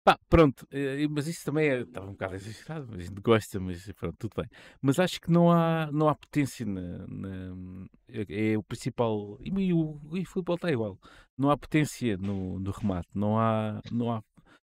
Pá, 0.08 0.18
pronto, 0.26 0.66
eh, 0.70 1.06
mas 1.10 1.26
isso 1.26 1.44
também 1.44 1.68
é, 1.68 1.80
estava 1.80 2.06
um 2.06 2.12
bocado 2.12 2.34
exagerado, 2.34 2.86
mas 2.88 3.00
a 3.00 3.02
gente 3.02 3.20
gosta, 3.20 3.60
mas 3.60 3.92
pronto, 3.92 4.16
tudo 4.18 4.32
bem. 4.38 4.48
Mas 4.80 4.98
acho 4.98 5.20
que 5.20 5.30
não 5.30 5.52
há, 5.52 5.90
não 5.92 6.08
há 6.08 6.14
potência 6.14 6.64
na, 6.64 7.06
na 7.06 7.86
é, 8.08 8.52
é, 8.52 8.56
o 8.56 8.62
principal, 8.62 9.36
e, 9.38 9.50
o, 9.70 10.00
e 10.14 10.22
o 10.22 10.24
futebol 10.24 10.54
está 10.54 10.72
igual, 10.72 10.98
não 11.36 11.50
há 11.50 11.58
potência 11.58 12.16
no, 12.16 12.58
no 12.58 12.70
remate, 12.70 13.10
não 13.14 13.38
há, 13.38 13.82
não 13.92 14.10
há 14.10 14.22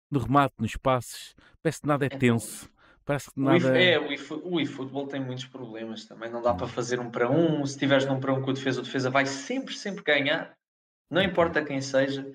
no 0.09 0.17
remate, 0.17 0.55
nos 0.57 0.75
passes, 0.77 1.35
parece 1.61 1.81
que 1.81 1.87
nada 1.87 2.05
é, 2.05 2.09
é 2.11 2.17
tenso. 2.17 2.67
Parece 3.05 3.31
que 3.31 3.39
nada... 3.39 3.71
O, 3.71 3.75
é, 3.75 3.99
o 3.99 4.59
eFootball 4.59 5.05
tem 5.05 5.23
muitos 5.23 5.45
problemas 5.45 6.05
também, 6.05 6.31
não 6.31 6.41
dá 6.41 6.55
para 6.55 6.65
fazer 6.65 6.99
um 6.99 7.11
para 7.11 7.29
um, 7.29 7.63
se 7.67 7.77
tiveres 7.77 8.07
num 8.07 8.19
para 8.19 8.33
um 8.33 8.41
com 8.41 8.49
a 8.49 8.53
defesa, 8.53 8.81
a 8.81 8.83
defesa 8.83 9.11
vai 9.11 9.27
sempre, 9.27 9.75
sempre 9.75 10.03
ganhar, 10.03 10.57
não 11.07 11.21
importa 11.21 11.63
quem 11.63 11.79
seja. 11.81 12.25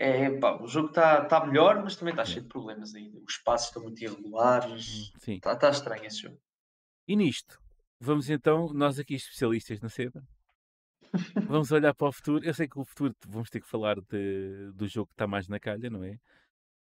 É, 0.00 0.30
pá, 0.38 0.62
o 0.62 0.68
jogo 0.68 0.88
está 0.88 1.24
tá 1.24 1.44
melhor, 1.44 1.82
mas 1.82 1.96
também 1.96 2.12
está 2.12 2.24
cheio 2.24 2.42
de 2.42 2.48
problemas 2.48 2.94
ainda. 2.94 3.18
Os 3.18 3.36
passos 3.38 3.66
estão 3.66 3.82
muito 3.82 4.00
irregulares. 4.00 5.12
Está 5.26 5.56
tá 5.56 5.70
estranho 5.70 6.04
esse 6.04 6.22
jogo. 6.22 6.40
E 7.08 7.16
nisto, 7.16 7.60
vamos 7.98 8.30
então, 8.30 8.72
nós 8.72 9.00
aqui 9.00 9.14
especialistas 9.14 9.80
na 9.80 9.88
seda, 9.88 10.22
vamos 11.48 11.72
olhar 11.72 11.92
para 11.94 12.08
o 12.08 12.12
futuro. 12.12 12.44
Eu 12.44 12.54
sei 12.54 12.68
que 12.68 12.78
o 12.78 12.84
futuro 12.84 13.12
vamos 13.26 13.50
ter 13.50 13.60
que 13.60 13.68
falar 13.68 13.96
de, 14.00 14.70
do 14.72 14.86
jogo 14.86 15.08
que 15.08 15.14
está 15.14 15.26
mais 15.26 15.48
na 15.48 15.58
calha, 15.58 15.90
não 15.90 16.04
é? 16.04 16.16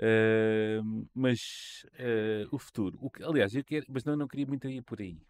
Uh, 0.01 1.07
mas 1.15 1.85
uh, 1.95 2.49
o 2.51 2.59
futuro, 2.59 2.99
o 2.99 3.11
que, 3.11 3.23
aliás, 3.23 3.55
eu 3.55 3.63
quero, 3.63 3.85
mas 3.91 4.05
não, 4.05 4.17
não 4.17 4.27
queria 4.27 4.47
muito 4.47 4.67
ir 4.69 4.83
por 4.83 5.01
aí, 5.01 5.21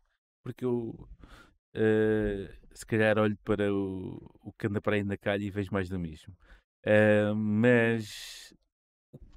porque 0.42 0.64
eu 0.64 1.08
uh, 1.74 2.68
se 2.72 2.86
calhar 2.86 3.18
olho 3.18 3.36
para 3.44 3.74
o, 3.74 4.30
o 4.40 4.52
que 4.52 4.68
anda 4.68 4.80
para 4.80 4.94
aí 4.94 5.02
na 5.02 5.16
calha 5.16 5.42
e 5.42 5.50
vejo 5.50 5.72
mais 5.72 5.88
do 5.88 5.98
mesmo. 5.98 6.34
Uh, 6.84 7.34
mas 7.34 8.52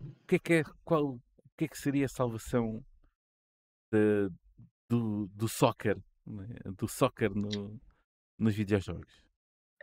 o 0.01 0.27
que 0.27 0.35
é 0.35 0.39
que 0.39 0.53
é, 0.53 0.63
qual, 0.83 1.13
o 1.13 1.21
que 1.55 1.65
é 1.65 1.67
que 1.67 1.77
seria 1.77 2.05
a 2.05 2.09
salvação 2.09 2.83
de, 3.91 4.29
do, 4.89 5.27
do 5.27 5.47
soccer, 5.47 5.97
né? 6.25 6.47
do 6.75 6.87
soccer 6.87 7.33
no, 7.35 7.79
nos 8.39 8.55
videojogos? 8.55 9.23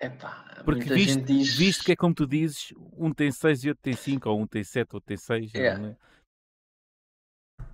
Epá, 0.01 0.63
Porque 0.65 0.93
visto, 0.93 1.23
diz... 1.23 1.57
visto 1.57 1.85
que 1.85 1.93
é 1.93 1.97
como 1.97 2.13
tu 2.13 2.27
dizes, 2.27 2.75
um 2.97 3.13
tem 3.15 3.31
6 3.31 3.65
e 3.65 3.69
outro 3.69 3.83
tem 3.83 3.95
5, 3.95 4.29
ou 4.29 4.41
um 4.41 4.47
tem 4.47 4.65
7 4.65 4.95
outro 4.95 5.07
tem 5.07 5.17
6. 5.17 5.55
É. 5.55 5.79
Né? 5.79 5.97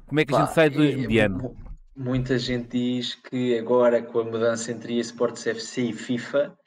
Como 0.06 0.20
é 0.20 0.24
que 0.26 0.34
a 0.34 0.40
gente 0.40 0.52
sai 0.52 0.68
do 0.68 0.84
é, 0.84 0.94
mediano? 0.94 1.56
Muita 1.96 2.38
gente 2.38 2.68
diz 2.68 3.14
que 3.14 3.58
agora 3.58 4.02
com 4.02 4.20
a 4.20 4.24
mudança 4.24 4.70
entre 4.70 4.98
eSports 4.98 5.46
FC 5.46 5.84
e 5.84 5.92
FIFA, 5.94 6.58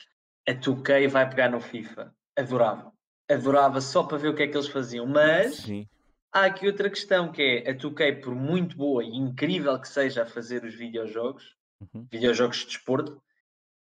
a 0.49 0.51
2K 0.53 1.07
vai 1.07 1.29
pegar 1.29 1.49
no 1.49 1.61
FIFA. 1.61 2.11
Adorava 2.35 2.91
adorava 3.31 3.81
só 3.81 4.03
para 4.03 4.17
ver 4.17 4.29
o 4.29 4.35
que 4.35 4.43
é 4.43 4.47
que 4.47 4.55
eles 4.55 4.67
faziam, 4.67 5.05
mas 5.05 5.57
Sim. 5.57 5.87
há 6.31 6.45
aqui 6.45 6.67
outra 6.67 6.89
questão 6.89 7.31
que 7.31 7.41
é 7.41 7.69
a 7.69 7.73
2K, 7.73 8.21
por 8.21 8.35
muito 8.35 8.75
boa 8.75 9.03
e 9.03 9.15
incrível 9.15 9.79
que 9.79 9.87
seja 9.87 10.23
a 10.23 10.25
fazer 10.25 10.63
os 10.63 10.75
videojogos, 10.75 11.55
uhum. 11.79 12.07
videojogos 12.11 12.57
de 12.57 12.65
desporto, 12.67 13.21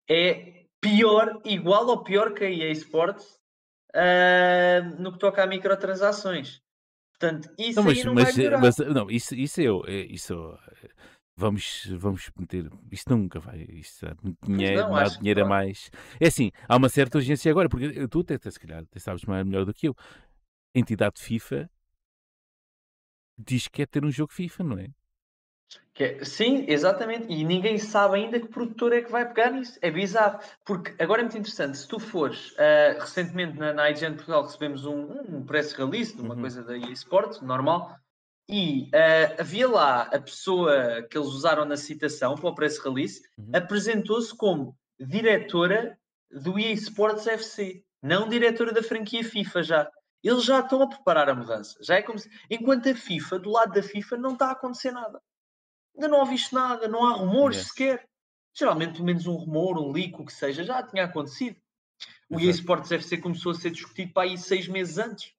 é 0.08 0.64
pior, 0.80 1.40
igual 1.44 1.86
ou 1.86 2.02
pior 2.02 2.32
que 2.32 2.44
a 2.44 2.50
EA 2.50 2.72
Sports 2.72 3.38
uh, 3.94 5.00
no 5.00 5.12
que 5.12 5.18
toca 5.18 5.42
a 5.42 5.46
microtransações. 5.46 6.60
Portanto, 7.18 7.50
isso 7.58 7.80
não, 7.80 7.84
mas, 7.84 8.04
não 8.04 8.14
mas, 8.14 8.36
vai 8.36 8.56
mas, 8.58 8.78
não, 8.78 9.10
isso, 9.10 9.34
isso 9.34 9.60
eu, 9.60 9.84
é, 9.86 10.02
isso 10.02 10.56
vamos, 11.38 11.86
vamos 11.96 12.30
meter. 12.36 12.68
Isto 12.90 13.16
nunca 13.16 13.38
vai. 13.38 13.62
Isto 13.70 14.06
é 14.06 14.14
muito 14.22 14.38
dinheiro, 14.44 14.88
não, 14.88 15.04
dinheiro 15.04 15.44
a 15.44 15.48
mais. 15.48 15.90
É 16.20 16.26
assim, 16.26 16.50
há 16.68 16.76
uma 16.76 16.88
certa 16.88 17.18
urgência 17.18 17.50
agora, 17.50 17.68
porque 17.68 18.08
tu 18.08 18.20
até, 18.20 18.50
se 18.50 18.58
calhar, 18.58 18.82
até 18.82 18.98
sabes 18.98 19.24
mais 19.24 19.46
melhor 19.46 19.64
do 19.64 19.72
que 19.72 19.88
eu. 19.88 19.94
A 20.74 20.78
entidade 20.78 21.20
FIFA 21.20 21.70
diz 23.38 23.68
que 23.68 23.74
quer 23.78 23.86
ter 23.86 24.04
um 24.04 24.10
jogo 24.10 24.32
FIFA, 24.32 24.64
não 24.64 24.78
é? 24.78 24.88
É, 25.94 26.24
sim, 26.24 26.64
exatamente. 26.68 27.26
E 27.28 27.44
ninguém 27.44 27.78
sabe 27.78 28.16
ainda 28.16 28.40
que 28.40 28.48
produtor 28.48 28.92
é 28.92 29.02
que 29.02 29.10
vai 29.10 29.26
pegar 29.26 29.50
nisso. 29.50 29.78
É 29.80 29.90
bizarro. 29.90 30.40
Porque 30.64 30.94
agora 31.02 31.20
é 31.20 31.24
muito 31.24 31.38
interessante. 31.38 31.78
Se 31.78 31.86
tu 31.86 32.00
fores, 32.00 32.52
uh, 32.52 33.00
recentemente 33.00 33.58
na, 33.58 33.72
na 33.72 33.90
IGN 33.90 34.14
Portugal 34.14 34.42
recebemos 34.42 34.84
um, 34.84 35.08
um 35.28 35.44
press 35.44 35.72
release 35.72 36.16
de 36.16 36.22
uma 36.22 36.34
uhum. 36.34 36.40
coisa 36.40 36.62
da 36.62 36.76
eSports, 36.76 37.40
normal, 37.40 37.96
e 38.48 38.84
uh, 38.84 39.40
havia 39.40 39.68
lá 39.68 40.02
a 40.02 40.18
pessoa 40.18 41.02
que 41.02 41.18
eles 41.18 41.28
usaram 41.28 41.66
na 41.66 41.76
citação 41.76 42.34
para 42.34 42.48
o 42.48 42.54
press 42.54 42.78
release, 42.78 43.22
uhum. 43.36 43.50
apresentou-se 43.52 44.34
como 44.34 44.76
diretora 44.98 45.98
do 46.30 46.58
EA 46.58 46.72
Sports 46.72 47.26
FC, 47.26 47.84
não 48.02 48.28
diretora 48.28 48.72
da 48.72 48.82
franquia 48.82 49.22
FIFA 49.22 49.62
já. 49.62 49.90
Eles 50.22 50.44
já 50.44 50.60
estão 50.60 50.82
a 50.82 50.88
preparar 50.88 51.28
a 51.28 51.34
mudança. 51.34 51.78
Já 51.82 51.96
é 51.96 52.02
como 52.02 52.18
se... 52.18 52.28
Enquanto 52.50 52.88
a 52.88 52.94
FIFA, 52.94 53.38
do 53.38 53.50
lado 53.50 53.72
da 53.72 53.82
FIFA, 53.82 54.16
não 54.16 54.32
está 54.32 54.48
a 54.48 54.52
acontecer 54.52 54.90
nada. 54.90 55.20
Ainda 55.94 56.08
não 56.08 56.20
ouviste 56.20 56.54
nada, 56.54 56.88
não 56.88 57.06
há 57.06 57.12
rumores 57.12 57.68
sequer. 57.68 58.08
Geralmente, 58.56 58.94
pelo 58.94 59.04
menos 59.04 59.26
um 59.26 59.34
rumor, 59.34 59.78
um 59.78 59.92
leak, 59.92 60.20
o 60.20 60.24
que 60.24 60.32
seja, 60.32 60.64
já 60.64 60.82
tinha 60.82 61.04
acontecido. 61.04 61.56
O 62.30 62.40
EA 62.40 62.50
Sports 62.50 62.90
FC 62.90 63.18
começou 63.18 63.52
a 63.52 63.54
ser 63.54 63.70
discutido 63.70 64.12
para 64.12 64.28
aí 64.28 64.38
seis 64.38 64.66
meses 64.66 64.98
antes 64.98 65.32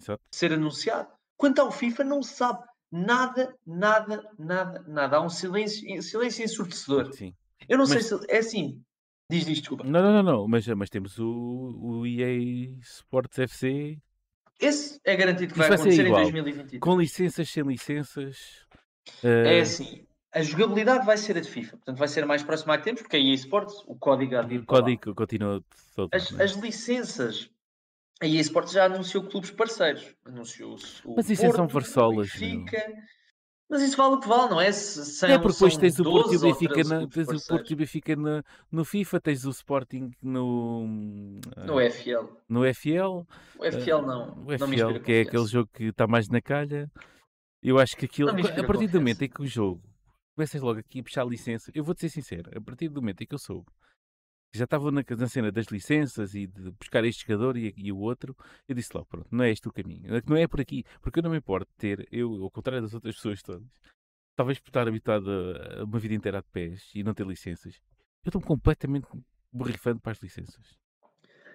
Exato. 0.00 0.22
de 0.30 0.36
ser 0.36 0.52
anunciado. 0.52 1.15
Quanto 1.36 1.60
ao 1.60 1.70
FIFA, 1.70 2.04
não 2.04 2.22
se 2.22 2.34
sabe 2.34 2.60
nada, 2.90 3.54
nada, 3.66 4.28
nada, 4.38 4.84
nada. 4.86 5.16
Há 5.16 5.20
um 5.20 5.28
silêncio, 5.28 6.02
silêncio 6.02 6.44
ensurdecedor. 6.44 7.12
Sim. 7.12 7.34
Eu 7.68 7.78
não 7.78 7.86
mas... 7.86 8.06
sei 8.06 8.18
se 8.18 8.24
é 8.28 8.38
assim. 8.38 8.82
Diz, 9.30 9.44
diz, 9.44 9.58
desculpa. 9.58 9.84
Não, 9.84 10.02
não, 10.02 10.12
não, 10.12 10.22
não. 10.22 10.48
Mas, 10.48 10.66
mas 10.68 10.88
temos 10.88 11.18
o, 11.18 11.26
o 11.26 12.06
EA 12.06 12.70
Sports 12.80 13.38
FC. 13.38 13.98
Esse 14.60 15.00
é 15.04 15.16
garantido 15.16 15.52
que 15.52 15.58
vai, 15.58 15.68
vai 15.68 15.76
acontecer 15.76 16.06
em 16.06 16.12
2023. 16.12 16.80
Com 16.80 16.98
licenças, 16.98 17.48
sem 17.50 17.64
licenças. 17.64 18.66
Uh... 19.22 19.46
É 19.46 19.60
assim. 19.60 20.06
A 20.32 20.42
jogabilidade 20.42 21.06
vai 21.06 21.16
ser 21.16 21.36
a 21.38 21.40
de 21.40 21.48
FIFA, 21.48 21.78
portanto 21.78 21.96
vai 21.96 22.08
ser 22.08 22.24
a 22.24 22.26
mais 22.26 22.42
próxima 22.42 22.76
que 22.76 22.84
temos, 22.84 23.00
porque 23.00 23.16
a 23.16 23.18
EA 23.18 23.32
Sports, 23.34 23.82
o 23.86 23.96
código 23.96 24.36
O 24.36 24.66
código 24.66 25.14
continua 25.14 25.64
todo. 25.94 26.10
As, 26.12 26.30
é? 26.38 26.44
as 26.44 26.52
licenças 26.52 27.50
a 28.20 28.26
EA 28.26 28.40
Sports 28.40 28.72
já 28.72 28.86
anunciou 28.86 29.24
clubes 29.24 29.50
parceiros. 29.50 30.14
Anunciou 30.24 30.76
o 31.04 31.14
Mas 31.16 31.28
isso 31.28 31.42
é 31.42 31.46
Porto, 31.46 31.56
são 31.56 31.68
Varsolas. 31.68 32.30
Mas 33.68 33.82
isso 33.82 33.96
vale 33.96 34.14
o 34.14 34.20
que 34.20 34.28
vale, 34.28 34.50
não 34.50 34.60
é? 34.60 34.70
Se, 34.70 35.26
é 35.26 35.38
porque 35.38 35.54
depois 35.54 35.76
tens 35.76 35.98
o 35.98 36.04
Porto 36.04 36.32
e 36.32 36.36
o 36.36 36.40
Benfica, 36.40 36.84
na, 36.84 37.06
tens 37.08 37.28
o 37.28 37.48
Porto 37.48 37.72
e 37.72 37.74
Benfica 37.74 38.16
na, 38.16 38.44
no 38.70 38.84
FIFA, 38.84 39.20
tens 39.20 39.44
o 39.44 39.50
Sporting 39.50 40.12
no. 40.22 40.86
No 41.56 41.76
uh, 41.76 41.90
FL. 41.90 42.26
No 42.48 42.74
FL. 42.74 43.26
O 43.58 43.64
FL 43.64 44.06
não. 44.06 44.28
Uh, 44.30 44.46
o 44.46 44.58
FL, 44.58 44.92
não 44.92 45.00
que 45.00 45.12
é 45.12 45.20
aquele 45.22 45.46
jogo 45.46 45.68
que 45.72 45.84
está 45.84 46.06
mais 46.06 46.28
na 46.28 46.40
calha. 46.40 46.88
Eu 47.60 47.78
acho 47.80 47.96
que 47.96 48.04
aquilo. 48.04 48.30
A 48.30 48.64
partir 48.64 48.86
do 48.86 48.98
momento 48.98 49.22
em 49.22 49.28
que 49.28 49.42
o 49.42 49.46
jogo 49.46 49.82
começas 50.36 50.62
logo 50.62 50.78
aqui 50.78 51.00
a 51.00 51.02
puxar 51.02 51.24
licença, 51.26 51.72
eu 51.74 51.82
vou-te 51.82 52.02
ser 52.02 52.10
sincero, 52.10 52.50
a 52.54 52.60
partir 52.60 52.88
do 52.88 53.00
momento 53.00 53.22
em 53.22 53.26
que 53.26 53.34
eu 53.34 53.38
soube 53.38 53.66
já 54.56 54.64
estavam 54.64 54.90
na, 54.90 55.04
na, 55.08 55.28
cena 55.28 55.52
das 55.52 55.66
licenças 55.66 56.34
e 56.34 56.46
de 56.46 56.70
buscar 56.72 57.04
este 57.04 57.26
jogador 57.26 57.56
e, 57.56 57.74
e, 57.76 57.92
o 57.92 57.98
outro, 57.98 58.36
eu 58.68 58.74
disse 58.74 58.90
logo, 58.94 59.06
pronto, 59.06 59.28
não 59.30 59.44
é 59.44 59.50
este 59.50 59.68
o 59.68 59.72
caminho, 59.72 60.14
é 60.14 60.22
não 60.26 60.36
é 60.36 60.46
por 60.46 60.60
aqui, 60.60 60.84
porque 61.00 61.18
eu 61.18 61.22
não 61.22 61.30
me 61.30 61.38
importo 61.38 61.70
ter, 61.76 62.06
eu, 62.10 62.42
ao 62.42 62.50
contrário 62.50 62.82
das 62.82 62.94
outras 62.94 63.16
pessoas 63.16 63.42
todas, 63.42 63.66
talvez 64.36 64.58
por 64.58 64.68
estar 64.68 64.86
habituado 64.86 65.30
a, 65.30 65.80
a 65.80 65.84
uma 65.84 65.98
vida 65.98 66.14
inteira 66.14 66.40
de 66.40 66.48
pés 66.52 66.90
e 66.94 67.02
não 67.02 67.14
ter 67.14 67.26
licenças, 67.26 67.80
eu 68.24 68.28
estou 68.28 68.40
completamente 68.40 69.06
borrifando 69.52 70.00
para 70.00 70.12
as 70.12 70.18
licenças. 70.18 70.76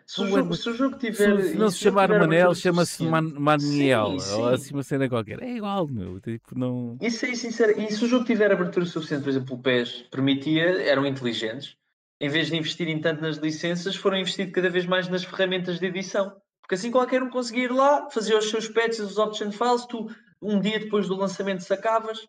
Se 0.05 0.21
o, 0.21 0.27
jogo, 0.27 0.55
se 0.55 0.69
o 0.69 0.73
jogo 0.73 0.97
tiver. 0.97 1.41
Se, 1.41 1.55
não 1.55 1.69
se 1.69 1.77
chamar 1.77 2.09
Manel, 2.09 2.53
chama-se 2.53 3.03
Man, 3.05 3.33
Maniel. 3.39 4.17
Ou 4.33 4.49
assim 4.49 4.73
uma 4.73 4.83
cena 4.83 5.07
qualquer. 5.07 5.41
É 5.41 5.55
igual, 5.55 5.87
meu. 5.87 6.19
Tipo, 6.19 6.57
não... 6.57 6.97
Isso 7.01 7.25
é 7.25 7.33
sincero. 7.33 7.79
E 7.79 7.89
se 7.91 8.03
o 8.03 8.07
jogo 8.07 8.25
tiver 8.25 8.51
abertura 8.51 8.85
suficiente, 8.85 9.23
por 9.23 9.29
exemplo, 9.29 9.55
o 9.55 9.59
PES 9.59 10.07
permitia, 10.11 10.81
eram 10.81 11.05
inteligentes, 11.05 11.77
em 12.21 12.29
vez 12.29 12.49
de 12.49 12.55
investirem 12.55 13.01
tanto 13.01 13.19
nas 13.19 13.37
licenças, 13.37 13.95
foram 13.95 14.15
investidos 14.15 14.53
cada 14.53 14.69
vez 14.69 14.85
mais 14.85 15.09
nas 15.09 15.23
ferramentas 15.23 15.79
de 15.79 15.87
edição. 15.87 16.31
Porque 16.61 16.75
assim 16.75 16.91
qualquer 16.91 17.23
um 17.23 17.31
conseguia 17.31 17.63
ir 17.63 17.71
lá, 17.71 18.07
fazia 18.11 18.37
os 18.37 18.47
seus 18.47 18.69
patches, 18.69 18.99
os 18.99 19.17
option 19.17 19.51
files, 19.51 19.87
tu 19.87 20.07
um 20.39 20.59
dia 20.59 20.79
depois 20.79 21.07
do 21.07 21.15
lançamento 21.15 21.63
sacavas, 21.63 22.19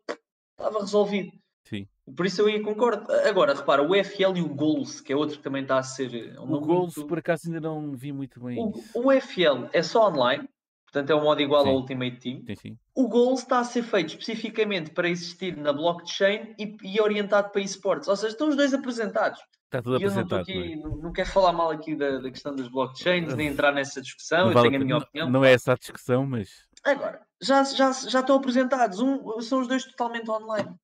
estava 0.58 0.80
resolvido. 0.80 1.30
Sim. 1.68 1.86
Por 2.16 2.24
isso 2.24 2.40
eu 2.40 2.46
aí 2.46 2.62
concordo. 2.62 3.12
Agora, 3.28 3.54
repara, 3.54 3.82
o 3.82 3.94
FL 4.02 4.34
e 4.36 4.40
o 4.40 4.48
Goals, 4.48 5.02
que 5.02 5.12
é 5.12 5.16
outro 5.16 5.36
que 5.36 5.42
também 5.42 5.60
está 5.60 5.76
a 5.76 5.82
ser. 5.82 6.38
Um 6.40 6.54
o 6.54 6.60
Goals, 6.60 6.96
muito... 6.96 7.08
por 7.08 7.18
acaso, 7.18 7.42
ainda 7.48 7.60
não 7.60 7.94
vi 7.94 8.12
muito 8.12 8.42
bem. 8.42 8.58
O, 8.58 8.72
o 8.94 9.20
FL 9.20 9.68
é 9.74 9.82
só 9.82 10.08
online, 10.08 10.48
portanto 10.86 11.10
é 11.10 11.14
um 11.14 11.22
modo 11.22 11.42
igual 11.42 11.64
sim. 11.64 11.68
ao 11.68 11.76
Ultimate 11.76 12.16
Team. 12.16 12.42
Sim, 12.46 12.54
sim. 12.56 12.78
O 12.94 13.08
Goals 13.08 13.40
está 13.40 13.58
a 13.58 13.64
ser 13.64 13.82
feito 13.82 14.08
especificamente 14.08 14.90
para 14.90 15.10
existir 15.10 15.54
na 15.54 15.70
blockchain 15.70 16.54
e, 16.58 16.76
e 16.82 16.98
orientado 16.98 17.50
para 17.50 17.60
esportes. 17.60 18.08
Ou 18.08 18.16
seja, 18.16 18.32
estão 18.32 18.48
os 18.48 18.56
dois 18.56 18.72
apresentados. 18.72 19.38
Está 19.72 19.80
tudo 19.80 19.94
e 19.94 20.04
apresentado. 20.04 20.50
Eu 20.50 20.54
não, 20.54 20.62
aqui, 20.62 20.76
não, 20.76 20.96
não, 20.98 21.12
quero 21.12 21.30
falar 21.30 21.50
mal 21.54 21.70
aqui 21.70 21.96
da, 21.96 22.18
da, 22.18 22.30
questão 22.30 22.54
das 22.54 22.68
blockchains, 22.68 23.34
nem 23.34 23.48
entrar 23.48 23.72
nessa 23.72 24.02
discussão, 24.02 24.48
eu 24.48 24.52
vale 24.52 24.68
tenho 24.68 24.82
a 24.82 24.84
minha 24.84 24.98
opinião. 24.98 25.30
Não 25.30 25.42
é 25.42 25.54
essa 25.54 25.72
a 25.72 25.76
discussão, 25.76 26.26
mas. 26.26 26.66
Agora, 26.84 27.22
já, 27.40 27.64
já, 27.64 27.90
já 27.90 28.20
estão 28.20 28.36
apresentados. 28.36 29.00
Um, 29.00 29.40
são 29.40 29.62
os 29.62 29.68
dois 29.68 29.86
totalmente 29.86 30.30
online. 30.30 30.76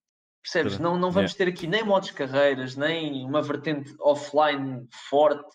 Percebes? 0.43 0.78
Não, 0.78 0.97
não 0.97 1.10
vamos 1.10 1.35
ter 1.35 1.48
aqui 1.48 1.66
nem 1.66 1.85
modos 1.85 2.12
carreiras, 2.12 2.77
nem 2.77 3.27
uma 3.27 3.43
vertente 3.43 3.94
offline 4.01 4.89
forte. 5.10 5.55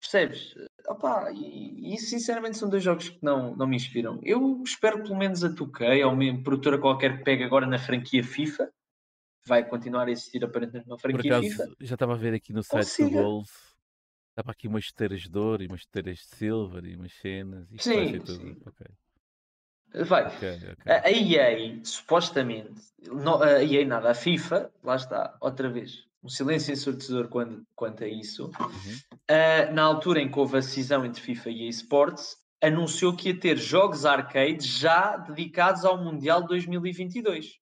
Percebes? 0.00 0.54
Opa, 0.86 1.30
e, 1.34 1.92
e 1.92 1.98
sinceramente 1.98 2.56
são 2.56 2.70
dois 2.70 2.82
jogos 2.82 3.10
que 3.10 3.18
não, 3.20 3.54
não 3.54 3.66
me 3.66 3.76
inspiram. 3.76 4.18
Eu 4.22 4.62
espero 4.64 5.02
pelo 5.02 5.18
menos 5.18 5.44
a 5.44 5.50
2K 5.50 6.06
ou 6.06 6.12
uma 6.14 6.42
produtora 6.42 6.78
qualquer 6.78 7.18
que 7.18 7.24
pegue 7.24 7.44
agora 7.44 7.66
na 7.66 7.78
franquia 7.78 8.24
FIFA 8.24 8.70
vai 9.48 9.66
continuar 9.66 10.06
a 10.06 10.10
existir 10.10 10.44
aparentemente 10.44 10.86
uma 10.86 10.98
franquia 10.98 11.38
acaso, 11.38 11.50
FIFA. 11.50 11.76
Já 11.80 11.94
estava 11.94 12.12
a 12.12 12.16
ver 12.16 12.34
aqui 12.34 12.52
no 12.52 12.62
site 12.62 12.84
Consiga. 12.84 13.08
do 13.08 13.24
Wolves, 13.24 13.76
estava 14.28 14.52
aqui 14.52 14.68
umas 14.68 14.84
esteiras 14.84 15.22
de 15.22 15.38
ouro 15.38 15.62
e 15.62 15.66
umas 15.66 15.80
esteiras 15.80 16.18
de 16.18 16.26
silver 16.36 16.84
e 16.84 16.94
umas 16.94 17.12
cenas. 17.14 17.66
Isto 17.72 17.82
sim, 17.82 18.18
tudo. 18.20 18.62
Okay. 18.66 20.04
Vai. 20.04 20.26
Okay, 20.26 20.54
okay. 20.54 20.92
A 20.92 21.10
EA, 21.10 21.80
supostamente, 21.82 22.82
não, 23.06 23.42
a 23.42 23.64
EA 23.64 23.86
nada, 23.86 24.10
a 24.10 24.14
FIFA, 24.14 24.70
lá 24.84 24.96
está, 24.96 25.34
outra 25.40 25.70
vez, 25.70 26.04
um 26.22 26.28
silêncio 26.28 26.72
ensurdecedor 26.72 27.28
quando, 27.28 27.66
quanto 27.74 28.04
a 28.04 28.06
isso. 28.06 28.50
Uhum. 28.60 29.18
Uh, 29.30 29.72
na 29.72 29.82
altura 29.82 30.20
em 30.20 30.30
que 30.30 30.38
houve 30.38 30.58
a 30.58 30.62
cisão 30.62 31.06
entre 31.06 31.22
FIFA 31.22 31.50
e 31.50 31.64
EA 31.64 31.70
Sports, 31.70 32.36
anunciou 32.62 33.16
que 33.16 33.30
ia 33.30 33.40
ter 33.40 33.56
jogos 33.56 34.04
arcade 34.04 34.66
já 34.66 35.16
dedicados 35.16 35.84
ao 35.84 35.96
Mundial 35.96 36.46
2022. 36.46 37.58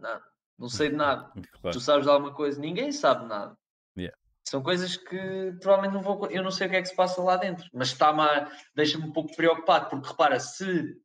Não, 0.00 0.20
não 0.62 0.68
sei 0.68 0.90
de 0.90 0.96
nada. 0.96 1.30
Claro. 1.60 1.76
Tu 1.76 1.80
sabes 1.80 2.04
de 2.04 2.10
alguma 2.10 2.34
coisa? 2.34 2.60
Ninguém 2.60 2.90
sabe 2.90 3.26
nada. 3.26 3.56
Yeah. 3.96 4.16
São 4.44 4.62
coisas 4.62 4.96
que 4.96 5.52
provavelmente 5.60 5.94
não 5.94 6.02
vou. 6.02 6.26
Eu 6.28 6.42
não 6.42 6.50
sei 6.50 6.66
o 6.66 6.70
que 6.70 6.76
é 6.76 6.82
que 6.82 6.88
se 6.88 6.96
passa 6.96 7.22
lá 7.22 7.36
dentro, 7.36 7.68
mas 7.72 7.88
está-me 7.88 8.22
deixa-me 8.74 9.04
um 9.04 9.12
pouco 9.12 9.34
preocupado, 9.36 9.88
porque 9.88 10.08
repara, 10.08 10.40
se, 10.40 10.96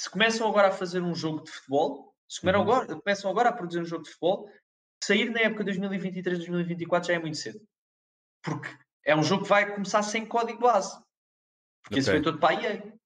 se 0.00 0.10
começam 0.10 0.48
agora 0.48 0.68
a 0.68 0.72
fazer 0.72 1.02
um 1.02 1.14
jogo 1.14 1.44
de 1.44 1.50
futebol, 1.50 2.14
se 2.26 2.46
uhum. 2.46 2.60
agora, 2.60 2.96
começam 2.96 3.30
agora 3.30 3.50
a 3.50 3.52
produzir 3.52 3.80
um 3.80 3.84
jogo 3.84 4.04
de 4.04 4.10
futebol, 4.10 4.50
sair 5.04 5.30
na 5.30 5.40
época 5.40 5.64
2023-2024 5.64 7.06
já 7.06 7.14
é 7.14 7.18
muito 7.18 7.36
cedo. 7.36 7.60
Porque 8.42 8.68
é 9.04 9.14
um 9.14 9.22
jogo 9.22 9.42
que 9.42 9.50
vai 9.50 9.74
começar 9.74 10.02
sem 10.02 10.24
código 10.24 10.60
base. 10.60 10.94
Porque 11.82 11.94
okay. 11.94 11.98
isso 12.00 12.10
foi 12.10 12.22
todo 12.22 12.38
para 12.38 12.58
a 12.58 12.62
EA. 12.62 12.99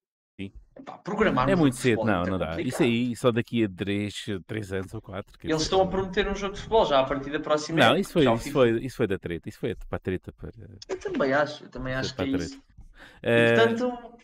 Pá, 0.83 0.97
programar 0.97 1.49
é 1.49 1.55
muito 1.55 1.77
cedo, 1.77 2.03
não, 2.03 2.23
não 2.23 2.37
dá. 2.37 2.59
Isso 2.61 2.83
aí 2.83 3.15
só 3.15 3.31
daqui 3.31 3.63
a 3.63 3.69
3, 3.69 4.13
3 4.45 4.73
anos 4.73 4.93
ou 4.93 5.01
4. 5.01 5.37
Eles 5.43 5.61
estão 5.61 5.81
a 5.81 5.87
prometer 5.87 6.27
um 6.27 6.35
jogo 6.35 6.53
de 6.53 6.59
futebol 6.59 6.85
já 6.85 6.99
a 6.99 7.03
partir 7.05 7.31
da 7.31 7.39
próxima 7.39 7.79
Não, 7.79 7.97
isso 7.97 8.11
foi, 8.11 8.33
isso 8.33 8.51
foi, 8.51 8.85
isso 8.85 8.97
foi 8.97 9.07
da 9.07 9.17
treta. 9.17 9.47
Isso 9.47 9.59
foi 9.59 9.75
para 9.75 9.95
a 9.95 9.99
treta. 9.99 10.33
Para... 10.33 10.51
Eu 10.89 10.99
também 10.99 11.33
acho, 11.33 11.63
eu 11.63 11.69
também 11.69 11.93
acho 11.93 12.15
que 12.15 12.21
é 12.21 12.27
isso. 12.27 12.57
Uh, 12.57 13.55
portanto... 13.55 14.15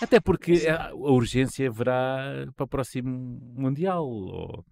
Até 0.00 0.20
porque 0.20 0.68
a, 0.68 0.94
urgência 0.94 1.68
haverá 1.68 2.46
para 2.54 2.64
o 2.64 2.68
próximo 2.68 3.40
Mundial 3.54 4.06
ou 4.06 4.64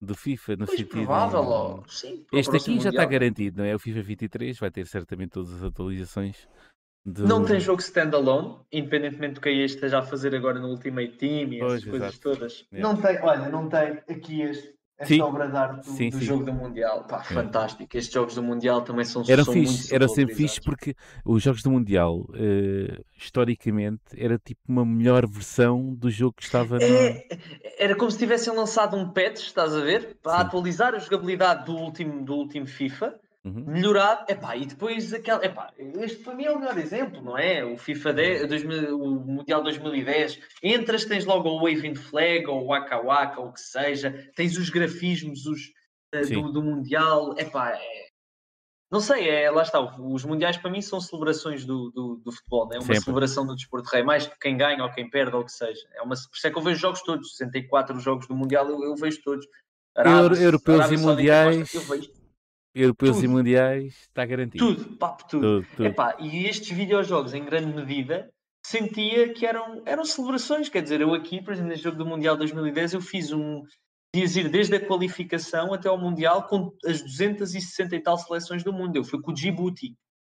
do 0.00 0.14
FIFA, 0.14 0.52
no 0.52 0.66
pois 0.66 0.78
sentido. 0.78 0.90
Provável. 0.90 1.84
Sim, 1.88 2.24
este 2.32 2.56
aqui 2.56 2.80
já 2.80 2.90
está 2.90 3.04
garantido, 3.04 3.58
não 3.58 3.64
é? 3.64 3.74
O 3.74 3.78
FIFA 3.78 4.02
23 4.02 4.58
vai 4.58 4.70
ter 4.70 4.86
certamente 4.86 5.30
todas 5.30 5.52
as 5.52 5.62
atualizações 5.62 6.48
de... 7.04 7.22
Não 7.22 7.44
tem 7.44 7.58
jogo 7.58 7.80
standalone, 7.80 8.56
independentemente 8.70 9.34
do 9.34 9.40
que 9.40 9.48
a 9.48 9.52
EA 9.52 9.64
esteja 9.64 9.98
a 9.98 10.02
fazer 10.02 10.34
agora 10.34 10.60
no 10.60 10.68
Ultimate 10.68 11.16
Team 11.16 11.52
e 11.52 11.58
pois, 11.58 11.72
essas 11.72 11.84
coisas 11.84 12.18
todas. 12.18 12.66
Yeah. 12.72 12.88
Não 12.88 13.00
tem, 13.00 13.18
olha, 13.22 13.48
não 13.48 13.68
tem 13.68 13.98
aqui 14.08 14.42
este, 14.42 14.74
esta 14.98 15.14
sim. 15.14 15.20
obra 15.22 15.48
de 15.48 15.56
arte 15.56 15.86
do, 15.86 15.96
sim, 15.96 16.10
do 16.10 16.18
sim. 16.18 16.24
jogo 16.26 16.44
do 16.44 16.52
Mundial. 16.52 17.04
Pá, 17.04 17.24
fantástico. 17.24 17.96
Estes 17.96 18.12
jogos 18.12 18.34
do 18.34 18.42
Mundial 18.42 18.82
também 18.82 19.06
são, 19.06 19.22
era 19.26 19.42
são 19.42 19.54
fixe, 19.54 19.78
muito 19.78 19.94
Era 19.94 20.08
sempre 20.08 20.34
fixe 20.34 20.60
porque 20.60 20.94
os 21.24 21.42
jogos 21.42 21.62
do 21.62 21.70
Mundial, 21.70 22.18
uh, 22.18 23.04
historicamente, 23.16 24.02
era 24.14 24.38
tipo 24.38 24.60
uma 24.68 24.84
melhor 24.84 25.26
versão 25.26 25.94
do 25.94 26.10
jogo 26.10 26.34
que 26.36 26.42
estava 26.42 26.76
é, 26.82 27.26
Era 27.78 27.96
como 27.96 28.10
se 28.10 28.18
tivessem 28.18 28.54
lançado 28.54 28.94
um 28.94 29.08
patch, 29.08 29.46
estás 29.46 29.74
a 29.74 29.80
ver? 29.80 30.18
Para 30.22 30.40
atualizar 30.40 30.94
a 30.94 30.98
jogabilidade 30.98 31.64
do 31.64 31.76
último, 31.76 32.22
do 32.22 32.34
último 32.34 32.66
FIFA 32.66 33.18
Uhum. 33.42 33.64
melhorado. 33.66 34.30
Epá, 34.30 34.54
e 34.56 34.66
depois 34.66 35.14
aquela. 35.14 35.44
Epá, 35.44 35.72
este 35.78 36.22
para 36.22 36.34
mim 36.34 36.44
é 36.44 36.50
o 36.50 36.58
melhor 36.58 36.76
exemplo, 36.76 37.22
não 37.22 37.38
é? 37.38 37.64
O 37.64 37.76
FIFA 37.78 38.12
10, 38.12 38.48
2000, 38.48 38.98
o 38.98 39.10
Mundial 39.20 39.62
2010. 39.62 40.38
Entras, 40.62 41.06
tens 41.06 41.24
logo 41.24 41.48
o 41.48 41.64
Waving 41.64 41.94
Flag 41.94 42.46
ou 42.46 42.62
o 42.62 42.66
Waka 42.66 42.98
Waka, 43.00 43.40
ou 43.40 43.48
o 43.48 43.52
que 43.52 43.60
seja. 43.60 44.30
Tens 44.36 44.58
os 44.58 44.68
grafismos 44.68 45.46
os, 45.46 45.60
uh, 46.14 46.28
do, 46.28 46.52
do, 46.52 46.62
Mundial. 46.62 47.34
Epá, 47.38 47.70
é... 47.70 48.10
Não 48.92 49.00
sei, 49.00 49.30
é, 49.30 49.50
lá 49.50 49.62
está. 49.62 49.80
Os 49.80 50.24
Mundiais 50.24 50.58
para 50.58 50.70
mim 50.70 50.82
são 50.82 51.00
celebrações 51.00 51.64
do, 51.64 51.90
do, 51.92 52.16
do 52.16 52.32
futebol, 52.32 52.68
é? 52.72 52.76
Uma 52.76 52.82
Sempre. 52.82 53.00
celebração 53.00 53.46
do 53.46 53.54
desporto 53.54 53.88
rei, 53.88 54.02
mais 54.02 54.26
que 54.26 54.38
quem 54.38 54.56
ganha 54.56 54.82
ou 54.82 54.92
quem 54.92 55.08
perde 55.08 55.34
ou 55.34 55.42
o 55.42 55.44
que 55.46 55.52
seja. 55.52 55.88
É 55.94 56.02
uma, 56.02 56.14
por 56.14 56.36
isso 56.36 56.46
é 56.46 56.50
que 56.50 56.58
eu 56.58 56.62
vejo 56.62 56.80
jogos 56.80 57.00
todos, 57.02 57.36
64 57.36 57.98
jogos 58.00 58.26
do 58.26 58.34
Mundial, 58.34 58.68
eu, 58.68 58.82
eu 58.82 58.96
vejo 58.96 59.22
todos. 59.22 59.46
Arábia, 59.96 60.42
Europeus 60.42 60.80
Arábia 60.80 60.96
e 60.96 60.98
Mundiais. 60.98 61.74
Eu 61.74 61.80
vejo 61.82 62.19
europeus 62.74 63.16
tudo. 63.16 63.24
e 63.24 63.28
mundiais, 63.28 63.94
está 64.02 64.24
garantido. 64.24 64.74
Tudo, 64.74 64.96
papo, 64.96 65.24
tudo. 65.28 65.42
tudo, 65.42 65.66
tudo. 65.76 65.86
Epá, 65.86 66.16
e 66.18 66.46
estes 66.46 66.70
videojogos, 66.70 67.34
em 67.34 67.44
grande 67.44 67.74
medida, 67.74 68.30
sentia 68.64 69.32
que 69.32 69.46
eram, 69.46 69.82
eram 69.86 70.04
celebrações. 70.04 70.68
Quer 70.68 70.82
dizer, 70.82 71.00
eu 71.00 71.14
aqui, 71.14 71.42
por 71.42 71.52
exemplo, 71.52 71.70
no 71.70 71.76
jogo 71.76 71.98
do 71.98 72.06
Mundial 72.06 72.36
2010, 72.36 72.94
eu 72.94 73.00
fiz 73.00 73.32
um. 73.32 73.62
Dias 74.14 74.34
ir 74.34 74.48
desde 74.48 74.74
a 74.74 74.84
qualificação 74.84 75.72
até 75.72 75.88
ao 75.88 75.96
Mundial 75.96 76.48
com 76.48 76.72
as 76.84 77.00
260 77.00 77.94
e 77.94 78.02
tal 78.02 78.18
seleções 78.18 78.64
do 78.64 78.72
mundo. 78.72 78.96
Eu 78.96 79.04
fui 79.04 79.20
com 79.20 79.30
o 79.30 79.34
Djibouti. 79.34 79.96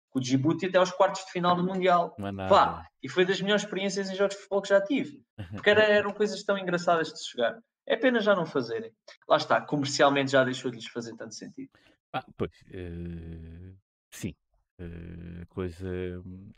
com 0.10 0.20
o 0.20 0.22
Djibouti 0.22 0.66
até 0.66 0.78
aos 0.78 0.91
quartos 0.91 1.24
de 1.24 1.32
final 1.32 1.56
do 1.56 1.64
Mundial. 1.64 2.14
Pá, 2.49 2.86
e 3.02 3.08
foi 3.08 3.24
das 3.24 3.40
melhores 3.40 3.64
experiências 3.64 4.10
em 4.10 4.16
jogos 4.16 4.36
de 4.36 4.41
futebol 4.41 4.62
que 4.62 4.70
já 4.70 4.82
tive. 4.82 5.22
Porque 5.56 5.70
era, 5.70 5.84
eram 5.84 6.12
coisas 6.12 6.44
tão 6.44 6.58
engraçadas 6.58 7.14
de 7.14 7.24
se 7.24 7.32
jogar. 7.32 7.58
É 7.88 7.95
pena 7.95 8.20
já 8.20 8.36
não 8.36 8.45
fazerem. 8.45 8.91
Lá 9.28 9.38
está, 9.38 9.62
comercialmente 9.62 10.32
já 10.32 10.44
deixou 10.44 10.70
de 10.70 10.78
lhes 10.78 10.88
fazer 10.88 11.16
tanto 11.16 11.34
sentido. 11.34 11.70
Ah, 12.14 12.26
pois, 12.38 12.52
uh, 12.70 13.76
sim. 14.12 14.34
Uh, 14.80 15.42
a 15.44 15.46
coisa 15.48 15.88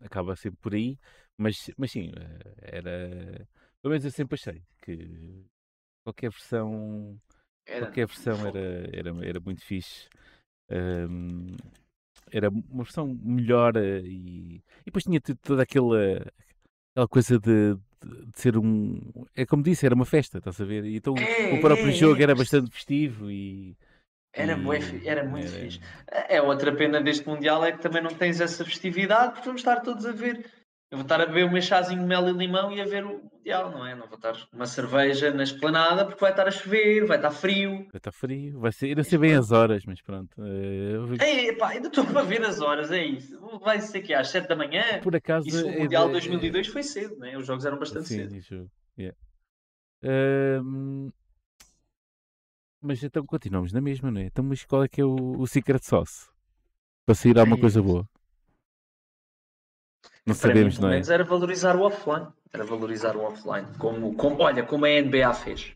acaba 0.01 0.35
sempre 0.35 0.59
por 0.61 0.73
aí, 0.73 0.97
mas, 1.37 1.69
mas 1.77 1.91
sim, 1.91 2.09
uh, 2.09 2.55
era. 2.61 3.47
Pelo 3.81 3.91
menos 3.91 4.05
eu 4.05 4.11
sempre 4.11 4.35
achei 4.35 4.63
que 4.81 5.45
qualquer 6.03 6.29
versão. 6.31 7.19
Era. 7.65 7.85
Qualquer 7.85 8.07
versão 8.07 8.47
era, 8.47 8.89
era, 8.93 9.25
era 9.25 9.39
muito 9.39 9.63
fixe. 9.63 10.09
Um, 10.69 11.55
era 12.31 12.49
uma 12.49 12.83
versão 12.83 13.07
melhor 13.07 13.75
e, 13.77 14.55
e 14.55 14.85
depois 14.85 15.03
tinha 15.03 15.21
toda 15.21 15.61
aquela, 15.61 16.25
aquela 16.91 17.07
coisa 17.07 17.37
de, 17.37 17.75
de, 17.75 18.25
de, 18.31 18.39
ser 18.39 18.57
um. 18.57 18.99
É 19.35 19.45
como 19.45 19.63
disse, 19.63 19.85
era 19.85 19.95
uma 19.95 20.05
festa, 20.05 20.39
estás 20.39 20.59
a 20.59 20.65
ver? 20.65 20.85
Então 20.85 21.15
é, 21.17 21.53
o 21.53 21.61
próprio 21.61 21.89
é, 21.89 21.91
jogo 21.91 22.19
é, 22.19 22.23
era 22.23 22.35
bastante 22.35 22.71
festivo 22.71 23.29
e. 23.29 23.77
Era, 24.33 24.53
e, 24.53 25.07
era 25.07 25.23
muito 25.23 25.47
era... 25.47 25.59
fixe. 25.59 25.79
É 26.07 26.41
outra 26.41 26.75
pena 26.75 27.01
deste 27.01 27.27
Mundial 27.27 27.63
é 27.63 27.71
que 27.71 27.81
também 27.81 28.01
não 28.01 28.13
tens 28.13 28.41
essa 28.41 28.65
festividade 28.65 29.33
porque 29.33 29.45
vamos 29.45 29.61
estar 29.61 29.81
todos 29.81 30.05
a 30.05 30.11
ver 30.11 30.43
eu 30.93 30.97
vou 30.97 31.05
estar 31.05 31.19
a 31.19 31.25
beber 31.25 31.51
meu 31.51 31.59
chazinho 31.59 32.01
de 32.01 32.05
mel 32.05 32.29
e 32.29 32.31
limão 32.31 32.71
e 32.71 32.79
a 32.79 32.85
ver 32.85 33.03
o 33.03 33.19
Mundial, 33.33 33.71
não 33.71 33.83
é? 33.83 33.95
Não 33.95 34.05
vou 34.05 34.15
estar 34.15 34.35
uma 34.53 34.67
cerveja 34.67 35.33
na 35.33 35.41
esplanada 35.41 36.05
porque 36.05 36.21
vai 36.21 36.29
estar 36.29 36.47
a 36.47 36.51
chover, 36.51 37.07
vai 37.07 37.17
estar 37.17 37.31
frio. 37.31 37.87
Vai 37.91 37.97
estar 37.97 38.11
frio, 38.11 38.59
vai 38.59 38.71
ser, 38.71 38.95
não 38.95 39.03
sei 39.03 39.17
bem 39.17 39.33
as 39.33 39.51
horas, 39.51 39.83
mas 39.87 39.99
pronto. 40.03 40.39
Uh, 40.39 41.19
Ei, 41.19 41.51
pá, 41.53 41.69
ainda 41.69 41.87
estou 41.87 42.05
para 42.05 42.21
ver 42.21 42.43
as 42.43 42.61
horas, 42.61 42.91
é 42.91 43.03
isso. 43.03 43.39
Vai 43.63 43.81
ser 43.81 44.01
que 44.01 44.13
às 44.13 44.29
7 44.29 44.47
da 44.47 44.55
manhã. 44.55 44.83
Por 45.01 45.15
acaso. 45.15 45.47
Isso, 45.47 45.65
o 45.65 45.69
é 45.71 45.79
Mundial 45.79 46.09
é, 46.09 46.11
2002 46.11 46.67
foi 46.67 46.83
cedo, 46.83 47.17
né? 47.17 47.35
Os 47.35 47.47
jogos 47.47 47.65
eram 47.65 47.79
bastante 47.79 48.09
sim, 48.09 48.17
cedo. 48.17 48.35
Isso, 48.35 48.69
yeah. 48.95 49.17
Mas 52.83 53.01
então 53.01 53.25
continuamos 53.25 53.71
na 53.71 53.79
mesma, 53.79 54.11
não 54.11 54.21
é? 54.21 54.25
Então, 54.25 54.43
mas 54.43 54.65
qual 54.65 54.83
é 54.83 54.87
que 54.87 55.01
é 55.01 55.05
o, 55.05 55.39
o 55.39 55.47
secret 55.47 55.83
sauce? 55.83 56.29
Para 57.05 57.15
sair 57.15 57.37
alguma 57.39 57.59
coisa 57.59 57.81
boa. 57.81 58.07
Não 60.25 60.33
sabemos, 60.33 60.75
mim, 60.75 60.81
não 60.81 60.89
é? 60.89 60.93
Menos 60.93 61.09
era 61.09 61.23
valorizar 61.23 61.75
o 61.75 61.81
offline. 61.81 62.27
Era 62.51 62.63
valorizar 62.63 63.15
o 63.15 63.21
offline. 63.21 63.67
Como, 63.77 64.15
como, 64.15 64.41
olha, 64.41 64.63
como 64.63 64.85
a 64.85 64.89
NBA 64.89 65.33
fez. 65.33 65.75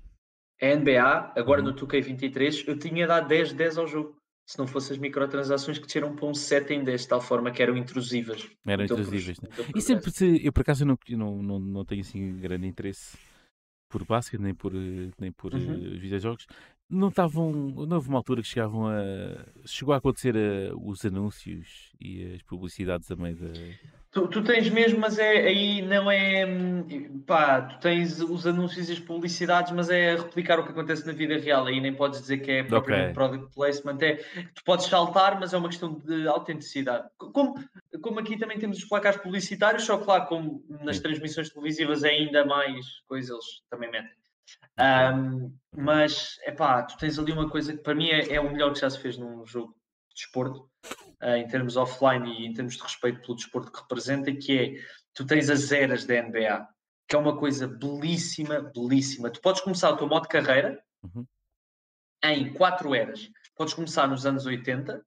A 0.61 0.75
NBA, 0.75 1.33
agora 1.35 1.61
no 1.61 1.73
2K23, 1.73 2.67
eu 2.67 2.77
tinha 2.77 3.07
dado 3.07 3.27
10 3.27 3.53
10 3.53 3.77
ao 3.77 3.87
jogo. 3.87 4.17
Se 4.45 4.57
não 4.57 4.65
fossem 4.65 4.95
as 4.95 5.01
microtransações 5.01 5.77
que 5.77 5.85
desceram 5.85 6.15
para 6.15 6.25
um 6.25 6.33
7 6.33 6.73
em 6.73 6.83
10, 6.83 7.01
de 7.01 7.07
tal 7.09 7.19
forma 7.19 7.51
que 7.51 7.61
eram 7.61 7.75
intrusivas. 7.75 8.49
Eram 8.65 8.85
intrusivas. 8.85 9.39
Né? 9.41 9.49
e 9.75 9.81
sempre 9.81 10.09
se, 10.09 10.45
eu 10.45 10.53
por 10.53 10.61
acaso 10.61 10.85
não, 10.85 10.97
não, 11.09 11.43
não, 11.43 11.59
não 11.59 11.85
tenho 11.85 11.99
assim 11.99 12.37
grande 12.39 12.65
interesse 12.65 13.17
por 13.89 14.05
basquete, 14.05 14.39
nem 14.39 14.53
por, 14.53 14.71
nem 14.73 15.31
por 15.31 15.53
uhum. 15.53 15.73
uh, 15.73 15.99
videojogos. 15.99 16.47
Não 16.89 17.09
estavam. 17.09 17.51
Não 17.51 17.97
houve 17.97 18.07
uma 18.07 18.17
altura 18.17 18.41
que 18.41 18.47
chegavam 18.47 18.87
a. 18.87 19.45
Chegou 19.65 19.93
a 19.93 19.97
acontecer 19.97 20.35
a, 20.37 20.75
os 20.75 21.05
anúncios 21.05 21.91
e 21.99 22.35
as 22.35 22.41
publicidades 22.43 23.11
a 23.11 23.15
meio 23.15 23.35
da. 23.35 23.51
Tu, 24.09 24.25
tu, 24.29 24.41
tens 24.41 24.69
mesmo, 24.69 24.99
mas 24.99 25.19
é, 25.19 25.47
aí 25.47 25.81
não 25.81 26.09
é. 26.09 26.45
Pá, 27.25 27.61
tu 27.61 27.79
tens 27.79 28.21
os 28.21 28.47
anúncios 28.47 28.89
e 28.89 28.93
as 28.93 28.99
publicidades, 28.99 29.73
mas 29.73 29.89
é 29.89 30.15
replicar 30.15 30.59
o 30.59 30.63
que 30.63 30.71
acontece 30.71 31.05
na 31.05 31.11
vida 31.11 31.37
real. 31.37 31.65
Aí 31.65 31.81
nem 31.81 31.93
podes 31.93 32.21
dizer 32.21 32.37
que 32.37 32.51
é 32.51 32.63
propriamente 32.63 33.11
okay. 33.11 33.13
product 33.13 33.53
placement. 33.53 33.97
É, 34.01 34.15
tu 34.55 34.63
podes 34.63 34.85
saltar, 34.85 35.37
mas 35.37 35.53
é 35.53 35.57
uma 35.57 35.67
questão 35.67 35.93
de 35.93 36.25
autenticidade. 36.25 37.09
Como, 37.17 37.61
como 38.01 38.19
aqui 38.21 38.37
também 38.37 38.57
temos 38.57 38.77
os 38.77 38.85
placares 38.85 39.19
publicitários, 39.19 39.83
só 39.83 39.97
que 39.97 40.07
lá, 40.07 40.21
como 40.21 40.63
nas 40.81 40.99
transmissões 41.01 41.49
televisivas 41.49 42.05
é 42.05 42.11
ainda 42.11 42.45
mais 42.45 43.01
coisas, 43.09 43.29
eles 43.31 43.61
também 43.69 43.91
metem. 43.91 44.11
Um, 44.79 45.55
mas, 45.75 46.37
é 46.43 46.51
pá, 46.51 46.83
tu 46.83 46.97
tens 46.97 47.17
ali 47.17 47.31
uma 47.31 47.49
coisa 47.49 47.73
que 47.73 47.81
para 47.81 47.95
mim 47.95 48.09
é, 48.09 48.35
é 48.35 48.39
o 48.39 48.51
melhor 48.51 48.73
que 48.73 48.79
já 48.79 48.89
se 48.89 48.99
fez 48.99 49.17
num 49.17 49.45
jogo 49.45 49.73
de 50.09 50.15
desporto 50.15 50.69
uh, 51.21 51.35
em 51.37 51.47
termos 51.47 51.75
offline 51.77 52.29
e 52.29 52.45
em 52.45 52.53
termos 52.53 52.75
de 52.75 52.83
respeito 52.83 53.21
pelo 53.21 53.35
desporto 53.35 53.71
que 53.71 53.81
representa, 53.81 54.31
que 54.31 54.57
é 54.57 54.73
tu 55.13 55.25
tens 55.25 55.49
as 55.49 55.71
eras 55.71 56.05
da 56.05 56.21
NBA, 56.21 56.67
que 57.07 57.15
é 57.15 57.19
uma 57.19 57.37
coisa 57.37 57.67
belíssima, 57.67 58.71
belíssima. 58.73 59.31
Tu 59.31 59.41
podes 59.41 59.61
começar 59.61 59.89
o 59.89 59.97
teu 59.97 60.07
modo 60.07 60.23
de 60.23 60.29
carreira 60.29 60.81
uhum. 61.03 61.25
em 62.23 62.53
quatro 62.53 62.93
eras. 62.93 63.29
Podes 63.55 63.73
começar 63.73 64.07
nos 64.07 64.25
anos 64.25 64.45
80, 64.45 65.03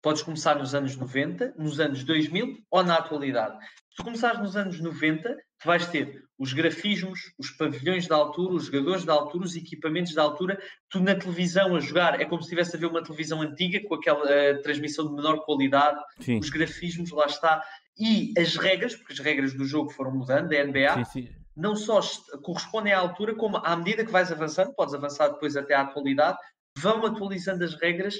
podes 0.00 0.22
começar 0.22 0.56
nos 0.56 0.74
anos 0.74 0.96
90, 0.96 1.54
nos 1.56 1.80
anos 1.80 2.04
2000 2.04 2.64
ou 2.70 2.84
na 2.84 2.96
atualidade. 2.96 3.58
Se 3.90 3.96
tu 3.96 4.04
começares 4.04 4.40
nos 4.40 4.56
anos 4.56 4.80
90, 4.80 5.36
tu 5.62 5.66
vais 5.66 5.86
ter 5.86 6.24
os 6.38 6.52
grafismos, 6.52 7.32
os 7.38 7.50
pavilhões 7.50 8.06
de 8.06 8.12
altura, 8.12 8.54
os 8.54 8.64
jogadores 8.66 9.04
de 9.04 9.10
altura, 9.10 9.44
os 9.44 9.54
equipamentos 9.54 10.12
de 10.12 10.18
altura, 10.18 10.60
tu 10.90 10.98
na 10.98 11.14
televisão 11.14 11.76
a 11.76 11.80
jogar, 11.80 12.20
é 12.20 12.24
como 12.24 12.42
se 12.42 12.46
estivesse 12.46 12.76
a 12.76 12.80
ver 12.80 12.86
uma 12.86 13.02
televisão 13.02 13.40
antiga 13.40 13.80
com 13.86 13.94
aquela 13.94 14.24
uh, 14.24 14.60
transmissão 14.62 15.06
de 15.06 15.14
menor 15.14 15.44
qualidade, 15.44 16.00
sim. 16.18 16.38
os 16.38 16.50
grafismos, 16.50 17.12
lá 17.12 17.26
está, 17.26 17.62
e 17.96 18.34
as 18.36 18.56
regras, 18.56 18.96
porque 18.96 19.12
as 19.12 19.20
regras 19.20 19.54
do 19.54 19.64
jogo 19.64 19.90
foram 19.90 20.10
mudando, 20.10 20.48
da 20.48 20.64
NBA, 20.64 21.04
sim, 21.04 21.22
sim. 21.22 21.28
não 21.56 21.76
só 21.76 22.00
correspondem 22.42 22.92
à 22.92 22.98
altura, 22.98 23.36
como 23.36 23.58
à 23.58 23.76
medida 23.76 24.04
que 24.04 24.10
vais 24.10 24.32
avançando, 24.32 24.74
podes 24.74 24.94
avançar 24.94 25.28
depois 25.28 25.56
até 25.56 25.74
à 25.74 25.82
atualidade, 25.82 26.38
vão 26.76 27.06
atualizando 27.06 27.62
as 27.62 27.74
regras 27.74 28.16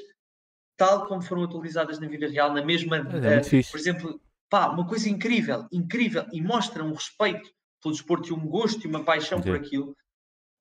tal 0.77 1.07
como 1.07 1.23
foram 1.23 1.45
atualizadas 1.45 1.99
na 1.99 2.09
vida 2.09 2.29
real, 2.29 2.53
na 2.53 2.65
mesma, 2.65 2.97
é, 2.97 3.01
uh, 3.01 3.71
por 3.71 3.79
exemplo, 3.79 4.21
Pá, 4.53 4.69
uma 4.69 4.87
coisa 4.87 5.09
incrível, 5.09 5.67
incrível, 5.73 6.27
e 6.31 6.43
mostra 6.43 6.85
um 6.85 6.93
respeito 6.93 7.51
pelo 7.83 7.95
desporto 7.95 8.29
e 8.29 8.33
um 8.35 8.47
gosto 8.47 8.85
e 8.85 8.87
uma 8.87 9.03
paixão 9.03 9.41
por 9.41 9.57
aquilo. 9.57 9.97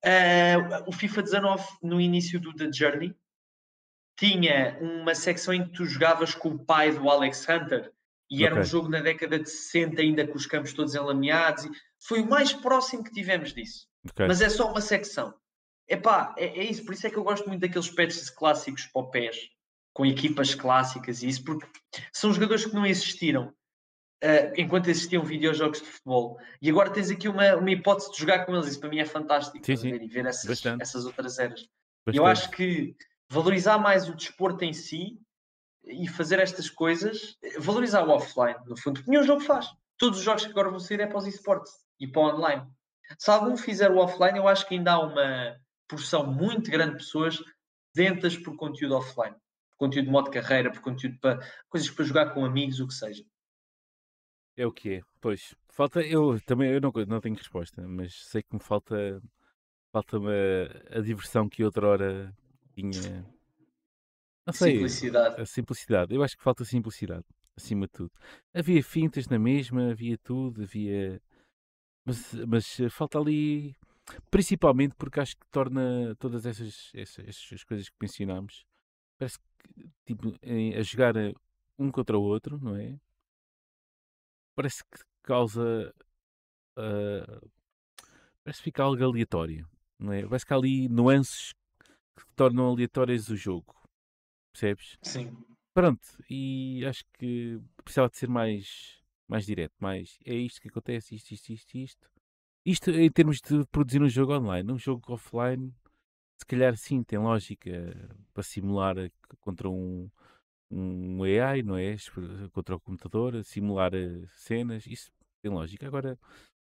Uh, 0.01 0.87
o 0.87 0.93
FIFA 0.93 1.23
19, 1.23 1.67
no 1.83 1.99
início 1.99 2.39
do 2.39 2.55
The 2.55 2.71
Journey, 2.71 3.13
tinha 4.17 4.79
uma 4.79 5.13
secção 5.13 5.53
em 5.53 5.65
que 5.65 5.73
tu 5.73 5.85
jogavas 5.85 6.33
com 6.33 6.51
o 6.51 6.65
pai 6.65 6.93
do 6.93 7.09
Alex 7.09 7.45
Hunter, 7.49 7.91
e 8.29 8.35
okay. 8.35 8.45
era 8.45 8.61
um 8.61 8.63
jogo 8.63 8.87
na 8.87 9.01
década 9.01 9.37
de 9.37 9.49
60, 9.49 10.01
ainda 10.01 10.25
com 10.25 10.37
os 10.37 10.45
campos 10.45 10.71
todos 10.71 10.95
enlameados. 10.95 11.67
Foi 11.99 12.21
o 12.21 12.29
mais 12.29 12.53
próximo 12.53 13.03
que 13.03 13.11
tivemos 13.11 13.53
disso. 13.53 13.89
Okay. 14.09 14.25
Mas 14.25 14.39
é 14.39 14.47
só 14.47 14.71
uma 14.71 14.79
secção. 14.79 15.33
Epá, 15.85 16.33
é, 16.37 16.45
é 16.45 16.63
isso, 16.63 16.85
por 16.85 16.93
isso 16.93 17.07
é 17.07 17.09
que 17.09 17.17
eu 17.17 17.25
gosto 17.25 17.45
muito 17.45 17.59
daqueles 17.59 17.89
patches 17.89 18.29
clássicos 18.29 18.85
para 18.85 19.01
o 19.01 19.11
PES, 19.11 19.49
com 19.93 20.05
equipas 20.05 20.55
clássicas 20.55 21.21
e 21.21 21.27
isso, 21.27 21.43
porque 21.43 21.67
são 22.13 22.31
jogadores 22.31 22.65
que 22.65 22.73
não 22.73 22.85
existiram 22.85 23.53
uh, 24.23 24.53
enquanto 24.55 24.89
existiam 24.89 25.23
videojogos 25.23 25.81
de 25.81 25.87
futebol. 25.87 26.39
E 26.61 26.69
agora 26.69 26.89
tens 26.89 27.09
aqui 27.09 27.27
uma, 27.27 27.55
uma 27.55 27.71
hipótese 27.71 28.11
de 28.11 28.19
jogar 28.19 28.45
com 28.45 28.53
eles. 28.55 28.67
Isso 28.67 28.79
para 28.79 28.89
mim 28.89 28.99
é 28.99 29.05
fantástico. 29.05 29.65
Sim, 29.65 29.75
sim. 29.75 29.89
E 29.89 30.07
ver 30.07 30.25
essas, 30.25 30.65
essas 30.79 31.05
outras 31.05 31.39
eras. 31.39 31.67
Bastante. 32.05 32.17
Eu 32.17 32.25
acho 32.25 32.49
que 32.51 32.95
valorizar 33.29 33.77
mais 33.77 34.09
o 34.09 34.15
desporto 34.15 34.63
em 34.63 34.73
si 34.73 35.19
e 35.83 36.07
fazer 36.07 36.39
estas 36.39 36.69
coisas, 36.69 37.37
valorizar 37.57 38.03
o 38.03 38.11
offline, 38.11 38.57
no 38.67 38.77
fundo, 38.77 38.99
porque 38.99 39.11
nenhum 39.11 39.23
jogo 39.23 39.41
faz. 39.41 39.67
Todos 39.97 40.19
os 40.19 40.25
jogos 40.25 40.45
que 40.45 40.51
agora 40.51 40.69
vão 40.69 40.79
sair 40.79 40.99
é 40.99 41.07
para 41.07 41.17
os 41.17 41.27
esportes 41.27 41.71
e 41.99 42.07
para 42.07 42.21
o 42.21 42.35
online. 42.35 42.67
Se 43.17 43.29
algum 43.29 43.55
fizer 43.57 43.91
o 43.91 43.97
offline, 43.97 44.37
eu 44.37 44.47
acho 44.47 44.67
que 44.67 44.75
ainda 44.75 44.93
há 44.93 44.99
uma 44.99 45.55
porção 45.87 46.25
muito 46.25 46.71
grande 46.71 46.93
de 46.93 46.97
pessoas 46.97 47.43
dentas 47.93 48.37
por 48.37 48.55
conteúdo 48.55 48.95
offline. 48.95 49.35
Por 49.71 49.77
conteúdo 49.77 50.05
de 50.05 50.11
modo 50.11 50.25
de 50.29 50.39
carreira, 50.39 50.71
por 50.71 50.81
conteúdo 50.81 51.17
para 51.19 51.39
coisas 51.69 51.89
para 51.89 52.05
jogar 52.05 52.33
com 52.33 52.45
amigos, 52.45 52.79
o 52.79 52.87
que 52.87 52.93
seja. 52.93 53.23
É 54.57 54.65
o 54.65 54.71
que 54.71 54.95
é. 54.95 55.01
Pois, 55.19 55.55
falta. 55.69 56.01
Eu 56.01 56.39
também 56.41 56.71
eu 56.71 56.81
não, 56.81 56.91
não 57.07 57.21
tenho 57.21 57.35
resposta, 57.35 57.87
mas 57.87 58.13
sei 58.25 58.43
que 58.43 58.53
me 58.53 58.61
falta. 58.61 59.21
Falta-me 59.91 60.29
a, 60.29 60.99
a 60.99 61.01
diversão 61.01 61.49
que 61.49 61.63
outra 61.63 61.87
hora 61.87 62.35
tinha. 62.73 63.25
Não 64.45 64.53
sei. 64.53 64.73
Simplicidade. 64.73 65.41
A 65.41 65.45
simplicidade. 65.45 66.15
Eu 66.15 66.23
acho 66.23 66.37
que 66.37 66.43
falta 66.43 66.65
simplicidade, 66.65 67.25
acima 67.55 67.85
de 67.85 67.93
tudo. 67.93 68.11
Havia 68.53 68.83
fintas 68.83 69.27
na 69.27 69.37
mesma, 69.39 69.91
havia 69.91 70.17
tudo, 70.17 70.63
havia. 70.63 71.21
Mas, 72.05 72.33
mas 72.47 72.77
falta 72.89 73.19
ali. 73.19 73.75
Principalmente 74.29 74.95
porque 74.95 75.19
acho 75.19 75.37
que 75.37 75.45
torna 75.51 76.15
todas 76.19 76.45
essas, 76.45 76.91
essas, 76.93 77.27
essas 77.27 77.63
coisas 77.63 77.87
que 77.87 77.95
mencionámos. 78.01 78.65
Parece 79.17 79.37
que, 79.39 79.89
tipo, 80.05 80.35
a 80.77 80.81
jogar 80.81 81.13
um 81.77 81.91
contra 81.91 82.17
o 82.17 82.23
outro, 82.23 82.59
não 82.59 82.75
é? 82.75 82.99
Parece 84.55 84.83
que 84.83 84.99
causa. 85.23 85.93
Uh, 86.77 87.49
parece 88.43 88.59
que 88.59 88.63
fica 88.63 88.83
algo 88.83 89.03
aleatório. 89.03 89.67
Não 89.99 90.13
é? 90.13 90.25
Parece 90.25 90.45
que 90.45 90.53
há 90.53 90.57
ali 90.57 90.89
nuances 90.89 91.53
que 92.15 92.25
tornam 92.35 92.69
aleatórias 92.69 93.29
o 93.29 93.35
jogo. 93.35 93.75
Percebes? 94.51 94.97
Sim. 95.01 95.35
Pronto, 95.73 96.05
e 96.29 96.83
acho 96.85 97.05
que 97.13 97.61
precisava 97.83 98.09
de 98.09 98.17
ser 98.17 98.27
mais, 98.27 98.99
mais 99.27 99.45
direto. 99.45 99.73
Mais 99.79 100.17
é 100.25 100.33
isto 100.33 100.61
que 100.61 100.67
acontece, 100.67 101.15
isto, 101.15 101.31
isto, 101.31 101.49
isto, 101.53 101.77
isto. 101.77 102.11
Isto 102.65 102.91
em 102.91 103.09
termos 103.09 103.39
de 103.41 103.65
produzir 103.67 104.01
um 104.01 104.09
jogo 104.09 104.33
online. 104.33 104.71
Um 104.71 104.77
jogo 104.77 105.13
offline, 105.13 105.73
se 106.37 106.45
calhar 106.45 106.75
sim, 106.75 107.03
tem 107.03 107.19
lógica 107.19 107.71
para 108.33 108.43
simular 108.43 108.95
contra 109.39 109.69
um, 109.69 110.09
um 110.71 111.23
AI, 111.23 111.61
não 111.61 111.77
é? 111.77 111.95
Contra 112.53 112.75
o 112.75 112.79
computador, 112.79 113.43
simular 113.43 113.93
eh, 113.93 114.25
cenas, 114.37 114.87
isso 114.87 115.11
tem 115.41 115.51
lógica. 115.51 115.85
Agora, 115.85 116.17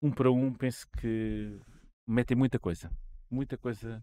um 0.00 0.10
para 0.10 0.30
um, 0.30 0.52
penso 0.54 0.86
que 0.98 1.58
metem 2.06 2.36
muita 2.36 2.58
coisa. 2.58 2.90
Muita 3.30 3.58
coisa. 3.58 4.02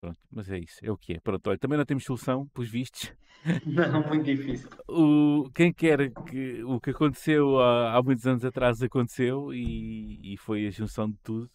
Pronto, 0.00 0.18
mas 0.30 0.50
é 0.50 0.58
isso, 0.58 0.78
é 0.84 0.90
o 0.90 0.96
que 0.96 1.14
é. 1.14 1.20
Pronto, 1.20 1.46
olha, 1.48 1.58
também 1.58 1.78
não 1.78 1.84
temos 1.84 2.04
solução, 2.04 2.46
pelos 2.48 2.68
vistos. 2.68 3.12
Não, 3.66 4.06
muito 4.06 4.24
difícil. 4.24 4.68
O, 4.88 5.50
quem 5.54 5.72
quer 5.72 6.10
que 6.24 6.62
o 6.64 6.80
que 6.80 6.90
aconteceu 6.90 7.58
há, 7.58 7.96
há 7.96 8.02
muitos 8.02 8.26
anos 8.26 8.44
atrás 8.44 8.82
aconteceu 8.82 9.52
e, 9.52 10.34
e 10.34 10.36
foi 10.36 10.66
a 10.66 10.70
junção 10.70 11.08
de 11.10 11.16
tudo. 11.22 11.50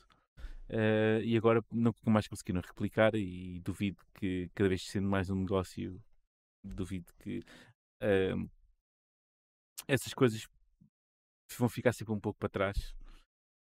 Uh, 0.70 1.22
e 1.24 1.36
agora 1.36 1.62
não 1.72 1.94
mais 2.06 2.28
conseguiram 2.28 2.62
replicar 2.62 3.14
e 3.14 3.60
duvido 3.60 3.98
que 4.14 4.50
cada 4.56 4.70
vez 4.70 4.84
sendo 4.84 5.08
mais 5.08 5.30
um 5.30 5.36
negócio 5.36 6.02
duvido 6.64 7.12
que 7.20 7.40
uh, 8.02 8.50
essas 9.88 10.14
coisas 10.14 10.48
vão 11.58 11.70
ficar 11.70 11.94
sempre 11.94 12.14
um 12.14 12.20
pouco 12.20 12.40
para 12.40 12.50
trás. 12.50 12.96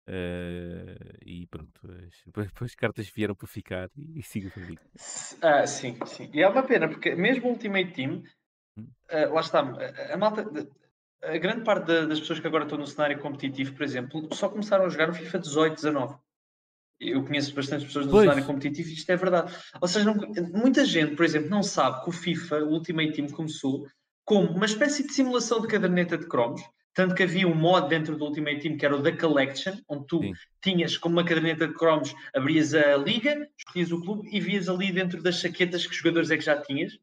Uh, 0.08 1.18
e 1.22 1.46
pronto, 1.48 1.80
depois 2.26 2.50
as 2.62 2.74
cartas 2.74 3.10
vieram 3.10 3.34
para 3.34 3.46
ficar 3.46 3.90
e, 3.94 4.18
e 4.18 4.22
siga 4.22 4.50
para 4.50 4.64
mim. 4.64 4.78
Ah, 5.42 5.66
sim, 5.66 5.98
sim. 6.06 6.30
E 6.32 6.42
é 6.42 6.48
uma 6.48 6.62
pena, 6.62 6.88
porque 6.88 7.14
mesmo 7.14 7.46
o 7.46 7.52
Ultimate 7.52 7.92
Team, 7.92 8.22
uh, 8.78 9.34
lá 9.34 9.40
está, 9.40 9.60
a, 9.60 10.14
a, 10.14 10.16
malta, 10.16 10.46
a 11.22 11.36
grande 11.36 11.62
parte 11.62 11.86
da, 11.86 12.06
das 12.06 12.20
pessoas 12.20 12.40
que 12.40 12.46
agora 12.46 12.64
estão 12.64 12.78
no 12.78 12.86
cenário 12.86 13.20
competitivo, 13.20 13.74
por 13.74 13.82
exemplo, 13.82 14.34
só 14.34 14.48
começaram 14.48 14.86
a 14.86 14.88
jogar 14.88 15.08
no 15.08 15.14
FIFA 15.14 15.38
18, 15.40 15.74
19. 15.74 16.18
Eu 17.00 17.24
conheço 17.24 17.54
bastante 17.54 17.86
pessoas 17.86 18.06
no 18.06 18.12
pois. 18.12 18.24
cenário 18.24 18.44
competitivo 18.44 18.88
e 18.88 18.94
isto 18.94 19.10
é 19.10 19.16
verdade. 19.16 19.54
Ou 19.80 19.86
seja, 19.86 20.04
não, 20.04 20.16
muita 20.52 20.84
gente, 20.84 21.14
por 21.14 21.24
exemplo, 21.24 21.48
não 21.48 21.62
sabe 21.62 22.02
que 22.02 22.08
o 22.08 22.12
FIFA, 22.12 22.64
o 22.64 22.72
Ultimate 22.72 23.12
Team, 23.12 23.28
começou 23.28 23.86
como 24.24 24.50
uma 24.50 24.66
espécie 24.66 25.06
de 25.06 25.12
simulação 25.12 25.60
de 25.60 25.68
caderneta 25.68 26.18
de 26.18 26.26
cromos, 26.26 26.60
tanto 26.92 27.14
que 27.14 27.22
havia 27.22 27.46
um 27.46 27.54
mod 27.54 27.88
dentro 27.88 28.16
do 28.16 28.24
Ultimate 28.24 28.60
Team 28.60 28.76
que 28.76 28.84
era 28.84 28.96
o 28.96 29.00
da 29.00 29.16
Collection, 29.16 29.76
onde 29.88 30.06
tu 30.06 30.20
Sim. 30.20 30.32
tinhas 30.60 30.98
como 30.98 31.14
uma 31.14 31.24
caderneta 31.24 31.68
de 31.68 31.74
cromos, 31.74 32.12
abrias 32.34 32.74
a 32.74 32.96
liga, 32.96 33.48
escolhias 33.56 33.92
o 33.92 34.00
clube 34.00 34.28
e 34.32 34.40
vias 34.40 34.68
ali 34.68 34.90
dentro 34.90 35.22
das 35.22 35.36
chaquetas 35.36 35.86
que 35.86 35.92
os 35.92 35.96
jogadores 35.96 36.30
é 36.30 36.36
que 36.36 36.44
já 36.44 36.60
tinhas. 36.60 36.98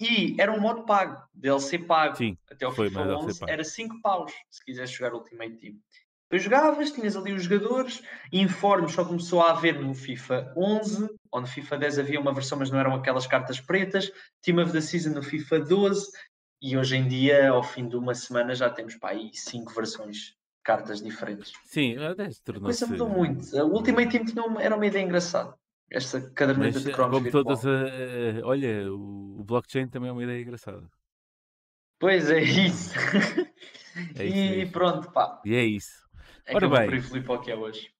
E 0.00 0.34
era 0.40 0.52
um 0.52 0.60
mod 0.60 0.86
pago, 0.86 1.20
DLC 1.34 1.80
pago. 1.80 2.16
Sim, 2.16 2.36
até 2.50 2.64
ao 2.64 2.72
FIFA 2.72 3.18
11 3.18 3.40
era 3.46 3.64
5 3.64 4.00
paus 4.00 4.32
se 4.48 4.64
quisesse 4.64 4.94
jogar 4.94 5.14
Ultimate 5.14 5.56
Team. 5.56 5.74
Depois 6.32 6.44
jogavas, 6.44 6.90
tinhas 6.90 7.14
ali 7.14 7.34
os 7.34 7.42
jogadores, 7.42 8.02
informes 8.32 8.92
só 8.92 9.04
começou 9.04 9.42
a 9.42 9.50
haver 9.50 9.78
no 9.78 9.94
FIFA 9.94 10.50
11, 10.56 11.10
ou 11.30 11.40
no 11.42 11.46
FIFA 11.46 11.76
10 11.76 11.98
havia 11.98 12.18
uma 12.18 12.32
versão, 12.32 12.58
mas 12.58 12.70
não 12.70 12.78
eram 12.78 12.94
aquelas 12.94 13.26
cartas 13.26 13.60
pretas, 13.60 14.10
Team 14.40 14.56
of 14.62 14.72
the 14.72 14.80
Season 14.80 15.10
no 15.10 15.22
FIFA 15.22 15.60
12, 15.60 16.10
e 16.62 16.74
hoje 16.74 16.96
em 16.96 17.06
dia, 17.06 17.50
ao 17.50 17.62
fim 17.62 17.86
de 17.86 17.96
uma 17.96 18.14
semana, 18.14 18.54
já 18.54 18.70
temos 18.70 18.96
para 18.96 19.10
aí 19.10 19.28
cinco 19.34 19.74
versões 19.74 20.16
de 20.16 20.34
cartas 20.64 21.02
diferentes. 21.02 21.52
Sim, 21.66 21.98
até 21.98 22.30
se 22.30 22.42
tornou 22.42 22.62
A 22.62 22.64
coisa 22.64 22.86
mudou 22.86 23.10
muito. 23.10 23.54
A 23.54 23.64
Ultimate 23.66 24.10
Team 24.10 24.24
tinha 24.24 24.42
uma, 24.42 24.62
era 24.62 24.74
uma 24.74 24.86
ideia 24.86 25.04
engraçada. 25.04 25.54
Esta 25.90 26.18
caderneta 26.30 26.78
mas, 26.78 26.84
de 26.84 26.92
cromos 26.92 27.18
como 27.18 27.30
todas, 27.30 27.62
uh, 27.62 28.40
olha, 28.44 28.90
o, 28.90 29.44
blockchain 29.44 29.86
também 29.86 30.08
é 30.08 30.12
uma 30.12 30.24
ideia 30.24 30.40
engraçada. 30.40 30.88
Pois 32.00 32.30
é 32.30 32.40
isso. 32.40 32.94
É 34.16 34.24
isso 34.24 34.54
e 34.60 34.66
pronto, 34.70 35.12
pá. 35.12 35.42
E 35.44 35.54
é 35.54 35.62
isso. 35.62 36.01
É 36.52 36.56
Ora 36.56 36.68
bem, 36.68 37.00
Filipe 37.00 37.38
que 37.42 37.50
é 37.50 37.56
hoje. 37.56 37.90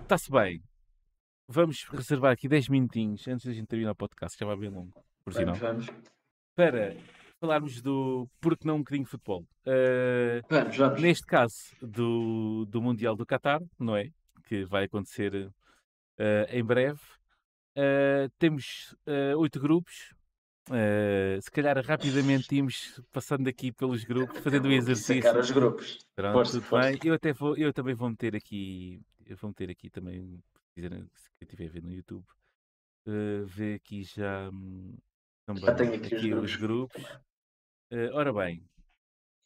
Está-se 0.00 0.30
bem. 0.30 0.62
Vamos 1.46 1.84
reservar 1.90 2.32
aqui 2.32 2.48
10 2.48 2.70
minutinhos 2.70 3.28
antes 3.28 3.44
da 3.44 3.52
gente 3.52 3.66
terminar 3.66 3.90
o 3.90 3.94
podcast, 3.94 4.38
já 4.38 4.46
vai 4.46 4.56
bem 4.56 4.70
longo, 4.70 4.94
por 5.22 5.34
sinal. 5.34 5.54
Vamos, 5.56 5.88
Para 6.56 6.96
falarmos 7.38 7.82
do 7.82 8.26
porque 8.40 8.66
não 8.66 8.76
um 8.76 8.78
bocadinho 8.78 9.04
de 9.04 9.10
futebol. 9.10 9.42
Uh, 9.66 10.40
vamos, 10.48 10.74
vamos. 10.74 11.02
Neste 11.02 11.26
caso 11.26 11.54
do, 11.82 12.64
do 12.64 12.80
Mundial 12.80 13.14
do 13.14 13.26
Qatar, 13.26 13.60
não 13.78 13.94
é? 13.94 14.08
Que 14.46 14.64
vai 14.64 14.84
acontecer 14.84 15.34
uh, 15.34 15.52
em 16.48 16.64
breve. 16.64 17.00
Uh, 17.76 18.32
temos 18.38 18.96
oito 19.36 19.60
grupos, 19.60 20.14
Uh, 20.68 21.42
se 21.42 21.50
calhar 21.50 21.76
rapidamente 21.84 22.54
íamos 22.54 23.00
passando 23.10 23.48
aqui 23.48 23.72
pelos 23.72 24.04
grupos, 24.04 24.38
fazendo 24.38 24.66
o 24.66 24.72
exercício. 24.72 25.22
Sacar 25.22 25.40
os 25.40 25.50
grupos. 25.50 25.98
Pronto, 26.14 26.32
força, 26.32 26.52
tudo 26.52 26.64
força. 26.64 26.90
bem. 26.90 27.00
Eu 27.04 27.14
até 27.14 27.32
vou, 27.32 27.56
eu 27.56 27.72
também 27.72 27.94
vou 27.94 28.08
meter 28.08 28.36
aqui, 28.36 29.00
eu 29.26 29.36
vou 29.36 29.50
meter 29.50 29.70
aqui 29.70 29.90
também, 29.90 30.40
se 30.74 30.80
se 30.80 31.30
estiver 31.42 31.66
a 31.66 31.72
ver 31.72 31.82
no 31.82 31.92
YouTube, 31.92 32.24
uh, 33.08 33.44
ver 33.46 33.74
aqui 33.74 34.04
já 34.04 34.48
hum, 34.50 34.96
também 35.44 35.64
já 35.64 35.74
tenho 35.74 35.94
aqui, 35.94 36.14
aqui 36.14 36.14
os 36.16 36.26
grupos. 36.30 36.50
Os 36.50 36.56
grupos. 36.56 37.04
Uh, 37.92 38.14
ora 38.14 38.32
bem, 38.32 38.64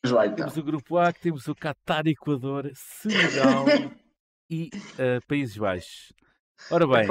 lá, 0.05 0.27
então. 0.27 0.37
temos 0.37 0.57
o 0.57 0.63
grupo 0.63 0.99
A, 0.99 1.13
que 1.13 1.21
temos 1.21 1.49
o 1.49 1.55
Qatar, 1.55 2.07
Equador, 2.07 2.71
Senegal 2.75 3.65
e 4.51 4.71
Países 5.27 5.57
Baixos. 5.57 6.13
Ora 6.71 6.87
bem, 6.87 7.07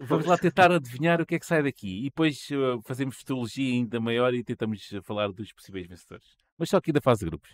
Vamos 0.00 0.24
lá 0.24 0.38
tentar 0.38 0.72
adivinhar 0.72 1.20
o 1.20 1.26
que 1.26 1.34
é 1.34 1.38
que 1.38 1.46
sai 1.46 1.62
daqui 1.62 2.00
e 2.00 2.04
depois 2.04 2.48
uh, 2.50 2.80
fazemos 2.86 3.16
futurologia 3.16 3.74
ainda 3.74 4.00
maior 4.00 4.32
e 4.32 4.42
tentamos 4.42 4.88
falar 5.02 5.30
dos 5.30 5.52
possíveis 5.52 5.86
vencedores. 5.86 6.26
Mas 6.56 6.70
só 6.70 6.78
aqui 6.78 6.90
da 6.90 7.02
fase 7.02 7.20
de 7.20 7.26
grupos. 7.26 7.50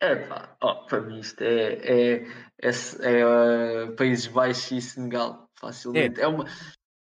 É 0.00 0.16
pá, 0.16 0.56
oh, 0.62 0.86
para 0.86 1.00
mim 1.02 1.20
isto 1.20 1.42
é, 1.42 1.74
é, 1.74 2.26
é, 2.60 2.70
é 3.02 3.26
uh, 3.26 3.94
Países 3.96 4.26
Baixos 4.26 4.70
e 4.72 4.80
Senegal, 4.80 5.48
facilmente. 5.54 6.20
É, 6.20 6.24
é 6.24 6.28
uma. 6.28 6.44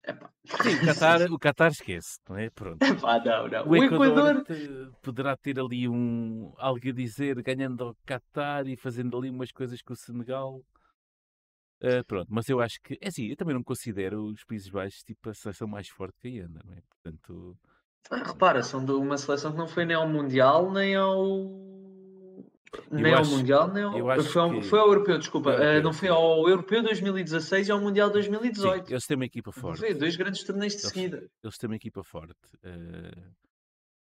Epá. 0.05 0.29
Sim, 0.45 0.75
o 0.75 0.85
Qatar, 0.85 1.21
o 1.31 1.39
Qatar 1.39 1.71
esquece, 1.71 2.19
não 2.29 2.37
é? 2.37 2.49
Pronto. 2.49 2.83
Epá, 2.83 3.23
não, 3.23 3.47
não. 3.47 3.65
O, 3.65 3.69
o 3.69 3.75
Equador, 3.83 4.45
Equador, 4.49 4.93
poderá 5.01 5.37
ter 5.37 5.59
ali 5.59 5.87
um 5.87 6.53
algo 6.57 6.89
a 6.89 6.91
dizer 6.91 7.41
ganhando 7.41 7.83
ao 7.83 7.95
Qatar 8.05 8.67
e 8.67 8.75
fazendo 8.75 9.17
ali 9.17 9.29
umas 9.29 9.51
coisas 9.51 9.81
com 9.81 9.93
o 9.93 9.97
Senegal. 9.97 10.61
Uh, 11.83 12.01
pronto, 12.07 12.27
mas 12.31 12.47
eu 12.47 12.61
acho 12.61 12.81
que, 12.81 12.97
é 13.01 13.09
assim, 13.09 13.27
eu 13.27 13.35
também 13.35 13.53
não 13.53 13.61
considero 13.61 14.23
os 14.23 14.45
Países 14.45 14.69
Baixos 14.69 15.03
tipo 15.03 15.29
a 15.29 15.33
seleção 15.33 15.67
mais 15.67 15.89
forte 15.89 16.17
que 16.21 16.29
ainda, 16.29 16.61
não 16.63 16.73
é? 16.73 16.81
Portanto. 16.89 17.57
Ah, 18.09 18.23
repara, 18.23 18.63
são 18.63 18.85
de 18.85 18.93
uma 18.93 19.17
seleção 19.17 19.51
que 19.51 19.57
não 19.57 19.67
foi 19.67 19.83
nem 19.83 19.97
ao 19.97 20.07
Mundial, 20.07 20.71
nem 20.71 20.95
ao. 20.95 21.73
Nem 22.89 23.13
acho, 23.13 23.31
ao 23.31 23.37
Mundial, 23.37 23.67
nem 23.67 23.83
ao. 23.83 23.91
Foi 24.23 24.41
ao, 24.41 24.51
que... 24.51 24.61
foi 24.61 24.79
ao 24.79 24.87
Europeu, 24.87 25.17
desculpa. 25.17 25.49
Europeu, 25.51 25.79
uh, 25.79 25.83
não 25.83 25.93
foi 25.93 26.07
ao 26.07 26.47
Europeu 26.47 26.83
2016 26.83 27.67
e 27.67 27.71
ao 27.71 27.81
Mundial 27.81 28.09
2018. 28.09 28.87
Sim, 28.87 28.93
eles 28.93 29.05
têm 29.05 29.17
uma 29.17 29.25
equipa 29.25 29.51
forte. 29.51 29.79
Foi, 29.79 29.93
dois 29.93 30.15
grandes 30.15 30.41
torneios 30.43 30.73
de 30.73 30.79
eles, 30.79 30.87
seguida. 30.87 31.29
Eles 31.43 31.57
têm 31.57 31.69
uma 31.69 31.75
equipa 31.75 32.01
forte. 32.01 32.39
Uh, 32.63 33.29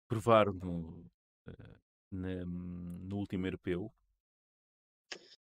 provaram 0.09 0.52
no, 0.52 1.05
na, 2.10 2.44
no 2.44 3.16
último 3.16 3.46
Europeu. 3.46 3.92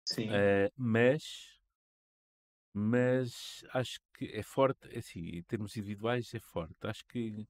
Sim. 0.06 0.30
mas 0.78 1.61
mas 2.74 3.64
acho 3.74 4.00
que 4.18 4.26
é 4.34 4.42
forte, 4.44 4.88
é 4.92 5.00
assim, 5.00 5.20
em 5.20 5.44
termos 5.44 5.76
individuais 5.76 6.34
é 6.34 6.40
forte. 6.40 6.76
Acho 6.84 7.06
que 7.06 7.48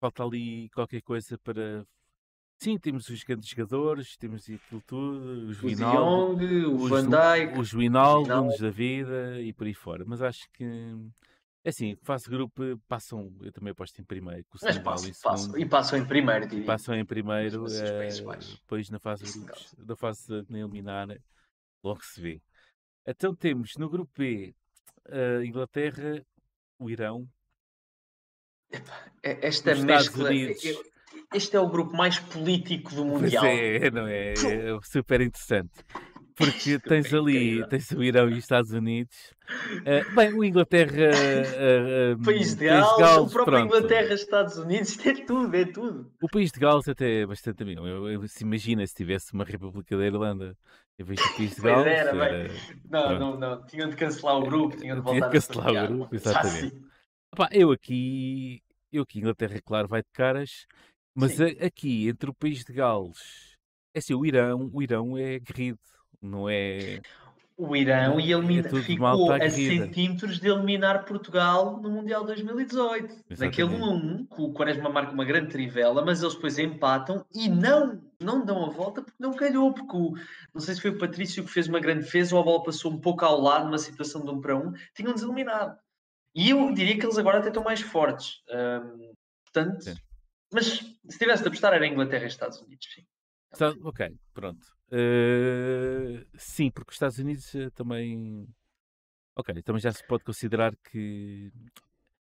falta 0.00 0.24
ali 0.24 0.68
qualquer 0.70 1.02
coisa 1.02 1.38
para. 1.38 1.84
Sim, 2.58 2.78
temos 2.78 3.08
os 3.10 3.22
grandes 3.22 3.50
jogadores, 3.50 4.16
temos 4.16 4.44
aquilo 4.44 4.80
tudo, 4.86 5.48
os 5.48 5.58
Vinaldo, 5.58 6.72
o 6.72 6.88
Van 6.88 7.06
Dijk, 7.06 7.58
os 7.58 7.72
Winaldos 7.72 8.58
da 8.58 8.70
vida 8.70 9.40
e 9.42 9.52
por 9.52 9.66
aí 9.66 9.74
fora. 9.74 10.04
Mas 10.06 10.22
acho 10.22 10.48
que 10.54 10.64
é 11.66 11.70
assim, 11.70 11.96
fase 12.00 12.30
grupo 12.30 12.62
passam, 12.86 13.34
eu 13.40 13.50
também 13.50 13.72
aposto 13.72 14.00
em 14.00 14.04
primeiro, 14.04 14.44
com 14.44 14.56
o 14.56 14.60
Mas 14.62 14.78
passam, 14.78 15.12
passam, 15.20 15.58
e 15.58 15.66
passam 15.66 15.98
em 15.98 16.06
primeiro, 16.06 16.46
diria. 16.46 16.64
Passam 16.64 16.94
em 16.94 17.04
primeiro, 17.04 17.66
é, 17.66 18.08
depois 18.08 18.88
na 18.88 19.00
fase 19.00 19.40
grupos, 19.40 19.74
na 19.76 19.96
fase 19.96 20.42
de 20.44 20.58
eliminar, 20.58 21.08
logo 21.82 22.04
se 22.04 22.20
vê. 22.20 22.40
Então 23.06 23.34
temos 23.34 23.72
no 23.78 23.88
grupo 23.88 24.10
B 24.18 24.54
a 25.08 25.44
Inglaterra, 25.44 26.22
o 26.78 26.90
Irão. 26.90 27.28
É, 29.22 29.46
esta 29.46 29.74
mescla. 29.74 30.30
Este 31.34 31.56
é 31.56 31.60
o 31.60 31.68
grupo 31.68 31.96
mais 31.96 32.18
político 32.18 32.94
do 32.94 33.04
Mundial. 33.04 33.44
Pois 33.44 33.58
é, 33.58 33.90
não 33.90 34.06
é? 34.06 34.32
É 34.32 34.78
super 34.82 35.20
interessante. 35.20 35.72
Porque 36.36 36.78
tens 36.78 37.14
ali, 37.14 37.66
tens 37.68 37.90
o 37.92 38.02
Irão 38.02 38.28
e 38.28 38.32
os 38.32 38.38
Estados 38.38 38.70
Unidos. 38.70 39.16
Uh, 39.80 40.14
bem, 40.14 40.34
o 40.34 40.44
Inglaterra. 40.44 40.92
Uh, 41.56 42.14
uh, 42.14 42.22
país 42.22 42.54
de 42.54 42.66
Gales, 42.66 42.98
Gales, 42.98 43.16
o 43.16 43.32
próprio 43.32 43.44
pronto. 43.44 43.76
Inglaterra, 43.76 44.14
Estados 44.14 44.58
Unidos, 44.58 44.90
isto 44.90 45.08
é 45.08 45.14
tudo, 45.24 45.56
é 45.56 45.64
tudo. 45.64 46.12
O 46.20 46.28
país 46.28 46.52
de 46.52 46.60
Gales 46.60 46.86
até 46.86 47.22
é 47.22 47.26
bastante 47.26 47.62
amigo. 47.62 47.86
Eu, 47.86 48.10
eu, 48.10 48.28
se 48.28 48.44
imagina 48.44 48.86
se 48.86 48.94
tivesse 48.94 49.32
uma 49.32 49.44
República 49.44 49.96
da 49.96 50.04
Irlanda 50.04 50.56
em 50.98 51.04
vez 51.04 51.20
do 51.20 51.36
país. 51.36 51.64
Era, 51.64 51.90
era... 51.90 52.50
Não, 52.88 53.18
não, 53.18 53.38
não. 53.38 53.66
Tinham 53.66 53.88
de 53.88 53.96
cancelar 53.96 54.38
o 54.38 54.44
grupo, 54.44 54.76
tinham 54.76 54.96
de 54.96 55.02
voltar 55.02 55.28
Tinha 55.28 55.40
de 55.40 55.46
cancelar 55.46 55.84
o 55.84 55.88
grupo, 55.88 56.14
exatamente. 56.14 56.82
Opa, 57.32 57.48
eu 57.52 57.70
aqui, 57.70 58.62
eu 58.92 59.02
aqui, 59.02 59.18
Inglaterra, 59.18 59.60
claro, 59.64 59.88
vai 59.88 60.00
de 60.00 60.08
caras, 60.12 60.66
mas 61.14 61.40
a, 61.40 61.46
aqui, 61.64 62.08
entre 62.08 62.30
o 62.30 62.34
país 62.34 62.64
de 62.64 62.72
Gales, 62.72 63.56
é 63.94 63.98
assim, 63.98 64.14
o 64.14 64.24
Irão, 64.24 64.70
o 64.72 64.82
Irão 64.82 65.18
é 65.18 65.38
guerrido 65.38 65.78
não 66.20 66.48
é. 66.48 67.00
O 67.58 67.74
Irão 67.74 68.20
e 68.20 68.32
elimina, 68.32 68.68
é 68.68 68.82
ficou 68.82 69.32
a 69.32 69.48
centímetros 69.48 70.38
de 70.38 70.46
eliminar 70.46 71.06
Portugal 71.06 71.80
no 71.80 71.88
Mundial 71.88 72.22
2018. 72.22 73.04
Exatamente. 73.30 73.40
Naquele 73.40 73.82
1 73.82 74.26
que 74.26 74.42
o 74.42 74.52
Quaresma 74.52 74.90
marca 74.90 75.12
uma 75.12 75.24
grande 75.24 75.48
trivela, 75.48 76.04
mas 76.04 76.20
eles 76.20 76.34
depois 76.34 76.58
empatam 76.58 77.24
e 77.34 77.48
não, 77.48 77.98
não 78.20 78.44
dão 78.44 78.66
a 78.66 78.68
volta 78.68 79.00
porque 79.00 79.16
não 79.18 79.32
calhou, 79.32 79.72
porque 79.72 79.96
o, 79.96 80.14
não 80.52 80.60
sei 80.60 80.74
se 80.74 80.82
foi 80.82 80.90
o 80.90 80.98
Patrício 80.98 81.44
que 81.44 81.50
fez 81.50 81.66
uma 81.66 81.80
grande 81.80 82.04
defesa 82.04 82.34
ou 82.34 82.42
a 82.42 82.44
bola 82.44 82.62
passou 82.62 82.92
um 82.92 83.00
pouco 83.00 83.24
ao 83.24 83.40
lado 83.40 83.64
numa 83.64 83.78
situação 83.78 84.22
de 84.22 84.30
um 84.30 84.38
para 84.38 84.54
um, 84.54 84.74
tinham-nos 84.94 85.22
eliminado. 85.22 85.78
E 86.34 86.50
eu 86.50 86.74
diria 86.74 86.98
que 86.98 87.06
eles 87.06 87.16
agora 87.16 87.38
até 87.38 87.48
estão 87.48 87.64
mais 87.64 87.80
fortes. 87.80 88.42
Um, 88.50 89.14
portanto, 89.46 89.82
sim. 89.82 89.94
mas 90.52 90.66
se 91.08 91.18
tivesse 91.18 91.42
de 91.42 91.48
apostar 91.48 91.72
era 91.72 91.86
Inglaterra 91.86 92.24
e 92.24 92.28
Estados 92.28 92.60
Unidos, 92.60 92.86
sim. 92.94 93.02
ok, 93.82 94.14
pronto. 94.34 94.75
Uh, 94.88 96.24
sim, 96.36 96.70
porque 96.70 96.90
os 96.90 96.94
Estados 96.94 97.18
Unidos 97.18 97.54
eh, 97.54 97.70
também. 97.70 98.46
Ok, 99.34 99.62
também 99.62 99.80
já 99.80 99.92
se 99.92 100.06
pode 100.06 100.24
considerar 100.24 100.74
que. 100.76 101.52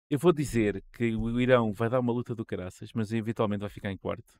Eu 0.09 0.17
vou 0.19 0.33
dizer 0.33 0.83
que 0.91 1.15
o 1.15 1.39
Irão 1.39 1.73
vai 1.73 1.89
dar 1.89 1.99
uma 1.99 2.13
luta 2.13 2.33
do 2.33 2.45
caraças, 2.45 2.91
mas 2.93 3.11
eventualmente 3.11 3.61
vai 3.61 3.69
ficar 3.69 3.91
em 3.91 3.97
quarto. 3.97 4.39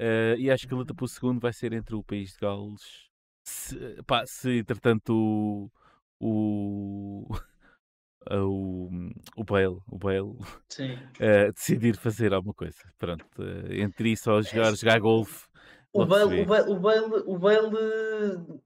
Uh, 0.00 0.38
e 0.38 0.50
acho 0.50 0.66
que 0.66 0.74
a 0.74 0.76
luta 0.76 0.94
pelo 0.94 1.08
segundo 1.08 1.40
vai 1.40 1.52
ser 1.52 1.72
entre 1.72 1.94
o 1.94 2.02
país 2.02 2.32
de 2.32 2.38
Gales. 2.38 3.08
Se, 3.44 4.02
pá, 4.04 4.24
se 4.26 4.58
entretanto 4.58 5.12
o, 5.14 5.70
o, 6.20 7.28
o, 8.30 8.90
o 9.36 9.44
Bale, 9.44 9.78
o 9.86 9.98
Bale 9.98 10.20
uh, 10.20 11.52
decidir 11.54 11.96
fazer 11.96 12.32
alguma 12.32 12.54
coisa. 12.54 12.78
Pronto, 12.98 13.26
uh, 13.38 13.72
entre 13.72 14.12
isso 14.12 14.30
ou 14.30 14.42
jogar, 14.42 14.74
jogar 14.74 15.00
golfe 15.00 15.48
o 15.92 16.06
Bale, 16.06 16.42
o 16.42 16.44
Bale, 16.46 16.70
o 16.70 16.78
Bale, 16.78 17.22
o 17.26 17.38
Bale, 17.38 18.60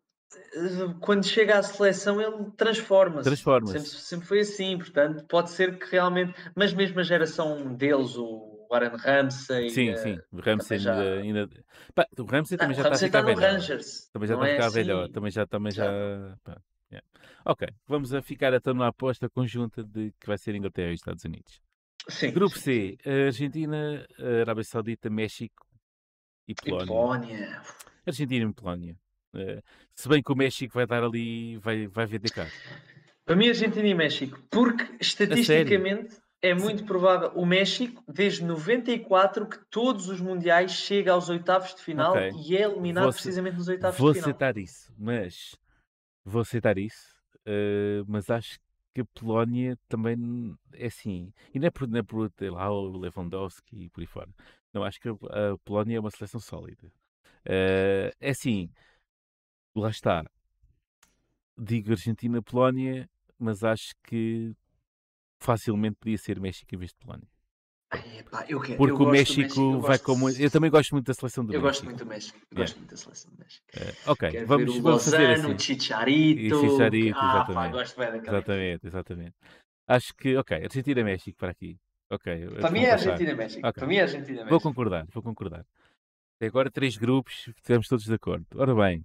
quando 1.00 1.24
chega 1.24 1.58
à 1.58 1.62
seleção, 1.62 2.20
ele 2.20 2.50
transforma-se. 2.56 3.24
Transforma 3.24 3.66
sempre, 3.68 3.88
sempre, 3.88 4.26
foi 4.26 4.40
assim, 4.40 4.78
portanto, 4.78 5.24
pode 5.26 5.50
ser 5.50 5.78
que 5.78 5.90
realmente. 5.90 6.34
Mas 6.54 6.72
mesmo 6.72 7.00
a 7.00 7.02
geração 7.02 7.74
deles, 7.74 8.16
o 8.16 8.68
Aaron 8.72 8.96
Ramsey. 8.96 9.70
Sim, 9.70 9.92
uh, 9.92 9.98
sim, 9.98 10.18
o 10.32 10.40
Ramsey 10.40 10.78
já... 10.78 10.98
ainda. 11.00 11.48
Pá, 11.94 12.06
o 12.18 12.24
Ramsey 12.24 12.58
também 12.58 12.74
já 12.74 12.82
está 12.82 12.94
a 12.94 12.98
ficar 12.98 13.22
velho. 13.22 13.38
Rangers, 13.38 14.08
também 14.12 14.28
já 14.28 14.34
está 14.34 14.46
a 14.46 14.48
é 14.48 14.52
ficar 14.52 14.66
assim... 14.66 14.74
velho. 14.74 15.08
Também 15.08 15.30
já. 15.30 15.46
Também 15.46 15.72
já... 15.72 15.84
já... 15.84 16.56
Yeah. 16.90 17.06
Ok, 17.44 17.68
vamos 17.86 18.12
a 18.12 18.20
ficar 18.20 18.52
então 18.52 18.74
na 18.74 18.88
aposta 18.88 19.28
conjunta 19.28 19.82
de 19.82 20.12
que 20.20 20.26
vai 20.26 20.36
ser 20.36 20.54
Inglaterra 20.54 20.90
e 20.90 20.94
Estados 20.94 21.24
Unidos. 21.24 21.60
Sim, 22.08 22.32
Grupo 22.32 22.58
sim. 22.58 22.96
C, 23.02 23.10
Argentina, 23.26 24.06
Arábia 24.42 24.64
Saudita, 24.64 25.08
México, 25.08 25.66
e 26.52 26.70
Polónia. 26.70 26.84
E 26.84 26.86
Polónia. 26.86 27.62
Argentina 28.06 28.50
e 28.50 28.52
Polónia. 28.52 28.96
Uh, 29.34 29.62
se 29.94 30.08
bem 30.08 30.22
que 30.22 30.32
o 30.32 30.36
México 30.36 30.74
vai 30.74 30.86
dar 30.86 31.02
ali, 31.02 31.56
vai, 31.58 31.86
vai 31.86 32.06
vender 32.06 32.30
caro. 32.30 32.50
Para 33.24 33.36
mim, 33.36 33.48
Argentina 33.48 33.86
e 33.86 33.94
México, 33.94 34.38
porque 34.50 34.96
estatisticamente 35.00 36.16
é 36.42 36.52
muito 36.52 36.84
provável. 36.84 37.30
O 37.34 37.46
México, 37.46 38.02
desde 38.08 38.44
94, 38.44 39.46
que 39.46 39.58
todos 39.70 40.08
os 40.08 40.20
mundiais 40.20 40.72
chega 40.72 41.12
aos 41.12 41.28
oitavos 41.28 41.74
de 41.74 41.82
final 41.82 42.12
okay. 42.12 42.32
e 42.32 42.56
é 42.56 42.62
eliminado 42.62 43.04
vou, 43.04 43.12
precisamente 43.12 43.56
nos 43.56 43.68
oitavos 43.68 43.96
de 43.96 43.98
final. 43.98 44.12
Vou 44.12 44.20
aceitar 44.20 44.58
isso, 44.58 44.92
mas 44.98 45.56
vou 46.24 46.42
aceitar 46.42 46.76
isso, 46.78 47.14
uh, 47.46 48.04
mas 48.08 48.28
acho 48.28 48.58
que 48.92 49.00
a 49.00 49.04
Polónia 49.14 49.78
também 49.88 50.54
é 50.74 50.86
assim. 50.86 51.32
E 51.54 51.58
não 51.58 51.68
é 51.68 51.70
por, 51.70 51.88
não 51.88 52.00
é 52.00 52.02
por 52.02 52.30
lá 52.40 52.70
o 52.70 52.98
Lewandowski 52.98 53.84
e 53.84 53.88
por 53.88 54.00
aí 54.00 54.06
fora. 54.06 54.28
Não, 54.72 54.84
acho 54.84 55.00
que 55.00 55.08
a, 55.08 55.58
Polónia 55.64 55.96
é 55.96 56.00
uma 56.00 56.10
seleção 56.10 56.40
sólida. 56.40 56.86
Uh, 57.46 58.10
é 58.20 58.30
assim, 58.30 58.70
lá 59.74 59.90
está. 59.90 60.24
Digo 61.58 61.90
Argentina-Polónia, 61.90 63.08
mas 63.38 63.62
acho 63.62 63.94
que 64.02 64.54
facilmente 65.40 65.96
podia 65.96 66.16
ser 66.16 66.40
México 66.40 66.74
em 66.74 66.78
vez 66.78 66.90
de 66.92 66.96
Polónia. 66.96 67.28
Epá, 68.18 68.46
eu 68.48 68.58
Porque 68.58 69.02
o 69.02 69.10
México, 69.10 69.40
México 69.40 69.80
vai 69.80 69.98
como. 69.98 70.30
Eu 70.30 70.50
também 70.50 70.70
gosto 70.70 70.92
muito 70.92 71.04
da 71.04 71.12
seleção 71.12 71.44
do 71.44 71.52
eu 71.52 71.60
México. 71.60 71.66
Eu 71.66 71.70
gosto 71.70 71.84
muito 71.84 71.98
do 71.98 72.06
México. 72.06 72.38
Gosto 72.54 72.78
muito 72.78 72.90
da 72.90 72.96
seleção 72.96 73.32
do 73.32 73.38
México. 73.38 73.64
Uh, 73.76 74.10
ok, 74.12 74.30
quero 74.30 74.46
vamos, 74.46 74.78
vamos 74.78 75.04
fazer 75.04 75.30
assim. 75.30 75.52
O 75.52 75.58
Chicharito. 75.58 76.40
E 76.40 76.48
Chicharito, 76.48 77.18
ah, 77.18 77.34
exatamente. 77.34 77.54
Pá, 77.54 77.68
gosto 77.68 77.98
bem 77.98 78.12
daquela. 78.12 78.36
Exatamente, 78.38 78.86
exatamente. 78.86 79.34
Acho 79.86 80.14
que, 80.14 80.36
ok, 80.36 80.56
Argentina-México 80.56 81.36
para 81.36 81.50
aqui. 81.50 81.78
Ok. 82.12 82.48
Para 82.60 82.70
mim 82.70 82.80
é 82.80 82.92
Argentina-México. 82.92 83.66
Okay. 83.66 83.72
Para 83.72 83.86
mim 83.86 83.96
é 83.96 84.02
Argentina-México. 84.02 84.50
Vou 84.50 84.60
concordar, 84.60 85.06
vou 85.10 85.22
concordar. 85.22 85.64
Até 86.36 86.46
agora 86.46 86.70
três 86.70 86.96
grupos, 86.98 87.48
estamos 87.56 87.88
todos 87.88 88.04
de 88.04 88.12
acordo. 88.12 88.44
Ora 88.56 88.74
bem, 88.74 89.04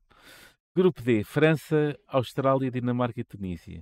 grupo 0.76 1.02
D, 1.02 1.24
França, 1.24 1.98
Austrália, 2.08 2.70
Dinamarca 2.70 3.22
e 3.22 3.24
Tunísia. 3.24 3.82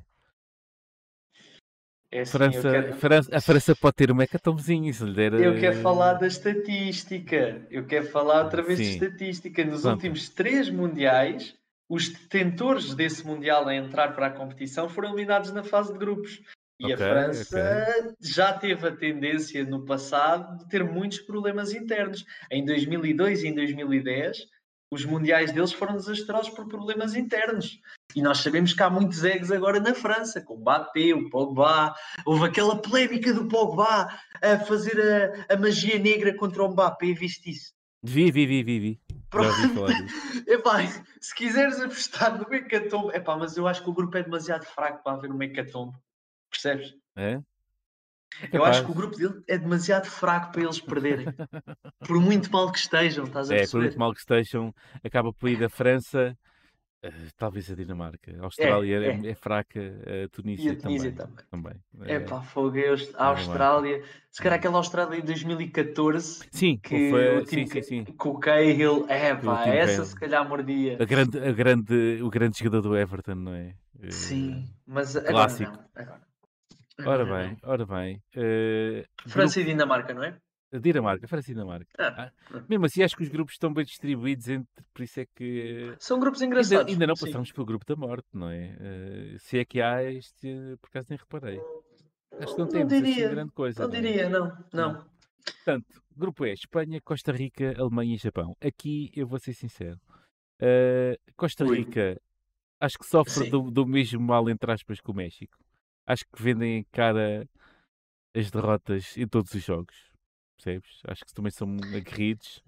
É 2.11 2.21
assim, 2.21 2.31
França, 2.31 2.71
quero... 2.71 2.93
França, 2.93 3.35
a 3.35 3.41
França 3.41 3.75
pode 3.75 3.95
ter 3.95 4.11
um 4.11 4.21
hecatomezinho, 4.21 4.93
se 4.93 5.03
lhe 5.03 5.13
der... 5.13 5.33
Eu 5.33 5.59
quero 5.59 5.81
falar 5.81 6.13
da 6.13 6.27
estatística. 6.27 7.65
Eu 7.69 7.85
quero 7.87 8.05
falar 8.05 8.43
outra 8.43 8.61
vez 8.61 8.77
Sim. 8.77 8.85
de 8.85 8.91
estatística. 8.91 9.65
Nos 9.65 9.81
Pronto. 9.81 9.95
últimos 9.95 10.29
três 10.29 10.69
mundiais, 10.69 11.57
os 11.89 12.09
detentores 12.09 12.93
desse 12.93 13.25
mundial 13.25 13.67
a 13.67 13.75
entrar 13.75 14.13
para 14.15 14.27
a 14.27 14.31
competição 14.31 14.87
foram 14.87 15.09
eliminados 15.09 15.51
na 15.51 15.63
fase 15.63 15.91
de 15.91 15.99
grupos. 15.99 16.41
E 16.79 16.85
okay, 16.85 16.93
a 16.93 16.97
França 16.97 17.99
okay. 17.99 18.15
já 18.19 18.53
teve 18.53 18.87
a 18.87 18.95
tendência 18.95 19.63
no 19.63 19.85
passado 19.85 20.57
de 20.57 20.69
ter 20.69 20.83
muitos 20.83 21.19
problemas 21.19 21.73
internos. 21.73 22.25
Em 22.51 22.65
2002 22.65 23.43
e 23.43 23.47
em 23.47 23.55
2010, 23.55 24.47
os 24.91 25.05
mundiais 25.05 25.51
deles 25.51 25.71
foram 25.71 25.95
desastrosos 25.95 26.49
por 26.49 26.67
problemas 26.67 27.15
internos. 27.15 27.79
E 28.15 28.21
nós 28.21 28.39
sabemos 28.39 28.73
que 28.73 28.83
há 28.83 28.89
muitos 28.89 29.23
egos 29.23 29.51
agora 29.51 29.79
na 29.79 29.93
França, 29.93 30.41
com 30.41 30.55
o 30.55 30.59
Mbappé, 30.59 31.13
o 31.13 31.29
Pogba. 31.29 31.95
Houve 32.25 32.45
aquela 32.45 32.81
polémica 32.81 33.33
do 33.33 33.47
Pogba 33.47 34.07
a 34.41 34.59
fazer 34.59 34.99
a, 35.49 35.53
a 35.53 35.57
magia 35.57 35.97
negra 35.97 36.35
contra 36.35 36.63
o 36.63 36.71
Mbappé, 36.71 37.13
viste 37.13 37.51
isso? 37.51 37.73
Vi, 38.03 38.31
vi, 38.31 38.45
vi, 38.45 38.63
vi, 38.63 38.79
vi. 38.79 39.01
Epá, 40.47 40.85
se 41.19 41.35
quiseres 41.35 41.79
apostar 41.79 42.37
no 42.37 42.47
Mecatombe, 42.47 43.15
epá, 43.15 43.35
mas 43.35 43.57
eu 43.57 43.67
acho 43.67 43.83
que 43.83 43.89
o 43.89 43.93
grupo 43.93 44.15
é 44.15 44.23
demasiado 44.23 44.63
fraco 44.65 45.03
para 45.03 45.17
haver 45.17 45.31
um 45.31 45.35
Mecatombe. 45.35 45.97
Percebes? 46.55 46.93
É? 47.15 47.41
é 48.41 48.49
eu 48.51 48.63
acho 48.63 48.85
que 48.85 48.91
o 48.91 48.93
grupo 48.93 49.17
dele 49.17 49.43
é 49.47 49.57
demasiado 49.57 50.05
fraco 50.05 50.51
para 50.53 50.61
eles 50.61 50.79
perderem. 50.79 51.25
por 52.07 52.19
muito 52.19 52.51
mal 52.51 52.71
que 52.71 52.79
estejam, 52.79 53.25
estás 53.25 53.51
a 53.51 53.55
é, 53.55 53.67
por 53.67 53.81
muito 53.81 53.99
mal 53.99 54.13
que 54.13 54.19
estejam, 54.19 54.73
acaba 55.03 55.33
por 55.33 55.49
ir 55.49 55.59
da 55.59 55.69
França, 55.69 56.37
uh, 57.03 57.09
talvez 57.35 57.69
a 57.69 57.75
Dinamarca. 57.75 58.37
A 58.39 58.45
Austrália 58.45 58.99
é, 58.99 59.27
é. 59.27 59.29
é 59.31 59.35
fraca, 59.35 59.79
a 59.79 60.29
Tunísia, 60.29 60.71
a 60.71 60.75
Tunísia 60.77 61.11
também. 61.11 61.45
também. 61.51 61.73
também. 61.91 62.15
É 62.15 62.19
pá, 62.21 62.41
fogo, 62.41 62.77
a 63.15 63.25
Austrália, 63.27 64.01
se 64.31 64.41
calhar 64.41 64.57
aquela 64.57 64.77
Austrália 64.77 65.17
em 65.17 65.25
2014, 65.25 66.47
sim, 66.51 66.77
que 66.77 67.09
foi, 67.09 67.37
o 67.37 67.45
sim, 67.45 67.67
sim, 67.67 67.81
sim. 67.81 68.05
com 68.05 68.29
o 68.29 68.39
Cahill, 68.39 69.05
é 69.09 69.35
pá, 69.35 69.67
essa 69.67 70.05
se 70.05 70.15
calhar 70.15 70.47
mordia. 70.47 70.97
A 71.01 71.05
grande, 71.05 71.37
a 71.37 71.51
grande, 71.51 72.21
o 72.21 72.29
grande 72.29 72.57
jogador 72.57 72.81
do 72.81 72.97
Everton, 72.97 73.35
não 73.35 73.53
é? 73.53 73.75
Sim, 74.09 74.67
mas 74.85 75.15
Clássico. 75.15 75.71
agora 75.71 75.89
não, 75.95 76.03
agora. 76.03 76.24
Ora 77.03 77.25
bem, 77.25 77.57
ora 77.63 77.85
bem. 77.85 78.21
Uh, 78.35 79.03
França 79.29 79.55
grupo... 79.55 79.69
e 79.69 79.73
Dinamarca, 79.73 80.13
não 80.13 80.23
é? 80.23 80.37
Dinamarca, 80.79 81.27
França 81.27 81.51
e 81.51 81.53
Dinamarca. 81.53 81.87
Ah, 81.97 82.31
ah, 82.51 82.63
mesmo 82.69 82.85
assim, 82.85 83.03
acho 83.03 83.15
que 83.15 83.23
os 83.23 83.29
grupos 83.29 83.53
estão 83.53 83.73
bem 83.73 83.83
distribuídos, 83.83 84.47
entre, 84.47 84.85
por 84.93 85.03
isso 85.03 85.19
é 85.19 85.25
que. 85.35 85.93
São 85.99 86.19
grupos 86.19 86.41
engraçados. 86.41 86.79
Ainda, 86.79 86.91
ainda 86.91 87.07
não 87.07 87.15
passamos 87.15 87.51
pelo 87.51 87.65
grupo 87.65 87.85
da 87.85 87.95
morte, 87.95 88.27
não 88.33 88.49
é? 88.49 88.75
Uh, 88.79 89.39
se 89.39 89.59
é 89.59 89.65
que 89.65 89.81
há 89.81 90.03
este, 90.03 90.77
por 90.81 90.87
acaso 90.89 91.07
nem 91.09 91.19
reparei. 91.19 91.59
Acho 92.39 92.53
que 92.53 92.59
não, 92.59 92.65
não 92.65 92.67
temos 92.67 92.93
assim 92.93 93.03
diria, 93.03 93.25
assim 93.25 93.35
grande 93.35 93.51
coisa. 93.51 93.81
Não, 93.81 93.89
não 93.89 93.95
é? 93.95 94.01
diria, 94.01 94.29
não, 94.29 94.65
não. 94.73 95.05
Portanto, 95.45 96.01
grupo 96.15 96.45
é 96.45 96.53
Espanha, 96.53 96.99
Costa 97.01 97.31
Rica, 97.31 97.73
Alemanha 97.77 98.15
e 98.15 98.17
Japão. 98.17 98.55
Aqui 98.61 99.11
eu 99.15 99.27
vou 99.27 99.39
ser 99.39 99.53
sincero. 99.53 99.99
Uh, 100.61 101.15
Costa 101.35 101.65
Rica 101.65 102.11
Ui. 102.11 102.17
acho 102.79 102.97
que 102.97 103.05
sofre 103.05 103.49
do, 103.49 103.69
do 103.69 103.85
mesmo 103.85 104.21
mal, 104.21 104.49
entre 104.49 104.71
aspas, 104.71 104.99
que 104.99 105.11
o 105.11 105.13
México 105.13 105.57
acho 106.05 106.23
que 106.25 106.41
vendem 106.41 106.85
cara 106.91 107.47
as 108.35 108.51
derrotas 108.51 109.17
em 109.17 109.27
todos 109.27 109.53
os 109.53 109.63
jogos. 109.63 109.95
Percebes? 110.57 111.01
Acho 111.07 111.25
que 111.25 111.33
também 111.33 111.51
são 111.51 111.67
aguerridos. 111.95 112.61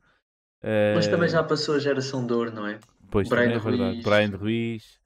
Mas 0.95 1.07
uh... 1.07 1.11
também 1.11 1.29
já 1.29 1.43
passou 1.43 1.75
a 1.75 1.79
geração 1.79 2.25
de 2.25 2.33
ouro, 2.33 2.51
não 2.51 2.67
é? 2.67 2.79
Pois, 3.09 3.29
Brian 3.29 3.51
é 3.51 3.59
verdade. 3.59 3.93
Ruiz, 3.93 4.03
Brian 4.03 4.37
Ruiz. 4.37 4.99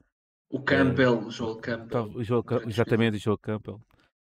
O 0.49 0.61
Campbell, 0.61 1.13
uh, 1.13 1.27
o 1.27 1.31
Joel 1.31 1.55
Campbell. 1.57 2.11
O 2.15 2.23
Joel, 2.23 2.43
exatamente, 2.67 3.17
o 3.17 3.19
Joel 3.19 3.37
Campbell. 3.37 3.79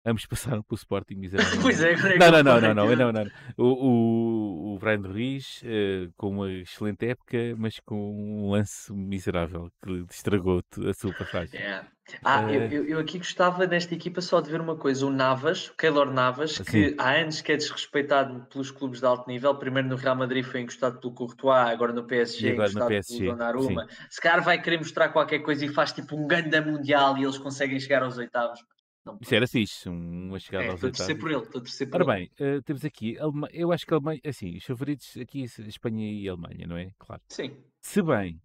Ambos 0.08 0.26
passaram 0.26 0.64
pelo 0.64 0.78
Sporting 0.78 1.16
miserável. 1.20 1.62
pois 1.62 1.82
é, 1.84 1.96
não, 2.18 2.32
não, 2.32 2.44
não, 2.44 2.62
não, 2.62 2.74
não, 2.74 2.96
não, 2.96 3.12
não, 3.12 3.32
O, 3.58 3.66
o, 3.66 4.76
o 4.76 4.80
Brian 4.80 5.02
Ruiz, 5.02 5.62
uh, 5.64 6.12
com 6.16 6.30
uma 6.30 6.52
excelente 6.52 7.06
época, 7.06 7.38
mas 7.58 7.80
com 7.86 7.96
um 7.96 8.52
lance 8.52 8.92
miserável 8.94 9.70
que 9.84 10.06
estragou 10.10 10.64
a 10.88 10.94
sua 10.94 11.14
passagem. 11.14 11.60
Yeah. 11.60 11.88
Ah, 12.24 12.46
uh, 12.46 12.52
eu, 12.52 12.86
eu, 12.86 13.00
aqui 13.00 13.18
gostava 13.18 13.68
desta 13.68 13.94
equipa 13.94 14.22
só 14.22 14.40
de 14.40 14.50
ver 14.50 14.62
uma 14.62 14.78
coisa: 14.78 15.06
o 15.06 15.10
Navas, 15.10 15.68
o 15.68 15.76
Keylor 15.76 16.10
Navas, 16.10 16.62
assim. 16.62 16.64
que 16.64 16.96
há 16.98 17.16
anos 17.16 17.42
que 17.42 17.52
é 17.52 17.58
desrespeitado 17.58 18.46
pelos 18.50 18.72
clubes 18.72 19.02
de 19.02 19.06
alto 19.06 19.30
nível. 19.30 19.54
Primeiro 19.56 19.90
no 19.90 19.98
Real 19.98 20.16
Madrid 20.16 20.46
foi 20.46 20.62
encostado 20.62 21.02
pelo 21.02 21.14
Courtois, 21.14 21.68
agora 21.68 21.92
no 21.92 22.06
PSG, 22.06 22.52
agora 22.52 22.70
encostado 22.70 22.84
no 22.84 22.90
PSG, 22.90 23.18
pelo 23.18 23.32
Donnarumma. 23.32 23.88
Se 24.10 24.22
calhar 24.22 24.42
vai 24.42 24.62
querer 24.62 24.78
mostrar 24.78 25.10
qualquer 25.10 25.40
coisa 25.40 25.66
e 25.66 25.70
faz 25.70 25.92
tipo 25.92 26.16
um 26.16 26.26
grande 26.26 26.60
mundial 26.62 27.18
e 27.18 27.24
eles 27.24 27.38
conseguem 27.38 27.80
chegar 27.80 28.02
aos 28.04 28.18
oitavos. 28.18 28.64
Não, 29.08 29.18
Isso 29.22 29.34
era 29.34 29.48
fixe, 29.48 29.88
uma 29.88 30.38
chegada 30.38 30.66
é, 30.66 30.70
aos 30.72 30.84
oitavos. 30.84 31.00
Estou 31.00 31.16
a 31.16 31.20
por 31.20 31.32
ele, 31.32 31.44
estou 31.44 31.60
a 31.60 31.64
torcer 31.64 31.90
por 31.90 32.02
Ora 32.02 32.14
bem, 32.14 32.30
uh, 32.42 32.62
temos 32.64 32.84
aqui, 32.84 33.18
Alema... 33.18 33.48
eu 33.54 33.72
acho 33.72 33.86
que 33.86 33.94
a 33.94 33.96
Alemanha, 33.96 34.20
assim, 34.26 34.58
os 34.58 34.66
favoritos 34.66 35.16
aqui, 35.16 35.44
Espanha 35.44 36.12
e 36.12 36.28
Alemanha, 36.28 36.68
não 36.68 36.76
é? 36.76 36.92
Claro. 37.00 37.22
Sim. 37.30 37.56
Se 37.80 38.02
bem, 38.02 38.42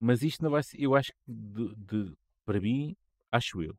mas 0.00 0.24
isto 0.24 0.42
não 0.42 0.50
vai 0.50 0.64
ser, 0.64 0.82
eu 0.82 0.96
acho 0.96 1.12
que, 1.12 1.32
de, 1.32 1.74
de, 1.76 2.16
para 2.44 2.60
mim, 2.60 2.96
acho 3.30 3.62
eu, 3.62 3.78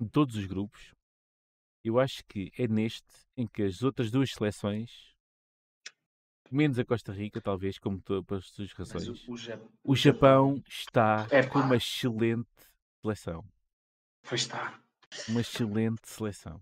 de 0.00 0.08
todos 0.08 0.34
os 0.34 0.44
grupos, 0.44 0.92
eu 1.84 2.00
acho 2.00 2.24
que 2.26 2.50
é 2.58 2.66
neste 2.66 3.06
em 3.36 3.46
que 3.46 3.62
as 3.62 3.84
outras 3.84 4.10
duas 4.10 4.32
seleções, 4.32 5.14
menos 6.50 6.80
a 6.80 6.84
Costa 6.84 7.12
Rica, 7.12 7.40
talvez, 7.40 7.78
como 7.78 8.02
para 8.02 8.38
as 8.38 8.46
suas 8.48 8.72
razões, 8.72 9.06
o, 9.28 9.34
o, 9.34 9.36
Japão, 9.36 9.70
o 9.84 9.94
Japão 9.94 10.62
está 10.68 11.28
é, 11.30 11.46
com 11.46 11.60
uma 11.60 11.76
excelente 11.76 12.48
seleção. 13.00 13.44
Pois 14.28 14.40
está 14.40 14.82
uma 15.28 15.40
excelente 15.40 16.08
seleção. 16.08 16.60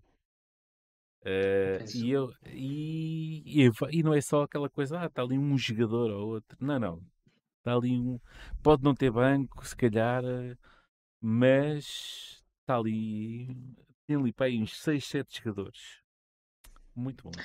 Uh, 1.22 1.82
e, 1.92 2.10
eu, 2.12 2.32
e, 2.46 3.64
e, 3.66 3.70
e, 3.90 4.02
não 4.04 4.14
é 4.14 4.20
só 4.20 4.42
aquela 4.42 4.70
coisa, 4.70 5.00
ah, 5.00 5.06
está 5.06 5.22
ali 5.22 5.36
um 5.36 5.58
jogador 5.58 6.08
ou 6.10 6.28
outro. 6.34 6.56
Não, 6.60 6.78
não. 6.78 7.02
Está 7.58 7.74
ali 7.74 7.98
um. 7.98 8.20
Pode 8.62 8.84
não 8.84 8.94
ter 8.94 9.10
banco, 9.10 9.66
se 9.66 9.74
calhar, 9.74 10.24
eh, 10.24 10.56
mas 11.20 12.40
está 12.60 12.76
ali. 12.76 13.48
Tem 14.06 14.16
ali 14.16 14.32
para 14.32 14.46
aí 14.46 14.62
uns 14.62 14.80
6, 14.80 15.04
7 15.04 15.42
jogadores. 15.42 16.00
Muito 16.94 17.24
bons. 17.24 17.36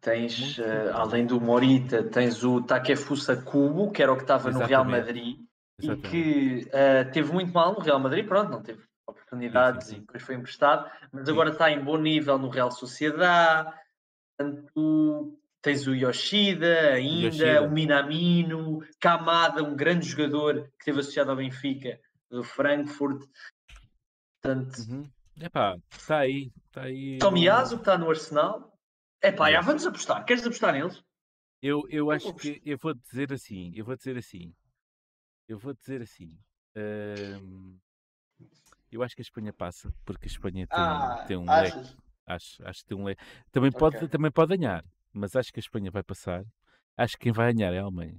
tens, 0.00 0.58
Muito 0.58 0.60
uh, 0.62 0.96
além 0.96 1.24
do 1.24 1.40
Morita, 1.40 2.02
tens 2.02 2.42
o 2.42 2.60
Takefusa 2.60 3.40
Kubo, 3.40 3.92
que 3.92 4.02
era 4.02 4.12
o 4.12 4.16
que 4.16 4.22
estava 4.22 4.50
no 4.50 4.64
Real 4.64 4.84
Madrid. 4.84 5.38
Exatamente. 5.80 6.08
E 6.08 6.10
que 6.10 6.68
uh, 6.68 7.12
teve 7.12 7.32
muito 7.32 7.52
mal 7.52 7.72
no 7.72 7.80
Real 7.80 8.00
Madrid, 8.00 8.26
pronto, 8.26 8.50
não 8.50 8.62
teve 8.62 8.82
oportunidades 9.06 9.86
sim, 9.86 9.94
sim. 9.94 9.96
e 9.98 10.00
depois 10.00 10.22
foi 10.22 10.34
emprestado, 10.34 10.90
mas 11.12 11.28
agora 11.28 11.50
está 11.50 11.70
em 11.70 11.82
bom 11.82 11.96
nível 11.96 12.38
no 12.38 12.48
Real 12.48 12.70
Sociedade. 12.70 13.72
Portanto, 14.36 15.38
tens 15.60 15.86
o 15.86 15.94
Yoshida 15.94 16.92
ainda, 16.94 17.26
Yoshida. 17.26 17.62
o 17.62 17.70
Minamino, 17.70 18.80
Kamada, 19.00 19.62
um 19.62 19.76
grande 19.76 20.06
jogador 20.06 20.62
que 20.62 20.78
esteve 20.80 21.00
associado 21.00 21.30
ao 21.30 21.36
Benfica, 21.36 22.00
do 22.30 22.42
Frankfurt. 22.42 23.22
Portanto, 24.40 24.78
uhum. 24.88 25.08
Epá, 25.40 25.76
está 25.90 26.18
aí, 26.18 26.52
está 26.66 26.82
aí. 26.82 27.18
Tomiaso, 27.18 27.76
que 27.76 27.82
está 27.82 27.96
no 27.96 28.10
Arsenal. 28.10 28.76
Epá, 29.22 29.50
já 29.50 29.60
vamos 29.60 29.86
apostar. 29.86 30.24
Queres 30.24 30.44
apostar 30.44 30.72
neles? 30.72 31.02
Eu, 31.62 31.82
eu 31.88 32.10
acho 32.10 32.34
que 32.34 32.60
eu 32.64 32.76
vou 32.76 32.92
dizer 32.92 33.32
assim, 33.32 33.72
eu 33.76 33.84
vou 33.84 33.96
dizer 33.96 34.18
assim, 34.18 34.52
eu 35.48 35.58
vou 35.58 35.72
dizer 35.72 36.02
assim. 36.02 36.36
Hum, 36.76 37.78
eu 38.96 39.02
acho 39.02 39.14
que 39.14 39.22
a 39.22 39.24
Espanha 39.24 39.52
passa, 39.52 39.92
porque 40.04 40.26
a 40.26 40.30
Espanha 40.30 40.66
tem, 40.66 40.78
ah, 40.78 41.24
tem 41.26 41.36
um 41.36 41.44
leque. 41.44 41.96
Acho, 42.26 42.66
acho 42.66 42.80
que 42.80 42.86
tem 42.86 42.96
um 42.96 43.04
leque. 43.04 43.22
Também 43.50 43.70
pode, 43.70 43.96
okay. 43.96 44.08
também 44.08 44.30
pode 44.30 44.56
ganhar, 44.56 44.84
mas 45.12 45.34
acho 45.36 45.52
que 45.52 45.58
a 45.58 45.64
Espanha 45.64 45.90
vai 45.90 46.02
passar. 46.02 46.44
Acho 46.96 47.16
que 47.16 47.24
quem 47.24 47.32
vai 47.32 47.52
ganhar 47.52 47.72
é 47.72 47.78
a 47.78 47.82
Alemanha 47.82 48.18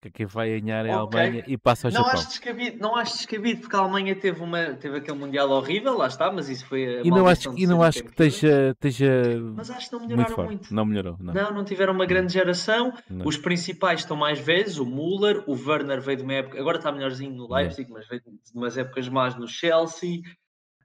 que 0.00 0.10
quem 0.10 0.26
vai 0.26 0.58
ganhar 0.58 0.86
é 0.86 0.92
a 0.92 1.02
okay. 1.02 1.20
Alemanha 1.20 1.44
e 1.46 1.58
passa 1.58 1.88
ao 1.88 1.92
não 1.92 2.00
Japão. 2.02 2.18
Acho 2.18 2.28
descabido, 2.28 2.78
não 2.78 2.96
acho 2.96 3.16
descabido, 3.18 3.60
porque 3.60 3.76
a 3.76 3.80
Alemanha 3.80 4.16
teve, 4.16 4.42
uma, 4.42 4.74
teve 4.74 4.96
aquele 4.96 5.18
Mundial 5.18 5.50
horrível, 5.50 5.96
lá 5.96 6.06
está, 6.06 6.32
mas 6.32 6.48
isso 6.48 6.64
foi 6.64 7.00
a 7.00 7.02
E 7.02 7.10
não 7.10 7.26
acho, 7.26 7.52
e 7.56 7.66
não 7.66 7.82
acho 7.82 8.02
que 8.02 8.10
esteja, 8.10 8.70
esteja. 8.70 9.38
Mas 9.54 9.70
acho 9.70 9.90
que 9.90 9.92
não 9.92 10.06
melhoraram 10.06 10.36
muito. 10.36 10.48
muito. 10.48 10.74
Não 10.74 10.84
melhorou. 10.86 11.16
Não. 11.20 11.34
não, 11.34 11.52
não 11.52 11.64
tiveram 11.64 11.92
uma 11.92 12.06
grande 12.06 12.32
geração. 12.32 12.94
Não. 13.10 13.26
Os 13.26 13.36
principais 13.36 14.00
estão 14.00 14.16
mais 14.16 14.38
velhos, 14.38 14.78
o 14.78 14.86
Müller, 14.86 15.44
o 15.46 15.52
Werner 15.52 16.00
veio 16.00 16.16
de 16.16 16.22
uma 16.22 16.34
época, 16.34 16.58
agora 16.58 16.78
está 16.78 16.90
melhorzinho 16.90 17.34
no 17.34 17.52
Leipzig, 17.52 17.90
é. 17.90 17.94
mas 17.94 18.08
veio 18.08 18.22
de 18.22 18.30
umas 18.54 18.78
épocas 18.78 19.08
más 19.08 19.36
no 19.36 19.46
Chelsea. 19.46 20.20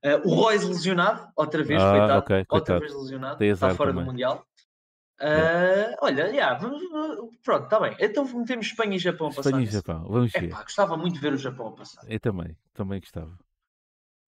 Uh, 0.03 0.29
o 0.29 0.35
Royce 0.35 0.67
lesionado, 0.67 1.27
outra 1.35 1.63
vez, 1.63 1.81
ah, 1.81 1.89
coitado, 1.89 2.19
okay, 2.19 2.45
outra 2.47 2.79
vez 2.79 2.93
lesionado, 2.93 3.43
está 3.43 3.73
fora 3.73 3.89
também. 3.89 4.05
do 4.05 4.11
Mundial. 4.11 4.45
Uh, 5.25 5.95
olha, 6.01 6.27
yeah, 6.27 6.59
pronto, 7.43 7.63
está 7.63 7.79
bem. 7.79 7.95
Então 7.99 8.25
metemos 8.25 8.67
Espanha 8.67 8.95
e 8.95 8.99
Japão 8.99 9.27
a 9.27 9.29
passar. 9.31 9.49
Espanha 9.49 9.63
e 9.63 9.71
Japão, 9.71 10.05
vamos 10.07 10.31
ver. 10.31 10.43
Epá, 10.43 10.61
gostava 10.61 10.95
muito 10.95 11.15
de 11.15 11.19
ver 11.19 11.33
o 11.33 11.37
Japão 11.37 11.69
a 11.69 11.71
passar. 11.71 12.03
Eu 12.07 12.19
também, 12.19 12.55
também 12.75 12.99
gostava. 12.99 13.35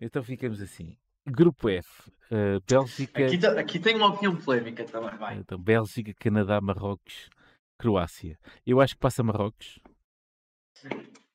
Então 0.01 0.23
ficamos 0.23 0.59
assim. 0.59 0.97
Grupo 1.29 1.69
F, 1.69 2.09
uh, 2.31 2.59
Bélgica. 2.67 3.25
Aqui, 3.25 3.45
aqui 3.45 3.79
tem 3.79 3.95
uma 3.95 4.07
opinião 4.07 4.35
polémica 4.37 4.85
também, 4.85 5.15
vai. 5.17 5.35
Então, 5.35 5.59
Bélgica, 5.59 6.13
Canadá, 6.17 6.59
Marrocos, 6.61 7.29
Croácia. 7.77 8.39
Eu 8.65 8.81
acho 8.81 8.95
que 8.95 8.99
passa 8.99 9.21
Marrocos. 9.21 9.79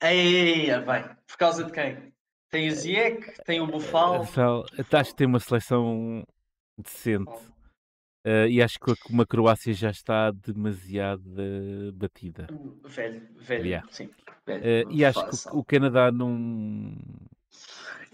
Ei, 0.03 0.71
vai. 0.81 1.15
Por 1.27 1.37
causa 1.37 1.63
de 1.63 1.71
quem? 1.71 2.13
Tem 2.51 2.69
o 2.69 2.73
Ziyech, 2.75 3.43
tem 3.45 3.61
o 3.61 3.67
Bufal. 3.67 4.23
Acho 4.23 5.11
que 5.11 5.15
tem 5.15 5.27
uma 5.27 5.39
seleção 5.39 6.25
decente. 6.77 7.52
Uh, 8.25 8.47
e 8.49 8.63
acho 8.63 8.79
que 8.79 8.95
uma 9.11 9.27
Croácia 9.27 9.75
já 9.75 9.91
está 9.91 10.31
demasiado 10.31 11.25
batida. 11.93 12.47
Velho, 12.85 13.23
velho, 13.37 13.67
yeah. 13.67 13.89
sim. 13.91 14.09
Velho, 14.47 14.89
uh, 14.89 14.93
e 14.93 15.05
acho 15.05 15.27
que 15.29 15.49
o, 15.49 15.59
o, 15.59 15.65
Canadá 15.65 16.13
não. 16.13 16.95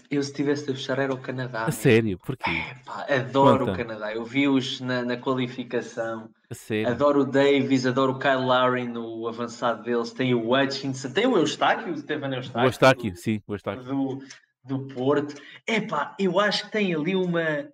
Eu 0.09 0.23
se 0.23 0.33
tivesse 0.33 0.63
a 0.63 0.73
fechar 0.73 0.97
era 0.97 1.13
o 1.13 1.19
Canadá. 1.19 1.65
A 1.65 1.71
sério? 1.71 2.17
Porquê? 2.17 2.49
pá, 2.83 3.05
adoro 3.07 3.67
Conta. 3.67 3.71
o 3.71 3.77
Canadá. 3.77 4.11
Eu 4.11 4.25
vi-os 4.25 4.81
na, 4.81 5.03
na, 5.03 5.15
qualificação. 5.15 6.31
A 6.49 6.55
sério? 6.55 6.89
Adoro 6.89 7.21
o 7.21 7.25
Davis, 7.25 7.85
adoro 7.85 8.13
o 8.13 8.19
Kyle 8.19 8.43
Lowry 8.43 8.87
no 8.87 9.27
avançado 9.27 9.83
deles. 9.83 10.11
Tem 10.11 10.33
o 10.33 10.55
Hutchinson, 10.55 11.11
tem 11.11 11.27
o 11.27 11.37
Eustáquio, 11.37 11.93
o 11.93 11.97
Stefano 11.97 12.33
Eustáquio. 12.33 12.61
O 12.61 12.65
Eustáquio, 12.65 13.15
sim, 13.15 13.43
o 13.45 13.53
Eustáquio. 13.53 13.83
Do, 13.83 14.19
do 14.63 14.87
Porto. 14.87 15.39
Epá, 15.67 16.15
eu 16.17 16.39
acho 16.39 16.65
que 16.65 16.71
tem 16.71 16.95
ali 16.95 17.15
uma 17.15 17.69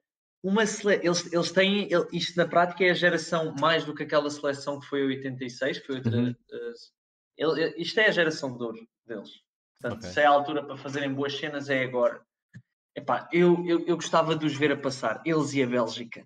uma 0.46 0.64
sele... 0.68 1.00
eles, 1.04 1.34
eles 1.34 1.52
têm, 1.52 1.90
isto 2.14 2.38
na 2.38 2.48
prática 2.48 2.86
é 2.86 2.92
a 2.92 2.94
geração 2.94 3.56
mais 3.60 3.84
do 3.84 3.96
que 3.96 4.04
aquela 4.04 4.30
seleção 4.30 4.80
que 4.80 4.86
foi 4.86 5.04
86, 5.04 5.80
foi 5.80 5.96
outra, 5.96 6.16
uhum. 6.16 6.30
uh, 6.30 6.74
ele, 7.36 7.74
isto 7.82 8.00
é 8.00 8.08
a 8.08 8.12
geração 8.12 8.56
de 8.56 8.64
ouro 8.64 8.88
deles. 9.08 9.32
Portanto, 9.82 10.02
okay. 10.02 10.14
se 10.14 10.22
é 10.22 10.26
a 10.26 10.30
altura 10.30 10.64
para 10.64 10.78
fazerem 10.78 11.12
boas 11.12 11.36
cenas, 11.36 11.68
é 11.68 11.84
agora. 11.84 12.24
Epá, 12.96 13.28
eu, 13.34 13.66
eu, 13.66 13.86
eu 13.88 13.96
gostava 13.96 14.36
de 14.36 14.46
os 14.46 14.56
ver 14.56 14.72
a 14.72 14.78
passar, 14.78 15.20
eles 15.26 15.54
e 15.54 15.64
a 15.64 15.68
Bélgica. 15.68 16.24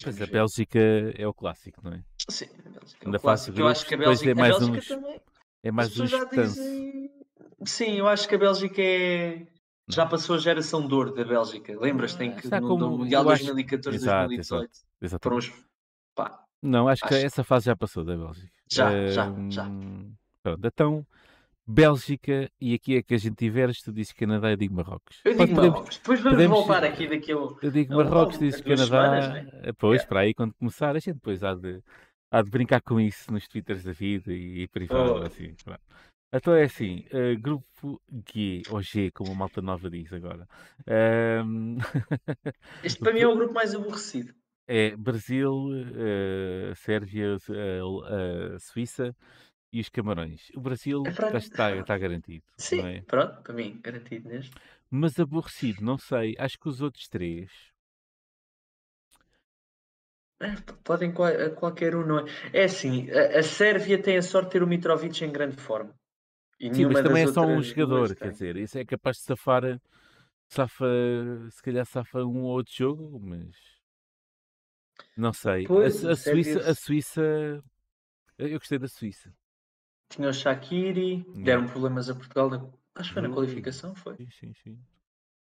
Pois 0.00 0.20
a 0.20 0.26
Bélgica 0.26 0.78
é 1.16 1.26
o 1.26 1.32
clássico, 1.32 1.80
não 1.82 1.92
é? 1.94 2.04
Sim, 2.28 2.50
a 2.66 2.68
Bélgica 2.68 3.06
é 3.06 3.16
o 3.16 3.20
clássico. 3.20 3.58
Eu 3.58 3.66
acho 3.66 3.86
que 3.86 3.94
a 3.94 3.98
Bélgica, 3.98 4.30
é 4.30 4.34
mais 4.34 4.54
a 4.54 4.58
Bélgica 4.58 4.78
uns, 4.78 4.88
também. 4.88 5.20
É 5.62 5.72
mais 5.72 5.98
um 5.98 6.04
dizem... 6.04 7.10
Sim, 7.64 7.98
eu 7.98 8.06
acho 8.06 8.28
que 8.28 8.34
a 8.34 8.38
Bélgica 8.38 8.80
é 8.80 9.46
já 9.88 10.06
passou 10.06 10.36
a 10.36 10.38
geração 10.38 10.86
de 10.86 10.94
ouro 10.94 11.14
da 11.14 11.24
Bélgica. 11.24 11.78
Lembras-te 11.78 12.22
em 12.22 12.34
que 12.34 12.44
Está 12.44 12.60
no, 12.60 12.68
como, 12.68 12.84
no 12.84 12.98
Mundial 12.98 13.24
2014, 13.24 14.04
2018 14.04 14.70
exato, 15.00 15.22
foram 15.22 15.38
os... 15.38 15.52
Pá, 16.14 16.44
Não, 16.62 16.88
acho, 16.88 17.04
acho, 17.04 17.14
que 17.14 17.24
essa 17.24 17.42
fase 17.42 17.66
já 17.66 17.76
passou 17.76 18.04
da 18.04 18.16
Bélgica. 18.16 18.52
Já, 18.70 19.08
já, 19.08 19.32
já. 19.48 19.66
Pronto, 20.42 20.66
então, 20.66 21.06
Bélgica, 21.66 22.50
e 22.60 22.74
aqui 22.74 22.96
é 22.96 23.02
que 23.02 23.14
a 23.14 23.18
gente 23.18 23.36
tiveres, 23.36 23.82
tu 23.82 23.92
dizes 23.92 24.12
Canadá, 24.12 24.50
eu 24.50 24.56
digo 24.56 24.74
Marrocos. 24.74 25.20
Eu 25.24 25.32
digo 25.32 25.54
podemos, 25.54 25.74
Marrocos, 25.74 25.96
depois 25.98 26.20
vamos 26.20 26.36
podemos, 26.36 26.58
voltar 26.58 26.84
aqui 26.84 27.06
daqui 27.08 27.32
ao... 27.32 27.58
Eu 27.62 27.70
digo 27.70 27.94
Marrocos, 27.94 28.38
tu 28.38 28.44
dizes 28.44 28.60
Canadá, 28.60 28.86
semanas, 28.86 29.28
né? 29.28 29.60
depois, 29.64 30.00
yeah. 30.00 30.08
para 30.08 30.20
aí, 30.20 30.34
quando 30.34 30.54
começar, 30.54 30.96
a 30.96 30.98
gente 30.98 31.14
depois 31.14 31.42
há 31.44 31.54
de, 31.54 31.82
há 32.30 32.42
de 32.42 32.50
brincar 32.50 32.80
com 32.80 33.00
isso 33.00 33.32
nos 33.32 33.46
twitters 33.46 33.84
da 33.84 33.92
vida 33.92 34.32
e, 34.32 34.62
e 34.62 34.68
privado, 34.68 35.20
oh. 35.20 35.26
assim, 35.26 35.54
pronto. 35.64 35.80
Então 36.32 36.54
é 36.54 36.64
assim, 36.64 37.06
uh, 37.12 37.40
grupo 37.40 38.02
G, 38.30 38.62
ou 38.70 38.82
G, 38.82 39.10
como 39.10 39.32
a 39.32 39.34
malta 39.34 39.62
nova 39.62 39.88
diz 39.88 40.12
agora. 40.12 40.46
Um... 41.44 41.78
Este 42.84 43.00
para 43.00 43.14
mim 43.14 43.20
é 43.20 43.26
o 43.26 43.34
grupo 43.34 43.54
mais 43.54 43.74
aborrecido. 43.74 44.34
É 44.66 44.94
Brasil, 44.94 45.50
uh, 45.50 46.74
Sérvia, 46.76 47.36
uh, 47.36 48.60
Suíça 48.60 49.16
e 49.72 49.80
os 49.80 49.88
Camarões. 49.88 50.50
O 50.54 50.60
Brasil 50.60 51.02
é 51.06 51.38
está, 51.38 51.74
está, 51.74 51.96
garantido. 51.96 52.44
Sim, 52.58 52.86
é? 52.86 53.00
pronto, 53.00 53.40
para 53.42 53.54
mim, 53.54 53.80
garantido 53.82 54.28
neste. 54.28 54.54
Mas 54.90 55.18
aborrecido, 55.18 55.82
não 55.82 55.96
sei. 55.96 56.34
Acho 56.38 56.58
que 56.58 56.68
os 56.68 56.82
outros 56.82 57.08
três. 57.08 57.50
É, 60.40 60.54
podem 60.84 61.12
qualquer 61.12 61.96
um, 61.96 62.06
não 62.06 62.18
é? 62.20 62.24
É 62.52 62.64
assim, 62.64 63.10
a, 63.10 63.38
a 63.38 63.42
Sérvia 63.42 64.00
tem 64.00 64.18
a 64.18 64.22
sorte 64.22 64.48
de 64.48 64.52
ter 64.52 64.62
o 64.62 64.66
Mitrovic 64.66 65.24
em 65.24 65.32
grande 65.32 65.56
forma. 65.56 65.97
E 66.60 66.74
Sim, 66.74 66.86
mas 66.86 67.00
também 67.02 67.22
é 67.22 67.26
só 67.26 67.42
um 67.46 67.62
jogador, 67.62 68.14
quer 68.16 68.32
dizer, 68.32 68.56
isso 68.56 68.78
é 68.78 68.84
capaz 68.84 69.18
de 69.18 69.22
safar 69.24 69.80
safa, 70.48 70.86
se 71.50 71.62
calhar 71.62 71.86
safa 71.86 72.24
um 72.24 72.42
ou 72.42 72.50
outro 72.52 72.74
jogo, 72.74 73.20
mas 73.20 73.54
não 75.16 75.32
sei. 75.32 75.66
Pois, 75.66 76.04
a, 76.04 76.08
a 76.08 76.12
é 76.12 76.16
Suíça, 76.16 76.70
a. 76.70 76.74
Suíça, 76.74 77.62
eu 78.38 78.58
gostei 78.58 78.78
da 78.78 78.88
Suíça. 78.88 79.32
Tinha 80.08 80.28
o 80.28 80.32
Shaqiri, 80.32 81.24
Yeah. 81.34 81.44
deram 81.44 81.66
problemas 81.66 82.08
a 82.08 82.14
Portugal, 82.14 82.50
na- 82.50 82.66
acho 82.94 83.08
que 83.10 83.14
foi 83.14 83.22
na 83.22 83.28
Ui. 83.28 83.34
qualificação, 83.34 83.94
foi. 83.94 84.16
Sim, 84.16 84.30
sim, 84.30 84.54
sim. 84.54 84.78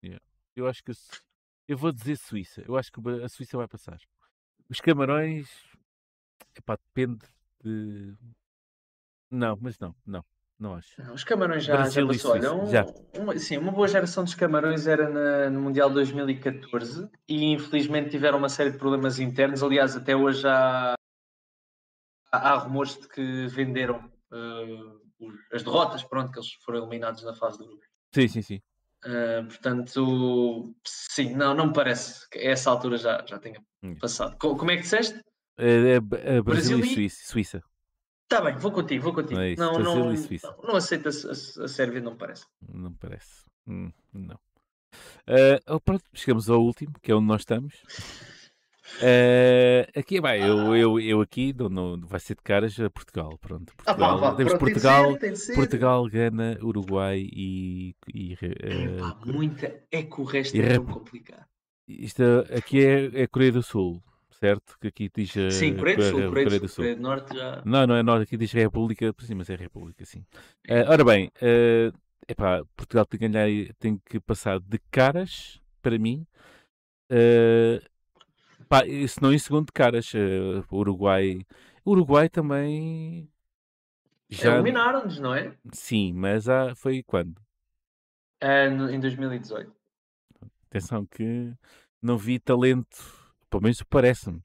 Yeah. 0.03 0.21
Eu 0.55 0.67
acho 0.67 0.83
que 0.83 0.93
Su- 0.93 1.21
eu 1.67 1.77
vou 1.77 1.91
dizer 1.91 2.17
Suíça. 2.17 2.63
Eu 2.67 2.77
acho 2.77 2.91
que 2.91 2.99
a 3.23 3.29
Suíça 3.29 3.57
vai 3.57 3.67
passar. 3.67 3.99
Os 4.69 4.79
Camarões, 4.81 5.49
epá, 6.55 6.77
depende 6.77 7.25
de. 7.63 8.15
Não, 9.29 9.57
mas 9.59 9.77
não, 9.79 9.95
não, 10.05 10.23
Os 11.13 11.23
Camarões 11.23 11.63
já, 11.65 11.73
já 11.73 11.81
Brasil 11.81 12.07
passou. 12.07 12.31
Olha, 12.31 12.53
um- 12.53 12.65
já. 12.67 12.85
Uma, 13.19 13.37
sim, 13.37 13.57
uma 13.57 13.71
boa 13.71 13.87
geração 13.87 14.23
dos 14.23 14.35
Camarões 14.35 14.87
era 14.87 15.09
na- 15.09 15.49
no 15.49 15.61
Mundial 15.61 15.89
2014 15.89 17.09
e 17.27 17.45
infelizmente 17.53 18.09
tiveram 18.09 18.37
uma 18.37 18.49
série 18.49 18.71
de 18.71 18.77
problemas 18.77 19.19
internos. 19.19 19.61
Aliás, 19.63 19.95
até 19.95 20.15
hoje 20.15 20.47
há, 20.47 20.95
há, 22.31 22.55
rumores 22.57 22.97
de 22.99 23.07
que 23.07 23.47
venderam 23.47 24.09
os- 25.19 25.35
as 25.53 25.63
derrotas, 25.63 26.03
pronto, 26.03 26.31
que 26.31 26.39
eles 26.39 26.53
foram 26.65 26.79
eliminados 26.79 27.23
na 27.23 27.33
fase 27.33 27.57
do 27.57 27.65
grupo. 27.65 27.83
Sim, 28.13 28.27
sim, 28.27 28.41
sim. 28.41 28.61
Uh, 29.05 29.45
portanto, 29.47 30.73
sim, 30.85 31.33
não, 31.35 31.53
não 31.53 31.67
me 31.67 31.73
parece 31.73 32.27
que 32.29 32.39
essa 32.39 32.69
altura 32.69 32.97
já, 32.97 33.23
já 33.27 33.37
tenha 33.37 33.59
Hum. 33.83 33.95
passado. 33.99 34.37
Co- 34.37 34.55
Como 34.55 34.71
é 34.71 34.77
que 34.77 34.83
disseste? 34.83 35.19
É 35.57 35.99
Brasil, 35.99 36.43
Brasil 36.43 36.79
e 36.79 36.81
e- 36.81 36.93
Suíça. 36.93 37.17
Suíça. 37.31 37.63
Está 38.33 38.45
bem, 38.45 38.57
vou 38.57 38.71
contigo, 38.71 39.03
vou 39.03 39.13
contigo. 39.13 39.39
É 39.39 39.51
isso, 39.51 39.61
não, 39.61 39.73
não, 39.73 39.95
não, 39.95 40.13
não 40.63 40.75
aceito 40.75 41.07
a, 41.07 41.11
a, 41.11 41.65
a 41.65 41.67
Sérvia, 41.67 42.01
não 42.01 42.13
me 42.13 42.17
parece. 42.17 42.47
Não 42.67 42.91
parece. 42.93 43.45
Hum, 43.67 43.91
não. 44.11 44.39
Oh, 45.69 45.79
pronto, 45.79 46.03
chegamos 46.15 46.49
ao 46.49 46.59
último, 46.59 46.93
que 46.99 47.11
é 47.11 47.15
onde 47.15 47.27
nós 47.27 47.41
estamos. 47.41 47.75
Ah, 49.03 49.99
aqui 49.99 50.19
vai, 50.19 50.41
eu, 50.41 50.75
eu, 50.75 50.99
eu 50.99 51.21
aqui 51.21 51.53
não, 51.53 51.69
não, 51.69 52.01
vai 52.01 52.19
ser 52.19 52.33
de 52.33 52.41
caras 52.41 52.79
a 52.79 52.89
Portugal. 52.89 53.37
Pronto, 53.39 53.71
Ah, 53.85 53.93
pá, 53.93 54.17
Portugal. 54.17 54.19
pá, 54.19 54.35
Temos 54.35 54.53
pronto, 54.53 54.65
tem 54.65 54.73
Portugal, 54.73 55.11
ser, 55.11 55.19
tem 55.19 55.35
ser. 55.35 55.53
Portugal, 55.53 56.07
Gana, 56.07 56.57
Uruguai 56.59 57.19
e. 57.31 57.95
e, 58.11 58.33
Epá, 58.33 59.09
ah, 59.09 59.25
muita 59.27 59.79
é 59.91 60.01
que 60.01 60.21
o 60.21 60.23
resto 60.23 60.57
é 60.57 60.73
tão 60.73 60.85
complicado. 60.85 61.45
isto 61.87 62.23
aqui 62.57 62.83
é, 62.83 63.21
é 63.21 63.27
Coreia 63.27 63.51
do 63.51 63.61
Sul, 63.61 64.01
certo? 64.43 64.77
Que 64.79 64.87
aqui 64.87 65.09
diz. 65.15 65.33
ah, 65.37 65.49
Sim, 65.51 65.73
Coreia 65.75 65.97
do 65.97 66.03
Sul, 66.03 66.23
Coreia- 66.29 66.45
do 66.59 66.67
Sul, 66.67 66.75
Coreia 66.75 66.95
do 66.95 67.01
Norte 67.01 67.37
já. 67.37 67.61
Não, 67.65 67.87
não 67.87 67.95
é 67.95 68.03
Norte, 68.03 68.23
aqui 68.23 68.37
diz 68.37 68.51
República, 68.51 69.13
sim, 69.21 69.35
mas 69.35 69.49
é 69.49 69.55
República, 69.55 70.05
sim. 70.05 70.25
Ah, 70.69 70.91
ora 70.91 71.03
bem, 71.05 71.31
ah, 71.41 71.93
epá, 72.27 72.63
Portugal 72.75 73.05
tem 73.05 73.19
que 73.19 73.27
ganhar, 73.29 73.47
tem 73.79 73.97
que 74.05 74.19
passar 74.19 74.59
de 74.59 74.79
caras, 74.91 75.61
para 75.81 75.97
mim. 75.97 76.25
Ah, 77.09 77.79
pá, 78.69 78.83
se 79.07 79.21
não 79.21 79.33
em 79.33 79.39
segundo 79.39 79.67
de 79.67 79.73
caras, 79.73 80.11
o 80.69 80.77
Uruguai. 80.77 81.45
Uruguai 81.85 82.29
também. 82.29 83.29
Já, 84.29 84.55
Eliminaram-nos, 84.57 85.19
não 85.19 85.33
é? 85.33 85.55
sim, 85.73 86.13
mas 86.13 86.47
há, 86.49 86.73
foi 86.75 87.03
quando? 87.03 87.41
Ah, 88.41 88.69
no- 88.69 88.89
em 88.91 88.99
2018. 88.99 89.73
Atenção 90.67 91.05
que 91.05 91.53
não 92.01 92.17
vi 92.17 92.39
talento, 92.39 92.97
pelo 93.53 93.63
menos 93.63 93.83
parece-me. 93.83 94.41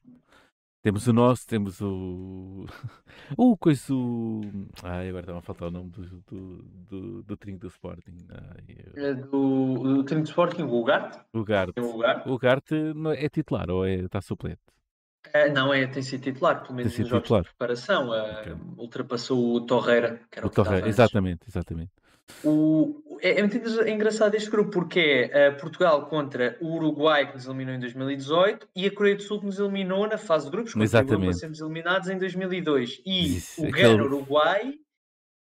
Temos 0.80 1.06
o 1.09 1.12
nosso, 1.12 1.47
temos 1.47 1.80
o. 1.80 2.66
O 3.36 3.56
coisa. 3.56 3.93
O... 3.93 4.40
Ai, 4.82 5.09
agora 5.09 5.22
está-me 5.24 5.39
a 5.39 5.43
faltar 5.43 5.68
o 5.68 5.70
nome 5.70 5.90
do, 5.90 6.02
do, 6.20 6.62
do, 6.62 7.22
do 7.24 7.36
trinco 7.36 7.59
do 7.60 7.66
Sporting. 7.68 8.16
Ai, 8.30 8.76
eu- 8.94 9.05
É 9.05 9.14
do, 9.14 9.74
do 9.82 10.05
time 10.05 10.22
de 10.22 10.28
Sporting, 10.28 10.62
o 10.62 10.80
Ugarte. 10.80 11.18
O 11.32 11.43
Garte. 11.44 11.72
Tem 11.74 11.85
o 11.85 12.39
Garte 12.39 12.74
é 12.74 13.24
é 13.24 13.28
titular 13.28 13.68
ou 13.70 13.85
é, 13.85 13.94
está 13.97 14.20
suplente? 14.20 14.60
Ah, 15.35 15.48
não, 15.48 15.74
é, 15.74 15.86
tem 15.89 16.01
sido 16.02 16.22
titular, 16.22 16.62
pelo 16.62 16.74
menos 16.76 16.97
nos 16.97 17.09
jogos 17.09 17.24
titular. 17.24 17.43
de 17.43 17.48
preparação. 17.48 18.12
Ah, 18.12 18.40
Ok. 18.40 18.55
Ultrapassou 18.78 19.55
o 19.56 19.60
Torreira, 19.66 20.22
que 20.30 20.39
era 20.39 20.47
o, 20.47 20.48
O 20.48 20.51
que 20.51 20.60
estava 20.60 20.68
Torre, 20.76 20.78
antes. 20.82 20.89
exatamente, 20.90 21.40
exatamente. 21.48 21.93
O, 22.44 23.18
é, 23.20 23.40
é 23.40 23.42
muito 23.42 23.56
engra- 23.56 23.90
engraçado 23.90 24.34
este 24.36 24.48
grupo 24.50 24.70
porque 24.70 25.00
é 25.00 25.46
eh, 25.46 25.50
Portugal 25.52 26.06
contra 26.06 26.56
o 26.60 26.76
Uruguai 26.76 27.26
que 27.26 27.34
nos 27.34 27.46
eliminou 27.46 27.74
em 27.74 27.80
2018 27.80 28.68
e 28.76 28.86
a 28.86 28.94
Coreia 28.94 29.16
do 29.16 29.22
Sul 29.22 29.40
que 29.40 29.46
nos 29.46 29.59
eliminou 29.59 30.06
na 30.06 30.16
fase 30.18 30.44
de 30.44 30.52
grupos, 30.52 30.76
Exatamente. 30.76 31.38
sermos 31.38 31.60
eliminados 31.60 32.09
em 32.09 32.16
2002. 32.18 33.00
E 33.05 33.36
Isso, 33.38 33.66
o 33.66 33.70
Gana-Uruguai 33.70 34.74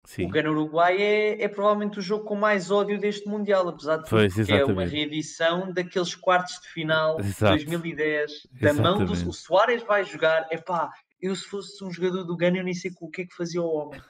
Sim. 0.05 0.25
o 0.25 0.29
Gana-Uruguai 0.29 1.01
é, 1.01 1.43
é 1.43 1.47
provavelmente 1.47 1.97
o 1.97 2.01
jogo 2.01 2.25
com 2.25 2.35
mais 2.35 2.69
ódio 2.69 2.99
deste 2.99 3.27
Mundial, 3.27 3.67
apesar 3.69 3.95
de 3.97 4.03
tudo, 4.03 4.09
Pois, 4.19 4.33
porque 4.35 4.51
é 4.51 4.55
uma 4.55 4.63
exatamente. 4.83 4.91
reedição 4.91 5.73
daqueles 5.73 6.13
quartos 6.13 6.59
de 6.61 6.67
final 6.67 7.15
de 7.15 7.27
Exato. 7.27 7.55
2010, 7.55 8.31
da 8.51 8.73
mão 8.73 8.97
do 8.97 9.03
Exatamente. 9.03 9.29
o 9.29 9.33
Soares 9.33 9.81
vai 9.83 10.03
jogar, 10.03 10.45
epá, 10.51 10.91
eu 11.21 11.33
se 11.35 11.45
fosse 11.45 11.81
um 11.83 11.89
jogador 11.89 12.23
do 12.25 12.35
Gana 12.35 12.57
eu 12.57 12.63
nem 12.65 12.73
sei 12.73 12.91
o 12.99 13.09
que 13.09 13.21
é 13.21 13.25
que 13.25 13.33
fazia 13.33 13.61
o 13.61 13.73
homem. 13.73 14.01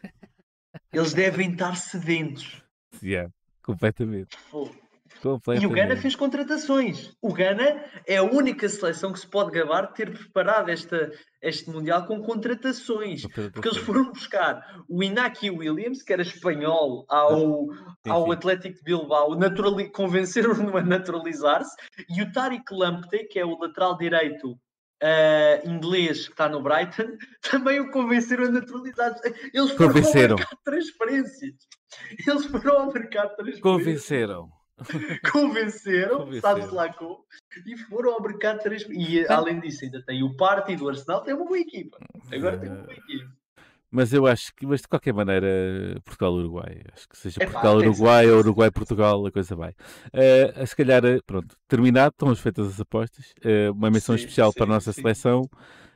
Eles 0.91 1.13
devem 1.13 1.51
estar 1.51 1.75
sedentos. 1.75 2.62
Yeah, 3.01 3.29
completamente. 3.63 4.35
Fogo. 4.37 4.75
E 5.15 5.19
completamente. 5.23 5.65
o 5.65 5.69
Gana 5.69 5.95
fez 5.95 6.15
contratações. 6.15 7.13
O 7.21 7.31
Gana 7.31 7.85
é 8.05 8.17
a 8.17 8.23
única 8.23 8.67
seleção 8.67 9.13
que 9.13 9.19
se 9.19 9.27
pode 9.27 9.51
gabar 9.51 9.87
de 9.87 9.93
ter 9.93 10.11
preparado 10.11 10.69
esta, 10.69 11.11
este 11.41 11.69
Mundial 11.69 12.05
com 12.05 12.21
contratações. 12.21 13.25
Porque 13.53 13.69
eles 13.69 13.77
foram 13.77 14.11
buscar 14.11 14.83
o 14.89 15.01
Inaki 15.01 15.49
Williams, 15.49 16.03
que 16.03 16.11
era 16.11 16.23
espanhol, 16.23 17.05
ao, 17.07 17.67
ao 18.07 18.25
sim. 18.25 18.33
Atlético 18.33 18.75
de 18.75 18.83
Bilbao, 18.83 19.35
naturali- 19.35 19.91
convenceram-no 19.91 20.75
a 20.75 20.81
naturalizar-se, 20.81 21.75
e 22.09 22.21
o 22.21 22.31
Tariq 22.31 22.65
Lamptey, 22.71 23.25
que 23.27 23.39
é 23.39 23.45
o 23.45 23.57
lateral 23.57 23.97
direito 23.97 24.57
ah, 25.03 25.61
inglês 25.65 26.27
que 26.27 26.33
está 26.33 26.47
no 26.47 26.61
Brighton, 26.61 27.17
também 27.51 27.79
o 27.79 27.91
convenceram 27.91 28.45
a 28.45 28.49
naturalizar-se. 28.49 29.27
Eles 29.53 29.71
foram 29.71 29.93
Convenceram. 29.93 30.35
ao 30.35 30.39
mercado 30.39 30.57
de 30.57 30.63
transferências. 30.63 31.55
Eles 32.27 32.45
foram 32.45 32.77
ao 32.79 32.93
mercado 32.93 33.29
de 33.29 33.35
transferências 33.35 33.61
Convenceram. 33.61 34.49
convenceram, 35.31 36.17
Convenceram. 36.19 36.73
lá 36.73 36.91
como, 36.93 37.23
e 37.65 37.77
foram 37.77 38.13
ao 38.13 38.21
mercado 38.21 38.57
de 38.57 38.63
três. 38.63 38.85
E 38.89 39.25
além 39.27 39.59
disso, 39.59 39.85
ainda 39.85 40.03
tem 40.03 40.23
o 40.23 40.35
Party 40.35 40.75
do 40.75 40.89
Arsenal, 40.89 41.21
tem 41.21 41.33
uma 41.33 41.45
boa 41.45 41.59
equipa. 41.59 41.97
Agora 42.31 42.57
tem 42.57 42.69
uma 42.69 42.81
boa 42.81 42.93
equipa. 42.93 43.31
Mas 43.95 44.11
eu 44.11 44.25
acho 44.25 44.51
que, 44.55 44.65
mas 44.65 44.81
de 44.81 44.87
qualquer 44.87 45.13
maneira, 45.13 45.47
Portugal-Uruguai. 46.03 46.81
Acho 46.93 47.07
que 47.07 47.15
seja 47.15 47.39
Portugal-Uruguai 47.41 48.27
ou. 48.31 48.39
Uruguai-Portugal, 48.39 49.23
a 49.27 49.31
coisa 49.31 49.55
vai. 49.55 49.75
Eh, 50.11 50.65
se 50.65 50.75
calhar, 50.75 51.05
eh, 51.05 51.19
pronto, 51.25 51.55
terminado, 51.67 52.09
estão 52.13 52.35
feitas 52.35 52.67
as 52.69 52.79
apostas. 52.79 53.33
Eh, 53.43 53.69
uma 53.69 53.91
menção 53.91 54.15
Sim, 54.15 54.23
especial 54.23 54.51
para 54.51 54.63
a 54.65 54.67
sim, 54.67 54.73
nossa 54.73 54.91
sim. 54.91 55.01
seleção. 55.01 55.47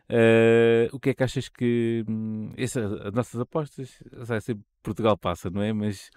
Eh, 0.10 0.90
o 0.94 1.00
que 1.00 1.10
é 1.10 1.14
que 1.16 1.24
achas 1.24 1.50
que. 1.50 2.04
hum, 2.08 2.52
essa, 2.56 2.82
as 3.08 3.14
nossas 3.14 3.40
apostas, 3.42 3.92
vai 4.12 4.40
ser 4.42 4.58
Portugal 4.84 5.18
passa, 5.18 5.50
não 5.50 5.62
é? 5.64 5.74
Mas 5.74 6.12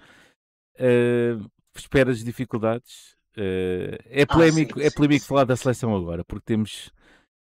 eh, 0.79 1.37
esperas 1.77 2.23
dificuldades. 2.25 3.17
Eh, 3.37 3.99
é 4.07 4.27
Ah, 4.27 4.27
polémico, 4.27 4.79
sim, 4.79 4.81
é 4.81 4.91
sim, 4.91 4.91
polémico 4.91 5.25
sim. 5.25 5.27
falar 5.27 5.45
da 5.45 5.57
seleção 5.57 5.95
agora, 5.97 6.25
porque 6.25 6.45
temos. 6.47 6.91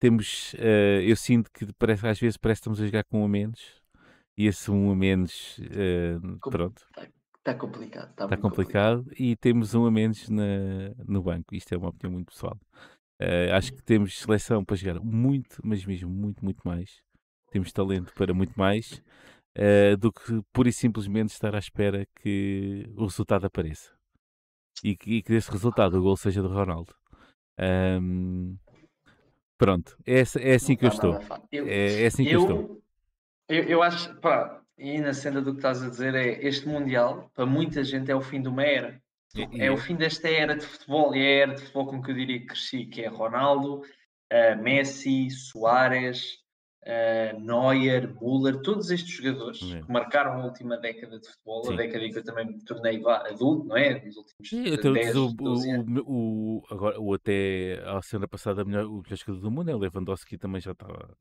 Temos, 0.01 0.55
eu 1.03 1.17
sinto 1.17 1.51
que 1.51 1.67
parece, 1.79 2.07
às 2.07 2.21
vezes 2.21 2.37
parece 2.37 2.59
que 2.61 2.63
estamos 2.63 2.81
a 2.81 2.85
jogar 2.85 3.05
com 3.05 3.23
um 3.23 3.25
a 3.25 3.29
menos 3.29 3.84
e 4.36 4.47
esse 4.47 4.70
um 4.70 4.90
a 4.90 4.97
menos, 4.97 5.59
Com- 6.40 6.51
pronto, 6.51 6.86
Está 7.39 7.55
complicado. 7.55 8.11
Está, 8.11 8.24
está 8.24 8.27
muito 8.28 8.40
complicado 8.40 9.06
e 9.19 9.36
temos 9.36 9.74
um 9.74 9.85
a 9.85 9.90
menos 9.90 10.31
na, 10.31 10.44
no 11.06 11.23
banco. 11.23 11.55
Isto 11.55 11.74
é 11.74 11.77
uma 11.78 11.90
opinião 11.90 12.12
muito 12.12 12.32
pessoal. 12.32 12.59
Eh, 13.20 13.52
acho 13.52 13.70
que 13.73 13.82
temos 13.82 14.19
seleção 14.19 14.65
para 14.65 14.77
jogar 14.77 14.98
muito, 14.98 15.61
mas 15.62 15.85
mesmo 15.85 16.09
muito, 16.11 16.43
muito 16.43 16.66
mais. 16.66 17.02
Temos 17.51 17.70
talento 17.70 18.15
para 18.15 18.32
muito 18.32 18.55
mais 18.59 19.02
eh, 19.55 19.94
do 19.97 20.11
que 20.11 20.43
pura 20.55 20.70
e 20.70 20.73
simplesmente 20.73 21.32
estar 21.32 21.55
à 21.55 21.59
espera 21.59 22.06
que 22.16 22.86
o 22.97 23.05
resultado 23.05 23.44
apareça 23.44 23.93
e 24.82 24.97
que, 24.97 25.16
e 25.16 25.23
que 25.23 25.31
desse 25.31 25.51
resultado 25.51 25.98
o 25.98 26.02
gol 26.02 26.16
seja 26.16 26.40
do 26.40 26.48
Ronaldo. 26.48 26.94
Ahm, 27.59 28.56
pronto, 29.59 29.97
é, 30.06 30.20
é 30.20 30.55
assim 30.55 30.77
que 30.77 30.86
eu 30.86 30.89
está 30.89 31.09
estou. 31.09 31.12
nada 31.12 31.24
fácil. 31.27 31.48
Eu, 31.52 31.69
É, 31.69 32.02
é 32.02 32.06
assim 32.06 32.24
que 32.24 32.35
eu, 32.35 32.40
estou. 32.40 32.82
Eu, 33.49 33.62
eu, 33.65 33.83
acho, 33.83 34.15
pá, 34.21 34.61
e 34.79 34.99
na 34.99 35.12
cena 35.12 35.41
do 35.41 35.53
que 35.53 35.59
estás 35.59 35.83
a 35.83 35.89
dizer, 35.89 36.15
é 36.15 36.47
este 36.47 36.69
Mundial, 36.69 37.31
para 37.35 37.47
muita 37.47 37.83
gente, 37.85 38.11
é 38.11 38.16
o 38.16 38.21
fim 38.21 38.43
de 38.43 38.49
uma 38.49 38.65
era. 38.65 39.03
É 39.59 39.71
o 39.71 39.77
fim 39.77 39.97
desta 39.97 40.29
era 40.29 40.55
de 40.57 40.65
futebol, 40.65 41.15
e 41.15 41.19
é 41.19 41.23
a 41.23 41.43
era 41.43 41.55
de 41.55 41.61
futebol 41.62 41.87
com 41.87 42.03
que 42.03 42.11
eu 42.12 42.15
diria 42.15 42.39
que 42.39 42.47
cresci, 42.47 42.87
que 42.87 43.03
é 43.03 43.09
Ronaldo, 43.09 43.83
eh, 44.31 44.55
Messi, 44.55 45.29
Soares, 45.29 46.39
eh, 46.86 47.35
Neuer, 47.39 48.15
Müller, 48.20 48.61
todos 48.61 48.90
estes 48.90 49.16
jogadores 49.16 49.61
É. 49.62 49.81
que 49.81 49.90
marcaram 49.90 50.40
a 50.40 50.44
última 50.44 50.77
década 50.77 51.19
de 51.19 51.28
futebol, 51.28 51.65
Sim. 51.65 51.73
a 51.73 51.77
década 51.77 52.05
em 52.05 52.12
que 52.12 52.19
eu 52.19 52.24
também 52.24 52.47
me 52.47 52.65
tornei 52.65 53.02
adulto, 53.06 53.66
não 53.66 53.77
é? 53.77 54.05
Nos 54.05 54.16
últimos 54.16 54.48
Sim, 54.48 54.66
eu 54.66 54.74
estou 54.74 54.90
a 54.90 54.94
10, 54.94 55.06
dizer 55.06 55.19
o, 55.19 55.32
12 55.32 55.70
anos. 55.70 56.02
o, 56.06 56.62
o, 56.69 56.74
agora, 56.74 57.01
o 57.01 57.15
até 57.15 57.82
a 57.86 58.02
semana 58.02 58.28
passada 58.28 58.62
o 58.62 58.66
melhor, 58.66 58.85
o 58.85 59.02
melhor 59.02 59.16
jogador 59.16 59.40
do 59.40 59.51
mundo 59.51 59.70
é 59.70 59.74
o 59.74 59.78
Lewandowski 59.78 60.36
também 60.36 60.61
já 60.61 60.73
estava 60.73 61.16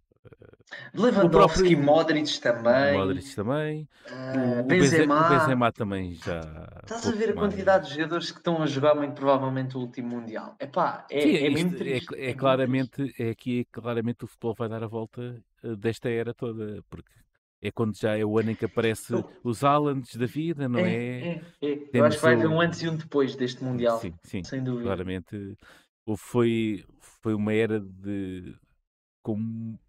Lewandowski, 0.94 1.30
próprio... 1.30 1.84
Modric 1.84 2.40
também. 2.40 2.98
Modric 2.98 3.36
também. 3.36 3.90
Uh, 4.10 4.60
o, 4.62 4.64
Benzema. 4.64 5.26
o 5.26 5.30
Benzema 5.30 5.72
também 5.72 6.14
já. 6.16 6.42
Estás 6.84 7.08
a 7.08 7.12
ver 7.12 7.32
a 7.32 7.34
quantidade 7.34 7.88
de 7.88 7.96
jogadores 7.96 8.32
que 8.32 8.38
estão 8.38 8.62
a 8.62 8.66
jogar 8.66 8.96
muito 8.96 9.14
provavelmente 9.14 9.76
o 9.76 9.82
último 9.82 10.10
Mundial. 10.10 10.56
Epá, 10.60 11.06
é, 11.10 11.22
Sim, 11.22 11.36
é, 11.36 11.48
é, 11.48 11.98
é, 11.98 12.30
é 12.30 12.34
claramente, 12.34 13.14
é 13.20 13.30
aqui 13.30 13.66
claramente 13.72 14.24
o 14.24 14.28
futebol 14.28 14.56
vai 14.56 14.70
dar 14.70 14.84
a 14.84 14.88
volta 14.88 15.22
eh, 15.22 15.42
desta 15.78 16.10
era 16.10 16.34
toda, 16.34 16.84
porque 16.90 17.12
é 17.62 17.72
quando 17.72 17.98
já 17.98 18.18
é 18.18 18.26
o 18.26 18.38
ano 18.38 18.52
em 18.52 18.56
que 18.56 18.66
aparece 18.66 19.14
os 19.44 19.64
Haalands 19.64 20.16
da 20.16 20.26
vida, 20.26 20.68
não 20.68 20.80
é? 20.80 20.94
É, 20.94 21.42
é, 21.62 21.74
é. 21.74 21.90
Eu 21.94 22.06
acho 22.06 22.18
que 22.18 22.24
vai 22.24 22.34
haver 22.34 22.48
um 22.48 22.60
antes 22.60 22.82
e 22.82 22.90
um 22.90 22.96
depois 22.96 23.36
deste 23.36 23.64
Mundial. 23.64 24.00
Sim, 24.00 24.14
sim. 24.24 24.44
Sem 24.44 24.64
dúvida. 24.64 24.84
Claramente 24.84 25.58
foi, 26.18 26.86
foi 27.00 27.34
uma 27.34 27.54
era 27.54 27.80
de. 27.80 28.56
Como. 29.24 29.80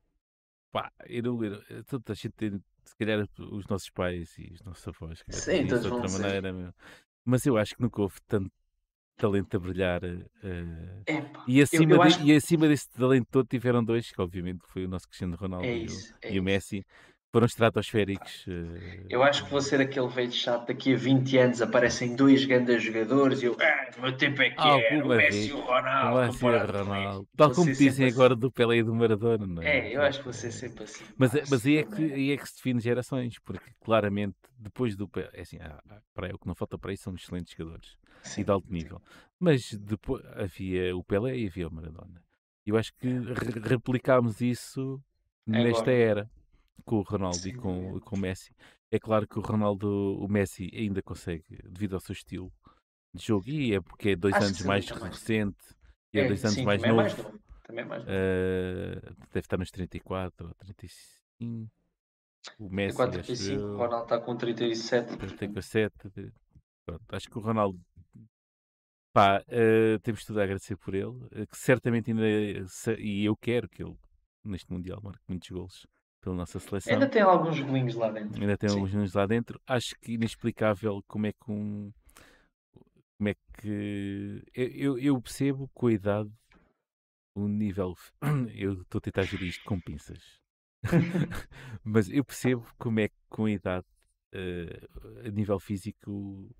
Pá, 0.70 0.92
eu 1.06 1.22
não, 1.22 1.38
toda 1.86 2.12
a 2.12 2.14
gente 2.14 2.32
tem, 2.32 2.62
se 2.84 2.96
calhar 2.96 3.28
os 3.38 3.66
nossos 3.66 3.90
pais 3.90 4.36
e 4.38 4.52
os 4.52 4.62
nossos 4.62 4.86
avós, 4.88 5.22
sim, 5.28 5.66
de 5.66 5.74
outra 5.74 6.10
maneira, 6.10 6.52
meu. 6.52 6.74
mas 7.24 7.46
eu 7.46 7.56
acho 7.56 7.76
que 7.76 7.82
nunca 7.82 8.02
houve 8.02 8.16
tanto 8.26 8.52
talento 9.16 9.56
a 9.56 9.60
brilhar. 9.60 10.02
Uh, 10.04 11.30
e, 11.46 11.62
acima 11.62 11.94
eu, 11.94 12.02
eu 12.02 12.08
de, 12.08 12.24
e 12.24 12.36
acima 12.36 12.68
desse 12.68 12.88
talento 12.90 13.26
todo 13.30 13.46
tiveram 13.46 13.84
dois, 13.84 14.10
que 14.10 14.20
obviamente 14.20 14.60
foi 14.66 14.84
o 14.84 14.88
nosso 14.88 15.06
Cristiano 15.08 15.36
Ronaldo 15.36 15.66
é 15.66 15.76
isso, 15.76 16.14
e, 16.22 16.28
o, 16.28 16.30
é 16.30 16.34
e 16.34 16.40
o 16.40 16.42
Messi, 16.42 16.86
foram 17.34 17.46
estratosféricos. 17.46 18.46
Uh... 18.46 19.06
Eu 19.10 19.20
acho 19.24 19.44
que 19.44 19.50
vou 19.50 19.60
ser 19.60 19.80
aquele 19.80 20.06
velho 20.06 20.30
chato. 20.30 20.68
Daqui 20.68 20.94
a 20.94 20.96
20 20.96 21.38
anos 21.38 21.60
aparecem 21.60 22.14
dois 22.14 22.44
grandes 22.44 22.80
jogadores 22.80 23.42
e 23.42 23.46
eu, 23.46 23.56
ah, 23.60 23.90
o 23.98 24.02
meu 24.02 24.16
tempo 24.16 24.40
é 24.40 24.50
que 24.50 24.56
ah, 24.58 24.78
é, 24.78 25.02
o 25.02 25.08
Messi 25.08 25.48
e 25.48 25.52
o 25.52 25.60
Ronaldo. 25.60 26.46
O 26.46 26.84
Ronaldo. 26.84 27.28
Tal 27.36 27.50
como 27.50 27.66
dizem 27.66 27.88
assim. 27.88 28.14
agora 28.14 28.36
do 28.36 28.52
Pelé 28.52 28.76
e 28.76 28.82
do 28.84 28.94
Maradona, 28.94 29.48
não 29.48 29.60
é? 29.60 29.78
É, 29.78 29.96
eu 29.96 30.02
acho 30.02 30.18
que 30.18 30.24
vou 30.26 30.32
ser 30.32 30.52
sempre 30.52 30.84
assim. 30.84 31.02
Mas, 31.18 31.32
mas 31.50 31.66
aí, 31.66 31.78
é 31.78 31.82
que, 31.82 32.12
aí 32.12 32.30
é 32.30 32.36
que 32.36 32.48
se 32.48 32.54
define 32.54 32.78
gerações, 32.78 33.36
porque 33.40 33.72
claramente 33.80 34.36
depois 34.56 34.94
do 34.94 35.08
Pelé, 35.08 35.28
é 35.32 35.40
assim, 35.40 35.58
ah, 35.60 35.82
para, 36.14 36.32
o 36.32 36.38
que 36.38 36.46
não 36.46 36.54
falta 36.54 36.78
para 36.78 36.92
isso 36.92 37.02
são 37.02 37.16
excelentes 37.16 37.52
jogadores 37.58 37.96
sim, 38.22 38.42
e 38.42 38.44
de 38.44 38.50
alto 38.52 38.72
nível. 38.72 38.98
Sim. 38.98 39.20
Mas 39.40 39.74
depois 39.74 40.24
havia 40.36 40.96
o 40.96 41.02
Pelé 41.02 41.36
e 41.36 41.48
havia 41.48 41.66
o 41.66 41.74
Maradona. 41.74 42.22
Eu 42.64 42.76
acho 42.76 42.94
que 42.94 43.08
re 43.08 43.68
replicámos 43.68 44.40
isso 44.40 45.02
nesta 45.44 45.90
agora. 45.90 45.92
era 45.92 46.30
com 46.84 46.96
o 46.96 47.02
Ronaldo 47.02 47.38
Sim. 47.38 47.50
e 47.50 47.54
com, 47.54 48.00
com 48.00 48.16
o 48.16 48.18
Messi. 48.18 48.54
É 48.90 48.98
claro 48.98 49.26
que 49.26 49.38
o 49.38 49.42
Ronaldo, 49.42 49.88
o 49.88 50.28
Messi 50.28 50.70
ainda 50.74 51.02
consegue, 51.02 51.44
devido 51.64 51.94
ao 51.94 52.00
seu 52.00 52.12
estilo 52.12 52.52
de 53.12 53.24
jogo, 53.24 53.48
e 53.48 53.74
é 53.74 53.80
porque 53.80 54.10
é 54.10 54.16
dois 54.16 54.34
Acho 54.34 54.46
anos 54.46 54.62
mais 54.62 54.88
recente, 54.88 55.74
e 56.12 56.20
é, 56.20 56.24
é 56.24 56.28
dois 56.28 56.44
anos 56.44 56.56
sim, 56.56 56.64
mais 56.64 56.82
novo. 56.82 56.92
É 56.92 56.96
mais 56.96 57.16
novo. 57.16 57.40
Também 57.64 57.84
é 57.84 57.86
mais 57.86 58.04
novo. 58.04 58.16
Uh, 58.16 59.16
deve 59.32 59.40
estar 59.40 59.56
nos 59.56 59.70
34 59.70 60.46
ou 60.46 60.54
35. 60.54 61.70
O 62.58 62.68
Messi, 62.68 62.96
35, 62.96 63.62
o 63.62 63.76
Ronaldo 63.76 64.04
está 64.04 64.20
com 64.20 64.36
37. 64.36 65.16
37. 65.16 65.94
Pronto, 66.84 67.04
acho 67.08 67.30
que 67.30 67.38
o 67.38 67.40
Ronaldo 67.40 67.80
pá, 69.14 69.42
uh, 69.48 69.98
temos 70.00 70.24
tudo 70.24 70.40
a 70.40 70.44
agradecer 70.44 70.76
por 70.76 70.94
ele, 70.94 71.06
uh, 71.06 71.46
que 71.50 71.56
certamente 71.56 72.10
ainda 72.10 72.26
e 72.98 73.24
eu 73.24 73.34
quero 73.36 73.68
que 73.68 73.82
ele 73.82 73.96
neste 74.44 74.70
Mundial 74.70 75.00
marque 75.02 75.22
muitos 75.26 75.48
gols 75.48 75.86
pela 76.24 76.36
nossa 76.36 76.58
seleção. 76.58 76.94
Ainda 76.94 77.08
tem 77.08 77.20
alguns 77.20 77.60
golinhos 77.60 77.94
lá 77.94 78.10
dentro. 78.10 78.40
Ainda 78.40 78.56
tem 78.56 78.68
Sim. 78.68 78.76
alguns 78.76 78.90
golinhos 78.90 79.12
lá 79.12 79.26
dentro. 79.26 79.60
Acho 79.66 79.94
que 80.00 80.12
inexplicável 80.12 81.04
como 81.06 81.26
é 81.26 81.32
que 81.32 81.50
um. 81.50 81.92
Como 83.18 83.28
é 83.28 83.34
que. 83.60 84.42
Eu, 84.54 84.98
eu 84.98 85.20
percebo 85.20 85.70
com 85.74 85.88
a 85.88 85.92
idade 85.92 86.32
o 87.34 87.46
nível. 87.46 87.94
Eu 88.56 88.80
estou 88.82 88.98
a 88.98 89.02
tentar 89.02 89.22
gerir 89.24 89.48
isto 89.48 89.64
com 89.64 89.78
pinças. 89.78 90.40
Mas 91.84 92.08
eu 92.08 92.24
percebo 92.24 92.66
como 92.78 93.00
é 93.00 93.08
que 93.08 93.14
com 93.28 93.46
a 93.46 93.50
idade, 93.50 93.86
uh, 94.34 95.26
a 95.26 95.30
nível 95.30 95.58
físico, 95.58 96.54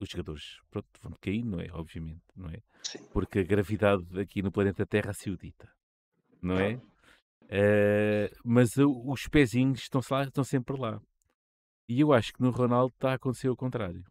os 0.00 0.08
jogadores 0.08 0.60
pronto, 0.70 0.88
vão 1.00 1.12
cair, 1.20 1.44
não 1.44 1.60
é? 1.60 1.68
Obviamente, 1.72 2.22
não 2.34 2.48
é? 2.48 2.62
Sim. 2.82 2.98
Porque 3.12 3.40
a 3.40 3.42
gravidade 3.42 4.04
aqui 4.20 4.42
no 4.42 4.52
planeta 4.52 4.86
Terra 4.86 5.12
se 5.12 5.30
o 5.30 5.36
dita, 5.36 5.70
não 6.42 6.58
é? 6.58 6.80
Uh, 7.46 8.34
mas 8.44 8.76
os 8.76 9.28
pezinhos 9.28 9.80
estão, 9.82 10.00
lá, 10.10 10.24
estão 10.24 10.44
sempre 10.44 10.78
lá. 10.78 11.00
E 11.88 12.00
eu 12.00 12.12
acho 12.12 12.32
que 12.32 12.42
no 12.42 12.50
Ronaldo 12.50 12.92
está 12.94 13.12
a 13.12 13.14
acontecer 13.14 13.48
o 13.48 13.56
contrário. 13.56 14.04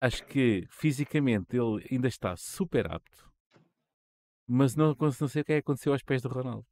Acho 0.00 0.24
que 0.26 0.64
fisicamente 0.70 1.56
ele 1.56 1.84
ainda 1.90 2.06
está 2.06 2.36
super 2.36 2.90
apto, 2.92 3.32
mas 4.46 4.76
não, 4.76 4.96
não 4.98 5.10
sei 5.10 5.42
o 5.42 5.44
que 5.44 5.52
é 5.52 5.56
que 5.56 5.60
aconteceu 5.60 5.92
aos 5.92 6.02
pés 6.02 6.22
do 6.22 6.28
Ronaldo. 6.28 6.64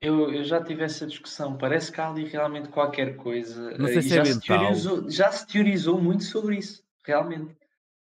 Eu, 0.00 0.32
eu 0.32 0.42
já 0.42 0.60
tive 0.60 0.82
essa 0.82 1.06
discussão. 1.06 1.56
Parece 1.56 1.92
que 1.92 2.00
há 2.00 2.08
ali 2.08 2.24
realmente 2.24 2.70
qualquer 2.70 3.14
coisa. 3.14 3.76
Não 3.78 3.86
sei 3.86 3.98
uh, 3.98 4.02
se 4.02 4.18
é 4.18 4.24
já, 4.24 4.24
se 4.24 4.40
teorizou, 4.40 5.10
já 5.10 5.30
se 5.30 5.46
teorizou 5.46 6.00
muito 6.00 6.24
sobre 6.24 6.56
isso, 6.56 6.82
realmente 7.04 7.54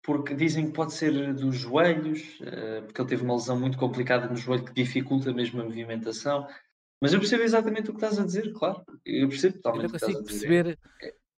porque 0.04 0.34
dizem 0.34 0.68
que 0.68 0.74
pode 0.74 0.94
ser 0.94 1.34
dos 1.34 1.56
joelhos, 1.58 2.40
uh, 2.42 2.84
porque 2.86 3.02
ele 3.02 3.10
teve 3.10 3.24
uma 3.24 3.36
lesão 3.36 3.60
muito 3.60 3.78
complicada 3.78 4.28
no 4.28 4.36
joelho 4.36 4.66
que 4.66 4.74
dificulta 4.74 5.34
mesmo 5.34 5.62
a 5.62 5.64
movimentação. 5.64 6.48
Mas 7.02 7.14
eu 7.14 7.20
percebo 7.20 7.44
exatamente 7.44 7.90
o 7.90 7.94
que 7.94 8.04
estás 8.04 8.20
a 8.20 8.26
dizer, 8.26 8.52
claro. 8.54 8.84
Eu 9.06 9.30
percebo 9.30 9.56
totalmente 9.56 9.86
eu 9.86 9.92
não 9.92 10.00
consigo 10.00 10.24
perceber 10.24 10.78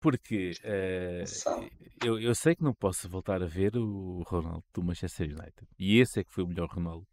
porque 0.02 0.54
uh, 0.64 2.04
eu, 2.04 2.20
eu 2.20 2.34
sei 2.34 2.56
que 2.56 2.64
não 2.64 2.74
posso 2.74 3.08
voltar 3.08 3.44
a 3.44 3.46
ver 3.46 3.78
o 3.78 4.24
Ronaldo 4.26 4.64
do 4.74 4.84
Manchester 4.84 5.28
United. 5.28 5.68
E 5.78 6.00
esse 6.00 6.20
é 6.20 6.24
que 6.24 6.34
foi 6.34 6.44
o 6.44 6.48
melhor 6.48 6.68
Ronaldo 6.68 7.06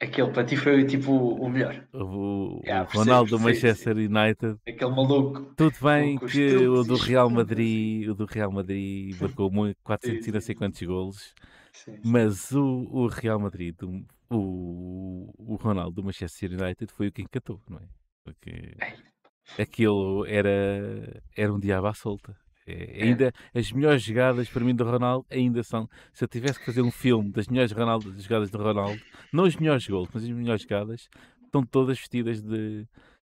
Aquele 0.00 0.30
para 0.30 0.44
ti 0.44 0.56
foi 0.56 0.84
tipo 0.84 1.12
o 1.12 1.48
melhor. 1.48 1.84
O, 1.92 2.60
yeah, 2.64 2.88
o 2.88 2.98
Ronaldo 2.98 3.30
do 3.30 3.40
Manchester 3.40 3.96
United. 3.96 4.56
Aquele 4.66 4.90
maluco. 4.90 5.52
Tudo 5.56 5.76
bem 5.82 6.16
que 6.18 6.56
o 6.56 6.84
do 6.84 6.96
Real 6.96 7.28
Madrid, 7.28 8.08
o 8.08 8.14
do 8.14 8.24
Real 8.24 8.52
Madrid 8.52 9.20
marcou 9.20 9.50
400 9.82 10.26
e 10.26 10.32
não 10.32 10.40
sei 10.40 10.54
quantos 10.54 10.80
golos. 10.82 11.34
Sim, 11.72 11.98
mas 12.04 12.52
o, 12.52 12.86
o 12.90 13.08
Real 13.08 13.40
Madrid, 13.40 13.74
o, 14.30 15.32
o 15.36 15.56
Ronaldo 15.56 15.96
do 15.96 16.04
Manchester 16.04 16.52
United 16.52 16.92
foi 16.92 17.08
o 17.08 17.12
que 17.12 17.22
encantou, 17.22 17.60
não 17.68 17.78
é? 17.78 17.88
Porque 18.22 18.76
aquilo 19.60 20.24
era, 20.26 21.22
era 21.36 21.52
um 21.52 21.58
diabo 21.58 21.88
à 21.88 21.94
solta. 21.94 22.36
É, 22.70 23.02
ainda 23.02 23.32
as 23.54 23.72
melhores 23.72 24.02
jogadas 24.02 24.46
para 24.50 24.62
mim 24.62 24.74
do 24.74 24.84
Ronaldo 24.84 25.26
ainda 25.30 25.62
são. 25.62 25.88
Se 26.12 26.22
eu 26.22 26.28
tivesse 26.28 26.58
que 26.58 26.66
fazer 26.66 26.82
um 26.82 26.90
filme 26.90 27.32
das 27.32 27.48
melhores 27.48 27.72
Ronaldo, 27.72 28.12
das 28.12 28.24
jogadas 28.24 28.50
do 28.50 28.58
Ronaldo, 28.58 29.00
não 29.32 29.44
os 29.44 29.56
melhores 29.56 29.88
gols, 29.88 30.10
mas 30.12 30.22
as 30.22 30.28
melhores 30.28 30.62
jogadas, 30.62 31.08
estão 31.42 31.64
todas 31.64 31.98
vestidas 31.98 32.42
de, 32.42 32.86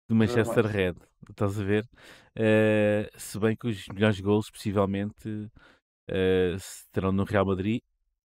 de 0.09 0.15
Manchester 0.15 0.65
Red. 0.65 0.95
Estás 1.29 1.61
a 1.61 1.65
ver? 1.65 1.85
Uh, 2.35 3.11
se 3.19 3.39
bem 3.39 3.55
que 3.55 3.69
os 3.69 3.87
melhores 3.89 4.19
gols, 4.21 4.51
possivelmente, 4.51 5.29
uh, 5.29 6.57
terão 6.91 7.13
no 7.13 7.25
Real 7.25 7.45
Madrid, 7.45 7.83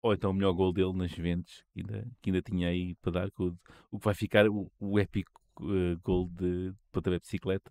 ou 0.03 0.13
então 0.13 0.33
o 0.33 0.35
melhor 0.35 0.55
gol 0.55 0.73
dele 0.73 0.93
nas 0.93 1.13
Juventus, 1.13 1.63
que 1.73 1.83
ainda, 1.83 2.11
que 2.21 2.31
ainda 2.31 2.43
tinha 2.43 2.69
aí 2.69 2.97
para 2.97 3.13
dar, 3.13 3.29
o, 3.39 3.55
o 3.93 3.99
que 4.01 4.05
vai 4.05 4.15
ficar 4.15 4.49
o, 4.49 4.69
o 4.81 4.99
épico 4.99 5.41
uh, 5.61 5.97
gol 6.03 6.29
de 6.33 6.75
pontapé 6.91 7.17
de 7.17 7.23
bicicleta. 7.23 7.71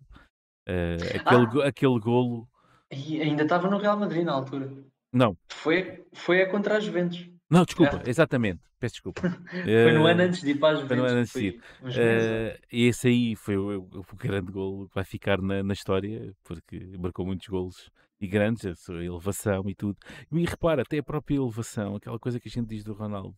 Uh, 0.66 1.20
aquele, 1.20 1.62
ah. 1.62 1.68
aquele 1.68 2.00
golo 2.00 2.48
e 2.90 3.20
ainda 3.20 3.42
estava 3.42 3.68
no 3.68 3.78
Real 3.78 3.98
Madrid 3.98 4.24
na 4.24 4.32
altura. 4.32 4.72
Não. 5.12 5.36
Foi, 5.48 6.04
foi 6.12 6.42
a 6.42 6.50
contra 6.50 6.76
as 6.76 6.84
Juventus. 6.84 7.28
Não, 7.48 7.64
desculpa, 7.64 8.02
é. 8.04 8.10
exatamente. 8.10 8.60
Peço 8.78 8.94
desculpa. 8.94 9.22
foi 9.64 9.92
no 9.92 10.06
ano 10.06 10.22
antes 10.22 10.40
de 10.40 10.50
ir 10.50 10.58
para 10.58 10.74
as 10.74 10.80
Juventus. 10.80 10.88
Foi 10.88 10.96
no 10.96 11.12
ano 11.12 11.20
antes 11.20 11.32
de 11.32 11.46
ir. 11.46 11.62
Uh, 11.82 12.66
esse 12.70 13.08
aí 13.08 13.36
foi 13.36 13.56
o, 13.56 13.78
o, 13.80 14.16
grande 14.16 14.52
gol 14.52 14.88
que 14.88 14.94
vai 14.94 15.04
ficar 15.04 15.40
na, 15.40 15.62
na 15.62 15.72
história, 15.72 16.34
porque 16.44 16.78
marcou 16.98 17.24
muitos 17.24 17.46
golos 17.46 17.90
e 18.20 18.26
grandes, 18.26 18.64
a 18.88 18.92
elevação 18.92 19.68
e 19.68 19.74
tudo. 19.74 19.96
E 20.30 20.44
repara, 20.44 20.82
até 20.82 20.98
a 20.98 21.02
própria 21.02 21.36
elevação, 21.36 21.96
aquela 21.96 22.18
coisa 22.18 22.40
que 22.40 22.48
a 22.48 22.50
gente 22.50 22.68
diz 22.68 22.84
do 22.84 22.92
Ronaldo, 22.92 23.36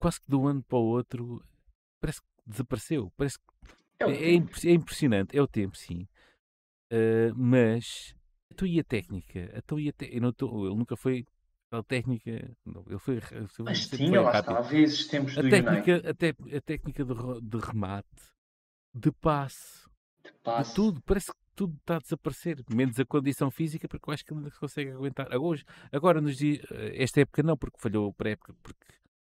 quase 0.00 0.20
que 0.20 0.28
de 0.28 0.36
um 0.36 0.46
ano 0.46 0.62
para 0.62 0.78
o 0.78 0.84
outro, 0.84 1.42
parece 2.00 2.20
que 2.20 2.26
desapareceu. 2.46 3.12
Parece 3.16 3.38
que 3.38 3.44
é, 4.00 4.10
é, 4.10 4.34
é, 4.34 4.72
impressionante. 4.72 5.36
É 5.36 5.42
o 5.42 5.46
tempo, 5.46 5.76
sim. 5.76 6.08
Uh, 6.92 7.34
mas 7.36 8.14
então 8.54 8.68
e 8.68 8.80
a 8.80 8.84
técnica? 8.84 9.52
Então 9.56 9.78
e 9.78 9.88
a 9.88 9.92
te... 9.92 10.08
eu 10.12 10.32
tô... 10.32 10.66
Ele 10.66 10.76
nunca 10.76 10.96
foi 10.96 11.26
a 11.70 11.82
técnica. 11.82 12.56
Não, 12.64 12.84
ele 12.86 12.98
foi. 12.98 13.20
Mas 13.60 13.88
tinha, 13.88 14.20
lá 14.20 14.38
está, 14.38 14.58
havia 14.58 14.82
esses 14.82 15.06
tempos 15.06 15.36
a 15.36 15.42
do 15.42 15.50
técnica, 15.50 16.10
a, 16.10 16.14
te... 16.14 16.34
a 16.56 16.60
técnica 16.60 17.04
de, 17.04 17.14
de 17.42 17.58
remate, 17.58 18.32
de 18.94 19.10
passe, 19.10 19.88
de 20.24 20.32
passe, 20.42 20.70
de 20.70 20.76
tudo. 20.76 21.02
Parece 21.02 21.32
que 21.32 21.38
tudo 21.56 21.76
está 21.76 21.96
a 21.96 22.00
desaparecer, 22.00 22.64
menos 22.70 22.98
a 22.98 23.04
condição 23.04 23.50
física, 23.50 23.88
porque 23.88 24.08
eu 24.08 24.14
acho 24.14 24.24
que 24.24 24.32
ele 24.32 24.40
não 24.40 24.50
se 24.50 24.58
consegue 24.58 24.90
aguentar. 24.90 25.28
Hoje, 25.36 25.64
agora, 25.92 26.20
nos 26.20 26.36
dias, 26.36 26.60
esta 26.94 27.20
época 27.20 27.42
não, 27.42 27.56
porque 27.56 27.78
falhou 27.80 28.10
a 28.10 28.12
pré-época, 28.12 28.54
porque... 28.62 28.84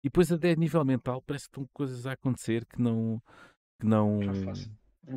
e 0.04 0.10
depois 0.10 0.32
até 0.32 0.52
a 0.52 0.56
nível 0.56 0.84
mental 0.84 1.22
parece 1.22 1.46
que 1.46 1.52
estão 1.52 1.68
coisas 1.74 2.06
a 2.06 2.14
acontecer 2.14 2.66
que 2.66 2.82
não 2.82 3.22
que 3.80 3.88
não, 3.88 4.20
não 4.20 4.54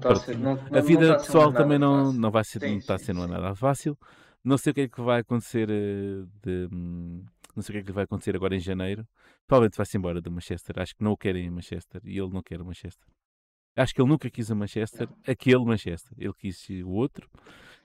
Tá 0.00 0.14
ser, 0.16 0.38
não, 0.38 0.52
a 0.52 0.80
vida 0.80 1.08
não 1.08 1.16
pessoal 1.16 1.52
também 1.52 1.78
não, 1.78 2.12
não 2.12 2.30
vai 2.30 2.42
ser, 2.42 2.60
sim, 2.60 2.70
não 2.70 2.78
está 2.78 2.98
sendo 2.98 3.26
nada 3.26 3.54
fácil. 3.54 3.98
Não 4.42 4.58
sei 4.58 4.72
o 4.72 4.74
que 4.74 4.80
é 4.82 4.88
que 4.88 5.00
vai 5.00 5.20
acontecer 5.20 5.68
eh, 5.70 6.24
de, 6.42 6.68
não 7.54 7.62
sei 7.62 7.72
o 7.72 7.78
que 7.78 7.78
é 7.78 7.82
que 7.84 7.92
vai 7.92 8.04
acontecer 8.04 8.34
agora 8.34 8.56
em 8.56 8.60
janeiro. 8.60 9.06
Provavelmente 9.46 9.76
vai-se 9.76 9.96
embora 9.96 10.20
de 10.20 10.30
Manchester. 10.30 10.78
Acho 10.78 10.94
que 10.96 11.04
não 11.04 11.12
o 11.12 11.16
querem 11.16 11.46
em 11.46 11.50
Manchester 11.50 12.00
e 12.04 12.18
ele 12.18 12.30
não 12.30 12.42
quer 12.42 12.62
Manchester. 12.62 13.06
Acho 13.76 13.94
que 13.94 14.00
ele 14.00 14.08
nunca 14.08 14.30
quis 14.30 14.50
a 14.50 14.54
Manchester, 14.54 15.08
aquele 15.26 15.64
Manchester. 15.64 16.16
Ele 16.18 16.32
quis 16.34 16.68
o 16.84 16.90
outro. 16.90 17.28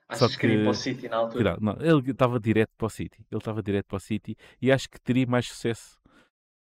Achas 0.07 0.31
só 0.31 0.39
que, 0.39 0.47
que 0.47 0.57
para 0.61 0.69
o 0.69 0.73
City 0.73 1.07
na 1.07 1.17
altura? 1.17 1.57
Não, 1.61 1.77
ele 1.79 2.11
estava 2.11 2.39
direto 2.39 2.71
para 2.77 2.87
o 2.87 2.89
City. 2.89 3.25
Ele 3.31 3.39
estava 3.39 3.61
direto 3.61 3.85
para 3.85 3.97
o 3.97 3.99
City 3.99 4.35
e 4.61 4.71
acho 4.71 4.89
que 4.89 4.99
teria 4.99 5.27
mais 5.27 5.47
sucesso 5.47 5.99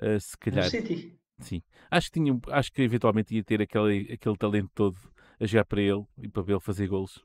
uh, 0.02 0.20
se 0.20 0.38
calhar. 0.38 0.66
No 0.66 0.72
City? 0.72 1.20
Sim. 1.40 1.62
Acho 1.92 2.12
que, 2.12 2.20
tinha, 2.20 2.40
acho 2.52 2.72
que 2.72 2.82
eventualmente 2.82 3.36
ia 3.36 3.44
ter 3.44 3.62
aquele, 3.62 4.14
aquele 4.14 4.38
talento 4.38 4.72
todo 4.74 4.98
a 5.40 5.46
jogar 5.46 5.66
para 5.66 5.82
ele 5.82 6.06
e 6.18 6.28
para 6.28 6.44
ele 6.44 6.60
fazer 6.60 6.88
golos. 6.88 7.24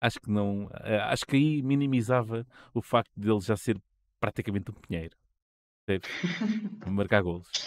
Acho 0.00 0.20
que 0.20 0.30
não. 0.30 0.66
Uh, 0.66 1.02
acho 1.08 1.26
que 1.26 1.36
aí 1.36 1.62
minimizava 1.62 2.46
o 2.72 2.80
facto 2.80 3.10
de 3.16 3.30
ele 3.30 3.40
já 3.40 3.56
ser 3.56 3.80
praticamente 4.20 4.70
um 4.70 4.74
pinheiro. 4.74 5.16
Marcar 6.86 7.22
golos. 7.22 7.48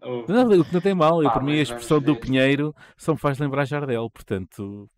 Oh. 0.00 0.24
Não, 0.28 0.48
que 0.64 0.72
não 0.72 0.80
tem 0.80 0.94
mal, 0.94 1.22
eu, 1.22 1.28
ah, 1.28 1.32
por 1.32 1.42
mim 1.42 1.58
a 1.58 1.62
expressão 1.62 2.00
do 2.00 2.16
Pinheiro 2.16 2.74
só 2.96 3.12
me 3.12 3.18
faz 3.18 3.38
lembrar 3.38 3.64
Jardel, 3.64 4.08
portanto 4.08 4.88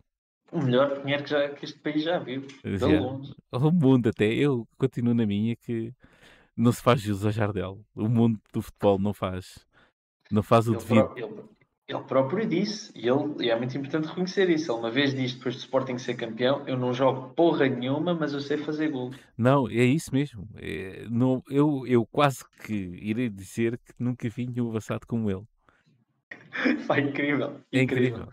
o 0.53 0.61
melhor 0.61 1.01
dinheiro 1.01 1.23
que, 1.23 1.31
já, 1.31 1.49
que 1.49 1.65
este 1.65 1.79
país 1.79 2.03
já 2.03 2.19
viu. 2.19 2.47
Já. 2.65 2.87
longe. 2.87 3.33
O 3.53 3.71
mundo 3.71 4.09
até. 4.09 4.27
Eu 4.27 4.67
continuo 4.77 5.15
na 5.15 5.25
minha 5.25 5.55
que 5.55 5.95
não 6.57 6.73
se 6.73 6.83
faz 6.83 7.01
jus 7.01 7.25
a 7.25 7.31
Jardel. 7.31 7.81
O 7.95 8.09
mundo 8.09 8.41
do 8.53 8.61
futebol 8.61 8.99
não 8.99 9.15
faz. 9.15 9.65
Não 10.31 10.43
faz 10.43 10.67
o 10.67 10.73
ele 10.73 10.81
devido. 10.81 11.09
Pró 11.09 11.17
ele, 11.17 11.43
ele, 11.91 12.05
próprio 12.05 12.47
disse, 12.47 12.93
e, 12.95 13.09
ele, 13.09 13.35
e 13.41 13.51
é 13.51 13.57
muito 13.57 13.77
importante 13.77 14.07
reconhecer 14.07 14.49
isso. 14.49 14.71
Ele 14.71 14.79
uma 14.79 14.91
vez 14.91 15.13
disse, 15.13 15.37
depois 15.37 15.57
do 15.57 15.59
Sporting 15.59 15.99
ser 15.99 16.15
campeão, 16.15 16.63
eu 16.67 16.79
não 16.79 16.95
jogo 16.95 17.35
porra 17.35 17.69
nenhuma, 17.69 18.15
mas 18.15 18.33
eu 18.33 18.41
sei 18.41 18.59
fazer 18.59 18.89
gol. 18.89 19.11
Não, 19.37 19.69
é 19.69 19.85
isso 19.85 20.15
mesmo. 20.15 20.49
É, 20.57 21.05
não, 21.11 21.43
eu, 21.51 21.85
eu 21.87 22.07
quase 22.07 22.45
que 22.65 22.73
irei 22.73 23.29
dizer 23.29 23.77
que 23.79 23.93
nunca 23.99 24.29
vi 24.29 24.47
nenhum 24.47 24.69
avançado 24.69 25.05
como 25.07 25.29
ele. 25.29 25.43
Vai, 26.87 27.01
incrível. 27.01 27.61
É 27.73 27.83
incrível. 27.83 28.29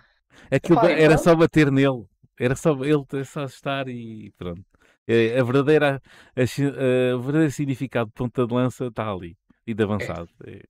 Aquilo 0.52 0.78
Epá, 0.78 0.92
era 0.92 1.14
então... 1.14 1.18
só 1.18 1.36
bater 1.36 1.72
nele. 1.72 2.06
Era 2.40 2.56
só 2.56 2.78
ele 2.84 3.26
só 3.26 3.46
estar 3.46 3.88
e 3.88 4.32
pronto. 4.38 4.64
É, 5.08 5.40
a 5.40 5.44
verdadeira, 5.44 6.02
a, 6.36 6.42
a, 6.42 7.16
o 7.16 7.22
verdadeiro 7.22 7.52
significado 7.52 8.10
de 8.10 8.14
ponta 8.14 8.46
de 8.46 8.54
lança 8.54 8.86
está 8.86 9.12
ali. 9.12 9.36
E 9.66 9.74
de 9.74 9.84
avançado. 9.84 10.30
É, 10.46 10.64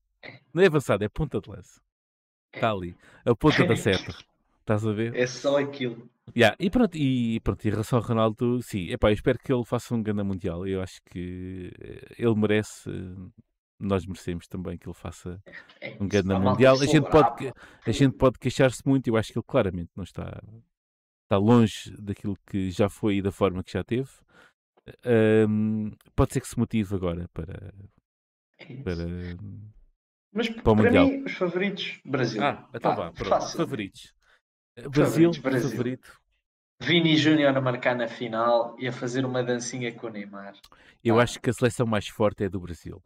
não 0.53 0.63
é 0.63 0.67
avançado, 0.67 1.03
é 1.03 1.09
ponta 1.09 1.41
de 1.41 1.49
lança. 1.49 1.81
Está 2.57 2.71
ali. 2.71 2.95
A 3.25 3.35
ponta 3.35 3.65
da 3.65 3.75
seta. 3.75 4.15
Estás 4.59 4.85
a 4.85 4.91
ver? 4.91 5.15
É 5.15 5.25
só 5.25 5.57
aquilo. 5.59 6.09
Yeah, 6.35 6.55
e 6.59 6.69
pronto, 6.69 6.97
e 6.97 7.39
pronto, 7.39 7.65
em 7.65 7.71
relação 7.71 7.99
ao 7.99 8.03
Ronaldo, 8.03 8.61
sim, 8.61 8.89
epá, 8.89 9.09
eu 9.09 9.13
espero 9.13 9.39
que 9.39 9.53
ele 9.53 9.63
faça 9.63 9.95
um 9.95 10.03
grande 10.03 10.23
mundial. 10.23 10.67
Eu 10.67 10.81
acho 10.81 11.01
que 11.05 11.71
eh, 11.79 12.15
ele 12.17 12.35
merece, 12.35 12.89
eh, 12.89 13.43
nós 13.79 14.05
merecemos 14.05 14.45
também 14.47 14.77
que 14.77 14.87
ele 14.89 14.93
faça 14.93 15.41
é, 15.79 15.95
um 16.01 16.07
grande 16.07 16.33
mundial. 16.33 16.75
A 16.81 16.85
gente, 16.85 17.09
pode, 17.09 17.53
a 17.85 17.91
gente 17.91 18.17
pode 18.17 18.37
queixar-se 18.39 18.81
muito, 18.85 19.07
eu 19.07 19.15
acho 19.15 19.31
que 19.31 19.39
ele 19.39 19.45
claramente 19.47 19.91
não 19.95 20.03
está, 20.03 20.43
está 21.23 21.37
longe 21.37 21.91
daquilo 21.97 22.37
que 22.45 22.71
já 22.71 22.89
foi 22.89 23.17
e 23.17 23.21
da 23.21 23.31
forma 23.31 23.63
que 23.63 23.71
já 23.71 23.83
teve. 23.83 24.09
Um, 25.49 25.91
pode 26.15 26.33
ser 26.33 26.41
que 26.41 26.47
se 26.47 26.57
motive 26.59 26.95
agora 26.95 27.29
para, 27.33 27.73
é 28.57 28.75
para, 28.77 29.05
Mas 30.33 30.49
para, 30.49 30.59
o 30.59 30.63
para 30.63 30.75
Mundial. 30.75 31.07
mim, 31.07 31.23
os 31.23 31.33
favoritos, 31.33 31.99
Brasil. 32.05 32.43
Ah, 32.43 32.67
então 32.73 32.95
vá, 32.95 33.11
pronto. 33.11 33.57
Favoritos. 33.57 34.13
Brasil, 34.89 35.31
Brasil. 35.41 35.69
favorito. 35.69 36.19
Vini 36.79 37.17
Júnior 37.17 37.57
a 37.57 37.61
marcar 37.61 37.95
na 37.95 38.07
final 38.07 38.75
e 38.79 38.87
a 38.87 38.91
fazer 38.91 39.25
uma 39.25 39.43
dancinha 39.43 39.91
com 39.91 40.07
o 40.07 40.09
Neymar. 40.09 40.53
Eu 41.03 41.19
ah. 41.19 41.23
acho 41.23 41.39
que 41.39 41.49
a 41.49 41.53
seleção 41.53 41.87
mais 41.87 42.07
forte 42.07 42.43
é 42.43 42.49
do 42.49 42.59
Brasil. 42.59 43.01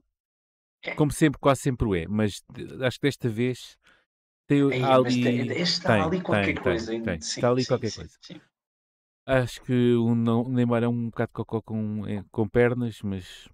É. 0.84 0.93
Como 0.95 1.11
sempre, 1.11 1.39
quase 1.39 1.61
sempre 1.61 1.88
o 1.88 1.95
é, 1.95 2.07
mas 2.07 2.43
acho 2.81 2.99
que 2.99 3.07
desta 3.07 3.30
vez 3.30 3.77
tem 4.48 4.69
Ei, 4.72 4.84
ali. 4.84 5.23
Tem, 5.23 5.61
está 5.61 5.93
tem, 5.93 6.02
ali 6.02 6.22
qualquer 6.22 6.45
tem, 6.45 6.56
coisa. 6.56 6.91
Tem, 6.91 7.02
tem. 7.02 7.22
Sim, 7.22 7.39
está 7.39 7.49
ali 7.49 7.61
sim, 7.61 7.68
qualquer 7.68 7.89
sim, 7.89 7.99
coisa. 8.02 8.41
Acho 9.26 9.61
que 9.61 9.93
o 9.93 10.15
Neymar 10.49 10.84
é 10.84 10.88
um 10.88 11.10
bocado 11.10 11.31
cocó 11.31 11.61
com, 11.61 12.06
eh, 12.07 12.23
com 12.31 12.49
pernas, 12.49 13.02
mas. 13.02 13.48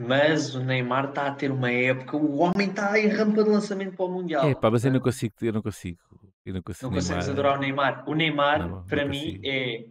Mas 0.00 0.54
o 0.54 0.60
Neymar 0.60 1.10
está 1.10 1.26
a 1.26 1.34
ter 1.34 1.50
uma 1.50 1.70
época, 1.70 2.16
o 2.16 2.38
homem 2.38 2.68
está 2.68 2.98
em 2.98 3.08
rampa 3.08 3.44
de 3.44 3.50
lançamento 3.50 3.96
para 3.96 4.04
o 4.06 4.10
Mundial. 4.10 4.48
É 4.48 4.54
pá, 4.54 4.70
mas 4.70 4.84
eu 4.84 4.92
não 4.92 5.00
consigo, 5.00 5.34
eu 5.42 5.52
não 5.52 5.62
consigo. 5.62 5.98
Eu 6.44 6.54
não 6.54 6.62
consigo. 6.62 6.86
Não 6.86 6.90
Neymar... 6.90 7.08
consegues 7.08 7.28
adorar 7.28 7.58
o 7.58 7.60
Neymar. 7.60 8.04
O 8.08 8.14
Neymar, 8.14 8.68
não, 8.68 8.84
para 8.84 9.04
não 9.04 9.10
mim, 9.10 9.40
é. 9.44 9.84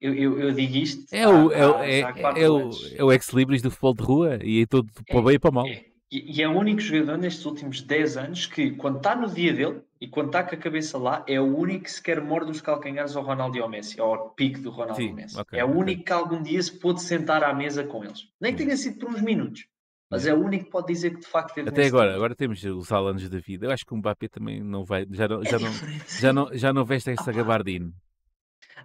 Eu, 0.00 0.14
eu, 0.14 0.38
eu, 0.38 0.52
digo 0.52 0.76
isto. 0.76 1.12
É 1.12 1.26
o, 1.26 1.50
é, 1.50 2.00
é, 2.00 2.42
é, 2.42 2.48
o, 2.48 2.70
é 2.94 3.04
o 3.04 3.12
ex-libris 3.12 3.62
do 3.62 3.70
futebol 3.70 3.94
de 3.94 4.02
rua 4.04 4.38
e 4.44 4.62
é 4.62 4.66
todo 4.66 4.88
para 5.08 5.22
bem 5.22 5.34
e 5.34 5.38
para 5.40 5.50
mal. 5.50 5.66
É, 5.66 5.86
e, 6.10 6.40
é 6.40 6.48
o 6.48 6.52
único 6.52 6.80
jogador 6.80 7.18
nestes 7.18 7.44
últimos 7.44 7.82
10 7.82 8.16
anos 8.16 8.46
que, 8.46 8.70
quando 8.72 8.98
está 8.98 9.16
no 9.16 9.28
dia 9.28 9.52
dele 9.52 9.82
e 10.00 10.06
quando 10.06 10.26
está 10.26 10.44
com 10.44 10.54
a 10.54 10.58
cabeça 10.58 10.96
lá, 10.96 11.24
é 11.26 11.40
o 11.40 11.56
único 11.56 11.84
que 11.84 11.90
sequer 11.90 12.20
morde 12.20 12.50
os 12.50 12.60
calcanhares 12.60 13.16
ao 13.16 13.24
Ronaldo 13.24 13.56
e 13.56 13.60
ao 13.60 13.68
Messi, 13.68 14.00
ao 14.00 14.30
pique 14.30 14.60
do 14.60 14.70
Ronaldo 14.70 14.96
Sim, 14.96 15.08
e 15.08 15.12
Messi. 15.12 15.40
Okay, 15.40 15.58
é 15.58 15.64
o 15.64 15.76
único 15.76 16.04
que 16.04 16.12
algum 16.12 16.42
dia 16.42 16.62
se 16.62 16.72
pôde 16.78 17.02
sentar 17.02 17.42
à 17.42 17.52
mesa 17.52 17.82
com 17.84 18.04
eles. 18.04 18.28
Nem 18.40 18.54
que 18.54 18.64
tenha 18.64 18.76
sido 18.76 18.98
por 18.98 19.10
uns 19.10 19.20
minutos. 19.20 19.66
Mas 20.10 20.26
é 20.26 20.32
o 20.32 20.38
único 20.38 20.64
que 20.64 20.70
pode 20.70 20.86
dizer 20.86 21.10
que 21.10 21.20
de 21.20 21.26
facto 21.26 21.54
teve 21.54 21.68
Até 21.68 21.86
agora, 21.86 22.14
agora 22.14 22.34
temos 22.34 22.64
os 22.64 22.90
Alanos 22.90 23.28
da 23.28 23.38
vida. 23.38 23.66
Eu 23.66 23.70
acho 23.70 23.84
que 23.84 23.92
o 23.92 23.96
Mbappé 23.96 24.28
também 24.28 24.62
não 24.62 24.84
vai, 24.84 25.06
já 25.10 25.28
não, 25.28 25.44
já 25.44 25.56
é 25.56 25.60
não, 25.60 25.72
já 26.20 26.32
não, 26.32 26.56
já 26.56 26.72
não 26.72 26.84
veste 26.84 27.10
essa 27.10 27.30
ah, 27.30 27.34
gabardine. 27.34 27.92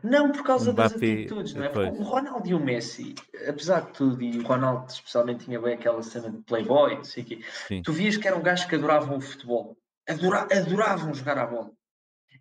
Não 0.03 0.34
por 0.34 0.44
causa 0.44 0.73
Mbappé, 0.73 0.90
das 0.90 1.02
atitudes, 1.02 1.53
não 1.53 1.64
é? 1.64 1.69
Porque 1.69 1.98
o 1.98 2.03
Ronaldo 2.03 2.49
e 2.49 2.53
o 2.53 2.60
Messi, 2.60 3.15
apesar 3.48 3.81
de 3.81 3.94
tudo, 3.94 4.22
e 4.22 4.38
o 4.40 4.44
Ronaldo 4.44 4.91
especialmente 4.91 5.45
tinha 5.45 5.61
bem 5.61 5.76
aquela 5.76 6.03
cena 6.03 6.30
de 6.30 6.40
playboy, 6.40 6.95
não 6.95 7.03
sei 7.06 7.23
o 7.23 7.26
quê, 7.26 7.40
tu 7.84 7.94
vias 7.94 8.18
que 8.18 8.27
eram 8.27 8.41
gajos 8.41 8.65
que 8.65 8.76
adoravam 8.76 9.18
o 9.18 9.22
futebol, 9.22 9.77
Adora, 10.08 10.48
adoravam 10.52 11.14
jogar 11.14 11.38
a 11.38 11.46
bola. 11.46 11.72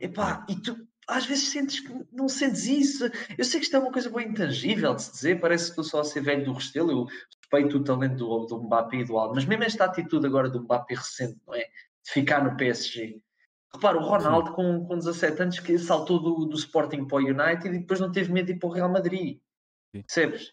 Epá, 0.01 0.45
e 0.49 0.57
tu 0.57 0.77
às 1.09 1.27
vezes 1.27 1.49
sentes 1.49 1.81
que 1.81 2.07
não 2.13 2.29
sentes 2.29 2.67
isso. 2.67 3.05
Eu 3.37 3.45
sei 3.45 3.61
que 3.61 3.67
isto 3.67 3.77
é 3.77 3.79
uma 3.79 3.93
coisa 3.93 4.11
bem 4.11 4.29
intangível 4.29 4.95
de 4.95 5.03
se 5.03 5.13
dizer, 5.13 5.41
parece 5.41 5.65
que 5.65 5.71
estou 5.71 5.85
só 5.85 6.01
a 6.01 6.05
ser 6.05 6.23
velho 6.23 6.45
do 6.45 6.53
Restelo, 6.53 6.91
eu 6.91 7.05
respeito 7.05 7.79
o 7.79 7.85
talento 7.85 8.17
do, 8.17 8.47
do 8.47 8.63
Mbappé 8.63 8.99
e 8.99 9.05
do 9.05 9.19
Aldo, 9.19 9.35
mas 9.35 9.45
mesmo 9.45 9.65
esta 9.65 9.85
atitude 9.85 10.27
agora 10.27 10.49
do 10.49 10.63
Mbappé 10.63 10.95
recente, 10.95 11.41
não 11.47 11.55
é? 11.55 11.61
De 11.61 12.11
ficar 12.11 12.43
no 12.43 12.57
PSG 12.57 13.21
Repara, 13.75 13.99
o 13.99 14.03
Ronaldo 14.03 14.53
com, 14.53 14.85
com 14.85 14.99
17 14.99 15.43
anos 15.43 15.61
que 15.61 15.79
saltou 15.79 16.21
do, 16.21 16.45
do 16.45 16.57
Sporting 16.57 17.07
para 17.07 17.17
o 17.17 17.21
United 17.21 17.69
e 17.69 17.79
depois 17.79 18.01
não 18.01 18.13
teve 18.13 18.31
medo 18.31 18.47
de 18.47 18.53
ir 18.53 18.59
para 18.59 18.69
o 18.69 18.73
Real 18.73 18.91
Madrid. 18.91 19.41
Sim. 19.95 20.03
Percebes? 20.03 20.53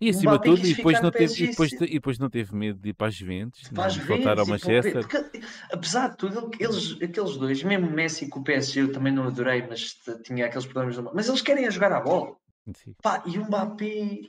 E 0.00 0.10
acima 0.10 0.38
de 0.38 0.44
tudo, 0.44 0.66
e 0.66 0.74
depois, 0.74 1.00
não 1.00 1.10
teve, 1.10 1.44
e, 1.44 1.46
depois, 1.48 1.72
e 1.72 1.78
depois 1.78 2.18
não 2.18 2.30
teve 2.30 2.54
medo 2.54 2.78
de 2.80 2.88
ir 2.90 2.94
para 2.94 3.08
as 3.08 3.14
Juventus, 3.14 3.68
para 3.68 3.86
as 3.86 3.96
voltar 3.96 4.38
ao 4.38 4.46
Manchester. 4.46 5.06
Porque, 5.06 5.40
apesar 5.72 6.10
de 6.10 6.16
tudo, 6.16 6.50
eles, 6.58 6.92
aqueles 7.02 7.36
dois, 7.36 7.62
mesmo 7.62 7.90
Messi 7.90 8.28
com 8.28 8.40
o 8.40 8.44
PSG, 8.44 8.82
eu 8.82 8.92
também 8.92 9.12
não 9.12 9.24
adorei, 9.24 9.64
mas 9.68 9.96
tinha 10.24 10.46
aqueles 10.46 10.66
problemas. 10.66 11.12
Mas 11.14 11.28
eles 11.28 11.42
querem 11.42 11.70
jogar 11.70 11.92
a 11.92 12.00
bola. 12.00 12.36
Pá, 13.02 13.22
e 13.26 13.38
o 13.38 13.44
Mbappé, 13.44 14.20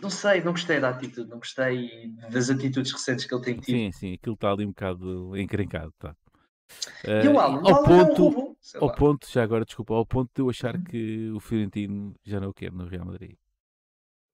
não 0.00 0.10
sei, 0.10 0.42
não 0.42 0.52
gostei 0.52 0.80
da 0.80 0.90
atitude, 0.90 1.28
não 1.28 1.38
gostei 1.38 2.12
das 2.30 2.50
atitudes 2.50 2.92
recentes 2.92 3.26
que 3.26 3.34
ele 3.34 3.42
tem 3.42 3.54
tido. 3.54 3.76
Sim, 3.76 3.92
sim, 3.92 4.14
aquilo 4.14 4.34
está 4.34 4.52
ali 4.52 4.64
um 4.64 4.68
bocado 4.68 5.36
encrencado. 5.36 5.92
Tá. 5.98 6.16
Uh, 7.04 7.24
e 7.24 7.28
o 7.28 7.38
Alan, 7.38 7.62
ao 7.64 7.82
ponto, 7.84 8.56
ao 8.80 8.94
ponto, 8.94 9.30
já 9.30 9.42
agora, 9.42 9.64
desculpa, 9.64 9.94
ao 9.94 10.06
ponto 10.06 10.30
de 10.34 10.40
eu 10.40 10.48
achar 10.48 10.76
hum. 10.76 10.84
que 10.84 11.30
o 11.30 11.40
Fiorentino 11.40 12.14
já 12.24 12.40
não 12.40 12.48
o 12.48 12.54
quer 12.54 12.72
no 12.72 12.86
Real 12.86 13.04
Madrid. 13.04 13.36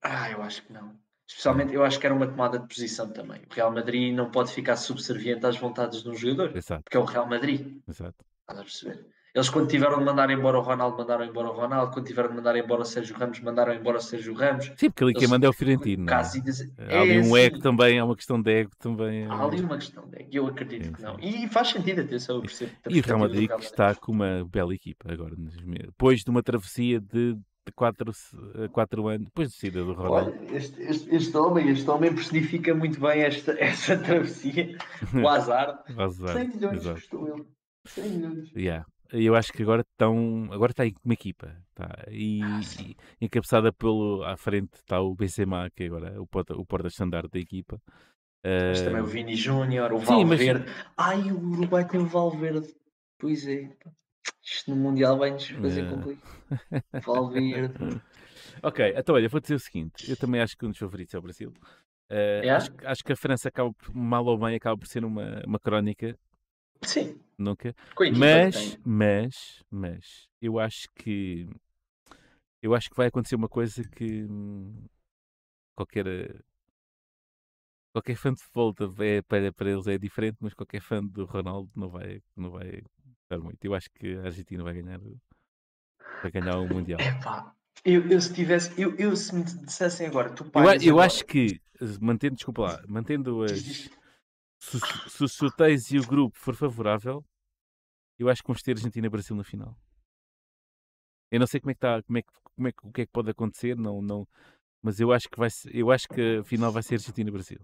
Ah, 0.02 0.30
eu 0.30 0.42
acho 0.42 0.62
que 0.62 0.72
não. 0.72 0.98
Especialmente, 1.28 1.72
eu 1.72 1.84
acho 1.84 1.98
que 2.00 2.06
era 2.06 2.14
uma 2.14 2.26
tomada 2.26 2.58
de 2.58 2.66
posição 2.66 3.12
também. 3.12 3.40
O 3.48 3.54
Real 3.54 3.70
Madrid 3.70 4.12
não 4.12 4.30
pode 4.30 4.52
ficar 4.52 4.76
subserviente 4.76 5.46
às 5.46 5.56
vontades 5.56 6.02
de 6.02 6.10
um 6.10 6.14
jogador, 6.14 6.56
Exato. 6.56 6.82
porque 6.82 6.96
é 6.96 7.00
o 7.00 7.04
Real 7.04 7.28
Madrid. 7.28 7.80
Exato. 7.88 8.24
Estás 8.42 8.58
a 8.58 8.62
perceber? 8.62 9.06
Eles, 9.32 9.48
quando 9.48 9.68
tiveram 9.68 9.98
de 9.98 10.04
mandar 10.04 10.28
embora 10.28 10.58
o 10.58 10.60
Ronaldo, 10.60 10.96
mandaram 10.96 11.24
embora 11.24 11.50
o 11.50 11.52
Ronaldo. 11.52 11.92
Quando 11.92 12.06
tiveram 12.06 12.30
de 12.30 12.34
mandar 12.34 12.56
embora 12.56 12.82
o 12.82 12.84
Sérgio 12.84 13.16
Ramos, 13.16 13.38
mandaram 13.40 13.72
embora 13.72 13.98
o 13.98 14.00
Sérgio 14.00 14.34
Ramos. 14.34 14.72
Sim, 14.76 14.90
porque 14.90 15.04
ali 15.04 15.14
quem 15.14 15.28
manda 15.28 15.46
é 15.46 15.48
o 15.48 15.52
Fiorentino. 15.52 16.04
Não 16.04 16.12
é? 16.12 16.16
Há 16.16 17.00
ali 17.00 17.16
é, 17.16 17.20
um 17.20 17.36
ego 17.36 17.60
também, 17.60 18.00
há 18.00 18.04
uma 18.04 18.16
questão 18.16 18.42
de 18.42 18.50
ego 18.50 18.72
também. 18.76 19.26
Há 19.26 19.44
ali 19.44 19.60
uma 19.60 19.76
questão 19.76 20.08
de 20.08 20.20
ego, 20.20 20.30
eu 20.32 20.46
acredito 20.48 20.86
sim, 20.86 20.92
que 20.92 21.02
não. 21.02 21.16
E 21.20 21.46
faz 21.46 21.68
sentido, 21.68 22.00
atenção, 22.00 22.36
eu 22.36 22.42
percebo. 22.42 22.72
E 22.88 22.98
o 22.98 23.02
Real 23.04 23.20
Madrid 23.20 23.48
que 23.48 23.62
está 23.62 23.94
com 23.94 24.10
uma 24.10 24.44
bela 24.50 24.74
equipa 24.74 25.12
agora, 25.12 25.36
depois 25.36 26.24
de 26.24 26.30
uma 26.30 26.42
travessia 26.42 27.00
de 27.00 27.38
de 27.70 27.76
4 27.76 28.12
quatro 28.72 29.08
anos, 29.08 29.26
depois 29.26 29.50
de 29.50 29.56
saída 29.56 29.84
do 29.84 29.92
Ronaldo. 29.92 30.32
Olha, 30.32 30.56
este, 30.56 30.82
este, 30.82 31.14
este, 31.14 31.36
homem, 31.36 31.68
este 31.70 31.88
homem 31.88 32.14
personifica 32.14 32.74
muito 32.74 33.00
bem 33.00 33.22
esta, 33.22 33.52
esta 33.58 33.96
travessia, 33.98 34.76
o 35.14 35.28
azar. 35.28 35.82
o 35.96 36.02
azar. 36.02 36.36
100 36.36 36.48
milhões 36.48 36.76
Exato. 36.76 37.00
custou 37.00 37.28
ele. 37.28 37.46
100 37.86 38.10
milhões. 38.10 38.52
Yeah 38.54 38.84
eu 39.12 39.34
acho 39.34 39.52
que 39.52 39.62
agora 39.62 39.82
estão 39.82 40.48
agora 40.52 40.70
está 40.70 40.84
aí 40.84 40.94
uma 41.04 41.14
equipa 41.14 41.56
tá? 41.74 41.88
e, 42.10 42.40
ah, 42.42 42.60
e, 42.80 42.96
encabeçada 43.20 43.72
pelo 43.72 44.22
à 44.24 44.36
frente 44.36 44.74
está 44.74 45.00
o 45.00 45.14
Benzema 45.14 45.68
que 45.70 45.84
agora 45.84 46.10
é 46.10 46.18
o 46.18 46.26
porta 46.26 46.54
o 46.54 46.64
porta 46.64 46.88
da 47.30 47.38
equipa 47.38 47.80
mas 48.44 48.80
uh... 48.80 48.84
também 48.84 49.02
o 49.02 49.06
Vini 49.06 49.34
Júnior 49.34 49.92
o 49.92 49.98
Valverde 49.98 50.64
mas... 50.66 50.86
ai 50.96 51.32
o 51.32 51.40
Uruguai 51.40 51.86
tem 51.86 52.00
o 52.00 52.06
Valverde 52.06 52.72
pois 53.18 53.46
é 53.46 53.76
isto 54.42 54.70
no 54.70 54.76
Mundial 54.76 55.18
vai-nos 55.18 55.46
fazer 55.48 55.84
uh... 55.84 55.90
complicado 55.90 56.40
Valverde 57.04 58.02
ok 58.62 58.94
então 58.96 59.14
olha 59.14 59.28
vou 59.28 59.40
dizer 59.40 59.54
o 59.54 59.60
seguinte 59.60 60.10
eu 60.10 60.16
também 60.16 60.40
acho 60.40 60.56
que 60.56 60.66
um 60.66 60.70
dos 60.70 60.78
favoritos 60.78 61.14
é 61.14 61.18
o 61.18 61.22
Brasil. 61.22 61.52
Uh, 62.10 62.50
acho, 62.56 62.72
acho, 62.84 63.04
que 63.04 63.12
a 63.12 63.16
França 63.16 63.48
acaba 63.48 63.72
mal 63.94 64.24
ou 64.26 64.36
bem 64.36 64.56
acaba 64.56 64.76
por 64.76 64.88
ser 64.88 65.04
uma, 65.04 65.40
uma 65.46 65.60
crónica. 65.60 66.18
Sim. 66.82 67.20
Nunca. 67.38 67.74
Mas, 68.16 68.76
mas, 68.84 69.62
mas, 69.70 70.28
eu 70.42 70.58
acho 70.58 70.88
que 70.94 71.48
eu 72.60 72.74
acho 72.74 72.90
que 72.90 72.96
vai 72.96 73.06
acontecer 73.06 73.36
uma 73.36 73.48
coisa 73.48 73.82
que 73.88 74.24
hum, 74.24 74.84
qualquer 75.76 76.04
qualquer 77.92 78.16
fã 78.16 78.32
de 78.34 78.42
futebol 78.42 78.74
é, 78.98 79.22
para, 79.22 79.52
para 79.52 79.70
eles 79.70 79.86
é 79.86 79.96
diferente, 79.96 80.36
mas 80.40 80.52
qualquer 80.52 80.82
fã 80.82 81.00
do 81.02 81.24
Ronaldo 81.24 81.70
não 81.76 81.88
vai, 81.88 82.20
não 82.36 82.50
vai 82.50 82.82
muito. 83.38 83.64
Eu 83.64 83.74
acho 83.74 83.90
que 83.90 84.16
a 84.16 84.24
Argentina 84.24 84.62
vai 84.62 84.74
ganhar 84.74 85.00
vai 86.22 86.30
ganhar 86.30 86.58
o 86.58 86.68
Mundial. 86.68 87.00
Epá, 87.00 87.54
eu, 87.84 88.06
eu 88.08 88.20
se 88.20 88.32
tivesse, 88.32 88.78
eu, 88.80 88.94
eu 88.96 89.16
se 89.16 89.34
me 89.34 89.42
dissessem 89.42 90.06
agora, 90.06 90.30
tu 90.30 90.44
pagas 90.44 90.82
Eu, 90.82 90.96
eu 90.96 91.00
acho 91.00 91.24
que, 91.24 91.60
mantendo, 92.00 92.34
desculpa 92.36 92.62
lá, 92.62 92.84
mantendo 92.86 93.42
as. 93.42 93.90
Se, 94.62 94.78
se 95.08 95.24
o 95.24 95.28
sorteio 95.28 95.78
e 95.90 95.98
o 95.98 96.06
grupo 96.06 96.36
for 96.38 96.54
favorável, 96.54 97.24
eu 98.18 98.28
acho 98.28 98.42
que 98.42 98.48
vamos 98.48 98.62
ter 98.62 98.72
Argentina-Brasil 98.72 99.34
na 99.34 99.42
final. 99.42 99.74
Eu 101.30 101.40
não 101.40 101.46
sei 101.46 101.60
como 101.60 101.70
é 101.70 101.74
que 101.74 101.78
está, 101.78 102.02
como 102.02 102.18
é 102.18 102.22
que, 102.22 102.28
como 102.54 102.68
é 102.68 102.72
que, 102.72 102.86
o 102.86 102.92
que 102.92 103.00
é 103.00 103.06
que 103.06 103.12
pode 103.12 103.30
acontecer, 103.30 103.74
não, 103.74 104.02
não, 104.02 104.28
mas 104.82 105.00
eu 105.00 105.12
acho 105.12 105.30
que 105.30 105.38
vai 105.38 105.48
eu 105.72 105.90
acho 105.90 106.06
que 106.08 106.38
a 106.38 106.44
final 106.44 106.70
vai 106.70 106.82
ser 106.82 106.94
Argentina-Brasil. 106.96 107.60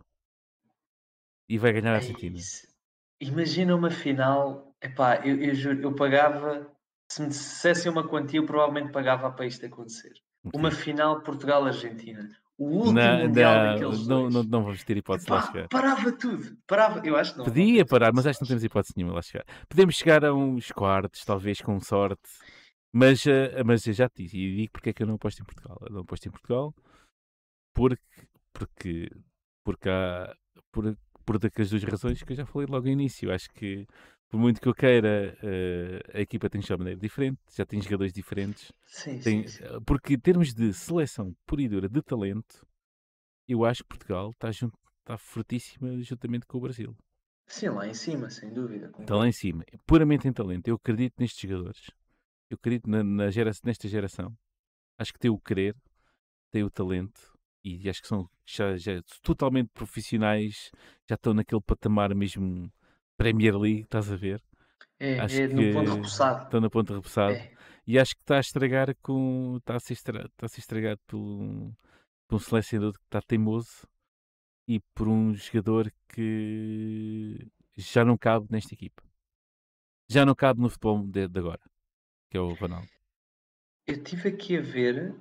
E 1.48 1.58
vai 1.58 1.72
ganhar 1.72 1.92
a 1.92 1.96
Argentina. 1.96 2.38
É 2.38 2.75
Imagina 3.20 3.74
uma 3.74 3.90
final, 3.90 4.74
epá, 4.82 5.16
eu, 5.24 5.36
eu 5.42 5.54
juro, 5.54 5.80
eu 5.80 5.94
pagava 5.94 6.70
se 7.10 7.22
me 7.22 7.28
dissessem 7.28 7.90
uma 7.90 8.06
quantia, 8.06 8.40
eu 8.40 8.46
provavelmente 8.46 8.92
pagava 8.92 9.30
para 9.30 9.46
isto 9.46 9.64
acontecer. 9.64 10.12
Okay. 10.44 10.58
Uma 10.58 10.70
final 10.70 11.20
Portugal-Argentina. 11.22 12.28
O 12.58 12.64
último 12.68 12.92
não, 12.92 13.18
Mundial 13.18 13.54
não, 13.54 13.72
daqueles 13.72 14.06
não, 14.06 14.30
não, 14.30 14.42
não, 14.42 14.64
vamos 14.64 14.82
ter 14.82 14.96
hipótese 14.96 15.26
Epá, 15.26 15.34
lá 15.36 15.42
chegar. 15.42 15.68
Parava 15.68 16.12
tudo. 16.12 16.56
Parava, 16.66 17.06
eu 17.06 17.16
acho 17.16 17.32
que 17.32 17.38
não. 17.38 17.44
Podia 17.44 17.84
parar, 17.84 18.12
mas 18.14 18.26
acho 18.26 18.38
que 18.38 18.44
não 18.44 18.48
temos 18.48 18.64
hipótese 18.64 18.94
nenhuma 18.96 19.14
lá 19.14 19.22
chegar. 19.22 19.44
Podemos 19.68 19.94
chegar 19.94 20.24
a 20.24 20.34
uns 20.34 20.72
quartos, 20.72 21.24
talvez 21.24 21.60
com 21.60 21.78
sorte. 21.80 22.22
Mas, 22.92 23.26
uh, 23.26 23.62
mas 23.64 23.86
eu 23.86 23.92
já 23.92 24.08
te 24.08 24.22
disse, 24.22 24.38
e 24.38 24.56
digo 24.56 24.72
porque 24.72 24.90
é 24.90 24.92
que 24.92 25.02
eu 25.02 25.06
não 25.06 25.16
aposto 25.16 25.40
em 25.40 25.44
Portugal. 25.44 25.76
Eu 25.82 25.92
não 25.92 26.00
aposto 26.00 26.26
em 26.26 26.30
Portugal 26.30 26.74
porque, 27.74 28.26
porque, 28.54 29.10
porque 29.62 29.88
há, 29.90 30.34
por, 30.72 30.96
por 31.26 31.38
daquelas 31.38 31.70
duas 31.70 31.82
razões 31.82 32.22
que 32.22 32.32
eu 32.32 32.36
já 32.36 32.46
falei 32.46 32.66
logo 32.70 32.86
no 32.86 32.92
início. 32.92 33.32
Acho 33.32 33.50
que 33.50 33.86
por 34.28 34.38
muito 34.38 34.60
que 34.60 34.68
eu 34.68 34.74
queira, 34.74 35.36
uh, 35.42 36.16
a 36.16 36.20
equipa 36.20 36.48
tem 36.48 36.60
de 36.60 36.70
maneira 36.76 36.98
diferente, 36.98 37.38
já 37.54 37.66
tem 37.66 37.80
jogadores 37.82 38.12
diferentes. 38.12 38.72
Sim, 38.86 39.18
tem, 39.18 39.46
sim, 39.46 39.58
sim. 39.58 39.64
Eh, 39.64 39.78
porque 39.84 40.14
em 40.14 40.18
termos 40.18 40.54
de 40.54 40.72
seleção 40.72 41.36
pura 41.44 41.62
e 41.62 41.68
dura 41.68 41.88
de 41.88 42.02
talento, 42.02 42.66
eu 43.46 43.64
acho 43.64 43.82
que 43.82 43.88
Portugal 43.88 44.30
está, 44.30 44.50
junto, 44.50 44.76
está 45.00 45.18
fortíssima 45.18 46.00
juntamente 46.02 46.46
com 46.46 46.58
o 46.58 46.60
Brasil. 46.60 46.96
Sim, 47.46 47.68
lá 47.68 47.86
em 47.86 47.94
cima, 47.94 48.28
sem 48.28 48.52
dúvida. 48.52 48.92
Está 48.98 49.14
lá 49.14 49.28
em 49.28 49.32
cima. 49.32 49.64
Puramente 49.86 50.26
em 50.26 50.32
talento. 50.32 50.66
Eu 50.66 50.74
acredito 50.74 51.14
nestes 51.18 51.48
jogadores. 51.48 51.90
Eu 52.50 52.56
acredito 52.56 52.90
na, 52.90 53.04
na 53.04 53.30
gera, 53.30 53.52
nesta 53.62 53.86
geração. 53.86 54.36
Acho 54.98 55.12
que 55.12 55.18
tem 55.20 55.30
o 55.30 55.38
querer, 55.38 55.76
tem 56.50 56.64
o 56.64 56.70
talento 56.70 57.35
e 57.66 57.88
acho 57.88 58.00
que 58.00 58.08
são 58.08 58.30
já, 58.44 58.76
já 58.76 59.02
totalmente 59.22 59.70
profissionais, 59.74 60.70
já 61.08 61.16
estão 61.16 61.34
naquele 61.34 61.60
patamar 61.60 62.14
mesmo 62.14 62.72
Premier 63.16 63.56
League, 63.58 63.82
estás 63.82 64.12
a 64.12 64.16
ver? 64.16 64.42
É, 64.98 65.18
acho 65.18 65.40
é 65.40 65.48
no 65.48 65.72
ponto 65.72 65.90
repousado. 65.90 66.44
Estão 66.44 66.60
no 66.60 66.70
ponto 66.70 66.94
repousado. 66.94 67.34
É. 67.34 67.52
E 67.86 67.98
acho 67.98 68.14
que 68.14 68.22
está 68.22 68.36
a 68.36 68.40
estragar 68.40 68.94
com. 69.02 69.56
Está 69.58 69.76
a 69.76 69.80
ser, 69.80 69.92
estra... 69.94 70.26
está 70.26 70.46
a 70.46 70.48
ser 70.48 70.60
estragado 70.60 71.00
por, 71.06 71.18
por 72.28 72.36
um 72.36 72.38
selecionador 72.38 72.92
que 72.94 73.04
está 73.04 73.20
teimoso 73.20 73.86
e 74.68 74.80
por 74.94 75.08
um 75.08 75.34
jogador 75.34 75.92
que 76.08 77.48
já 77.76 78.04
não 78.04 78.16
cabe 78.16 78.46
nesta 78.50 78.74
equipa. 78.74 79.02
Já 80.08 80.24
não 80.24 80.34
cabe 80.34 80.60
no 80.60 80.70
futebol 80.70 81.04
de, 81.06 81.28
de 81.28 81.38
agora, 81.38 81.60
que 82.30 82.36
é 82.36 82.40
o 82.40 82.54
Ronaldo. 82.54 82.88
Eu 83.86 83.96
estive 83.96 84.28
aqui 84.28 84.56
a 84.56 84.60
ver 84.60 85.14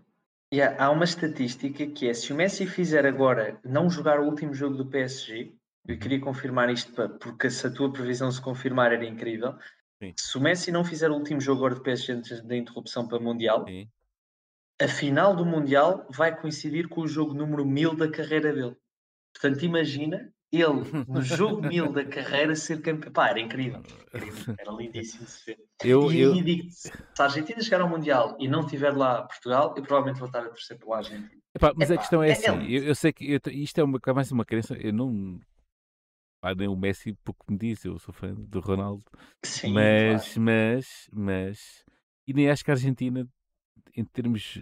e 0.56 0.61
há 0.61 0.90
uma 0.90 1.03
estatística 1.03 1.86
que 1.86 2.07
é 2.07 2.14
se 2.14 2.32
o 2.32 2.36
Messi 2.36 2.65
fizer 2.65 3.06
agora 3.06 3.60
não 3.61 3.90
jogar 3.90 4.22
o 4.22 4.23
último 4.26 4.53
jogo 4.53 4.77
do 4.77 4.86
PSG, 4.86 5.53
eu 5.86 5.99
queria 5.99 6.22
confirmar 6.22 6.69
isto 6.69 6.94
porque 7.19 7.49
se 7.49 7.68
a 7.68 7.69
tua 7.69 7.91
previsão 7.91 8.32
se 8.32 8.41
confirmar 8.41 8.94
era 8.94 9.03
incrível. 9.03 9.57
Sim. 10.02 10.14
Se 10.18 10.38
o 10.38 10.40
Messi 10.40 10.72
não 10.72 10.86
fizer 10.86 11.11
o 11.11 11.15
último 11.15 11.41
jogo 11.41 11.57
agora 11.60 11.76
de 11.76 11.84
PSG 11.84 12.14
antes 12.14 12.41
da 12.41 12.56
interrupção 12.56 13.06
para 13.06 13.18
o 13.18 13.22
Mundial, 13.22 13.65
Sim. 13.68 13.90
a 14.82 14.88
final 14.88 15.36
do 15.36 15.45
Mundial 15.45 16.07
vai 16.10 16.34
coincidir 16.34 16.88
com 16.88 17.02
o 17.02 17.07
jogo 17.07 17.34
número 17.34 17.65
1000 17.65 17.94
da 17.98 18.10
carreira 18.10 18.53
dele. 18.53 18.77
Portanto, 19.34 19.61
imagina 19.65 20.34
ele 20.61 21.06
no 21.07 21.22
jogo 21.23 21.61
1000 21.68 21.91
da 21.91 22.06
carreira 22.06 22.56
ser 22.56 22.82
campeão. 22.82 23.11
Pá, 23.11 23.30
era 23.30 23.40
incrível. 23.40 23.82
Era 24.57 24.72
lindíssimo 24.72 25.26
de 25.26 25.32
se 25.32 25.45
ver. 25.45 25.57
Eu, 25.84 26.11
e 26.11 26.19
eu... 26.19 26.34
digo 26.34 26.69
se 26.72 26.91
a 27.19 27.23
Argentina 27.23 27.61
chegar 27.61 27.82
ao 27.82 27.90
Mundial 27.90 28.36
e 28.40 28.48
não 28.48 28.65
tiver 28.65 28.95
lá 28.95 29.23
Portugal, 29.23 29.73
eu 29.76 29.84
provavelmente 29.84 30.19
vou 30.19 30.27
estar 30.27 30.40
a 30.40 30.49
torcer 30.49 30.77
pela 30.77 30.98
Argentina. 30.98 31.41
Epá, 31.53 31.73
mas 31.76 31.90
Epá, 31.90 31.99
a 31.99 32.02
questão 32.02 32.23
é, 32.23 32.30
é 32.30 32.32
assim, 32.34 32.72
eu, 32.72 32.84
eu, 32.84 32.95
sei 32.95 33.14
que 33.14 33.32
eu, 33.32 33.40
isto 33.52 33.80
é 33.80 33.84
uma, 33.84 33.99
mais 34.14 34.32
uma 34.32 34.45
crença, 34.45 34.76
eu 34.76 34.91
não 34.91 35.40
Pá, 36.45 36.53
nem 36.53 36.68
o 36.68 36.76
Messi 36.76 37.11
pouco 37.23 37.44
me 37.52 37.57
diz, 37.57 37.84
eu 37.86 37.98
sou 37.98 38.14
fã 38.14 38.32
do 38.36 38.60
Ronaldo. 38.60 39.03
Sim, 39.44 39.73
mas, 39.73 40.34
claro. 40.34 40.41
mas, 40.41 41.10
mas, 41.11 41.86
e 42.27 42.34
nem 42.34 42.52
acho 42.52 42.64
que 42.64 42.69
a 42.69 42.76
Argentina, 42.76 43.27
em 43.95 44.06
termos 44.06 44.61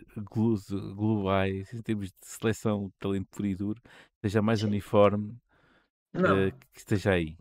globais, 0.96 1.74
em 1.74 1.82
termos 1.82 2.08
de 2.08 2.16
seleção 2.22 2.86
de 2.86 2.94
talento 3.00 3.28
puro 3.30 3.48
e 3.48 3.54
duro, 3.54 3.82
seja 4.22 4.42
mais 4.42 4.62
Sim. 4.62 4.68
uniforme 4.68 5.36
uh, 6.16 6.52
que 6.72 6.80
esteja 6.80 7.12
aí. 7.12 7.38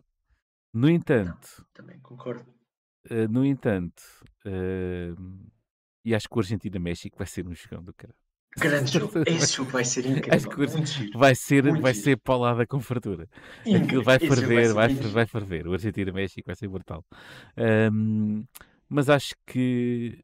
No 0.73 0.89
entanto, 0.89 1.47
Não, 1.59 1.65
também 1.73 1.99
concordo. 1.99 2.49
Uh, 3.09 3.27
no 3.29 3.45
entanto, 3.45 4.01
uh, 4.45 5.51
e 6.05 6.13
acho 6.13 6.27
que 6.27 6.35
o 6.35 6.39
Argentina-México 6.39 7.17
vai 7.17 7.27
ser 7.27 7.47
um 7.47 7.53
jogão 7.53 7.83
do 7.83 7.93
cara. 7.93 8.13
Grande 8.57 8.91
jogo. 8.91 9.11
Esse 9.25 9.53
jogo 9.53 9.71
vai 9.71 9.85
ser 9.85 10.05
incrível. 10.05 10.51
vai 11.15 11.35
ser, 11.35 11.79
vai 11.79 11.93
ser 11.93 12.17
paulada 12.17 12.65
com 12.67 12.79
fartura. 12.79 13.27
Aquilo 13.61 14.03
vai 14.03 14.19
ferver, 14.19 14.73
vai, 14.73 14.93
vai, 14.93 15.11
vai 15.11 15.25
ferver. 15.25 15.67
O 15.67 15.73
Argentina-México 15.73 16.45
vai 16.45 16.55
ser 16.55 16.67
brutal. 16.67 17.05
Um, 17.57 18.45
mas 18.89 19.09
acho 19.09 19.33
que 19.45 20.23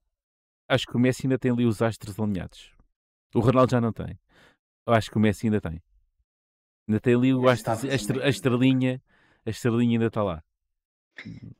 acho 0.68 0.86
que 0.86 0.96
o 0.96 1.00
Messi 1.00 1.26
ainda 1.26 1.40
tem 1.40 1.52
ali 1.52 1.66
os 1.66 1.82
astros 1.82 2.20
alinhados. 2.20 2.72
O 3.34 3.40
Ronaldo 3.40 3.72
já 3.72 3.82
não 3.82 3.92
tem. 3.92 4.20
Eu 4.88 4.94
acho 4.94 5.10
que 5.10 5.18
o 5.18 5.20
Messi 5.20 5.48
ainda 5.48 5.62
tem. 5.62 5.82
Ainda 6.90 7.00
tem 7.00 7.14
ali 7.14 7.32
o 7.36 7.48
astro, 7.48 7.72
a, 7.72 8.26
a 8.26 8.30
estrelinha, 8.30 9.00
a 9.46 9.50
estrelinha 9.52 9.98
ainda 9.98 10.08
está 10.08 10.24
lá. 10.24 10.44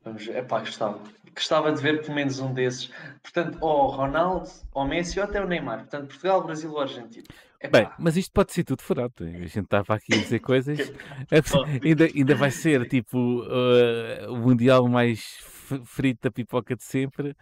Vamos. 0.02 0.26
Epá, 0.26 0.58
gostava. 0.58 1.00
Gostava 1.32 1.70
de 1.70 1.80
ver 1.80 2.00
pelo 2.00 2.14
menos 2.14 2.40
um 2.40 2.52
desses. 2.52 2.90
Portanto, 3.22 3.56
ou 3.60 3.90
Ronaldo, 3.90 4.50
ou 4.72 4.84
Messi, 4.84 5.20
ou 5.20 5.24
até 5.24 5.40
o 5.40 5.46
Neymar. 5.46 5.78
Portanto, 5.80 6.08
Portugal, 6.08 6.42
Brasil 6.42 6.72
ou 6.72 6.80
Argentina. 6.80 7.24
Epá. 7.60 7.78
Bem, 7.78 7.90
mas 7.96 8.16
isto 8.16 8.32
pode 8.32 8.52
ser 8.52 8.64
tudo 8.64 8.82
furado. 8.82 9.12
A 9.20 9.26
gente 9.26 9.60
estava 9.60 9.94
aqui 9.94 10.14
a 10.14 10.16
dizer 10.16 10.40
coisas. 10.40 10.78
ainda, 11.84 12.06
ainda 12.06 12.34
vai 12.34 12.50
ser 12.50 12.88
tipo 12.88 13.16
uh, 13.16 14.32
o 14.32 14.36
Mundial 14.36 14.88
mais 14.88 15.38
frito 15.84 16.22
da 16.22 16.30
pipoca 16.32 16.74
de 16.74 16.82
sempre 16.82 17.36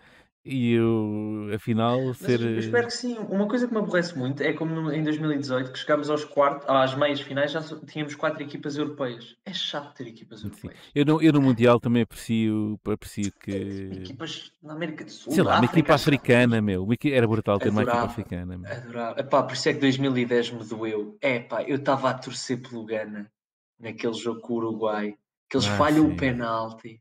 e 0.44 0.72
eu, 0.72 1.50
afinal, 1.54 2.14
ser. 2.14 2.40
eu 2.40 2.58
espero 2.58 2.86
que 2.86 2.92
sim. 2.94 3.18
Uma 3.28 3.46
coisa 3.46 3.66
que 3.66 3.72
me 3.72 3.80
aborrece 3.80 4.16
muito 4.16 4.42
é 4.42 4.52
como 4.52 4.90
em 4.90 5.02
2018 5.02 5.72
que 5.72 5.78
chegámos 5.78 6.08
aos 6.08 6.24
quartos, 6.24 6.66
às 6.68 6.94
meias 6.94 7.20
finais, 7.20 7.52
já 7.52 7.62
tínhamos 7.86 8.14
quatro 8.14 8.42
equipas 8.42 8.76
europeias. 8.76 9.36
É 9.44 9.52
chato 9.52 9.94
ter 9.94 10.06
equipas 10.06 10.42
europeias. 10.42 10.76
Eu 10.94 11.04
no, 11.04 11.20
eu 11.20 11.32
no 11.32 11.42
Mundial 11.42 11.78
também 11.78 12.02
aprecio, 12.02 12.80
aprecio 12.86 13.30
que. 13.32 13.50
Equipas 13.50 14.52
na 14.62 14.72
América 14.72 15.04
do 15.04 15.10
Sul. 15.10 15.32
Sei 15.32 15.42
lá, 15.42 15.56
uma 15.56 15.66
equipa 15.66 15.94
africana, 15.94 16.62
meu. 16.62 16.88
Era 17.04 17.26
brutal 17.26 17.58
ter 17.58 17.68
Adorava. 17.68 17.90
uma 17.90 17.98
equipa 17.98 18.12
africana. 18.12 18.58
Meu. 18.58 18.72
Adorava. 18.72 19.20
Epá, 19.20 19.42
por 19.42 19.52
isso 19.52 19.68
é 19.68 19.74
que 19.74 19.80
2010 19.80 20.50
me 20.52 20.64
doeu. 20.64 21.18
É 21.20 21.40
pá, 21.40 21.62
eu 21.62 21.76
estava 21.76 22.10
a 22.10 22.14
torcer 22.14 22.62
pelo 22.62 22.84
Gana 22.84 23.30
naquele 23.78 24.14
jogo 24.14 24.40
com 24.40 24.54
o 24.54 24.56
Uruguai, 24.56 25.14
que 25.48 25.56
eles 25.56 25.68
ah, 25.68 25.76
falham 25.76 26.06
sim. 26.06 26.12
o 26.12 26.16
penalti. 26.16 27.00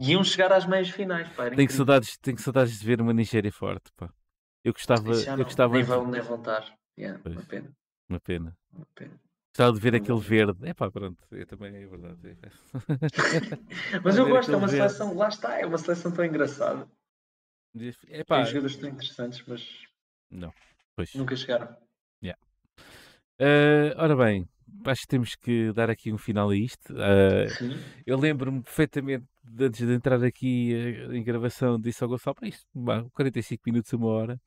Iam 0.00 0.24
chegar 0.24 0.52
às 0.52 0.66
meias 0.66 0.90
finais, 0.90 1.28
pá. 1.30 1.50
Tenho 1.50 1.70
saudades, 1.70 2.16
tenho 2.18 2.38
saudades 2.38 2.78
de 2.78 2.86
ver 2.86 3.00
uma 3.00 3.12
Nigéria 3.12 3.52
forte, 3.52 3.90
pá. 3.96 4.12
Eu 4.64 4.72
gostava. 4.72 5.12
Eu 5.12 5.44
gostava 5.44 5.74
nem 5.74 5.82
vão 5.82 6.06
nem 6.06 6.20
voltar. 6.20 6.64
Yeah, 6.98 7.20
uma 7.24 7.42
pena. 7.42 7.72
Uma 8.08 8.20
pena. 8.20 8.56
Uma 8.72 8.86
pena. 8.94 9.20
Gostava 9.52 9.72
de 9.74 9.80
ver 9.80 9.94
aquele 9.94 10.20
verde. 10.20 10.66
É 10.66 10.72
pá, 10.72 10.90
pronto, 10.90 11.18
eu 11.30 11.46
também 11.46 11.74
é 11.76 11.86
verdade. 11.86 12.38
Mas 14.02 14.16
eu 14.16 14.26
gosto, 14.28 14.52
é 14.52 14.56
uma 14.56 14.68
seleção, 14.68 15.14
lá 15.14 15.28
está, 15.28 15.58
é 15.58 15.66
uma 15.66 15.76
seleção 15.76 16.10
tão 16.10 16.24
engraçada. 16.24 16.88
É 18.08 18.24
pá. 18.24 18.36
Tem 18.36 18.46
jogadores 18.46 18.76
tão 18.76 18.88
interessantes, 18.88 19.42
mas 19.46 19.86
não. 20.30 20.52
Pois. 20.94 21.14
nunca 21.14 21.34
chegaram. 21.34 21.74
Yeah. 22.22 22.38
Uh, 23.40 23.96
ora 23.96 24.14
bem, 24.14 24.48
acho 24.84 25.02
que 25.02 25.08
temos 25.08 25.34
que 25.34 25.72
dar 25.72 25.90
aqui 25.90 26.12
um 26.12 26.18
final 26.18 26.50
a 26.50 26.56
isto. 26.56 26.92
Uh, 26.92 27.78
eu 28.06 28.18
lembro-me 28.18 28.62
perfeitamente, 28.62 29.24
de, 29.44 29.64
antes 29.64 29.86
de 29.86 29.92
entrar 29.92 30.22
aqui 30.22 30.74
uh, 31.08 31.14
em 31.14 31.22
gravação, 31.22 31.80
disse 31.80 32.02
ao 32.02 32.08
Gonçalo: 32.08 32.34
para 32.34 32.48
isto, 32.48 32.66
45 33.12 33.62
minutos, 33.66 33.92
uma 33.92 34.08
hora. 34.08 34.40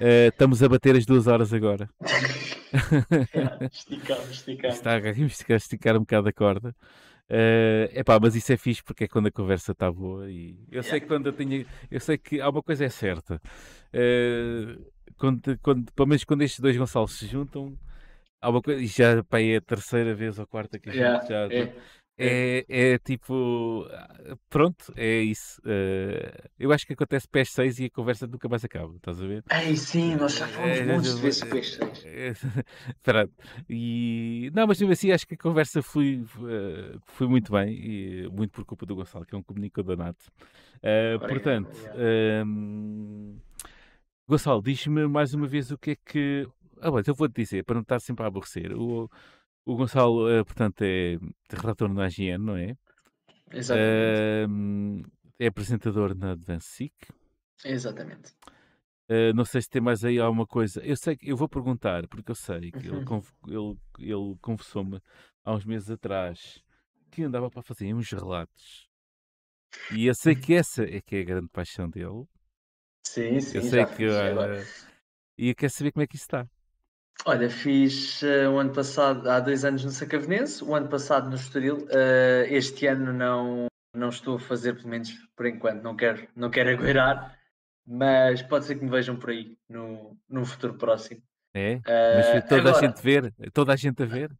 Uh, 0.00 0.28
estamos 0.28 0.62
a 0.62 0.68
bater 0.68 0.96
as 0.96 1.06
duas 1.06 1.26
horas 1.26 1.52
agora. 1.52 1.88
é, 2.00 3.66
esticamos, 3.70 4.30
esticamos. 4.30 4.76
Está, 4.76 4.98
esticar, 4.98 5.56
esticar 5.56 5.96
um 5.96 6.00
bocado 6.00 6.28
a 6.28 6.32
corda. 6.32 6.74
Uh, 7.30 7.88
epá, 7.98 8.18
mas 8.20 8.34
isso 8.34 8.52
é 8.52 8.56
fixe 8.56 8.82
porque 8.82 9.04
é 9.04 9.08
quando 9.08 9.28
a 9.28 9.30
conversa 9.30 9.72
está 9.72 9.90
boa 9.90 10.30
e 10.30 10.58
eu 10.70 10.82
sei 10.82 11.00
que 11.00 11.06
quando 11.06 11.24
eu 11.24 11.32
tenho 11.32 11.66
eu 11.90 11.98
sei 11.98 12.18
que 12.18 12.38
há 12.38 12.50
uma 12.50 12.62
coisa 12.62 12.84
é 12.84 12.90
certa 12.90 13.36
uh, 13.94 14.92
quando, 15.16 15.58
quando, 15.62 15.90
pelo 15.92 16.06
menos 16.06 16.22
quando 16.22 16.42
estes 16.42 16.60
dois 16.60 16.76
Gonçalves 16.76 17.16
se 17.16 17.26
juntam 17.26 17.78
há 18.44 18.50
uma 18.50 18.60
coisa, 18.60 18.82
e 18.82 18.86
já 18.86 19.22
pá, 19.24 19.40
é 19.40 19.56
a 19.56 19.60
terceira 19.60 20.14
vez 20.14 20.38
ou 20.38 20.44
a 20.44 20.46
quarta 20.46 20.78
que 20.78 20.90
a 20.90 20.92
gente 20.92 21.02
yeah, 21.02 21.26
já 21.26 21.54
é. 21.54 21.74
É, 22.16 22.64
é 22.68 22.98
tipo, 22.98 23.88
pronto, 24.48 24.92
é 24.96 25.18
isso. 25.18 25.60
Uh, 25.62 26.48
eu 26.56 26.70
acho 26.72 26.86
que 26.86 26.92
acontece 26.92 27.26
PS6 27.26 27.80
e 27.80 27.84
a 27.86 27.90
conversa 27.90 28.24
nunca 28.24 28.48
mais 28.48 28.64
acaba, 28.64 28.94
estás 28.94 29.20
a 29.20 29.26
ver? 29.26 29.42
Ai 29.50 29.74
sim, 29.74 30.14
nós 30.14 30.36
já 30.36 30.46
falamos 30.46 31.08
é, 31.08 31.14
de 31.14 31.20
vezes 31.20 31.42
PS6. 31.42 32.04
É, 32.04 32.34
e 33.68 34.48
não, 34.54 34.64
mas 34.68 34.78
mesmo 34.78 34.92
assim 34.92 35.10
acho 35.10 35.26
que 35.26 35.34
a 35.34 35.38
conversa 35.38 35.82
foi, 35.82 36.24
uh, 36.38 37.00
foi 37.04 37.26
muito 37.26 37.50
bem, 37.50 37.74
e 37.74 38.28
muito 38.28 38.52
por 38.52 38.64
culpa 38.64 38.86
do 38.86 38.94
Gonçalo, 38.94 39.26
que 39.26 39.34
é 39.34 39.38
um 39.38 39.42
comunicador 39.42 39.96
nato. 39.96 40.24
Uh, 40.76 41.18
portanto, 41.18 41.76
um, 42.46 43.36
Gonçalo, 44.28 44.62
diz-me 44.62 45.08
mais 45.08 45.34
uma 45.34 45.48
vez 45.48 45.72
o 45.72 45.76
que 45.76 45.90
é 45.90 45.96
que. 45.96 46.48
Ah, 46.84 46.90
bem, 46.90 47.02
eu 47.06 47.14
vou-te 47.14 47.34
dizer, 47.34 47.64
para 47.64 47.76
não 47.76 47.80
estar 47.80 47.98
sempre 47.98 48.24
a 48.24 48.28
aborrecer. 48.28 48.70
O, 48.76 49.10
o 49.64 49.74
Gonçalo, 49.74 50.28
uh, 50.28 50.44
portanto, 50.44 50.82
é 50.82 51.16
redator 51.50 51.88
na 51.88 52.04
AGN, 52.04 52.36
não 52.36 52.56
é? 52.58 52.76
Exatamente. 53.50 55.10
É 55.38 55.46
apresentador 55.46 56.14
na 56.14 56.32
Advance 56.32 56.68
SIC. 56.68 56.92
Exatamente. 57.64 58.34
Uh, 59.08 59.32
não 59.34 59.46
sei 59.46 59.62
se 59.62 59.70
tem 59.70 59.80
mais 59.80 60.04
aí 60.04 60.18
alguma 60.18 60.46
coisa. 60.46 60.84
Eu 60.84 60.94
sei 60.94 61.16
que 61.16 61.30
eu 61.30 61.38
vou 61.38 61.48
perguntar, 61.48 62.06
porque 62.06 62.30
eu 62.30 62.34
sei 62.34 62.70
que 62.70 62.90
uhum. 62.90 63.22
ele, 63.46 63.56
ele, 63.56 63.78
ele 63.98 64.36
confessou-me 64.42 65.00
há 65.42 65.54
uns 65.54 65.64
meses 65.64 65.88
atrás 65.90 66.62
que 67.10 67.22
andava 67.22 67.50
para 67.50 67.62
fazer 67.62 67.94
uns 67.94 68.10
relatos. 68.12 68.90
E 69.90 70.04
eu 70.04 70.14
sei 70.14 70.34
que 70.34 70.52
essa 70.52 70.84
é 70.84 71.00
que 71.00 71.16
é 71.16 71.20
a 71.20 71.24
grande 71.24 71.48
paixão 71.48 71.88
dele. 71.88 72.26
Sim, 73.06 73.40
sim. 73.40 73.56
Eu 73.56 73.62
sei 73.62 73.86
que. 73.86 74.06
Uh, 74.06 74.94
e 75.38 75.48
eu 75.48 75.54
quero 75.54 75.72
saber 75.72 75.90
como 75.90 76.02
é 76.02 76.06
que 76.06 76.16
isso 76.16 76.24
está. 76.24 76.46
Olha, 77.26 77.48
fiz 77.48 78.20
uh, 78.20 78.50
o 78.52 78.58
ano 78.58 78.70
passado, 78.70 79.30
há 79.30 79.40
dois 79.40 79.64
anos 79.64 79.82
no 79.82 79.90
Sacavenense, 79.90 80.62
o 80.62 80.74
ano 80.74 80.88
passado 80.88 81.30
no 81.30 81.36
Estoril. 81.36 81.78
Uh, 81.86 82.44
este 82.48 82.86
ano 82.86 83.14
não, 83.14 83.66
não 83.94 84.10
estou 84.10 84.36
a 84.36 84.40
fazer, 84.40 84.74
pelo 84.74 84.88
menos 84.88 85.10
por 85.34 85.46
enquanto, 85.46 85.82
não 85.82 85.96
quero, 85.96 86.28
não 86.36 86.50
quero 86.50 86.70
aguardar, 86.70 87.38
mas 87.86 88.42
pode 88.42 88.66
ser 88.66 88.74
que 88.74 88.84
me 88.84 88.90
vejam 88.90 89.16
por 89.16 89.30
aí 89.30 89.56
no, 89.66 90.18
no 90.28 90.44
futuro 90.44 90.74
próximo. 90.74 91.22
É? 91.54 91.80
Mas 91.86 92.44
toda 92.44 92.60
agora... 92.60 92.76
a 92.76 92.80
gente 92.80 93.02
ver? 93.02 93.34
Toda 93.54 93.72
a 93.72 93.76
gente 93.76 94.02
a 94.02 94.06
ver? 94.06 94.30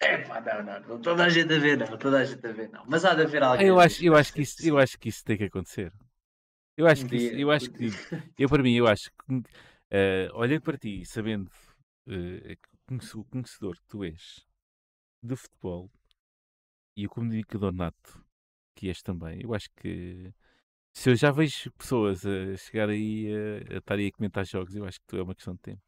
É 0.00 0.18
pá, 0.18 0.40
não, 0.40 0.62
não, 0.64 0.80
não, 0.80 1.00
toda 1.00 1.24
a 1.24 1.28
gente 1.28 1.52
a 1.54 1.58
ver, 1.58 1.78
não, 1.78 1.96
toda 1.96 2.18
a 2.18 2.24
gente 2.24 2.44
a 2.44 2.52
ver, 2.52 2.68
não. 2.70 2.82
Mas 2.86 3.04
há 3.04 3.14
de 3.14 3.22
haver 3.22 3.42
alguém. 3.42 3.68
Eu 3.68 3.78
acho, 3.78 4.04
eu 4.04 4.16
acho, 4.16 4.32
que, 4.32 4.42
isso, 4.42 4.66
eu 4.66 4.78
acho 4.78 4.98
que 4.98 5.08
isso 5.08 5.24
tem 5.24 5.38
que 5.38 5.44
acontecer. 5.44 5.92
Eu 6.76 6.88
acho 6.88 7.06
que, 7.06 7.16
isso, 7.16 7.34
eu 7.36 7.50
acho 7.52 7.70
que, 7.70 7.90
eu 8.36 8.48
para 8.48 8.62
mim, 8.62 8.74
eu 8.74 8.86
acho 8.88 9.10
que, 9.10 9.34
uh, 9.36 9.42
olhando 10.34 10.62
para 10.62 10.76
ti, 10.76 11.04
sabendo 11.06 11.50
uh, 12.06 13.18
o 13.18 13.24
conhecedor 13.24 13.76
que 13.76 13.86
tu 13.88 14.04
és 14.04 14.46
de 15.22 15.36
futebol 15.36 15.90
e 16.96 17.06
o 17.06 17.10
comunicador 17.10 17.72
nato 17.72 18.24
que 18.74 18.88
és 18.88 19.02
também, 19.02 19.40
eu 19.42 19.54
acho 19.54 19.70
que 19.74 20.32
se 20.92 21.10
eu 21.10 21.16
já 21.16 21.30
vejo 21.30 21.70
pessoas 21.72 22.24
a 22.24 22.56
chegar 22.56 22.88
aí 22.88 23.28
a, 23.70 23.74
a 23.74 23.78
estar 23.78 23.94
aí 23.94 24.06
a 24.06 24.12
comentar 24.12 24.46
jogos, 24.46 24.74
eu 24.74 24.84
acho 24.84 25.00
que 25.00 25.06
tu 25.06 25.16
é 25.16 25.22
uma 25.22 25.34
questão 25.34 25.54
de 25.54 25.60
tempo. 25.60 25.82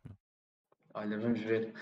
Olha, 0.94 1.18
vamos 1.18 1.40
ver. 1.40 1.72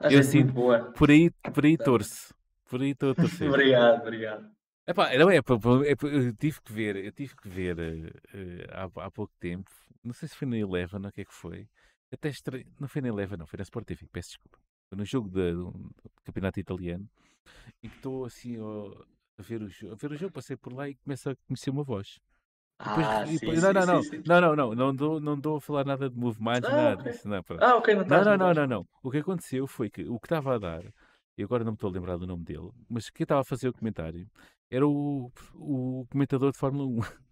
A 0.00 0.12
eu 0.12 0.22
sinto, 0.22 0.52
boa. 0.52 0.90
Por 0.92 1.10
aí, 1.10 1.30
por 1.30 1.64
aí 1.64 1.76
torço. 1.78 2.34
Por 2.68 2.80
aí 2.80 2.90
estou 2.90 3.10
a 3.10 3.14
torcer. 3.14 3.48
obrigado, 3.48 4.00
obrigado. 4.00 4.50
Epá, 4.86 5.16
não 5.16 5.30
é, 5.30 5.36
é, 5.36 5.40
eu 6.02 6.34
tive 6.34 6.60
que 6.60 6.72
ver, 6.72 6.96
eu 6.96 7.12
tive 7.12 7.36
que 7.36 7.48
ver 7.48 7.78
uh, 7.78 8.98
há, 8.98 9.06
há 9.06 9.10
pouco 9.12 9.32
tempo, 9.38 9.70
não 10.02 10.12
sei 10.12 10.28
se 10.28 10.34
foi 10.34 10.48
na 10.48 10.58
Eleven, 10.58 11.06
o 11.06 11.12
que 11.12 11.20
é 11.20 11.24
que 11.24 11.34
foi, 11.34 11.68
até 12.12 12.28
estre... 12.28 12.66
não 12.78 12.88
foi 12.88 13.00
na 13.00 13.08
Eleva, 13.08 13.36
não, 13.36 13.46
foi 13.46 13.56
na 13.56 13.62
Sport 13.62 13.86
TV, 13.86 14.06
peço 14.10 14.30
desculpa. 14.30 14.58
Foi 14.88 14.98
no 14.98 15.04
jogo 15.04 15.28
de, 15.28 15.52
do, 15.52 15.70
do 15.70 16.22
campeonato 16.24 16.60
italiano 16.60 17.08
e 17.82 17.88
que 17.88 17.96
estou 17.96 18.24
assim 18.24 18.58
ó, 18.60 18.92
a, 19.38 19.42
ver 19.42 19.62
o 19.62 19.68
jogo, 19.68 19.92
a 19.94 19.96
ver 19.96 20.12
o 20.12 20.16
jogo, 20.16 20.32
passei 20.32 20.56
por 20.56 20.72
lá 20.72 20.88
e 20.88 20.94
começo 20.96 21.30
a 21.30 21.36
conhecer 21.46 21.70
uma 21.70 21.82
voz. 21.82 22.20
Depois, 22.78 23.06
ah, 23.06 23.24
depois, 23.24 23.60
sim, 23.60 23.66
não, 23.66 23.72
não, 23.72 23.86
não, 23.86 24.02
sim, 24.02 24.22
não, 24.26 24.40
não, 24.40 24.56
não, 24.56 24.74
não, 24.74 24.94
dou, 24.94 25.20
não 25.20 25.38
dou 25.38 25.56
a 25.56 25.60
falar 25.60 25.84
nada 25.84 26.10
de 26.10 26.16
Move 26.16 26.42
mais, 26.42 26.64
ah, 26.64 26.70
nada 26.70 27.00
okay. 27.00 27.12
disso. 27.12 27.28
Não, 27.28 27.44
ah, 27.60 27.76
ok, 27.76 27.94
não 27.94 28.04
Não, 28.04 28.24
não, 28.24 28.36
não, 28.36 28.54
não, 28.54 28.66
não. 28.66 28.88
O 29.02 29.10
que 29.10 29.18
aconteceu 29.18 29.66
foi 29.66 29.88
que 29.88 30.02
o 30.02 30.18
que 30.18 30.26
estava 30.26 30.56
a 30.56 30.58
dar, 30.58 30.82
e 31.38 31.42
agora 31.44 31.62
não 31.62 31.72
me 31.72 31.76
estou 31.76 31.90
a 31.90 31.92
lembrar 31.92 32.16
do 32.16 32.26
nome 32.26 32.44
dele, 32.44 32.70
mas 32.88 33.08
quem 33.08 33.24
estava 33.24 33.42
a 33.42 33.44
fazer 33.44 33.68
o 33.68 33.72
comentário 33.72 34.28
era 34.70 34.86
o, 34.86 35.30
o 35.54 36.06
comentador 36.10 36.50
de 36.50 36.58
Fórmula 36.58 36.86
1. 36.86 37.00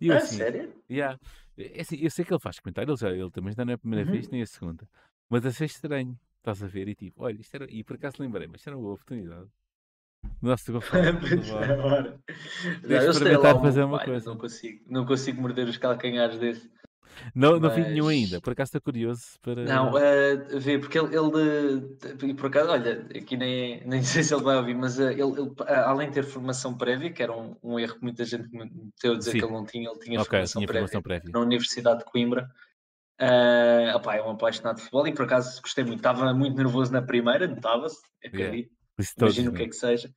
E 0.00 0.08
eu, 0.08 0.14
ah, 0.14 0.18
assim, 0.18 0.36
sério? 0.36 0.72
Yeah, 0.90 1.18
é 1.56 1.80
assim, 1.80 1.96
eu 1.96 2.10
sei 2.10 2.24
que 2.24 2.32
ele 2.32 2.40
faz 2.40 2.58
comentários, 2.58 3.02
ele, 3.02 3.20
ele 3.20 3.30
também 3.30 3.52
já 3.54 3.64
não 3.64 3.72
é 3.72 3.74
a 3.74 3.78
primeira 3.78 4.04
uhum. 4.04 4.12
vez 4.12 4.28
nem 4.28 4.42
a 4.42 4.46
segunda, 4.46 4.88
mas 5.28 5.44
achei 5.46 5.66
estranho, 5.66 6.18
estás 6.38 6.62
a 6.62 6.66
ver? 6.66 6.88
E 6.88 6.94
tipo, 6.94 7.22
olha, 7.22 7.40
isto 7.40 7.54
era, 7.54 7.66
e 7.70 7.82
por 7.82 7.96
acaso 7.96 8.16
lembrei, 8.20 8.46
mas 8.46 8.60
isto 8.60 8.68
era 8.68 8.76
uma 8.76 8.82
boa 8.82 8.94
oportunidade. 8.94 9.48
Nossa, 10.40 10.72
Gonçalo, 10.72 11.02
Deixa 12.86 13.10
experimentar 13.10 13.60
fazer 13.60 13.82
uma 13.82 13.98
pai, 13.98 14.06
coisa. 14.06 14.30
Não 14.30 14.38
consigo, 14.38 14.84
não 14.86 15.04
consigo 15.04 15.40
morder 15.40 15.68
os 15.68 15.76
calcanhares 15.76 16.38
desse. 16.38 16.70
Não, 17.34 17.58
não 17.58 17.70
vi 17.70 17.82
nenhum 17.82 18.08
ainda, 18.08 18.40
por 18.40 18.52
acaso 18.52 18.68
estou 18.68 18.80
curioso 18.80 19.38
para. 19.40 19.64
Não, 19.64 19.90
uh, 19.90 20.80
porque 20.80 20.98
ele, 20.98 21.16
ele 21.16 22.34
por 22.34 22.46
acaso, 22.46 22.70
olha, 22.70 23.06
aqui 23.14 23.36
nem, 23.36 23.82
nem 23.86 24.02
sei 24.02 24.22
se 24.22 24.34
ele 24.34 24.42
vai 24.42 24.56
ouvir, 24.56 24.74
mas 24.74 24.98
uh, 24.98 25.10
ele, 25.10 25.22
ele, 25.22 25.52
além 25.68 26.08
de 26.08 26.14
ter 26.14 26.24
formação 26.24 26.76
prévia, 26.76 27.12
que 27.12 27.22
era 27.22 27.32
um, 27.32 27.56
um 27.62 27.78
erro 27.78 27.94
que 27.94 28.02
muita 28.02 28.24
gente 28.24 28.48
me 28.50 28.64
meteu 28.64 29.12
a 29.12 29.18
dizer 29.18 29.32
Sim. 29.32 29.38
que 29.38 29.44
ele 29.44 29.52
não 29.52 29.64
tinha, 29.64 29.90
ele 29.90 29.98
tinha, 29.98 30.20
okay, 30.20 30.30
formação, 30.30 30.60
tinha 30.60 30.66
prévia, 30.66 30.88
formação, 30.88 31.02
prévia, 31.02 31.30
na 31.32 31.40
Universidade 31.40 31.98
de 32.00 32.04
Coimbra. 32.04 32.50
Uh, 33.20 33.96
opá, 33.96 34.16
é 34.16 34.22
um 34.22 34.30
apaixonado 34.30 34.76
de 34.76 34.82
futebol 34.82 35.06
e 35.06 35.12
por 35.12 35.24
acaso 35.24 35.60
gostei 35.62 35.84
muito. 35.84 35.98
Estava 35.98 36.34
muito 36.34 36.56
nervoso 36.56 36.92
na 36.92 37.02
primeira, 37.02 37.46
notava-se, 37.46 38.00
acredito. 38.24 38.70
Yeah. 38.70 39.16
Imagino 39.18 39.50
o 39.50 39.54
que 39.54 39.62
é 39.62 39.68
que 39.68 39.76
seja. 39.76 40.12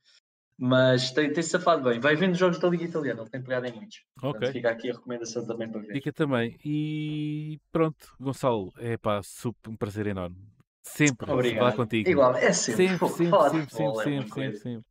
Mas 0.58 1.10
tem, 1.10 1.30
tem 1.30 1.42
safado 1.42 1.82
bem. 1.82 2.00
Vai 2.00 2.16
vendo 2.16 2.34
jogos 2.34 2.58
da 2.58 2.68
Liga 2.68 2.84
Italiana, 2.84 3.20
ele 3.20 3.30
tem 3.30 3.42
pegado 3.42 3.66
em 3.66 3.72
muitos. 3.72 4.02
Ok. 4.18 4.30
Portanto, 4.32 4.52
fica 4.52 4.70
aqui 4.70 4.90
a 4.90 4.94
recomendação 4.94 5.46
também 5.46 5.70
para 5.70 5.82
ver. 5.82 5.92
Fica 5.92 6.12
também. 6.12 6.56
E 6.64 7.60
pronto, 7.70 8.14
Gonçalo, 8.18 8.72
é 8.78 8.96
pá, 8.96 9.22
super, 9.22 9.68
um 9.68 9.76
prazer 9.76 10.06
enorme. 10.06 10.36
Sempre 10.82 11.30
Obrigado. 11.30 11.58
falar 11.58 11.72
contigo. 11.72 12.08
Igual, 12.08 12.34
é 12.36 12.52
sempre. 12.52 12.88
Sempre, 12.88 13.08
sempre, 13.08 13.26
sempre, 13.26 13.50
sempre, 13.50 13.70
sempre, 13.70 14.04
sempre, 14.04 14.30
sempre, 14.30 14.58
sempre. 14.58 14.86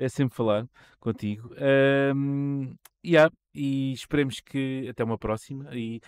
É 0.00 0.08
sempre 0.08 0.36
falar 0.36 0.66
contigo. 1.00 1.54
Um, 2.14 2.74
yeah, 3.04 3.32
e 3.54 3.92
esperemos 3.92 4.40
que 4.40 4.86
até 4.90 5.02
uma 5.02 5.16
próxima. 5.16 5.74
E 5.74 6.00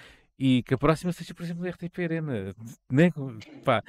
e 0.42 0.62
que 0.62 0.72
a 0.72 0.78
próxima 0.78 1.12
seja, 1.12 1.34
por 1.34 1.42
exemplo, 1.42 1.66
a 1.66 1.68
RTP 1.68 1.98
Arena. 1.98 2.54
Né? 2.90 3.12
Pá, 3.62 3.84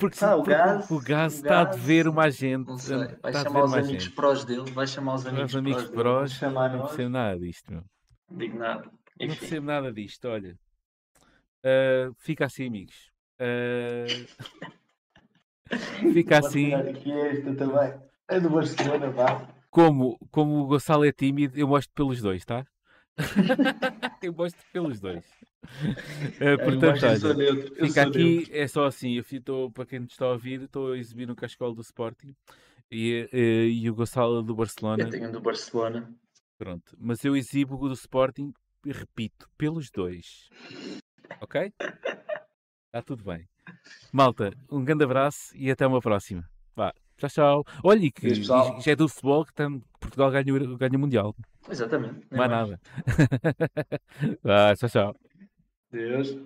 porque 0.00 0.18
tá, 0.18 0.34
o, 0.34 0.42
gás, 0.42 0.90
o 0.90 0.98
gás 0.98 1.34
está 1.34 1.60
a 1.60 1.64
ver 1.64 2.08
uma 2.08 2.30
gente. 2.30 2.64
Vai 3.20 3.34
chamar 3.34 3.64
os 3.64 3.74
amigos 3.74 4.04
gente. 4.04 4.14
prós 4.14 4.44
dele, 4.46 4.70
vai 4.70 4.86
chamar 4.86 5.14
os 5.16 5.26
amigos, 5.26 5.50
os 5.50 5.56
amigos 5.56 5.84
prós. 5.90 6.38
prós 6.38 6.72
não 6.72 6.86
percebo 6.86 7.10
nada 7.10 7.38
disto, 7.38 7.70
meu. 7.70 7.84
Digo 8.30 8.58
nada. 8.58 8.90
Enfim. 9.20 9.28
Não 9.28 9.36
percebo 9.36 9.66
nada 9.66 9.92
disto, 9.92 10.28
olha. 10.28 10.58
Uh, 11.62 12.14
fica 12.16 12.46
assim, 12.46 12.68
amigos. 12.68 13.12
Uh... 13.38 14.06
fica 16.14 16.38
assim. 16.38 16.72
Aqui 16.72 17.12
esta 17.12 17.54
também. 17.54 17.92
É 18.28 18.40
do 18.40 18.48
Barcelona, 18.48 19.10
vá. 19.10 19.46
Como, 19.68 20.18
como 20.30 20.62
o 20.62 20.66
Gonçalo 20.66 21.04
é 21.04 21.12
tímido, 21.12 21.58
eu 21.58 21.68
mostro 21.68 21.92
pelos 21.94 22.22
dois, 22.22 22.46
tá? 22.46 22.66
eu 24.22 24.32
mostro 24.32 24.64
pelos 24.72 25.00
dois. 25.00 25.24
Uh, 25.64 26.58
portanto, 26.64 27.04
olha, 27.04 27.86
fica 27.86 28.02
aqui, 28.02 28.48
é 28.50 28.66
só 28.66 28.86
assim, 28.86 29.14
eu 29.14 29.24
estou, 29.30 29.70
para 29.70 29.86
quem 29.86 30.02
está 30.04 30.26
a 30.26 30.32
ouvir, 30.32 30.62
estou 30.62 30.92
a 30.92 30.98
exibir 30.98 31.26
no 31.26 31.36
cascolo 31.36 31.74
do 31.74 31.82
Sporting 31.82 32.34
e, 32.90 33.28
e, 33.32 33.38
eh, 33.38 33.66
e 33.66 33.90
o 33.90 33.94
Gonçalo 33.94 34.42
do 34.42 34.54
Barcelona. 34.54 35.04
Eu 35.04 35.10
tenho 35.10 35.30
do 35.30 35.40
Barcelona. 35.40 36.12
Pronto, 36.58 36.96
mas 36.98 37.24
eu 37.24 37.36
exibo 37.36 37.76
o 37.76 37.88
do 37.88 37.94
Sporting, 37.94 38.52
e 38.84 38.92
repito, 38.92 39.48
pelos 39.56 39.90
dois. 39.90 40.48
Ok? 41.40 41.72
Está 42.86 43.02
tudo 43.04 43.24
bem. 43.24 43.48
Malta, 44.12 44.52
um 44.70 44.84
grande 44.84 45.04
abraço 45.04 45.56
e 45.56 45.70
até 45.70 45.86
uma 45.86 46.00
próxima. 46.00 46.48
Vá, 46.74 46.92
tchau, 47.16 47.30
tchau. 47.30 47.64
Olha, 47.82 48.10
que 48.10 48.34
já 48.42 48.82
é 48.86 48.96
do 48.96 49.08
futebol 49.08 49.44
que 49.44 49.54
tem, 49.54 49.82
Portugal 50.00 50.30
ganha, 50.30 50.76
ganha 50.76 50.96
o 50.96 50.98
Mundial. 50.98 51.34
Exatamente. 51.68 52.26
Não 52.30 52.44
é 52.44 52.48
nada. 52.48 52.80
Vá, 54.42 54.74
tchau, 54.76 54.88
tchau. 54.88 55.16
Deus. 55.90 56.36